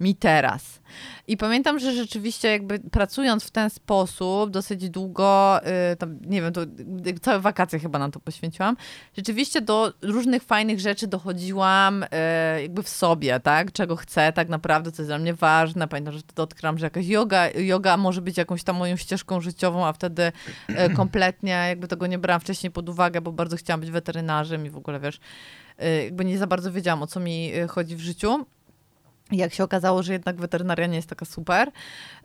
mi 0.00 0.14
teraz. 0.14 0.80
I 1.26 1.36
pamiętam, 1.36 1.78
że 1.78 1.92
rzeczywiście 1.92 2.48
jakby 2.48 2.78
pracując 2.78 3.44
w 3.44 3.50
ten 3.50 3.70
sposób 3.70 4.50
dosyć 4.50 4.90
długo, 4.90 5.60
y, 5.92 5.96
tam, 5.96 6.18
nie 6.26 6.42
wiem, 6.42 6.52
to 6.52 6.62
y, 6.62 7.20
całe 7.20 7.40
wakacje 7.40 7.78
chyba 7.78 7.98
na 7.98 8.10
to 8.10 8.20
poświęciłam, 8.20 8.76
rzeczywiście 9.16 9.60
do 9.60 9.92
różnych 10.02 10.42
fajnych 10.42 10.80
rzeczy 10.80 11.06
dochodziłam 11.06 12.02
y, 12.02 12.62
jakby 12.62 12.82
w 12.82 12.88
sobie, 12.88 13.40
tak? 13.40 13.72
Czego 13.72 13.96
chcę 13.96 14.32
tak 14.32 14.48
naprawdę, 14.48 14.92
co 14.92 15.02
jest 15.02 15.10
dla 15.10 15.18
mnie 15.18 15.34
ważne. 15.34 15.88
Pamiętam, 15.88 16.14
że 16.14 16.20
wtedy 16.20 16.42
odkryłam, 16.42 16.78
że 16.78 16.86
jakaś 16.86 17.06
yoga, 17.06 17.48
yoga 17.50 17.96
może 17.96 18.22
być 18.22 18.36
jakąś 18.36 18.62
tam 18.62 18.76
moją 18.76 18.96
ścieżką 18.96 19.40
życiową, 19.40 19.86
a 19.86 19.92
wtedy 19.92 20.32
y, 20.70 20.90
kompletnie 20.96 21.50
jakby 21.68 21.88
tego 21.88 22.06
nie 22.06 22.18
brałam 22.18 22.40
wcześniej 22.40 22.70
pod 22.70 22.88
uwagę, 22.88 23.20
bo 23.20 23.32
bardzo 23.32 23.56
chciałam 23.56 23.80
być 23.80 23.90
weterynarzem 23.90 24.66
i 24.66 24.70
w 24.70 24.76
ogóle, 24.76 25.00
wiesz, 25.00 25.20
y, 25.82 26.04
jakby 26.04 26.24
nie 26.24 26.38
za 26.38 26.46
bardzo 26.46 26.72
wiedziałam, 26.72 27.02
o 27.02 27.06
co 27.06 27.20
mi 27.20 27.54
y, 27.54 27.68
chodzi 27.68 27.96
w 27.96 28.00
życiu. 28.00 28.46
Jak 29.32 29.54
się 29.54 29.64
okazało, 29.64 30.02
że 30.02 30.12
jednak 30.12 30.36
weterynaria 30.36 30.86
nie 30.86 30.96
jest 30.96 31.08
taka 31.08 31.24
super. 31.24 31.70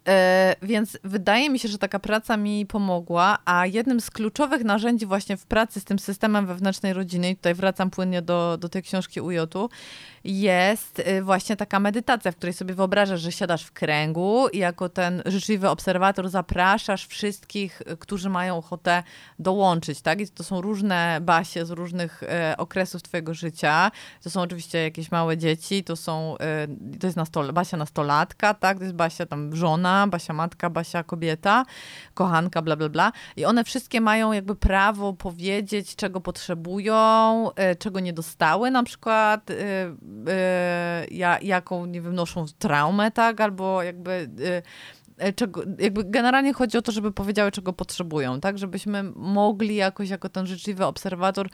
E, 0.07 0.55
więc 0.61 0.97
wydaje 1.03 1.49
mi 1.49 1.59
się, 1.59 1.67
że 1.67 1.77
taka 1.77 1.99
praca 1.99 2.37
mi 2.37 2.65
pomogła, 2.65 3.37
a 3.45 3.65
jednym 3.65 4.01
z 4.01 4.11
kluczowych 4.11 4.63
narzędzi 4.63 5.05
właśnie 5.05 5.37
w 5.37 5.45
pracy 5.45 5.79
z 5.79 5.83
tym 5.83 5.99
systemem 5.99 6.45
wewnętrznej 6.45 6.93
rodziny, 6.93 7.29
i 7.29 7.35
tutaj 7.35 7.53
wracam 7.53 7.89
płynnie 7.89 8.21
do, 8.21 8.57
do 8.57 8.69
tej 8.69 8.83
książki 8.83 9.21
UJ-u, 9.21 9.69
jest 10.23 10.99
y, 10.99 11.21
właśnie 11.21 11.55
taka 11.55 11.79
medytacja, 11.79 12.31
w 12.31 12.35
której 12.35 12.53
sobie 12.53 12.73
wyobrażasz, 12.73 13.21
że 13.21 13.31
siadasz 13.31 13.63
w 13.63 13.71
kręgu 13.71 14.47
i 14.47 14.57
jako 14.57 14.89
ten 14.89 15.23
życzliwy 15.25 15.69
obserwator 15.69 16.29
zapraszasz 16.29 17.07
wszystkich, 17.07 17.81
y, 17.81 17.97
którzy 17.97 18.29
mają 18.29 18.57
ochotę 18.57 19.03
dołączyć, 19.39 20.01
tak? 20.01 20.21
I 20.21 20.27
to 20.27 20.43
są 20.43 20.61
różne 20.61 21.19
basie 21.21 21.65
z 21.65 21.69
różnych 21.69 22.23
e, 22.23 22.55
okresów 22.57 23.01
twojego 23.01 23.33
życia. 23.33 23.91
To 24.23 24.29
są 24.29 24.41
oczywiście 24.41 24.83
jakieś 24.83 25.11
małe 25.11 25.37
dzieci, 25.37 25.83
to 25.83 25.95
są, 25.95 26.37
e, 26.37 26.67
to 26.99 27.07
jest 27.07 27.17
nastol, 27.17 27.53
Basia 27.53 27.77
nastolatka, 27.77 28.53
tak? 28.53 28.77
To 28.77 28.83
jest 28.83 28.95
Basia 28.95 29.25
tam 29.25 29.55
żona, 29.55 30.07
Basia 30.07 30.33
matka, 30.33 30.69
Basia 30.69 31.03
kobieta, 31.03 31.65
kochanka, 32.13 32.61
bla, 32.61 32.75
bla, 32.75 32.89
bla. 32.89 33.11
I 33.35 33.45
one 33.45 33.63
wszystkie 33.63 34.01
mają 34.01 34.31
jakby 34.31 34.55
prawo 34.55 35.13
powiedzieć, 35.13 35.95
czego 35.95 36.21
potrzebują, 36.21 37.49
e, 37.55 37.75
czego 37.75 37.99
nie 37.99 38.13
dostały 38.13 38.71
na 38.71 38.83
przykład, 38.83 39.51
e, 39.51 39.55
e, 40.27 41.05
ja, 41.11 41.39
jaką, 41.41 41.85
nie 41.85 42.01
wiem, 42.01 42.15
noszą 42.15 42.45
traumę, 42.59 43.11
tak? 43.11 43.41
Albo 43.41 43.83
jakby... 43.83 44.29
e, 45.19 45.23
e, 45.27 45.33
Czego, 45.33 45.61
jakby 45.79 46.03
generalnie 46.03 46.53
chodzi 46.53 46.77
o 46.77 46.81
to, 46.81 46.91
żeby 46.91 47.11
powiedziały, 47.11 47.51
czego 47.51 47.73
potrzebują, 47.73 48.39
tak? 48.39 48.57
Żebyśmy 48.57 49.03
mogli 49.15 49.75
jakoś 49.75 50.09
jako 50.09 50.29
ten 50.29 50.47
życzliwy 50.47 50.85
obserwator 50.85 51.49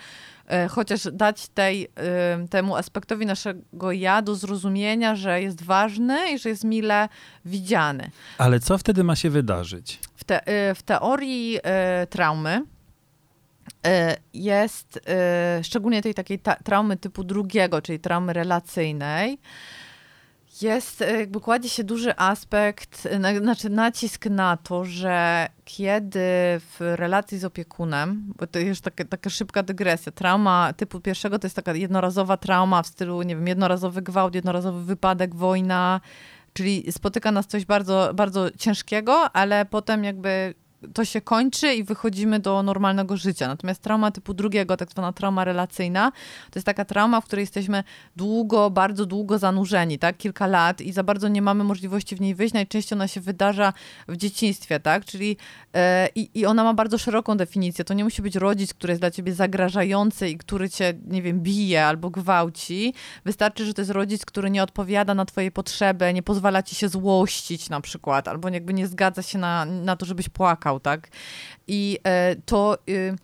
e, 0.47 0.67
chociaż 0.67 1.07
dać 1.13 1.47
tej, 1.47 1.87
e, 1.95 2.47
temu 2.49 2.75
aspektowi 2.75 3.25
naszego 3.25 3.91
ja 3.91 4.21
do 4.21 4.35
zrozumienia, 4.35 5.15
że 5.15 5.41
jest 5.41 5.63
ważny 5.63 6.31
i 6.31 6.39
że 6.39 6.49
jest 6.49 6.63
mile 6.63 7.09
widziany. 7.45 8.11
Ale 8.37 8.59
co 8.59 8.77
wtedy 8.77 9.03
ma 9.03 9.15
się 9.15 9.29
wydarzyć? 9.29 9.99
W, 10.15 10.23
te, 10.23 10.69
y, 10.71 10.75
w 10.75 10.83
teorii 10.83 11.57
y, 11.57 12.07
traumy 12.07 12.63
y, 13.87 13.89
jest, 14.33 14.99
szczególnie 15.63 16.01
tej 16.01 16.13
takiej 16.13 16.39
ta, 16.39 16.55
traumy 16.55 16.97
typu 16.97 17.23
drugiego, 17.23 17.81
czyli 17.81 17.99
traumy 17.99 18.33
relacyjnej, 18.33 19.39
jest, 20.61 21.01
y, 21.01 21.17
jakby 21.19 21.39
kładzie 21.39 21.69
się 21.69 21.83
duży 21.83 22.17
aspekt, 22.17 23.07
na, 23.19 23.39
znaczy 23.39 23.69
nacisk 23.69 24.25
na 24.25 24.57
to, 24.57 24.85
że 24.85 25.47
kiedy 25.65 26.19
w 26.59 26.77
relacji 26.79 27.37
z 27.37 27.45
opiekunem, 27.45 28.33
bo 28.37 28.47
to 28.47 28.59
jest 28.59 28.81
taka, 28.81 29.05
taka 29.05 29.29
szybka 29.29 29.63
dygresja, 29.63 30.11
trauma 30.11 30.73
typu 30.73 30.99
pierwszego 30.99 31.39
to 31.39 31.45
jest 31.45 31.55
taka 31.55 31.73
jednorazowa 31.73 32.37
trauma 32.37 32.83
w 32.83 32.87
stylu, 32.87 33.21
nie 33.21 33.35
wiem, 33.35 33.47
jednorazowy 33.47 34.01
gwałt, 34.01 34.35
jednorazowy 34.35 34.83
wypadek, 34.83 35.35
wojna, 35.35 36.01
czyli 36.53 36.91
spotyka 36.91 37.31
nas 37.31 37.47
coś 37.47 37.65
bardzo, 37.65 38.11
bardzo 38.13 38.51
ciężkiego, 38.51 39.31
ale 39.31 39.65
potem 39.65 40.03
jakby 40.03 40.53
to 40.93 41.05
się 41.05 41.21
kończy 41.21 41.73
i 41.73 41.83
wychodzimy 41.83 42.39
do 42.39 42.63
normalnego 42.63 43.17
życia. 43.17 43.47
Natomiast 43.47 43.81
trauma 43.81 44.11
typu 44.11 44.33
drugiego, 44.33 44.77
tak 44.77 44.91
zwana 44.91 45.13
trauma 45.13 45.43
relacyjna, 45.45 46.11
to 46.51 46.59
jest 46.59 46.65
taka 46.65 46.85
trauma, 46.85 47.21
w 47.21 47.25
której 47.25 47.43
jesteśmy 47.43 47.83
długo, 48.15 48.69
bardzo 48.69 49.05
długo 49.05 49.37
zanurzeni, 49.37 49.99
tak? 49.99 50.17
Kilka 50.17 50.47
lat 50.47 50.81
i 50.81 50.91
za 50.91 51.03
bardzo 51.03 51.27
nie 51.27 51.41
mamy 51.41 51.63
możliwości 51.63 52.15
w 52.15 52.21
niej 52.21 52.35
wyjść. 52.35 52.53
Najczęściej 52.53 52.97
ona 52.97 53.07
się 53.07 53.21
wydarza 53.21 53.73
w 54.07 54.17
dzieciństwie, 54.17 54.79
tak? 54.79 55.05
Czyli 55.05 55.37
i, 56.15 56.29
i 56.33 56.45
ona 56.45 56.63
ma 56.63 56.73
bardzo 56.73 56.97
szeroką 56.97 57.37
definicję. 57.37 57.85
To 57.85 57.93
nie 57.93 58.03
musi 58.03 58.21
być 58.21 58.35
rodzic, 58.35 58.73
który 58.73 58.91
jest 58.91 59.01
dla 59.01 59.11
ciebie 59.11 59.33
zagrażający 59.33 60.29
i 60.29 60.37
który 60.37 60.69
cię, 60.69 60.93
nie 61.07 61.21
wiem, 61.21 61.39
bije 61.39 61.85
albo 61.85 62.09
gwałci. 62.09 62.93
Wystarczy, 63.25 63.65
że 63.65 63.73
to 63.73 63.81
jest 63.81 63.91
rodzic, 63.91 64.25
który 64.25 64.49
nie 64.49 64.63
odpowiada 64.63 65.13
na 65.13 65.25
twoje 65.25 65.51
potrzeby, 65.51 66.13
nie 66.13 66.23
pozwala 66.23 66.63
ci 66.63 66.75
się 66.75 66.89
złościć 66.89 67.69
na 67.69 67.81
przykład, 67.81 68.27
albo 68.27 68.49
jakby 68.49 68.73
nie 68.73 68.87
zgadza 68.87 69.21
się 69.21 69.37
na, 69.37 69.65
na 69.65 69.95
to, 69.95 70.05
żebyś 70.05 70.29
płakał, 70.29 70.68
tak? 70.79 71.07
I 71.67 71.99
e, 72.03 72.35
to... 72.35 72.77
Y, 72.89 73.15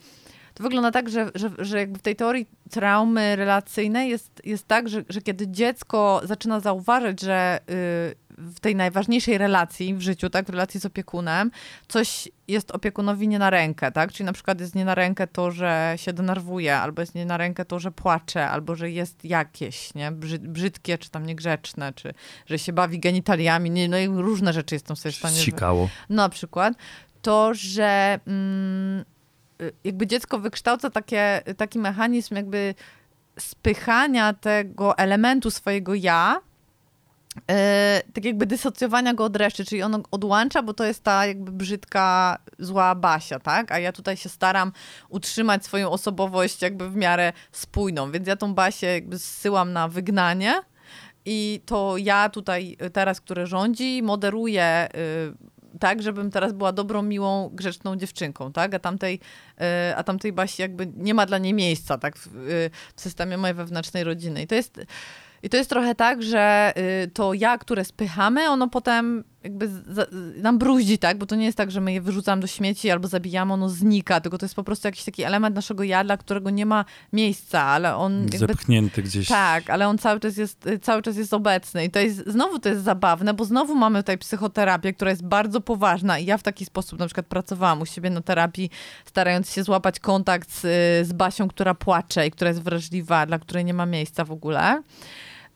to 0.56 0.64
wygląda 0.64 0.92
tak, 0.92 1.10
że, 1.10 1.32
że, 1.36 1.50
że 1.58 1.78
jakby 1.78 2.00
w 2.00 2.02
tej 2.02 2.16
teorii 2.16 2.48
traumy 2.72 3.36
relacyjnej 3.36 4.10
jest, 4.10 4.42
jest 4.46 4.68
tak, 4.68 4.90
że, 4.90 5.04
że 5.10 5.22
kiedy 5.22 5.48
dziecko 5.48 6.22
zaczyna 6.24 6.60
zauważyć, 6.60 7.22
że 7.22 7.60
y, 7.70 8.16
w 8.38 8.60
tej 8.60 8.76
najważniejszej 8.76 9.38
relacji 9.38 9.96
w 9.96 10.02
życiu, 10.02 10.30
tak, 10.30 10.46
w 10.46 10.50
relacji 10.50 10.80
z 10.80 10.86
opiekunem, 10.86 11.52
coś 11.88 12.30
jest 12.48 12.72
opiekunowi 12.72 13.28
nie 13.28 13.40
na 13.40 13.50
rękę, 13.50 13.92
tak? 13.92 14.12
Czyli 14.12 14.26
na 14.26 14.34
przykład 14.34 14.60
jest 14.60 14.76
nie 14.76 14.86
na 14.86 14.96
rękę 14.96 15.28
to, 15.28 15.52
że 15.52 15.94
się 15.96 16.14
denerwuje, 16.14 16.78
albo 16.78 17.02
jest 17.02 17.16
nie 17.16 17.26
na 17.26 17.38
rękę 17.38 17.66
to, 17.66 17.80
że 17.80 17.92
płacze, 17.92 18.50
albo 18.50 18.76
że 18.76 18.92
jest 18.92 19.26
jakieś, 19.26 19.94
nie? 19.94 20.12
brzydkie, 20.40 20.98
czy 20.98 21.10
tam 21.10 21.26
niegrzeczne, 21.26 21.94
czy 21.94 22.14
że 22.46 22.60
się 22.60 22.74
bawi 22.74 23.00
genitaliami, 23.00 23.72
nie, 23.72 23.90
no 23.90 23.98
i 23.98 24.08
różne 24.08 24.54
rzeczy 24.54 24.76
jestem 24.76 24.96
sobie 24.96 25.12
w 25.12 25.16
stanie... 25.16 25.38
Sikało. 25.38 25.90
No, 26.10 26.16
na 26.16 26.30
przykład. 26.30 26.74
To, 27.26 27.54
że 27.54 28.20
mm, 28.28 29.06
jakby 29.84 30.08
dziecko 30.08 30.40
wykształca 30.40 30.90
takie, 30.90 31.42
taki 31.58 31.80
mechanizm 31.80 32.36
jakby 32.36 32.76
spychania 33.40 34.34
tego 34.34 34.98
elementu 34.98 35.52
swojego 35.52 35.94
ja, 35.94 36.42
Yy, 37.36 38.12
tak 38.14 38.26
jakby 38.26 38.46
dysocjowania 38.46 39.14
go 39.14 39.24
od 39.24 39.36
reszty, 39.36 39.66
czyli 39.66 39.84
on 39.84 40.04
odłącza, 40.12 40.64
bo 40.64 40.74
to 40.74 40.86
jest 40.86 41.04
ta 41.04 41.26
jakby 41.26 41.52
brzydka, 41.52 42.38
zła 42.60 42.96
Basia, 42.96 43.40
tak? 43.40 43.72
A 43.72 43.80
ja 43.80 43.92
tutaj 43.92 44.18
się 44.18 44.30
staram 44.30 44.72
utrzymać 45.10 45.66
swoją 45.66 45.92
osobowość 45.92 46.62
jakby 46.62 46.90
w 46.90 46.96
miarę 46.96 47.34
spójną, 47.52 48.12
więc 48.12 48.28
ja 48.28 48.36
tą 48.36 48.54
Basię 48.54 48.88
jakby 48.88 49.20
zsyłam 49.20 49.74
na 49.74 49.88
wygnanie 49.88 50.54
i 51.26 51.62
to 51.66 51.98
ja 51.98 52.30
tutaj 52.30 52.78
teraz, 52.94 53.22
które 53.22 53.48
rządzi, 53.48 54.04
moderuję 54.04 54.90
yy, 54.94 55.55
tak, 55.80 56.02
żebym 56.02 56.32
teraz 56.32 56.54
była 56.54 56.72
dobrą, 56.72 57.02
miłą, 57.02 57.50
grzeczną 57.54 57.96
dziewczynką, 57.96 58.52
tak? 58.52 58.74
A 58.74 58.80
tamtej, 58.80 59.20
yy, 59.60 59.66
a 59.96 60.04
tamtej 60.04 60.34
Basi 60.34 60.62
jakby 60.62 60.88
nie 60.98 61.14
ma 61.14 61.26
dla 61.26 61.38
niej 61.38 61.54
miejsca, 61.54 61.98
tak? 61.98 62.18
W, 62.18 62.30
w 62.96 63.02
systemie 63.02 63.38
mojej 63.38 63.54
wewnętrznej 63.54 64.04
rodziny. 64.04 64.42
I 64.42 64.48
to 64.48 64.56
jest 64.56 64.80
i 65.46 65.50
to 65.50 65.58
jest 65.58 65.70
trochę 65.70 65.96
tak, 65.96 66.24
że 66.24 66.74
y, 67.04 67.08
to 67.08 67.34
ja, 67.34 67.58
które 67.58 67.86
spychamy, 67.86 68.50
ono 68.50 68.68
potem 68.68 69.24
jakby 69.46 69.70
nam 70.38 70.58
bruździ, 70.58 70.98
tak? 70.98 71.18
Bo 71.18 71.26
to 71.26 71.36
nie 71.36 71.46
jest 71.46 71.58
tak, 71.58 71.72
że 71.72 71.82
my 71.82 71.94
je 71.94 72.02
wyrzucamy 72.02 72.42
do 72.42 72.48
śmieci 72.48 72.92
albo 72.92 73.08
zabijamy, 73.08 73.54
ono 73.54 73.70
znika, 73.70 74.22
tylko 74.22 74.38
to 74.38 74.46
jest 74.46 74.56
po 74.56 74.64
prostu 74.64 74.88
jakiś 74.88 75.04
taki 75.04 75.24
element 75.24 75.56
naszego 75.56 75.84
ja, 75.84 76.04
dla 76.04 76.18
którego 76.18 76.50
nie 76.50 76.66
ma 76.66 76.86
miejsca, 77.14 77.62
ale 77.62 77.96
on 77.96 78.22
jakby... 78.22 78.38
Zepchnięty 78.38 79.04
gdzieś. 79.04 79.28
Tak, 79.28 79.70
ale 79.70 79.88
on 79.88 79.98
cały 79.98 80.20
czas 80.20 80.38
jest, 80.38 80.68
y, 80.68 80.80
cały 80.80 81.02
czas 81.02 81.18
jest 81.18 81.34
obecny 81.34 81.86
i 81.86 81.90
to 81.90 82.00
jest, 82.00 82.24
znowu 82.28 82.60
to 82.60 82.70
jest 82.70 82.84
zabawne, 82.84 83.34
bo 83.34 83.46
znowu 83.46 83.76
mamy 83.76 84.00
tutaj 84.00 84.18
psychoterapię, 84.18 84.94
która 84.94 85.12
jest 85.12 85.26
bardzo 85.26 85.62
poważna 85.62 86.20
i 86.20 86.26
ja 86.26 86.38
w 86.38 86.44
taki 86.44 86.66
sposób 86.66 87.00
na 87.00 87.06
przykład 87.06 87.26
pracowałam 87.26 87.82
u 87.82 87.86
siebie 87.86 88.10
na 88.10 88.22
terapii, 88.22 88.70
starając 89.06 89.52
się 89.52 89.64
złapać 89.64 90.00
kontakt 90.00 90.52
z, 90.52 90.62
z 91.08 91.14
Basią, 91.14 91.48
która 91.48 91.74
płacze 91.74 92.28
i 92.28 92.32
która 92.32 92.50
jest 92.50 92.62
wrażliwa, 92.62 93.26
dla 93.26 93.40
której 93.40 93.66
nie 93.66 93.74
ma 93.74 93.86
miejsca 93.86 94.26
w 94.26 94.32
ogóle. 94.32 94.82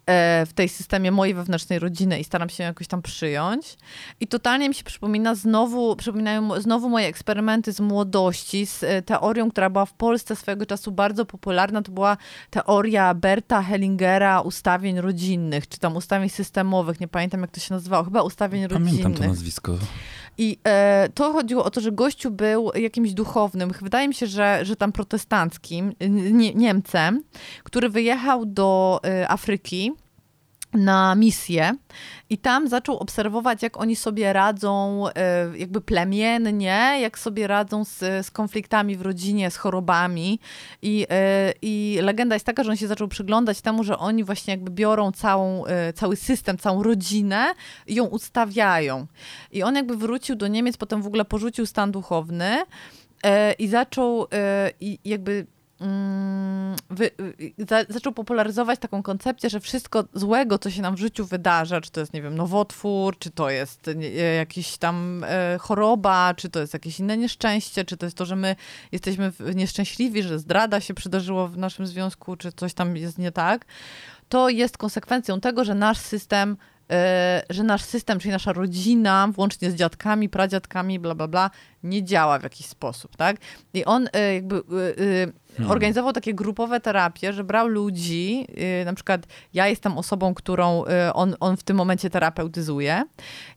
E, 0.09 0.45
w 0.45 0.53
tej 0.53 0.69
systemie 0.69 1.11
mojej 1.11 1.35
wewnętrznej 1.35 1.79
rodziny 1.79 2.19
i 2.19 2.23
staram 2.23 2.49
się 2.49 2.63
jakoś 2.63 2.87
tam 2.87 3.01
przyjąć. 3.01 3.77
I 4.19 4.27
totalnie 4.27 4.69
mi 4.69 4.75
się 4.75 4.83
przypomina 4.83 5.35
znowu, 5.35 5.95
przypominają 5.95 6.61
znowu 6.61 6.89
moje 6.89 7.07
eksperymenty 7.07 7.73
z 7.73 7.79
młodości, 7.79 8.65
z 8.65 8.83
e, 8.83 9.01
teorią, 9.01 9.51
która 9.51 9.69
była 9.69 9.85
w 9.85 9.93
Polsce 9.93 10.35
swojego 10.35 10.65
czasu 10.65 10.91
bardzo 10.91 11.25
popularna. 11.25 11.81
To 11.81 11.91
była 11.91 12.17
teoria 12.49 13.13
Berta 13.13 13.61
Hellingera 13.61 14.41
ustawień 14.41 15.01
rodzinnych, 15.01 15.67
czy 15.67 15.79
tam 15.79 15.95
ustawień 15.95 16.29
systemowych, 16.29 16.99
nie 16.99 17.07
pamiętam 17.07 17.41
jak 17.41 17.51
to 17.51 17.59
się 17.59 17.73
nazywało, 17.73 18.03
chyba 18.03 18.21
ustawień 18.21 18.61
Pamiętam 18.61 18.83
rodzinnych. 18.83 19.03
Pamiętam 19.03 19.23
to 19.23 19.29
nazwisko. 19.29 19.77
I 20.41 20.57
e, 20.67 21.09
to 21.13 21.33
chodziło 21.33 21.63
o 21.63 21.69
to, 21.69 21.81
że 21.81 21.91
gościu 21.91 22.31
był 22.31 22.71
jakimś 22.75 23.13
duchownym, 23.13 23.71
wydaje 23.81 24.07
mi 24.07 24.13
się, 24.13 24.27
że, 24.27 24.59
że 24.65 24.75
tam 24.75 24.91
protestanckim, 24.91 25.93
nie, 26.09 26.53
Niemcem, 26.53 27.23
który 27.63 27.89
wyjechał 27.89 28.45
do 28.45 28.99
e, 29.03 29.29
Afryki 29.29 29.91
na 30.73 31.15
misję 31.15 31.75
i 32.29 32.37
tam 32.37 32.67
zaczął 32.67 32.97
obserwować, 32.97 33.63
jak 33.63 33.77
oni 33.77 33.95
sobie 33.95 34.33
radzą 34.33 35.03
e, 35.07 35.57
jakby 35.57 35.81
plemiennie, 35.81 36.97
jak 37.01 37.19
sobie 37.19 37.47
radzą 37.47 37.85
z, 37.85 37.97
z 38.25 38.31
konfliktami 38.31 38.97
w 38.97 39.01
rodzinie, 39.01 39.51
z 39.51 39.57
chorobami 39.57 40.39
I, 40.81 41.05
e, 41.09 41.53
i 41.61 41.99
legenda 42.01 42.35
jest 42.35 42.45
taka, 42.45 42.63
że 42.63 42.71
on 42.71 42.77
się 42.77 42.87
zaczął 42.87 43.07
przyglądać 43.07 43.61
temu, 43.61 43.83
że 43.83 43.97
oni 43.97 44.23
właśnie 44.23 44.51
jakby 44.51 44.71
biorą 44.71 45.11
całą, 45.11 45.65
e, 45.65 45.93
cały 45.93 46.15
system, 46.15 46.57
całą 46.57 46.83
rodzinę 46.83 47.53
i 47.87 47.95
ją 47.95 48.05
ustawiają. 48.05 49.07
I 49.51 49.63
on 49.63 49.75
jakby 49.75 49.97
wrócił 49.97 50.35
do 50.35 50.47
Niemiec, 50.47 50.77
potem 50.77 51.01
w 51.01 51.07
ogóle 51.07 51.25
porzucił 51.25 51.65
stan 51.65 51.91
duchowny 51.91 52.57
i 53.59 53.67
zaczął 53.67 54.27
i 54.79 54.99
jakby 55.05 55.45
wy, 56.89 57.11
za, 57.57 57.83
zaczął 57.89 58.13
popularyzować 58.13 58.79
taką 58.79 59.03
koncepcję, 59.03 59.49
że 59.49 59.59
wszystko 59.59 60.03
złego, 60.13 60.59
co 60.59 60.71
się 60.71 60.81
nam 60.81 60.95
w 60.95 60.99
życiu 60.99 61.25
wydarza, 61.25 61.81
czy 61.81 61.91
to 61.91 61.99
jest, 61.99 62.13
nie 62.13 62.21
wiem, 62.21 62.35
nowotwór, 62.35 63.17
czy 63.19 63.31
to 63.31 63.49
jest 63.49 63.89
nie, 63.95 64.09
jakiś 64.09 64.77
tam 64.77 65.23
e, 65.27 65.57
choroba, 65.57 66.33
czy 66.33 66.49
to 66.49 66.59
jest 66.59 66.73
jakieś 66.73 66.99
inne 66.99 67.17
nieszczęście, 67.17 67.85
czy 67.85 67.97
to 67.97 68.05
jest 68.05 68.17
to, 68.17 68.25
że 68.25 68.35
my 68.35 68.55
jesteśmy 68.91 69.31
nieszczęśliwi, 69.55 70.23
że 70.23 70.39
zdrada 70.39 70.79
się 70.79 70.93
przydarzyło 70.93 71.47
w 71.47 71.57
naszym 71.57 71.87
związku, 71.87 72.35
czy 72.35 72.51
coś 72.51 72.73
tam 72.73 72.97
jest 72.97 73.17
nie 73.17 73.31
tak, 73.31 73.65
to 74.29 74.49
jest 74.49 74.77
konsekwencją 74.77 75.39
tego, 75.39 75.63
że 75.63 75.75
nasz 75.75 75.97
system 75.97 76.57
e, 76.91 77.43
że 77.49 77.63
nasz 77.63 77.81
system, 77.81 78.19
czyli 78.19 78.31
nasza 78.31 78.53
rodzina, 78.53 79.27
włącznie 79.31 79.71
z 79.71 79.75
dziadkami, 79.75 80.29
pradziadkami, 80.29 80.99
bla, 80.99 81.15
bla, 81.15 81.27
bla, 81.27 81.49
nie 81.83 82.03
działa 82.03 82.39
w 82.39 82.43
jakiś 82.43 82.65
sposób, 82.65 83.17
tak? 83.17 83.37
I 83.73 83.85
on 83.85 84.09
e, 84.13 84.33
jakby 84.33 84.63
Hmm. 85.57 85.71
Organizował 85.71 86.13
takie 86.13 86.33
grupowe 86.33 86.79
terapie, 86.79 87.33
że 87.33 87.43
brał 87.43 87.67
ludzi, 87.67 88.47
na 88.85 88.93
przykład 88.93 89.27
ja 89.53 89.67
jestem 89.67 89.97
osobą, 89.97 90.33
którą 90.33 90.83
on, 91.13 91.35
on 91.39 91.57
w 91.57 91.63
tym 91.63 91.77
momencie 91.77 92.09
terapeutyzuje. 92.09 93.03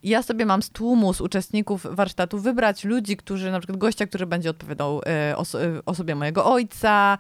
I 0.03 0.09
ja 0.09 0.23
sobie 0.23 0.47
mam 0.47 0.63
z 0.63 0.71
tłumu, 0.71 1.15
z 1.15 1.21
uczestników 1.21 1.87
warsztatu 1.91 2.39
wybrać 2.39 2.85
ludzi, 2.85 3.17
którzy, 3.17 3.51
na 3.51 3.59
przykład 3.59 3.79
gościa, 3.79 4.07
który 4.07 4.27
będzie 4.27 4.51
odpowiadał 4.51 5.01
oso 5.37 5.59
osobie 5.87 6.15
mojego 6.15 6.45
ojca, 6.53 7.19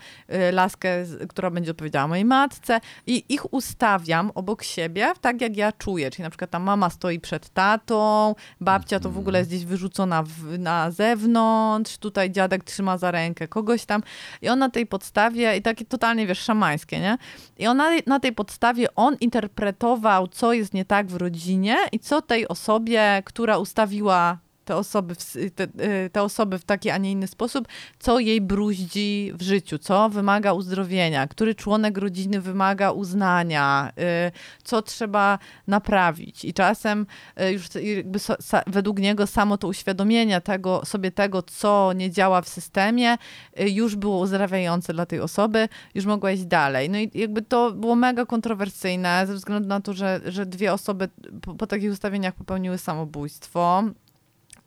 laskę, 0.52 1.04
która 1.28 1.50
będzie 1.50 1.70
odpowiadała 1.70 2.08
mojej 2.08 2.24
matce 2.24 2.80
i 3.06 3.24
ich 3.28 3.52
ustawiam 3.52 4.30
obok 4.34 4.62
siebie 4.62 5.12
tak, 5.20 5.40
jak 5.40 5.56
ja 5.56 5.72
czuję. 5.72 6.10
Czyli 6.10 6.22
na 6.22 6.30
przykład 6.30 6.50
ta 6.50 6.58
mama 6.58 6.90
stoi 6.90 7.20
przed 7.20 7.48
tatą, 7.48 8.34
babcia 8.60 9.00
to 9.00 9.10
w 9.10 9.18
ogóle 9.18 9.38
jest 9.38 9.50
gdzieś 9.50 9.64
wyrzucona 9.64 10.22
w, 10.22 10.58
na 10.58 10.90
zewnątrz, 10.93 11.98
tutaj 11.98 12.31
dziadek 12.31 12.64
trzyma 12.64 12.98
za 12.98 13.10
rękę 13.10 13.48
kogoś 13.48 13.85
tam 13.85 14.02
i 14.43 14.48
ona 14.48 14.70
tej 14.70 14.86
podstawie, 14.86 15.56
i 15.56 15.62
takie 15.62 15.85
totalnie, 15.85 16.27
wiesz, 16.27 16.39
szamańskie, 16.39 17.01
nie? 17.01 17.19
I 17.59 17.66
on 17.66 17.77
na, 17.77 17.90
na 18.06 18.20
tej 18.20 18.32
podstawie, 18.32 18.94
on 18.94 19.16
interpretował, 19.20 20.28
co 20.28 20.52
jest 20.52 20.74
nie 20.74 20.85
tak 20.85 21.06
w 21.06 21.16
rodzinie 21.16 21.77
i 21.93 21.98
co 21.98 22.23
tej 22.23 22.48
osobie, 22.48 23.23
która 23.24 23.59
ustawiła 23.59 24.39
te 24.64 24.76
osoby, 24.76 25.14
w, 25.14 25.34
te, 25.55 25.64
y, 25.64 26.10
te, 26.12 26.22
osoby 26.22 26.59
w 26.59 26.64
taki, 26.64 26.90
a 26.90 26.98
nie 26.98 27.12
inny 27.12 27.26
sposób, 27.26 27.68
co 27.98 28.18
jej 28.18 28.40
bruździ 28.40 29.32
w 29.34 29.43
życiu, 29.43 29.78
co 29.78 30.09
wymaga 30.09 30.52
uzdrowienia, 30.52 31.26
który 31.26 31.55
członek 31.55 31.98
rodziny 31.98 32.40
wymaga 32.40 32.90
uznania, 32.90 33.93
y, 34.28 34.32
co 34.64 34.82
trzeba 34.82 35.39
naprawić. 35.66 36.44
I 36.44 36.55
czasem 36.55 37.06
y, 37.40 37.52
już 37.52 37.66
jakby 37.74 38.18
so, 38.18 38.34
według 38.66 38.98
niego 38.98 39.26
samo 39.26 39.59
to 39.59 39.68
uświadomienie 39.68 40.40
tego, 40.40 40.84
sobie 40.84 41.10
tego, 41.10 41.43
co 41.43 41.93
nie 41.93 42.10
działa 42.10 42.43
w 42.43 42.48
systemie, 42.48 43.16
już 43.56 43.97
było 43.97 44.18
uzdrawiające 44.18 44.93
dla 44.93 45.06
tej 45.06 45.20
osoby, 45.20 45.68
już 45.94 46.05
mogła 46.05 46.32
iść 46.32 46.44
dalej. 46.44 46.90
No 46.90 46.98
i 46.98 47.10
jakby 47.14 47.43
to 47.43 47.72
było 47.72 47.94
mega 47.94 48.26
kontrowersyjne 48.26 49.26
ze 49.26 49.34
względu 49.34 49.68
na 49.68 49.80
to, 49.80 49.93
że, 49.93 50.20
że 50.26 50.47
dwie 50.47 50.72
osoby 50.72 51.09
po, 51.43 51.55
po 51.55 51.66
takich 51.66 51.93
ustawieniach 51.93 52.34
popełniły 52.34 52.78
samobójstwo. 52.78 53.84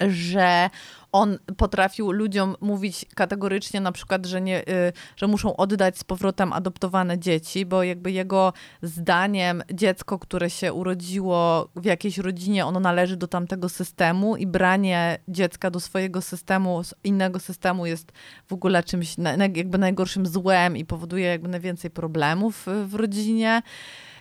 Że 0.10 0.70
on 1.12 1.38
potrafił 1.58 2.12
ludziom 2.12 2.56
mówić 2.62 3.06
kategorycznie 3.16 3.82
na 3.82 3.92
przykład, 3.92 4.26
że, 4.26 4.42
nie, 4.42 4.62
y, 4.62 4.94
że 5.16 5.28
muszą 5.28 5.56
oddać 5.56 5.98
z 5.98 6.04
powrotem 6.04 6.54
adoptowane 6.54 7.20
dzieci, 7.20 7.66
bo 7.66 7.84
jakby 7.84 8.12
jego 8.12 8.54
zdaniem 8.82 9.64
dziecko, 9.74 10.20
które 10.20 10.50
się 10.50 10.74
urodziło 10.74 11.70
w 11.76 11.86
jakiejś 11.86 12.18
rodzinie, 12.18 12.66
ono 12.66 12.80
należy 12.80 13.18
do 13.18 13.28
tamtego 13.28 13.70
systemu 13.70 14.36
i 14.36 14.48
branie 14.48 15.18
dziecka 15.28 15.72
do 15.72 15.80
swojego 15.80 16.22
systemu, 16.22 16.82
innego 17.04 17.40
systemu 17.40 17.86
jest 17.86 18.12
w 18.48 18.54
ogóle 18.54 18.84
czymś 18.84 19.16
jakby 19.56 19.78
najgorszym 19.78 20.26
złem 20.26 20.78
i 20.78 20.86
powoduje 20.86 21.28
jakby 21.28 21.48
najwięcej 21.48 21.92
problemów 21.92 22.66
w 22.86 22.96
rodzinie. 22.96 23.62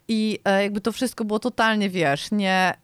I 0.09 0.39
e, 0.45 0.63
jakby 0.63 0.81
to 0.81 0.93
wszystko 0.93 1.25
było 1.25 1.39
totalnie, 1.39 1.91
wiesz, 1.91 2.31
nie 2.31 2.84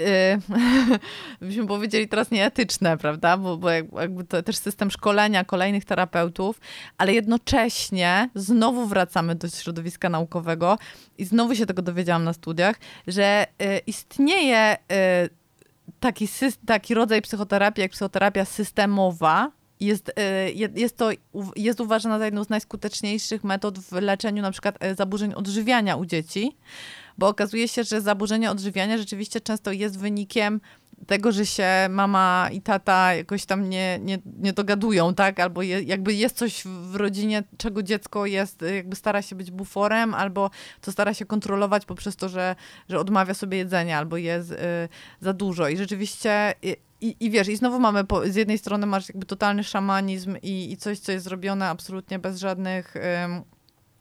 byśmy 1.40 1.66
powiedzieli 1.66 2.08
teraz 2.08 2.30
nieetyczne, 2.30 2.98
prawda? 2.98 3.36
Bo, 3.36 3.56
bo 3.56 3.70
jakby 3.70 4.24
to 4.24 4.42
też 4.42 4.56
system 4.56 4.90
szkolenia 4.90 5.44
kolejnych 5.44 5.84
terapeutów, 5.84 6.60
ale 6.98 7.12
jednocześnie 7.12 8.30
znowu 8.34 8.86
wracamy 8.86 9.34
do 9.34 9.48
środowiska 9.48 10.08
naukowego 10.08 10.78
i 11.18 11.24
znowu 11.24 11.54
się 11.54 11.66
tego 11.66 11.82
dowiedziałam 11.82 12.24
na 12.24 12.32
studiach, 12.32 12.76
że 13.06 13.46
yy, 13.58 13.78
istnieje 13.78 14.76
yy, 14.90 14.96
taki, 16.00 16.28
taki 16.66 16.94
rodzaj 16.94 17.22
psychoterapii, 17.22 17.82
jak 17.82 17.90
psychoterapia 17.90 18.44
systemowa, 18.44 19.50
jest, 19.80 20.08
y, 20.08 20.52
jest 20.74 20.96
to 20.96 21.10
jest 21.56 21.80
uważana 21.80 22.18
za 22.18 22.24
jedną 22.24 22.44
z 22.44 22.48
najskuteczniejszych 22.48 23.44
metod 23.44 23.78
w 23.78 23.92
leczeniu 23.92 24.42
na 24.42 24.50
przykład 24.50 24.84
y, 24.84 24.94
zaburzeń 24.94 25.34
odżywiania 25.34 25.96
u 25.96 26.06
dzieci, 26.06 26.56
bo 27.20 27.28
okazuje 27.28 27.68
się, 27.68 27.84
że 27.84 28.00
zaburzenie 28.00 28.50
odżywiania 28.50 28.98
rzeczywiście 28.98 29.40
często 29.40 29.72
jest 29.72 29.98
wynikiem 29.98 30.60
tego, 31.06 31.32
że 31.32 31.46
się 31.46 31.68
mama 31.90 32.48
i 32.52 32.62
tata 32.62 33.14
jakoś 33.14 33.46
tam 33.46 33.68
nie, 33.68 33.98
nie, 34.02 34.18
nie 34.38 34.52
dogadują, 34.52 35.14
tak? 35.14 35.40
Albo 35.40 35.62
je, 35.62 35.82
jakby 35.82 36.14
jest 36.14 36.36
coś 36.36 36.64
w 36.64 36.94
rodzinie, 36.94 37.42
czego 37.58 37.82
dziecko 37.82 38.26
jest, 38.26 38.62
jakby 38.74 38.96
stara 38.96 39.22
się 39.22 39.36
być 39.36 39.50
buforem, 39.50 40.14
albo 40.14 40.50
to 40.80 40.92
stara 40.92 41.14
się 41.14 41.26
kontrolować 41.26 41.84
poprzez 41.86 42.16
to, 42.16 42.28
że, 42.28 42.56
że 42.88 42.98
odmawia 42.98 43.34
sobie 43.34 43.58
jedzenia, 43.58 43.98
albo 43.98 44.16
jest 44.16 44.50
y, 44.50 44.56
za 45.20 45.32
dużo. 45.32 45.68
I 45.68 45.76
rzeczywiście 45.76 46.54
y, 46.64 46.76
i, 47.00 47.16
I 47.20 47.30
wiesz, 47.30 47.48
i 47.48 47.56
znowu 47.56 47.80
mamy, 47.80 48.04
po, 48.04 48.26
z 48.26 48.34
jednej 48.34 48.58
strony 48.58 48.86
masz 48.86 49.08
jakby 49.08 49.26
totalny 49.26 49.64
szamanizm 49.64 50.36
i, 50.42 50.72
i 50.72 50.76
coś, 50.76 50.98
co 50.98 51.12
jest 51.12 51.24
zrobione 51.24 51.68
absolutnie 51.68 52.18
bez 52.18 52.38
żadnych 52.38 52.96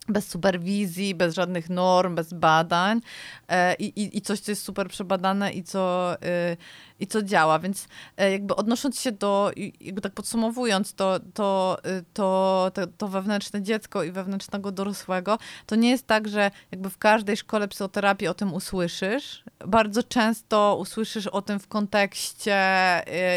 bez 0.10 0.28
superwizji, 0.28 1.16
bez 1.16 1.36
żadnych 1.36 1.70
norm, 1.70 2.16
bez 2.16 2.34
badań 2.34 3.02
e, 3.48 3.76
i, 3.76 4.18
i 4.18 4.22
coś, 4.22 4.40
co 4.40 4.52
jest 4.52 4.64
super 4.64 4.88
przebadane 4.88 5.52
i 5.52 5.64
co, 5.64 6.14
e, 6.22 6.58
i 7.00 7.08
co 7.08 7.24
działa. 7.24 7.60
Więc 7.60 7.88
e, 8.18 8.32
jakby 8.32 8.56
odnosząc 8.56 9.00
się 9.00 9.12
do, 9.12 9.52
jakby 9.82 10.02
tak 10.02 10.14
podsumowując, 10.14 10.94
to, 10.94 11.20
to, 11.34 11.78
to, 12.14 12.72
to, 12.74 12.88
to 12.88 13.08
wewnętrzne 13.08 13.62
dziecko 13.62 14.04
i 14.04 14.12
wewnętrznego 14.12 14.72
dorosłego, 14.72 15.38
to 15.66 15.76
nie 15.76 15.90
jest 15.90 16.08
tak, 16.08 16.28
że 16.28 16.52
jakby 16.72 16.90
w 16.90 16.98
każdej 16.98 17.38
szkole 17.38 17.68
psychoterapii 17.68 18.28
o 18.28 18.34
tym 18.34 18.54
usłyszysz. 18.54 19.44
Bardzo 19.66 20.04
często 20.04 20.78
usłyszysz 20.80 21.28
o 21.28 21.42
tym 21.42 21.60
w 21.60 21.68
kontekście 21.68 22.60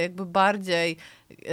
jakby 0.03 0.27
bardziej 0.27 0.97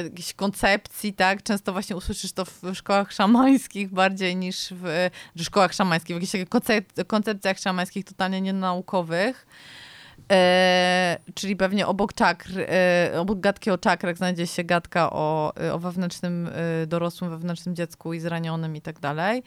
jakiejś 0.04 0.34
koncepcji, 0.34 1.14
tak? 1.14 1.44
Często 1.44 1.74
właśnie 1.74 1.96
usłyszysz 1.96 2.32
to 2.32 2.46
w 2.46 2.62
szkołach 2.74 3.12
szamańskich 3.12 3.90
bardziej 3.90 4.36
niż 4.36 4.70
w, 4.72 5.10
w 5.36 5.44
szkołach 5.44 5.74
szamańskich, 5.74 6.18
w 6.18 6.22
jakichś 6.22 6.50
koncep 6.50 7.08
koncepcjach 7.08 7.60
szamańskich 7.60 8.06
totalnie 8.06 8.42
nienaukowych. 8.42 9.48
E, 10.32 11.18
czyli 11.34 11.56
pewnie 11.56 11.88
obok 11.88 12.14
czakr, 12.14 12.50
e, 12.58 13.12
obok 13.20 13.40
gadki 13.40 13.72
o 13.72 13.78
czakrach 13.78 14.18
znajdzie 14.18 14.48
się 14.48 14.64
gadka 14.64 15.10
o, 15.10 15.54
o 15.72 15.80
wewnętrznym 15.80 16.50
e, 16.54 16.88
dorosłym, 16.88 17.30
wewnętrznym 17.30 17.76
dziecku 17.76 18.14
i 18.14 18.20
zranionym 18.20 18.76
i 18.76 18.82
tak 18.82 19.00
dalej. 19.00 19.44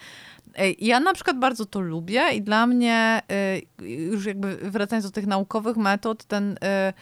E, 0.54 0.70
ja 0.70 1.00
na 1.00 1.14
przykład 1.14 1.38
bardzo 1.38 1.66
to 1.66 1.80
lubię 1.80 2.22
i 2.34 2.42
dla 2.42 2.66
mnie, 2.66 3.22
e, 3.30 3.86
już 3.86 4.26
jakby 4.26 4.56
wracając 4.56 5.06
do 5.06 5.12
tych 5.12 5.26
naukowych 5.26 5.76
metod, 5.76 6.24
ten 6.24 6.58
e, 6.62 6.92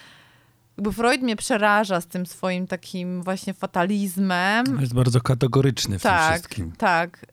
jakby 0.81 0.93
Freud 0.93 1.23
mnie 1.23 1.37
przeraża 1.37 2.01
z 2.01 2.07
tym 2.07 2.27
swoim 2.27 2.67
takim 2.67 3.23
właśnie 3.23 3.55
fatalizmem. 3.55 4.81
Jest 4.81 4.95
bardzo 4.95 5.21
kategoryczny 5.21 5.99
w 5.99 6.03
tak, 6.03 6.29
tym 6.29 6.35
wszystkim. 6.35 6.73
Tak, 6.73 7.19
tak 7.21 7.27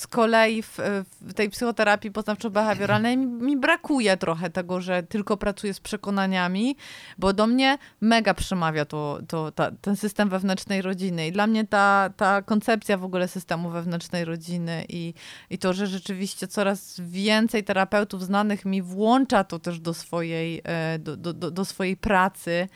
z 0.00 0.06
kolei 0.06 0.62
w, 0.62 0.78
w 1.20 1.34
tej 1.34 1.50
psychoterapii 1.50 2.10
poznawczo-behawioralnej 2.10 3.16
mi, 3.16 3.56
brakuje 3.56 4.16
trochę 4.16 4.50
tego, 4.50 4.80
że 4.80 5.02
tylko 5.02 5.36
pracuję 5.36 5.74
z 5.74 5.80
przekonaniami, 5.80 6.76
bo 7.18 7.32
do 7.32 7.46
mnie 7.46 7.78
mega 8.00 8.34
przemawia 8.34 8.84
to, 8.84 9.18
to, 9.28 9.52
ta, 9.52 9.70
ten 9.80 9.96
system 9.96 10.28
wewnętrznej 10.28 10.82
rodziny. 10.82 11.26
I 11.26 11.32
dla 11.32 11.46
mnie 11.46 11.66
ta, 11.66 12.10
ta 12.16 12.42
koncepcja 12.42 12.96
w 12.96 13.04
ogóle 13.04 13.28
systemu 13.28 13.70
wewnętrznej 13.70 14.24
rodziny 14.24 14.84
i, 14.88 15.14
i 15.50 15.58
to, 15.58 15.72
że 15.72 15.86
rzeczywiście 15.86 16.48
coraz 16.48 17.00
więcej 17.00 17.64
terapeutów 17.64 18.24
znanych 18.24 18.64
mi 18.64 18.82
włącza 18.82 19.44
to 19.44 19.58
też 19.58 19.80
do 19.80 19.94
swojej, 19.94 20.60
e, 20.64 20.98
do, 20.98 21.16
do, 21.16 21.50
do 21.50 21.64
swojej 21.64 21.96
pracy 21.96 22.68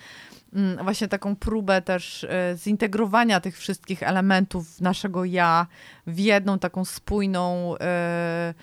właśnie 0.83 1.09
taką 1.09 1.37
próbę 1.37 1.83
też 1.83 2.25
e, 2.25 2.57
zintegrowania 2.57 3.41
tych 3.41 3.59
wszystkich 3.59 4.03
elementów 4.03 4.81
naszego 4.81 5.25
ja 5.25 5.67
w 6.07 6.19
jedną 6.19 6.59
taką 6.59 6.85
spójną 6.85 7.75
e, 7.81 8.55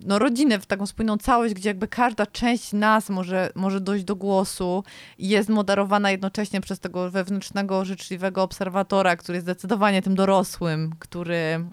no, 0.00 0.18
rodzinę, 0.18 0.58
w 0.58 0.66
taką 0.66 0.86
spójną 0.86 1.18
całość, 1.18 1.54
gdzie 1.54 1.70
jakby 1.70 1.88
każda 1.88 2.26
część 2.26 2.72
nas 2.72 3.10
może, 3.10 3.50
może 3.54 3.80
dojść 3.80 4.04
do 4.04 4.16
głosu 4.16 4.84
i 5.18 5.28
jest 5.28 5.48
moderowana 5.48 6.10
jednocześnie 6.10 6.60
przez 6.60 6.80
tego 6.80 7.10
wewnętrznego, 7.10 7.84
życzliwego 7.84 8.42
obserwatora, 8.42 9.16
który 9.16 9.36
jest 9.36 9.46
zdecydowanie 9.46 10.02
tym 10.02 10.14
dorosłym, 10.14 10.94
który 10.98 11.64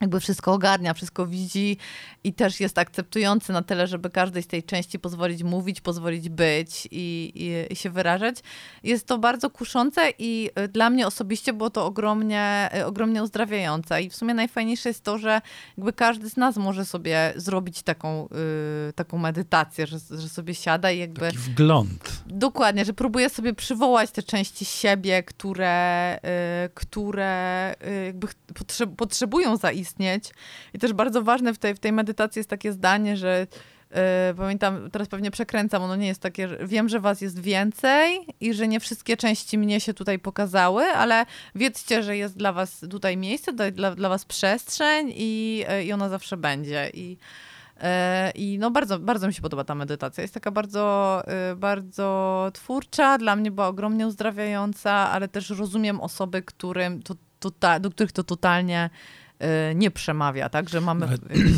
jakby 0.00 0.20
wszystko 0.20 0.52
ogarnia, 0.52 0.94
wszystko 0.94 1.26
widzi 1.26 1.76
i 2.24 2.32
też 2.32 2.60
jest 2.60 2.78
akceptujący 2.78 3.52
na 3.52 3.62
tyle, 3.62 3.86
żeby 3.86 4.10
każdej 4.10 4.42
z 4.42 4.46
tej 4.46 4.62
części 4.62 4.98
pozwolić 4.98 5.42
mówić, 5.42 5.80
pozwolić 5.80 6.28
być 6.28 6.88
i, 6.90 7.32
i, 7.34 7.72
i, 7.72 7.76
się 7.76 7.90
wyrażać. 7.90 8.36
Jest 8.82 9.06
to 9.06 9.18
bardzo 9.18 9.50
kuszące 9.50 10.12
i 10.18 10.50
y, 10.58 10.68
dla 10.68 10.90
mnie 10.90 11.06
osobiście 11.06 11.52
było 11.52 11.70
to 11.70 11.86
ogromnie, 11.86 12.70
y, 12.76 12.86
ogromnie 12.86 13.22
uzdrawiające. 13.22 14.02
I 14.02 14.10
w 14.10 14.16
sumie 14.16 14.34
najfajniejsze 14.34 14.88
jest 14.88 15.04
to, 15.04 15.18
że 15.18 15.40
jakby 15.76 15.92
każdy 15.92 16.30
z 16.30 16.36
nas 16.36 16.56
może 16.56 16.84
sobie 16.84 17.32
zrobić 17.36 17.82
taką, 17.82 18.28
yy, 18.86 18.92
taką 18.92 19.18
medytację, 19.18 19.86
że, 19.86 19.98
że 20.10 20.28
sobie 20.28 20.54
siada 20.54 20.90
i 20.90 20.98
jakby... 20.98 21.20
Taki 21.20 21.38
wgląd. 21.38 22.22
Dokładnie, 22.26 22.84
że 22.84 22.92
próbuje 22.92 23.30
sobie 23.30 23.54
przywołać 23.54 24.10
te 24.10 24.22
części 24.22 24.64
siebie, 24.64 25.22
które, 25.22 26.18
yy, 26.62 26.68
które 26.74 27.74
yy, 27.86 28.04
jakby 28.04 28.26
potrzebują 28.96 29.56
zaistnieć 29.56 29.85
istnieć. 29.86 30.30
I 30.74 30.78
też 30.78 30.92
bardzo 30.92 31.22
ważne 31.22 31.54
w 31.54 31.58
tej, 31.58 31.74
w 31.74 31.78
tej 31.78 31.92
medytacji 31.92 32.40
jest 32.40 32.50
takie 32.50 32.72
zdanie, 32.72 33.16
że 33.16 33.46
yy, 33.90 33.96
pamiętam, 34.36 34.90
teraz 34.90 35.08
pewnie 35.08 35.30
przekręcam, 35.30 35.82
ono 35.82 35.96
nie 35.96 36.06
jest 36.06 36.20
takie, 36.20 36.48
wiem, 36.62 36.88
że 36.88 37.00
was 37.00 37.20
jest 37.20 37.38
więcej 37.40 38.26
i 38.40 38.54
że 38.54 38.68
nie 38.68 38.80
wszystkie 38.80 39.16
części 39.16 39.58
mnie 39.58 39.80
się 39.80 39.94
tutaj 39.94 40.18
pokazały, 40.18 40.84
ale 40.84 41.26
wiedzcie, 41.54 42.02
że 42.02 42.16
jest 42.16 42.36
dla 42.36 42.52
was 42.52 42.80
tutaj 42.90 43.16
miejsce, 43.16 43.52
dla, 43.52 43.94
dla 43.94 44.08
was 44.08 44.24
przestrzeń 44.24 45.12
i, 45.14 45.64
yy, 45.68 45.84
i 45.84 45.92
ona 45.92 46.08
zawsze 46.08 46.36
będzie. 46.36 46.90
I, 46.94 47.18
e, 47.80 48.30
i 48.30 48.58
no 48.58 48.70
bardzo, 48.70 48.98
bardzo 48.98 49.26
mi 49.26 49.34
się 49.34 49.42
podoba 49.42 49.64
ta 49.64 49.74
medytacja. 49.74 50.22
Jest 50.22 50.34
taka 50.34 50.50
bardzo, 50.50 51.22
bardzo 51.56 52.50
twórcza, 52.52 53.18
dla 53.18 53.36
mnie 53.36 53.50
była 53.50 53.68
ogromnie 53.68 54.06
uzdrawiająca, 54.06 54.92
ale 54.92 55.28
też 55.28 55.50
rozumiem 55.50 56.00
osoby, 56.00 56.42
którym 56.42 57.02
to, 57.02 57.14
to, 57.40 57.80
do 57.80 57.90
których 57.90 58.12
to 58.12 58.24
totalnie 58.24 58.90
nie 59.74 59.90
przemawia, 59.90 60.48
tak, 60.48 60.68
że 60.68 60.80
mamy 60.80 61.08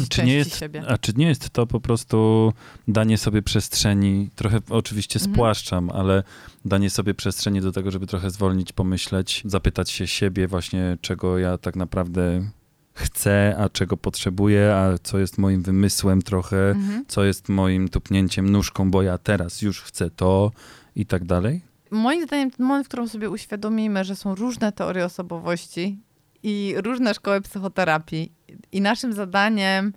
czy 0.09 0.25
nie 0.25 0.35
jest, 0.35 0.59
siebie. 0.59 0.83
A 0.89 0.99
czy 0.99 1.13
nie 1.17 1.27
jest 1.27 1.51
to 1.51 1.67
po 1.67 1.81
prostu 1.81 2.53
danie 2.89 3.19
sobie 3.19 3.43
przestrzeni, 3.43 4.31
trochę 4.35 4.59
oczywiście 4.69 5.19
mhm. 5.19 5.35
spłaszczam, 5.35 5.91
ale 5.91 6.23
danie 6.65 6.91
sobie 6.91 7.15
przestrzeni 7.15 7.61
do 7.61 7.73
tego, 7.73 7.91
żeby 7.91 8.07
trochę 8.07 8.31
zwolnić, 8.31 8.73
pomyśleć, 8.73 9.43
zapytać 9.45 9.91
się 9.91 10.07
siebie 10.07 10.49
właśnie, 10.49 10.99
czego 11.01 11.39
ja 11.39 11.59
tak 11.59 11.77
naprawdę 11.77 12.51
chcę, 12.95 13.57
a 13.59 13.69
czego 13.69 13.97
potrzebuję, 13.97 14.75
a 14.75 14.99
co 15.03 15.19
jest 15.19 15.39
moim 15.39 15.63
wymysłem 15.63 16.23
trochę, 16.23 16.71
mhm. 16.71 17.05
co 17.09 17.25
jest 17.25 17.49
moim 17.49 17.89
tupnięciem 17.89 18.51
nóżką, 18.51 18.91
bo 18.91 19.03
ja 19.03 19.19
teraz 19.19 19.63
już 19.63 19.83
chcę 19.83 20.11
to 20.11 20.53
i 20.97 21.07
tak 21.07 21.25
dalej? 21.25 21.61
Moim 21.91 22.27
zdaniem 22.27 22.51
ten 22.51 22.67
moment, 22.67 22.87
w 22.87 22.89
którym 22.89 23.09
sobie 23.09 23.31
uświadomimy, 23.31 24.05
że 24.05 24.17
są 24.17 24.35
różne 24.35 24.73
teorie 24.73 25.05
osobowości 25.05 25.99
i 26.43 26.75
różne 26.77 27.15
szkoły 27.15 27.41
psychoterapii 27.41 28.38
I 28.73 28.81
naszym 28.81 29.13
zadaniem 29.13 29.93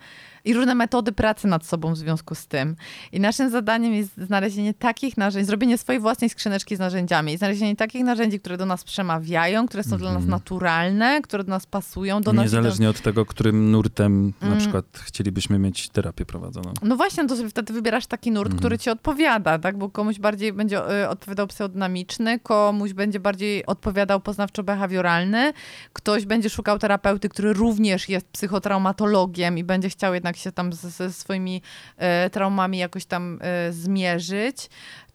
i 0.46 0.54
różne 0.54 0.76
metody 0.76 1.12
pracy 1.12 1.48
nad 1.48 1.66
sobą 1.66 1.94
w 1.94 1.98
związku 1.98 2.36
z 2.36 2.48
tym. 2.48 2.76
I 3.12 3.20
naszym 3.20 3.50
zadaniem 3.50 3.94
jest 3.94 4.18
znalezienie 4.18 4.74
takich 4.74 5.18
narzędzi, 5.18 5.48
zrobienie 5.48 5.78
swojej 5.78 6.02
własnej 6.02 6.30
skrzyneczki 6.30 6.76
z 6.76 6.80
narzędziami 6.80 7.38
znalezienie 7.38 7.76
takich 7.76 8.04
narzędzi, 8.04 8.40
które 8.40 8.58
do 8.58 8.66
nas 8.66 8.84
przemawiają, 8.84 9.68
które 9.68 9.84
są 9.84 9.98
dla 9.98 10.14
nas 10.14 10.26
naturalne, 10.26 11.22
które 11.22 11.44
do 11.44 11.50
nas 11.50 11.66
pasują, 11.66 12.22
do 12.22 12.34
nas. 12.34 12.44
Niezależnie 12.44 12.90
od 12.90 13.02
tego, 13.02 13.26
którym 13.26 13.72
nurtem 13.72 14.34
na 14.42 14.48
Mm. 14.48 14.60
przykład 14.60 14.86
chcielibyśmy 15.04 15.60
mieć 15.60 15.90
terapię 15.90 16.26
prowadzoną. 16.26 16.74
No 16.84 16.96
właśnie, 16.98 17.28
to 17.28 17.36
sobie 17.36 17.50
wtedy 17.50 17.74
wybierasz 17.74 18.08
taki 18.08 18.32
nurt, 18.32 18.48
Mhm. 18.48 18.60
który 18.60 18.78
ci 18.78 18.90
odpowiada, 18.90 19.60
tak? 19.60 19.78
Bo 19.78 19.90
komuś 19.90 20.20
bardziej 20.20 20.54
będzie 20.54 21.02
y, 21.04 21.10
odpowiadał 21.10 21.48
pseudynamiczny, 21.48 22.40
komuś 22.40 22.94
będzie 22.94 23.20
bardziej 23.20 23.66
odpowiadał 23.66 24.20
poznawczo-behawioralny, 24.20 25.54
ktoś 25.94 26.26
będzie 26.26 26.50
szukał 26.50 26.80
terapeuty, 26.80 27.30
który 27.30 27.54
również 27.54 28.10
jest 28.10 28.32
psychotraumatologiem 28.42 29.58
i 29.58 29.64
będzie 29.64 29.90
chciał 29.90 30.14
jednak 30.14 30.38
się 30.38 30.52
tam 30.52 30.74
ze, 30.74 31.12
swoimi 31.12 31.62
e, 31.98 32.30
traumami 32.30 32.78
jakoś 32.78 33.06
tam 33.06 33.40
e, 33.42 33.74
zmierzyć. 33.74 34.70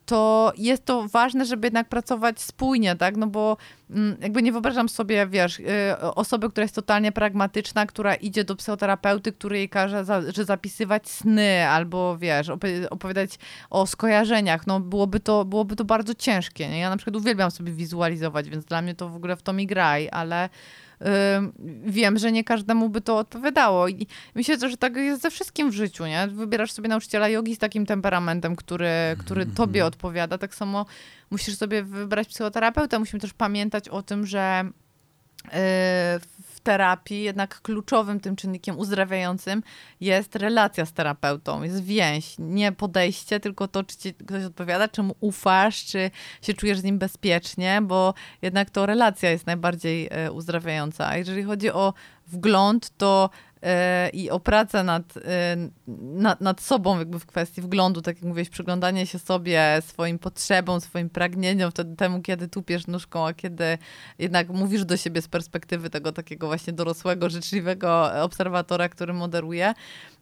To 0.06 0.52
jest 0.56 0.84
to 0.84 1.08
ważne, 1.08 1.44
żeby 1.44 1.66
jednak 1.66 1.88
pracować 1.88 2.40
spójnie, 2.40 2.96
tak? 2.96 3.16
No 3.16 3.26
bo 3.26 3.56
mm, 3.90 4.16
jakby 4.20 4.42
nie 4.42 4.52
wyobrażam 4.52 4.88
sobie, 4.88 5.26
wiesz, 5.26 5.60
y, 5.60 5.64
osoby, 6.00 6.50
która 6.50 6.62
jest 6.62 6.74
totalnie 6.74 7.12
pragmatyczna, 7.12 7.86
która 7.86 8.14
idzie 8.14 8.44
do 8.44 8.56
psychoterapeuty, 8.56 9.32
który 9.32 9.58
jej 9.58 9.68
każe, 9.68 10.04
za, 10.04 10.32
że 10.32 10.44
zapisywać 10.44 11.08
sny 11.08 11.68
albo, 11.68 12.18
wiesz, 12.18 12.48
opo- 12.48 12.86
opowiadać 12.90 13.38
o 13.70 13.86
skojarzeniach. 13.86 14.66
No 14.66 14.80
byłoby 14.80 15.20
to, 15.20 15.44
byłoby 15.44 15.76
to 15.76 15.84
bardzo 15.84 16.14
ciężkie, 16.14 16.68
nie? 16.68 16.78
Ja 16.78 16.90
na 16.90 16.96
przykład 16.96 17.16
uwielbiam 17.16 17.50
sobie 17.50 17.72
wizualizować, 17.72 18.48
więc 18.48 18.64
dla 18.64 18.82
mnie 18.82 18.94
to 18.94 19.08
w 19.08 19.16
ogóle 19.16 19.36
w 19.36 19.42
to 19.42 19.52
mi 19.52 19.66
graj, 19.66 20.08
ale 20.12 20.48
wiem, 21.86 22.18
że 22.18 22.32
nie 22.32 22.44
każdemu 22.44 22.88
by 22.88 23.00
to 23.00 23.18
odpowiadało. 23.18 23.88
I 23.88 24.06
myślę, 24.34 24.70
że 24.70 24.76
tak 24.76 24.96
jest 24.96 25.22
ze 25.22 25.30
wszystkim 25.30 25.70
w 25.70 25.74
życiu, 25.74 26.06
nie? 26.06 26.28
Wybierasz 26.28 26.72
sobie 26.72 26.88
nauczyciela 26.88 27.28
jogi 27.28 27.54
z 27.54 27.58
takim 27.58 27.86
temperamentem, 27.86 28.56
który, 28.56 28.90
który 29.18 29.46
tobie 29.46 29.86
odpowiada. 29.86 30.38
Tak 30.38 30.54
samo 30.54 30.86
musisz 31.30 31.56
sobie 31.56 31.82
wybrać 31.82 32.28
psychoterapeutę. 32.28 32.98
Musimy 32.98 33.20
też 33.20 33.32
pamiętać 33.34 33.88
o 33.88 34.02
tym, 34.02 34.26
że 34.26 34.64
yy, 35.44 35.50
w 35.50 36.45
terapii 36.66 37.22
jednak 37.22 37.60
kluczowym 37.60 38.20
tym 38.20 38.36
czynnikiem 38.36 38.78
uzdrawiającym 38.78 39.62
jest 40.00 40.36
relacja 40.36 40.86
z 40.86 40.92
terapeutą, 40.92 41.62
jest 41.62 41.84
więź, 41.84 42.34
nie 42.38 42.72
podejście, 42.72 43.40
tylko 43.40 43.68
to, 43.68 43.84
czy 43.84 43.96
ci 43.96 44.14
ktoś 44.14 44.44
odpowiada, 44.44 44.88
czy 44.88 45.02
mu 45.02 45.14
ufasz, 45.20 45.84
czy 45.84 46.10
się 46.42 46.54
czujesz 46.54 46.78
z 46.78 46.84
nim 46.84 46.98
bezpiecznie, 46.98 47.80
bo 47.82 48.14
jednak 48.42 48.70
to 48.70 48.86
relacja 48.86 49.30
jest 49.30 49.46
najbardziej 49.46 50.08
e, 50.10 50.32
uzdrawiająca. 50.32 51.08
A 51.08 51.16
jeżeli 51.16 51.42
chodzi 51.42 51.70
o 51.70 51.94
wgląd, 52.26 52.90
to 52.96 53.30
e, 53.62 54.08
i 54.08 54.30
o 54.30 54.40
pracę 54.40 54.84
nad, 54.84 55.16
e, 55.16 55.56
nad, 55.98 56.40
nad 56.40 56.60
sobą 56.60 56.98
jakby 56.98 57.18
w 57.18 57.26
kwestii 57.26 57.62
wglądu, 57.62 58.02
tak 58.02 58.16
jak 58.16 58.24
mówiłeś, 58.24 58.48
przyglądanie 58.48 59.06
się 59.06 59.18
sobie, 59.18 59.82
swoim 59.86 60.18
potrzebom, 60.18 60.80
swoim 60.80 61.10
pragnieniom, 61.10 61.70
wtedy 61.70 61.96
temu, 61.96 62.22
kiedy 62.22 62.48
tupiesz 62.48 62.86
nóżką, 62.86 63.26
a 63.26 63.34
kiedy 63.34 63.78
jednak 64.18 64.48
mówisz 64.48 64.84
do 64.84 64.96
siebie 64.96 65.22
z 65.22 65.28
perspektywy 65.28 65.90
tego 65.90 66.12
takiego 66.12 66.46
właśnie 66.46 66.72
dorosłego, 66.72 67.30
życzliwego 67.30 68.22
obserwatora, 68.22 68.88
który 68.88 69.12
moderuje, 69.12 69.74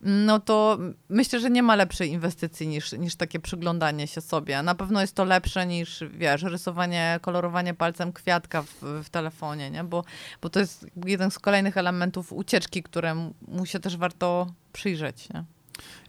no 0.04 0.40
to 0.40 0.78
myślę, 1.08 1.40
że 1.40 1.50
nie 1.50 1.62
ma 1.62 1.76
lepszej 1.76 2.10
inwestycji 2.10 2.68
niż, 2.68 2.92
niż 2.92 3.16
takie 3.16 3.40
przyglądanie 3.40 4.06
się 4.06 4.20
sobie. 4.20 4.62
Na 4.62 4.74
pewno 4.74 5.00
jest 5.00 5.14
to 5.14 5.24
lepsze 5.24 5.66
niż, 5.66 6.04
wiesz, 6.10 6.42
rysowanie, 6.42 7.18
kolorowanie 7.22 7.74
palcem 7.74 8.12
kwiatka 8.12 8.62
w, 8.62 8.82
w 9.04 9.10
telefonie, 9.10 9.70
nie? 9.70 9.84
Bo, 9.84 10.04
bo 10.42 10.50
to 10.50 10.60
jest 10.60 10.86
jeden 11.06 11.30
z 11.30 11.38
kolejnych 11.38 11.76
elementów 11.76 11.93
ucieczki, 12.30 12.82
któremu 12.82 13.34
się 13.64 13.80
też 13.80 13.96
warto 13.96 14.46
przyjrzeć, 14.72 15.28
nie? 15.34 15.44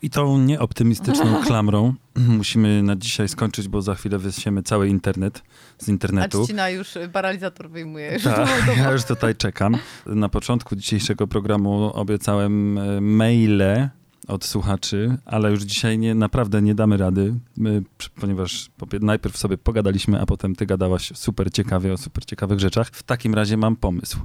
I 0.02 0.10
tą 0.10 0.38
nieoptymistyczną 0.38 1.26
klamrą 1.48 1.94
musimy 2.16 2.84
na 2.84 2.95
dzisiaj 2.95 3.28
skończyć, 3.30 3.68
bo 3.68 3.82
za 3.82 3.95
chwilę 3.95 4.18
wysiemy 4.18 4.64
cały 4.64 4.88
internet 4.90 5.44
z 5.78 5.90
A 5.90 5.91
internetu. 5.91 6.44
Czcina 6.45 6.70
już 6.70 6.95
y, 6.95 7.10
paralizator 7.10 7.70
wyjmuje. 7.70 8.14
Już 8.14 8.24
to- 8.24 8.45
ja 8.78 8.91
już 8.91 9.03
tutaj 9.03 9.36
czekam. 9.36 9.78
Na 10.06 10.30
początku 10.30 10.76
dzisiejszego 10.76 11.28
programu 11.28 11.91
obiecałem 11.94 12.78
e, 12.78 13.02
maile 13.02 13.90
od 14.28 14.45
słuchaczy, 14.45 15.18
ale 15.26 15.52
już 15.52 15.64
dzisiaj 15.64 15.98
nie, 15.98 16.16
naprawdę 16.16 16.62
nie 16.62 16.76
damy 16.76 16.98
rady, 16.98 17.34
my, 17.57 17.84
ponieważ 18.22 18.70
po 18.78 18.86
pie- 18.86 19.03
najpierw 19.03 19.38
sobie 19.38 19.57
pogadaliśmy, 19.57 20.22
a 20.22 20.26
potem 20.26 20.56
ty 20.56 20.66
gadałaś 20.66 21.12
super 21.16 21.52
ciekawie 21.52 21.94
o 21.94 21.98
super 21.98 22.26
ciekawych 22.26 22.60
rzeczach. 22.60 22.88
W 22.88 23.03
takim 23.03 23.34
razie 23.36 23.57
mam 23.57 23.76
pomysł. 23.76 24.18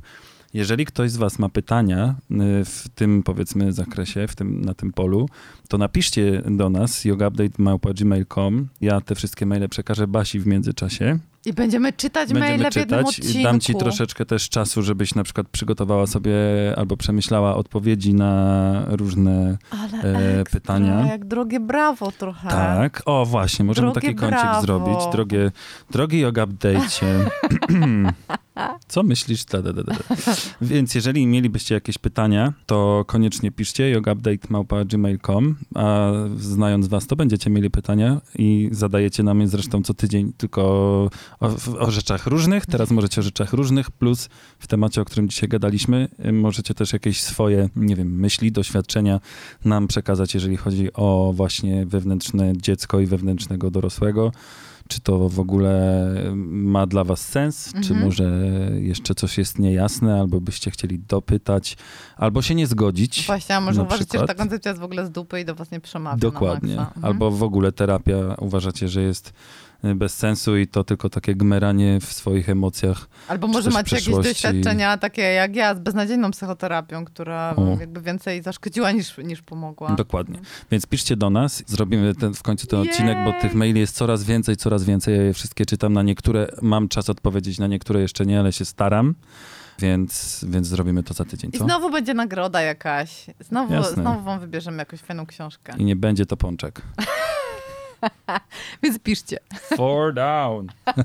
Jeżeli 0.55 0.87
ktoś 0.87 1.11
z 1.11 1.17
was 1.17 1.39
ma 1.39 1.49
pytania 1.49 2.15
y, 2.31 2.65
w 2.65 2.89
tym, 2.95 3.23
powiedzmy, 3.23 3.73
zakresie, 3.73 4.29
w 4.29 4.37
tym, 4.37 4.61
na 4.61 4.75
tym 4.75 4.93
polu, 4.93 5.29
to 5.71 5.79
napiszcie 5.79 6.43
do 6.51 6.71
nas 6.71 7.05
yogaupdate.gmail.com. 7.05 8.69
Ja 8.81 9.01
te 9.01 9.15
wszystkie 9.15 9.47
maile 9.47 9.69
przekażę 9.69 10.07
Basi 10.07 10.41
w 10.41 10.47
międzyczasie. 10.47 11.19
I 11.47 11.53
będziemy 11.53 11.93
czytać 11.93 12.33
maile 12.33 12.41
Będziemy 12.43 12.71
w 12.71 12.77
jednym 12.77 13.01
czytać. 13.01 13.19
odcinku. 13.19 13.43
Dam 13.43 13.61
ci 13.61 13.75
troszeczkę 13.75 14.27
też 14.27 14.49
czasu, 14.49 14.83
żebyś 14.83 15.15
na 15.15 15.23
przykład 15.25 15.49
przygotowała 15.49 16.07
sobie 16.07 16.35
albo 16.77 16.97
przemyślała 16.97 17.57
odpowiedzi 17.57 18.15
na 18.15 18.85
różne. 18.89 19.59
Ale 19.71 20.19
e, 20.19 20.41
ekstra, 20.41 20.61
pytania. 20.61 21.07
jak 21.07 21.25
drogie 21.25 21.61
brawo 21.61 22.13
trochę. 22.13 22.49
Tak. 22.49 23.03
O, 23.05 23.27
właśnie, 23.27 23.65
możemy 23.65 23.93
Drogie 23.93 24.01
taki 24.01 24.15
kącik 24.15 24.39
brawo. 24.41 24.61
zrobić. 24.63 24.99
Drogie, 25.13 25.51
drogi 25.91 26.19
yoga 26.21 26.45
update. 26.45 26.81
Co 28.89 29.03
myślisz? 29.03 29.45
Da, 29.45 29.63
da, 29.63 29.73
da, 29.73 29.83
da. 29.83 29.95
Więc 30.63 30.95
jeżeli 30.95 31.27
mielibyście 31.27 31.75
jakieś 31.75 31.99
pytania, 31.99 32.53
to 32.67 33.05
koniecznie 33.07 33.51
piszcie 33.53 33.91
yogaupdate.gmail.com, 33.91 35.57
a 35.74 36.12
znając 36.37 36.89
was, 36.89 37.07
to 37.07 37.16
będziecie 37.16 37.51
mieli 37.51 37.70
pytania 37.70 38.20
i 38.39 38.69
zadajecie 38.73 39.23
nam 39.23 39.41
je 39.41 39.49
zresztą 39.49 39.82
co 39.82 39.95
tydzień, 39.95 40.32
tylko 40.37 40.62
o, 41.41 41.51
o 41.78 41.91
rzeczach 41.91 42.27
różnych. 42.27 42.66
Teraz 42.66 42.91
możecie 42.91 43.20
o 43.20 43.24
rzeczach 43.24 43.53
różnych, 43.53 43.91
plus 43.91 44.28
w 44.59 44.66
temacie, 44.66 45.01
o 45.01 45.05
którym 45.05 45.28
dzisiaj 45.28 45.49
gadaliśmy, 45.49 46.09
możecie 46.32 46.74
też 46.74 46.93
jakieś 46.93 47.23
swoje, 47.23 47.69
nie 47.77 47.97
wiem, 47.97 48.20
myśli, 48.20 48.53
doświadczenia 48.53 49.20
nam 49.65 49.89
przekazać, 49.89 50.35
jeżeli 50.35 50.57
chodzi 50.57 50.93
o 50.95 51.32
właśnie 51.37 51.87
wewnętrzne 51.87 52.53
dziecko 52.57 53.01
i 53.01 53.07
wewnętrznego 53.07 53.70
dorosłego. 53.70 54.32
Czy 54.91 55.01
to 55.01 55.29
w 55.29 55.41
ogóle 55.41 56.07
ma 56.47 56.87
dla 56.87 57.05
was 57.05 57.21
sens? 57.29 57.73
Czy 57.73 57.79
Mhm. 57.79 58.01
może 58.05 58.25
jeszcze 58.81 59.15
coś 59.15 59.39
jest 59.39 59.59
niejasne, 59.59 60.21
albo 60.21 60.41
byście 60.41 60.71
chcieli 60.71 60.99
dopytać, 60.99 61.77
albo 62.17 62.43
się 62.43 62.55
nie 62.55 62.67
zgodzić? 62.67 63.27
Właśnie, 63.27 63.57
a 63.57 63.61
może 63.61 63.83
uważacie, 63.83 63.99
że 64.03 64.07
przykład. 64.09 64.27
ta 64.29 64.35
koncepcja 64.35 64.71
jest 64.71 64.81
w 64.81 64.85
ogóle 64.85 65.07
z 65.07 65.11
dupy 65.11 65.41
i 65.41 65.45
do 65.45 65.55
was 65.55 65.71
nie 65.71 65.81
przemawia 65.81 66.17
Dokładnie. 66.17 66.77
Na 66.77 66.83
maksa. 66.83 66.95
Mhm. 66.97 67.12
Albo 67.12 67.31
w 67.31 67.43
ogóle 67.43 67.73
terapia 67.73 68.17
uważacie, 68.39 68.89
że 68.89 69.03
jest 69.03 69.33
bez 69.82 70.15
sensu 70.15 70.57
i 70.57 70.66
to 70.66 70.85
tylko 70.85 71.11
takie 71.11 71.35
gmeranie 71.35 72.01
w 72.01 72.12
swoich 72.12 72.48
emocjach. 72.48 73.09
Albo 73.28 73.47
może 73.47 73.70
macie 73.70 73.97
jakieś 73.97 74.15
doświadczenia 74.15 74.97
takie 74.98 75.23
jak 75.23 75.57
ja 75.57 75.74
z 75.74 75.78
beznadziejną 75.81 76.31
psychoterapią, 76.31 77.05
która 77.05 77.55
O. 77.57 77.77
jakby 77.81 78.01
więcej 78.01 78.43
zaszkodziła 78.43 78.93
niż, 78.93 79.19
niż 79.19 79.43
pomogła. 79.43 79.90
Dokładnie. 79.90 80.39
Więc 80.70 80.86
piszcie 80.86 81.16
do 81.16 81.31
nas, 81.31 81.62
zrobimy 81.66 82.15
ten, 82.15 82.35
w 82.35 82.43
końcu 82.43 82.66
ten 82.66 82.81
Jej. 82.81 82.90
odcinek, 82.90 83.19
bo 83.24 83.40
tych 83.40 83.55
maili 83.55 83.81
jest 83.81 83.97
coraz 83.97 84.24
więcej, 84.24 84.57
coraz 84.57 84.85
więcej. 84.85 85.16
Ja 85.16 85.23
je 85.23 85.35
wszystkie 85.35 85.66
czytam. 85.66 85.93
Na 85.93 86.02
niektóre 86.02 86.48
mam 86.62 86.89
czas 86.89 87.11
odpowiedzieć, 87.11 87.59
na 87.59 87.66
niektóre 87.66 88.01
jeszcze 88.01 88.27
nie, 88.27 88.40
ale 88.40 88.52
się 88.52 88.65
staram. 88.65 89.15
Więc, 89.78 90.44
więc 90.48 90.66
zrobimy 90.66 91.02
to 91.02 91.15
za 91.15 91.24
tydzień, 91.24 91.51
I 91.55 91.59
co? 91.59 91.65
znowu 91.65 91.90
będzie 91.90 92.15
nagroda 92.15 92.62
jakaś. 92.62 93.27
Znowu, 93.40 93.74
Jasne. 93.74 94.02
znowu 94.02 94.20
wam 94.24 94.40
wybierzemy 94.40 94.77
jakąś 94.77 95.01
fajną 95.01 95.27
książkę. 95.27 95.73
I 95.78 95.85
nie 95.85 95.97
będzie 95.97 96.27
to 96.27 96.36
pączek. 96.36 96.82
Więc 98.83 98.99
piszcie. 98.99 99.39
Four 99.77 100.15
down. 100.15 100.67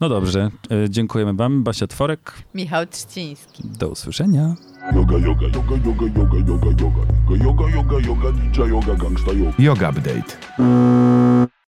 No 0.00 0.08
dobrze, 0.08 0.50
y, 0.72 0.90
dziękujemy 0.90 1.34
wam. 1.34 1.62
Basia 1.64 1.86
Tworek, 1.86 2.32
Michał 2.54 2.86
Trzciński. 2.86 3.62
do 3.78 3.88
usłyszenia. 3.88 4.54
Yoga, 4.94 5.18
yoga, 5.18 5.46
yoga, 5.46 5.76
yoga, 5.86 6.06
yoga, 6.18 6.36
yoga, 6.46 6.66
yoga. 6.80 7.44
Yoga, 7.44 7.44
yoga, 7.44 7.68
yoga, 7.74 7.98
yoga, 8.06 8.30
ninja 8.42 8.66
yoga, 8.66 8.94
gangsta 8.94 9.32
yoga. 9.32 9.52
Yoga 9.58 9.90
Update. 9.90 10.36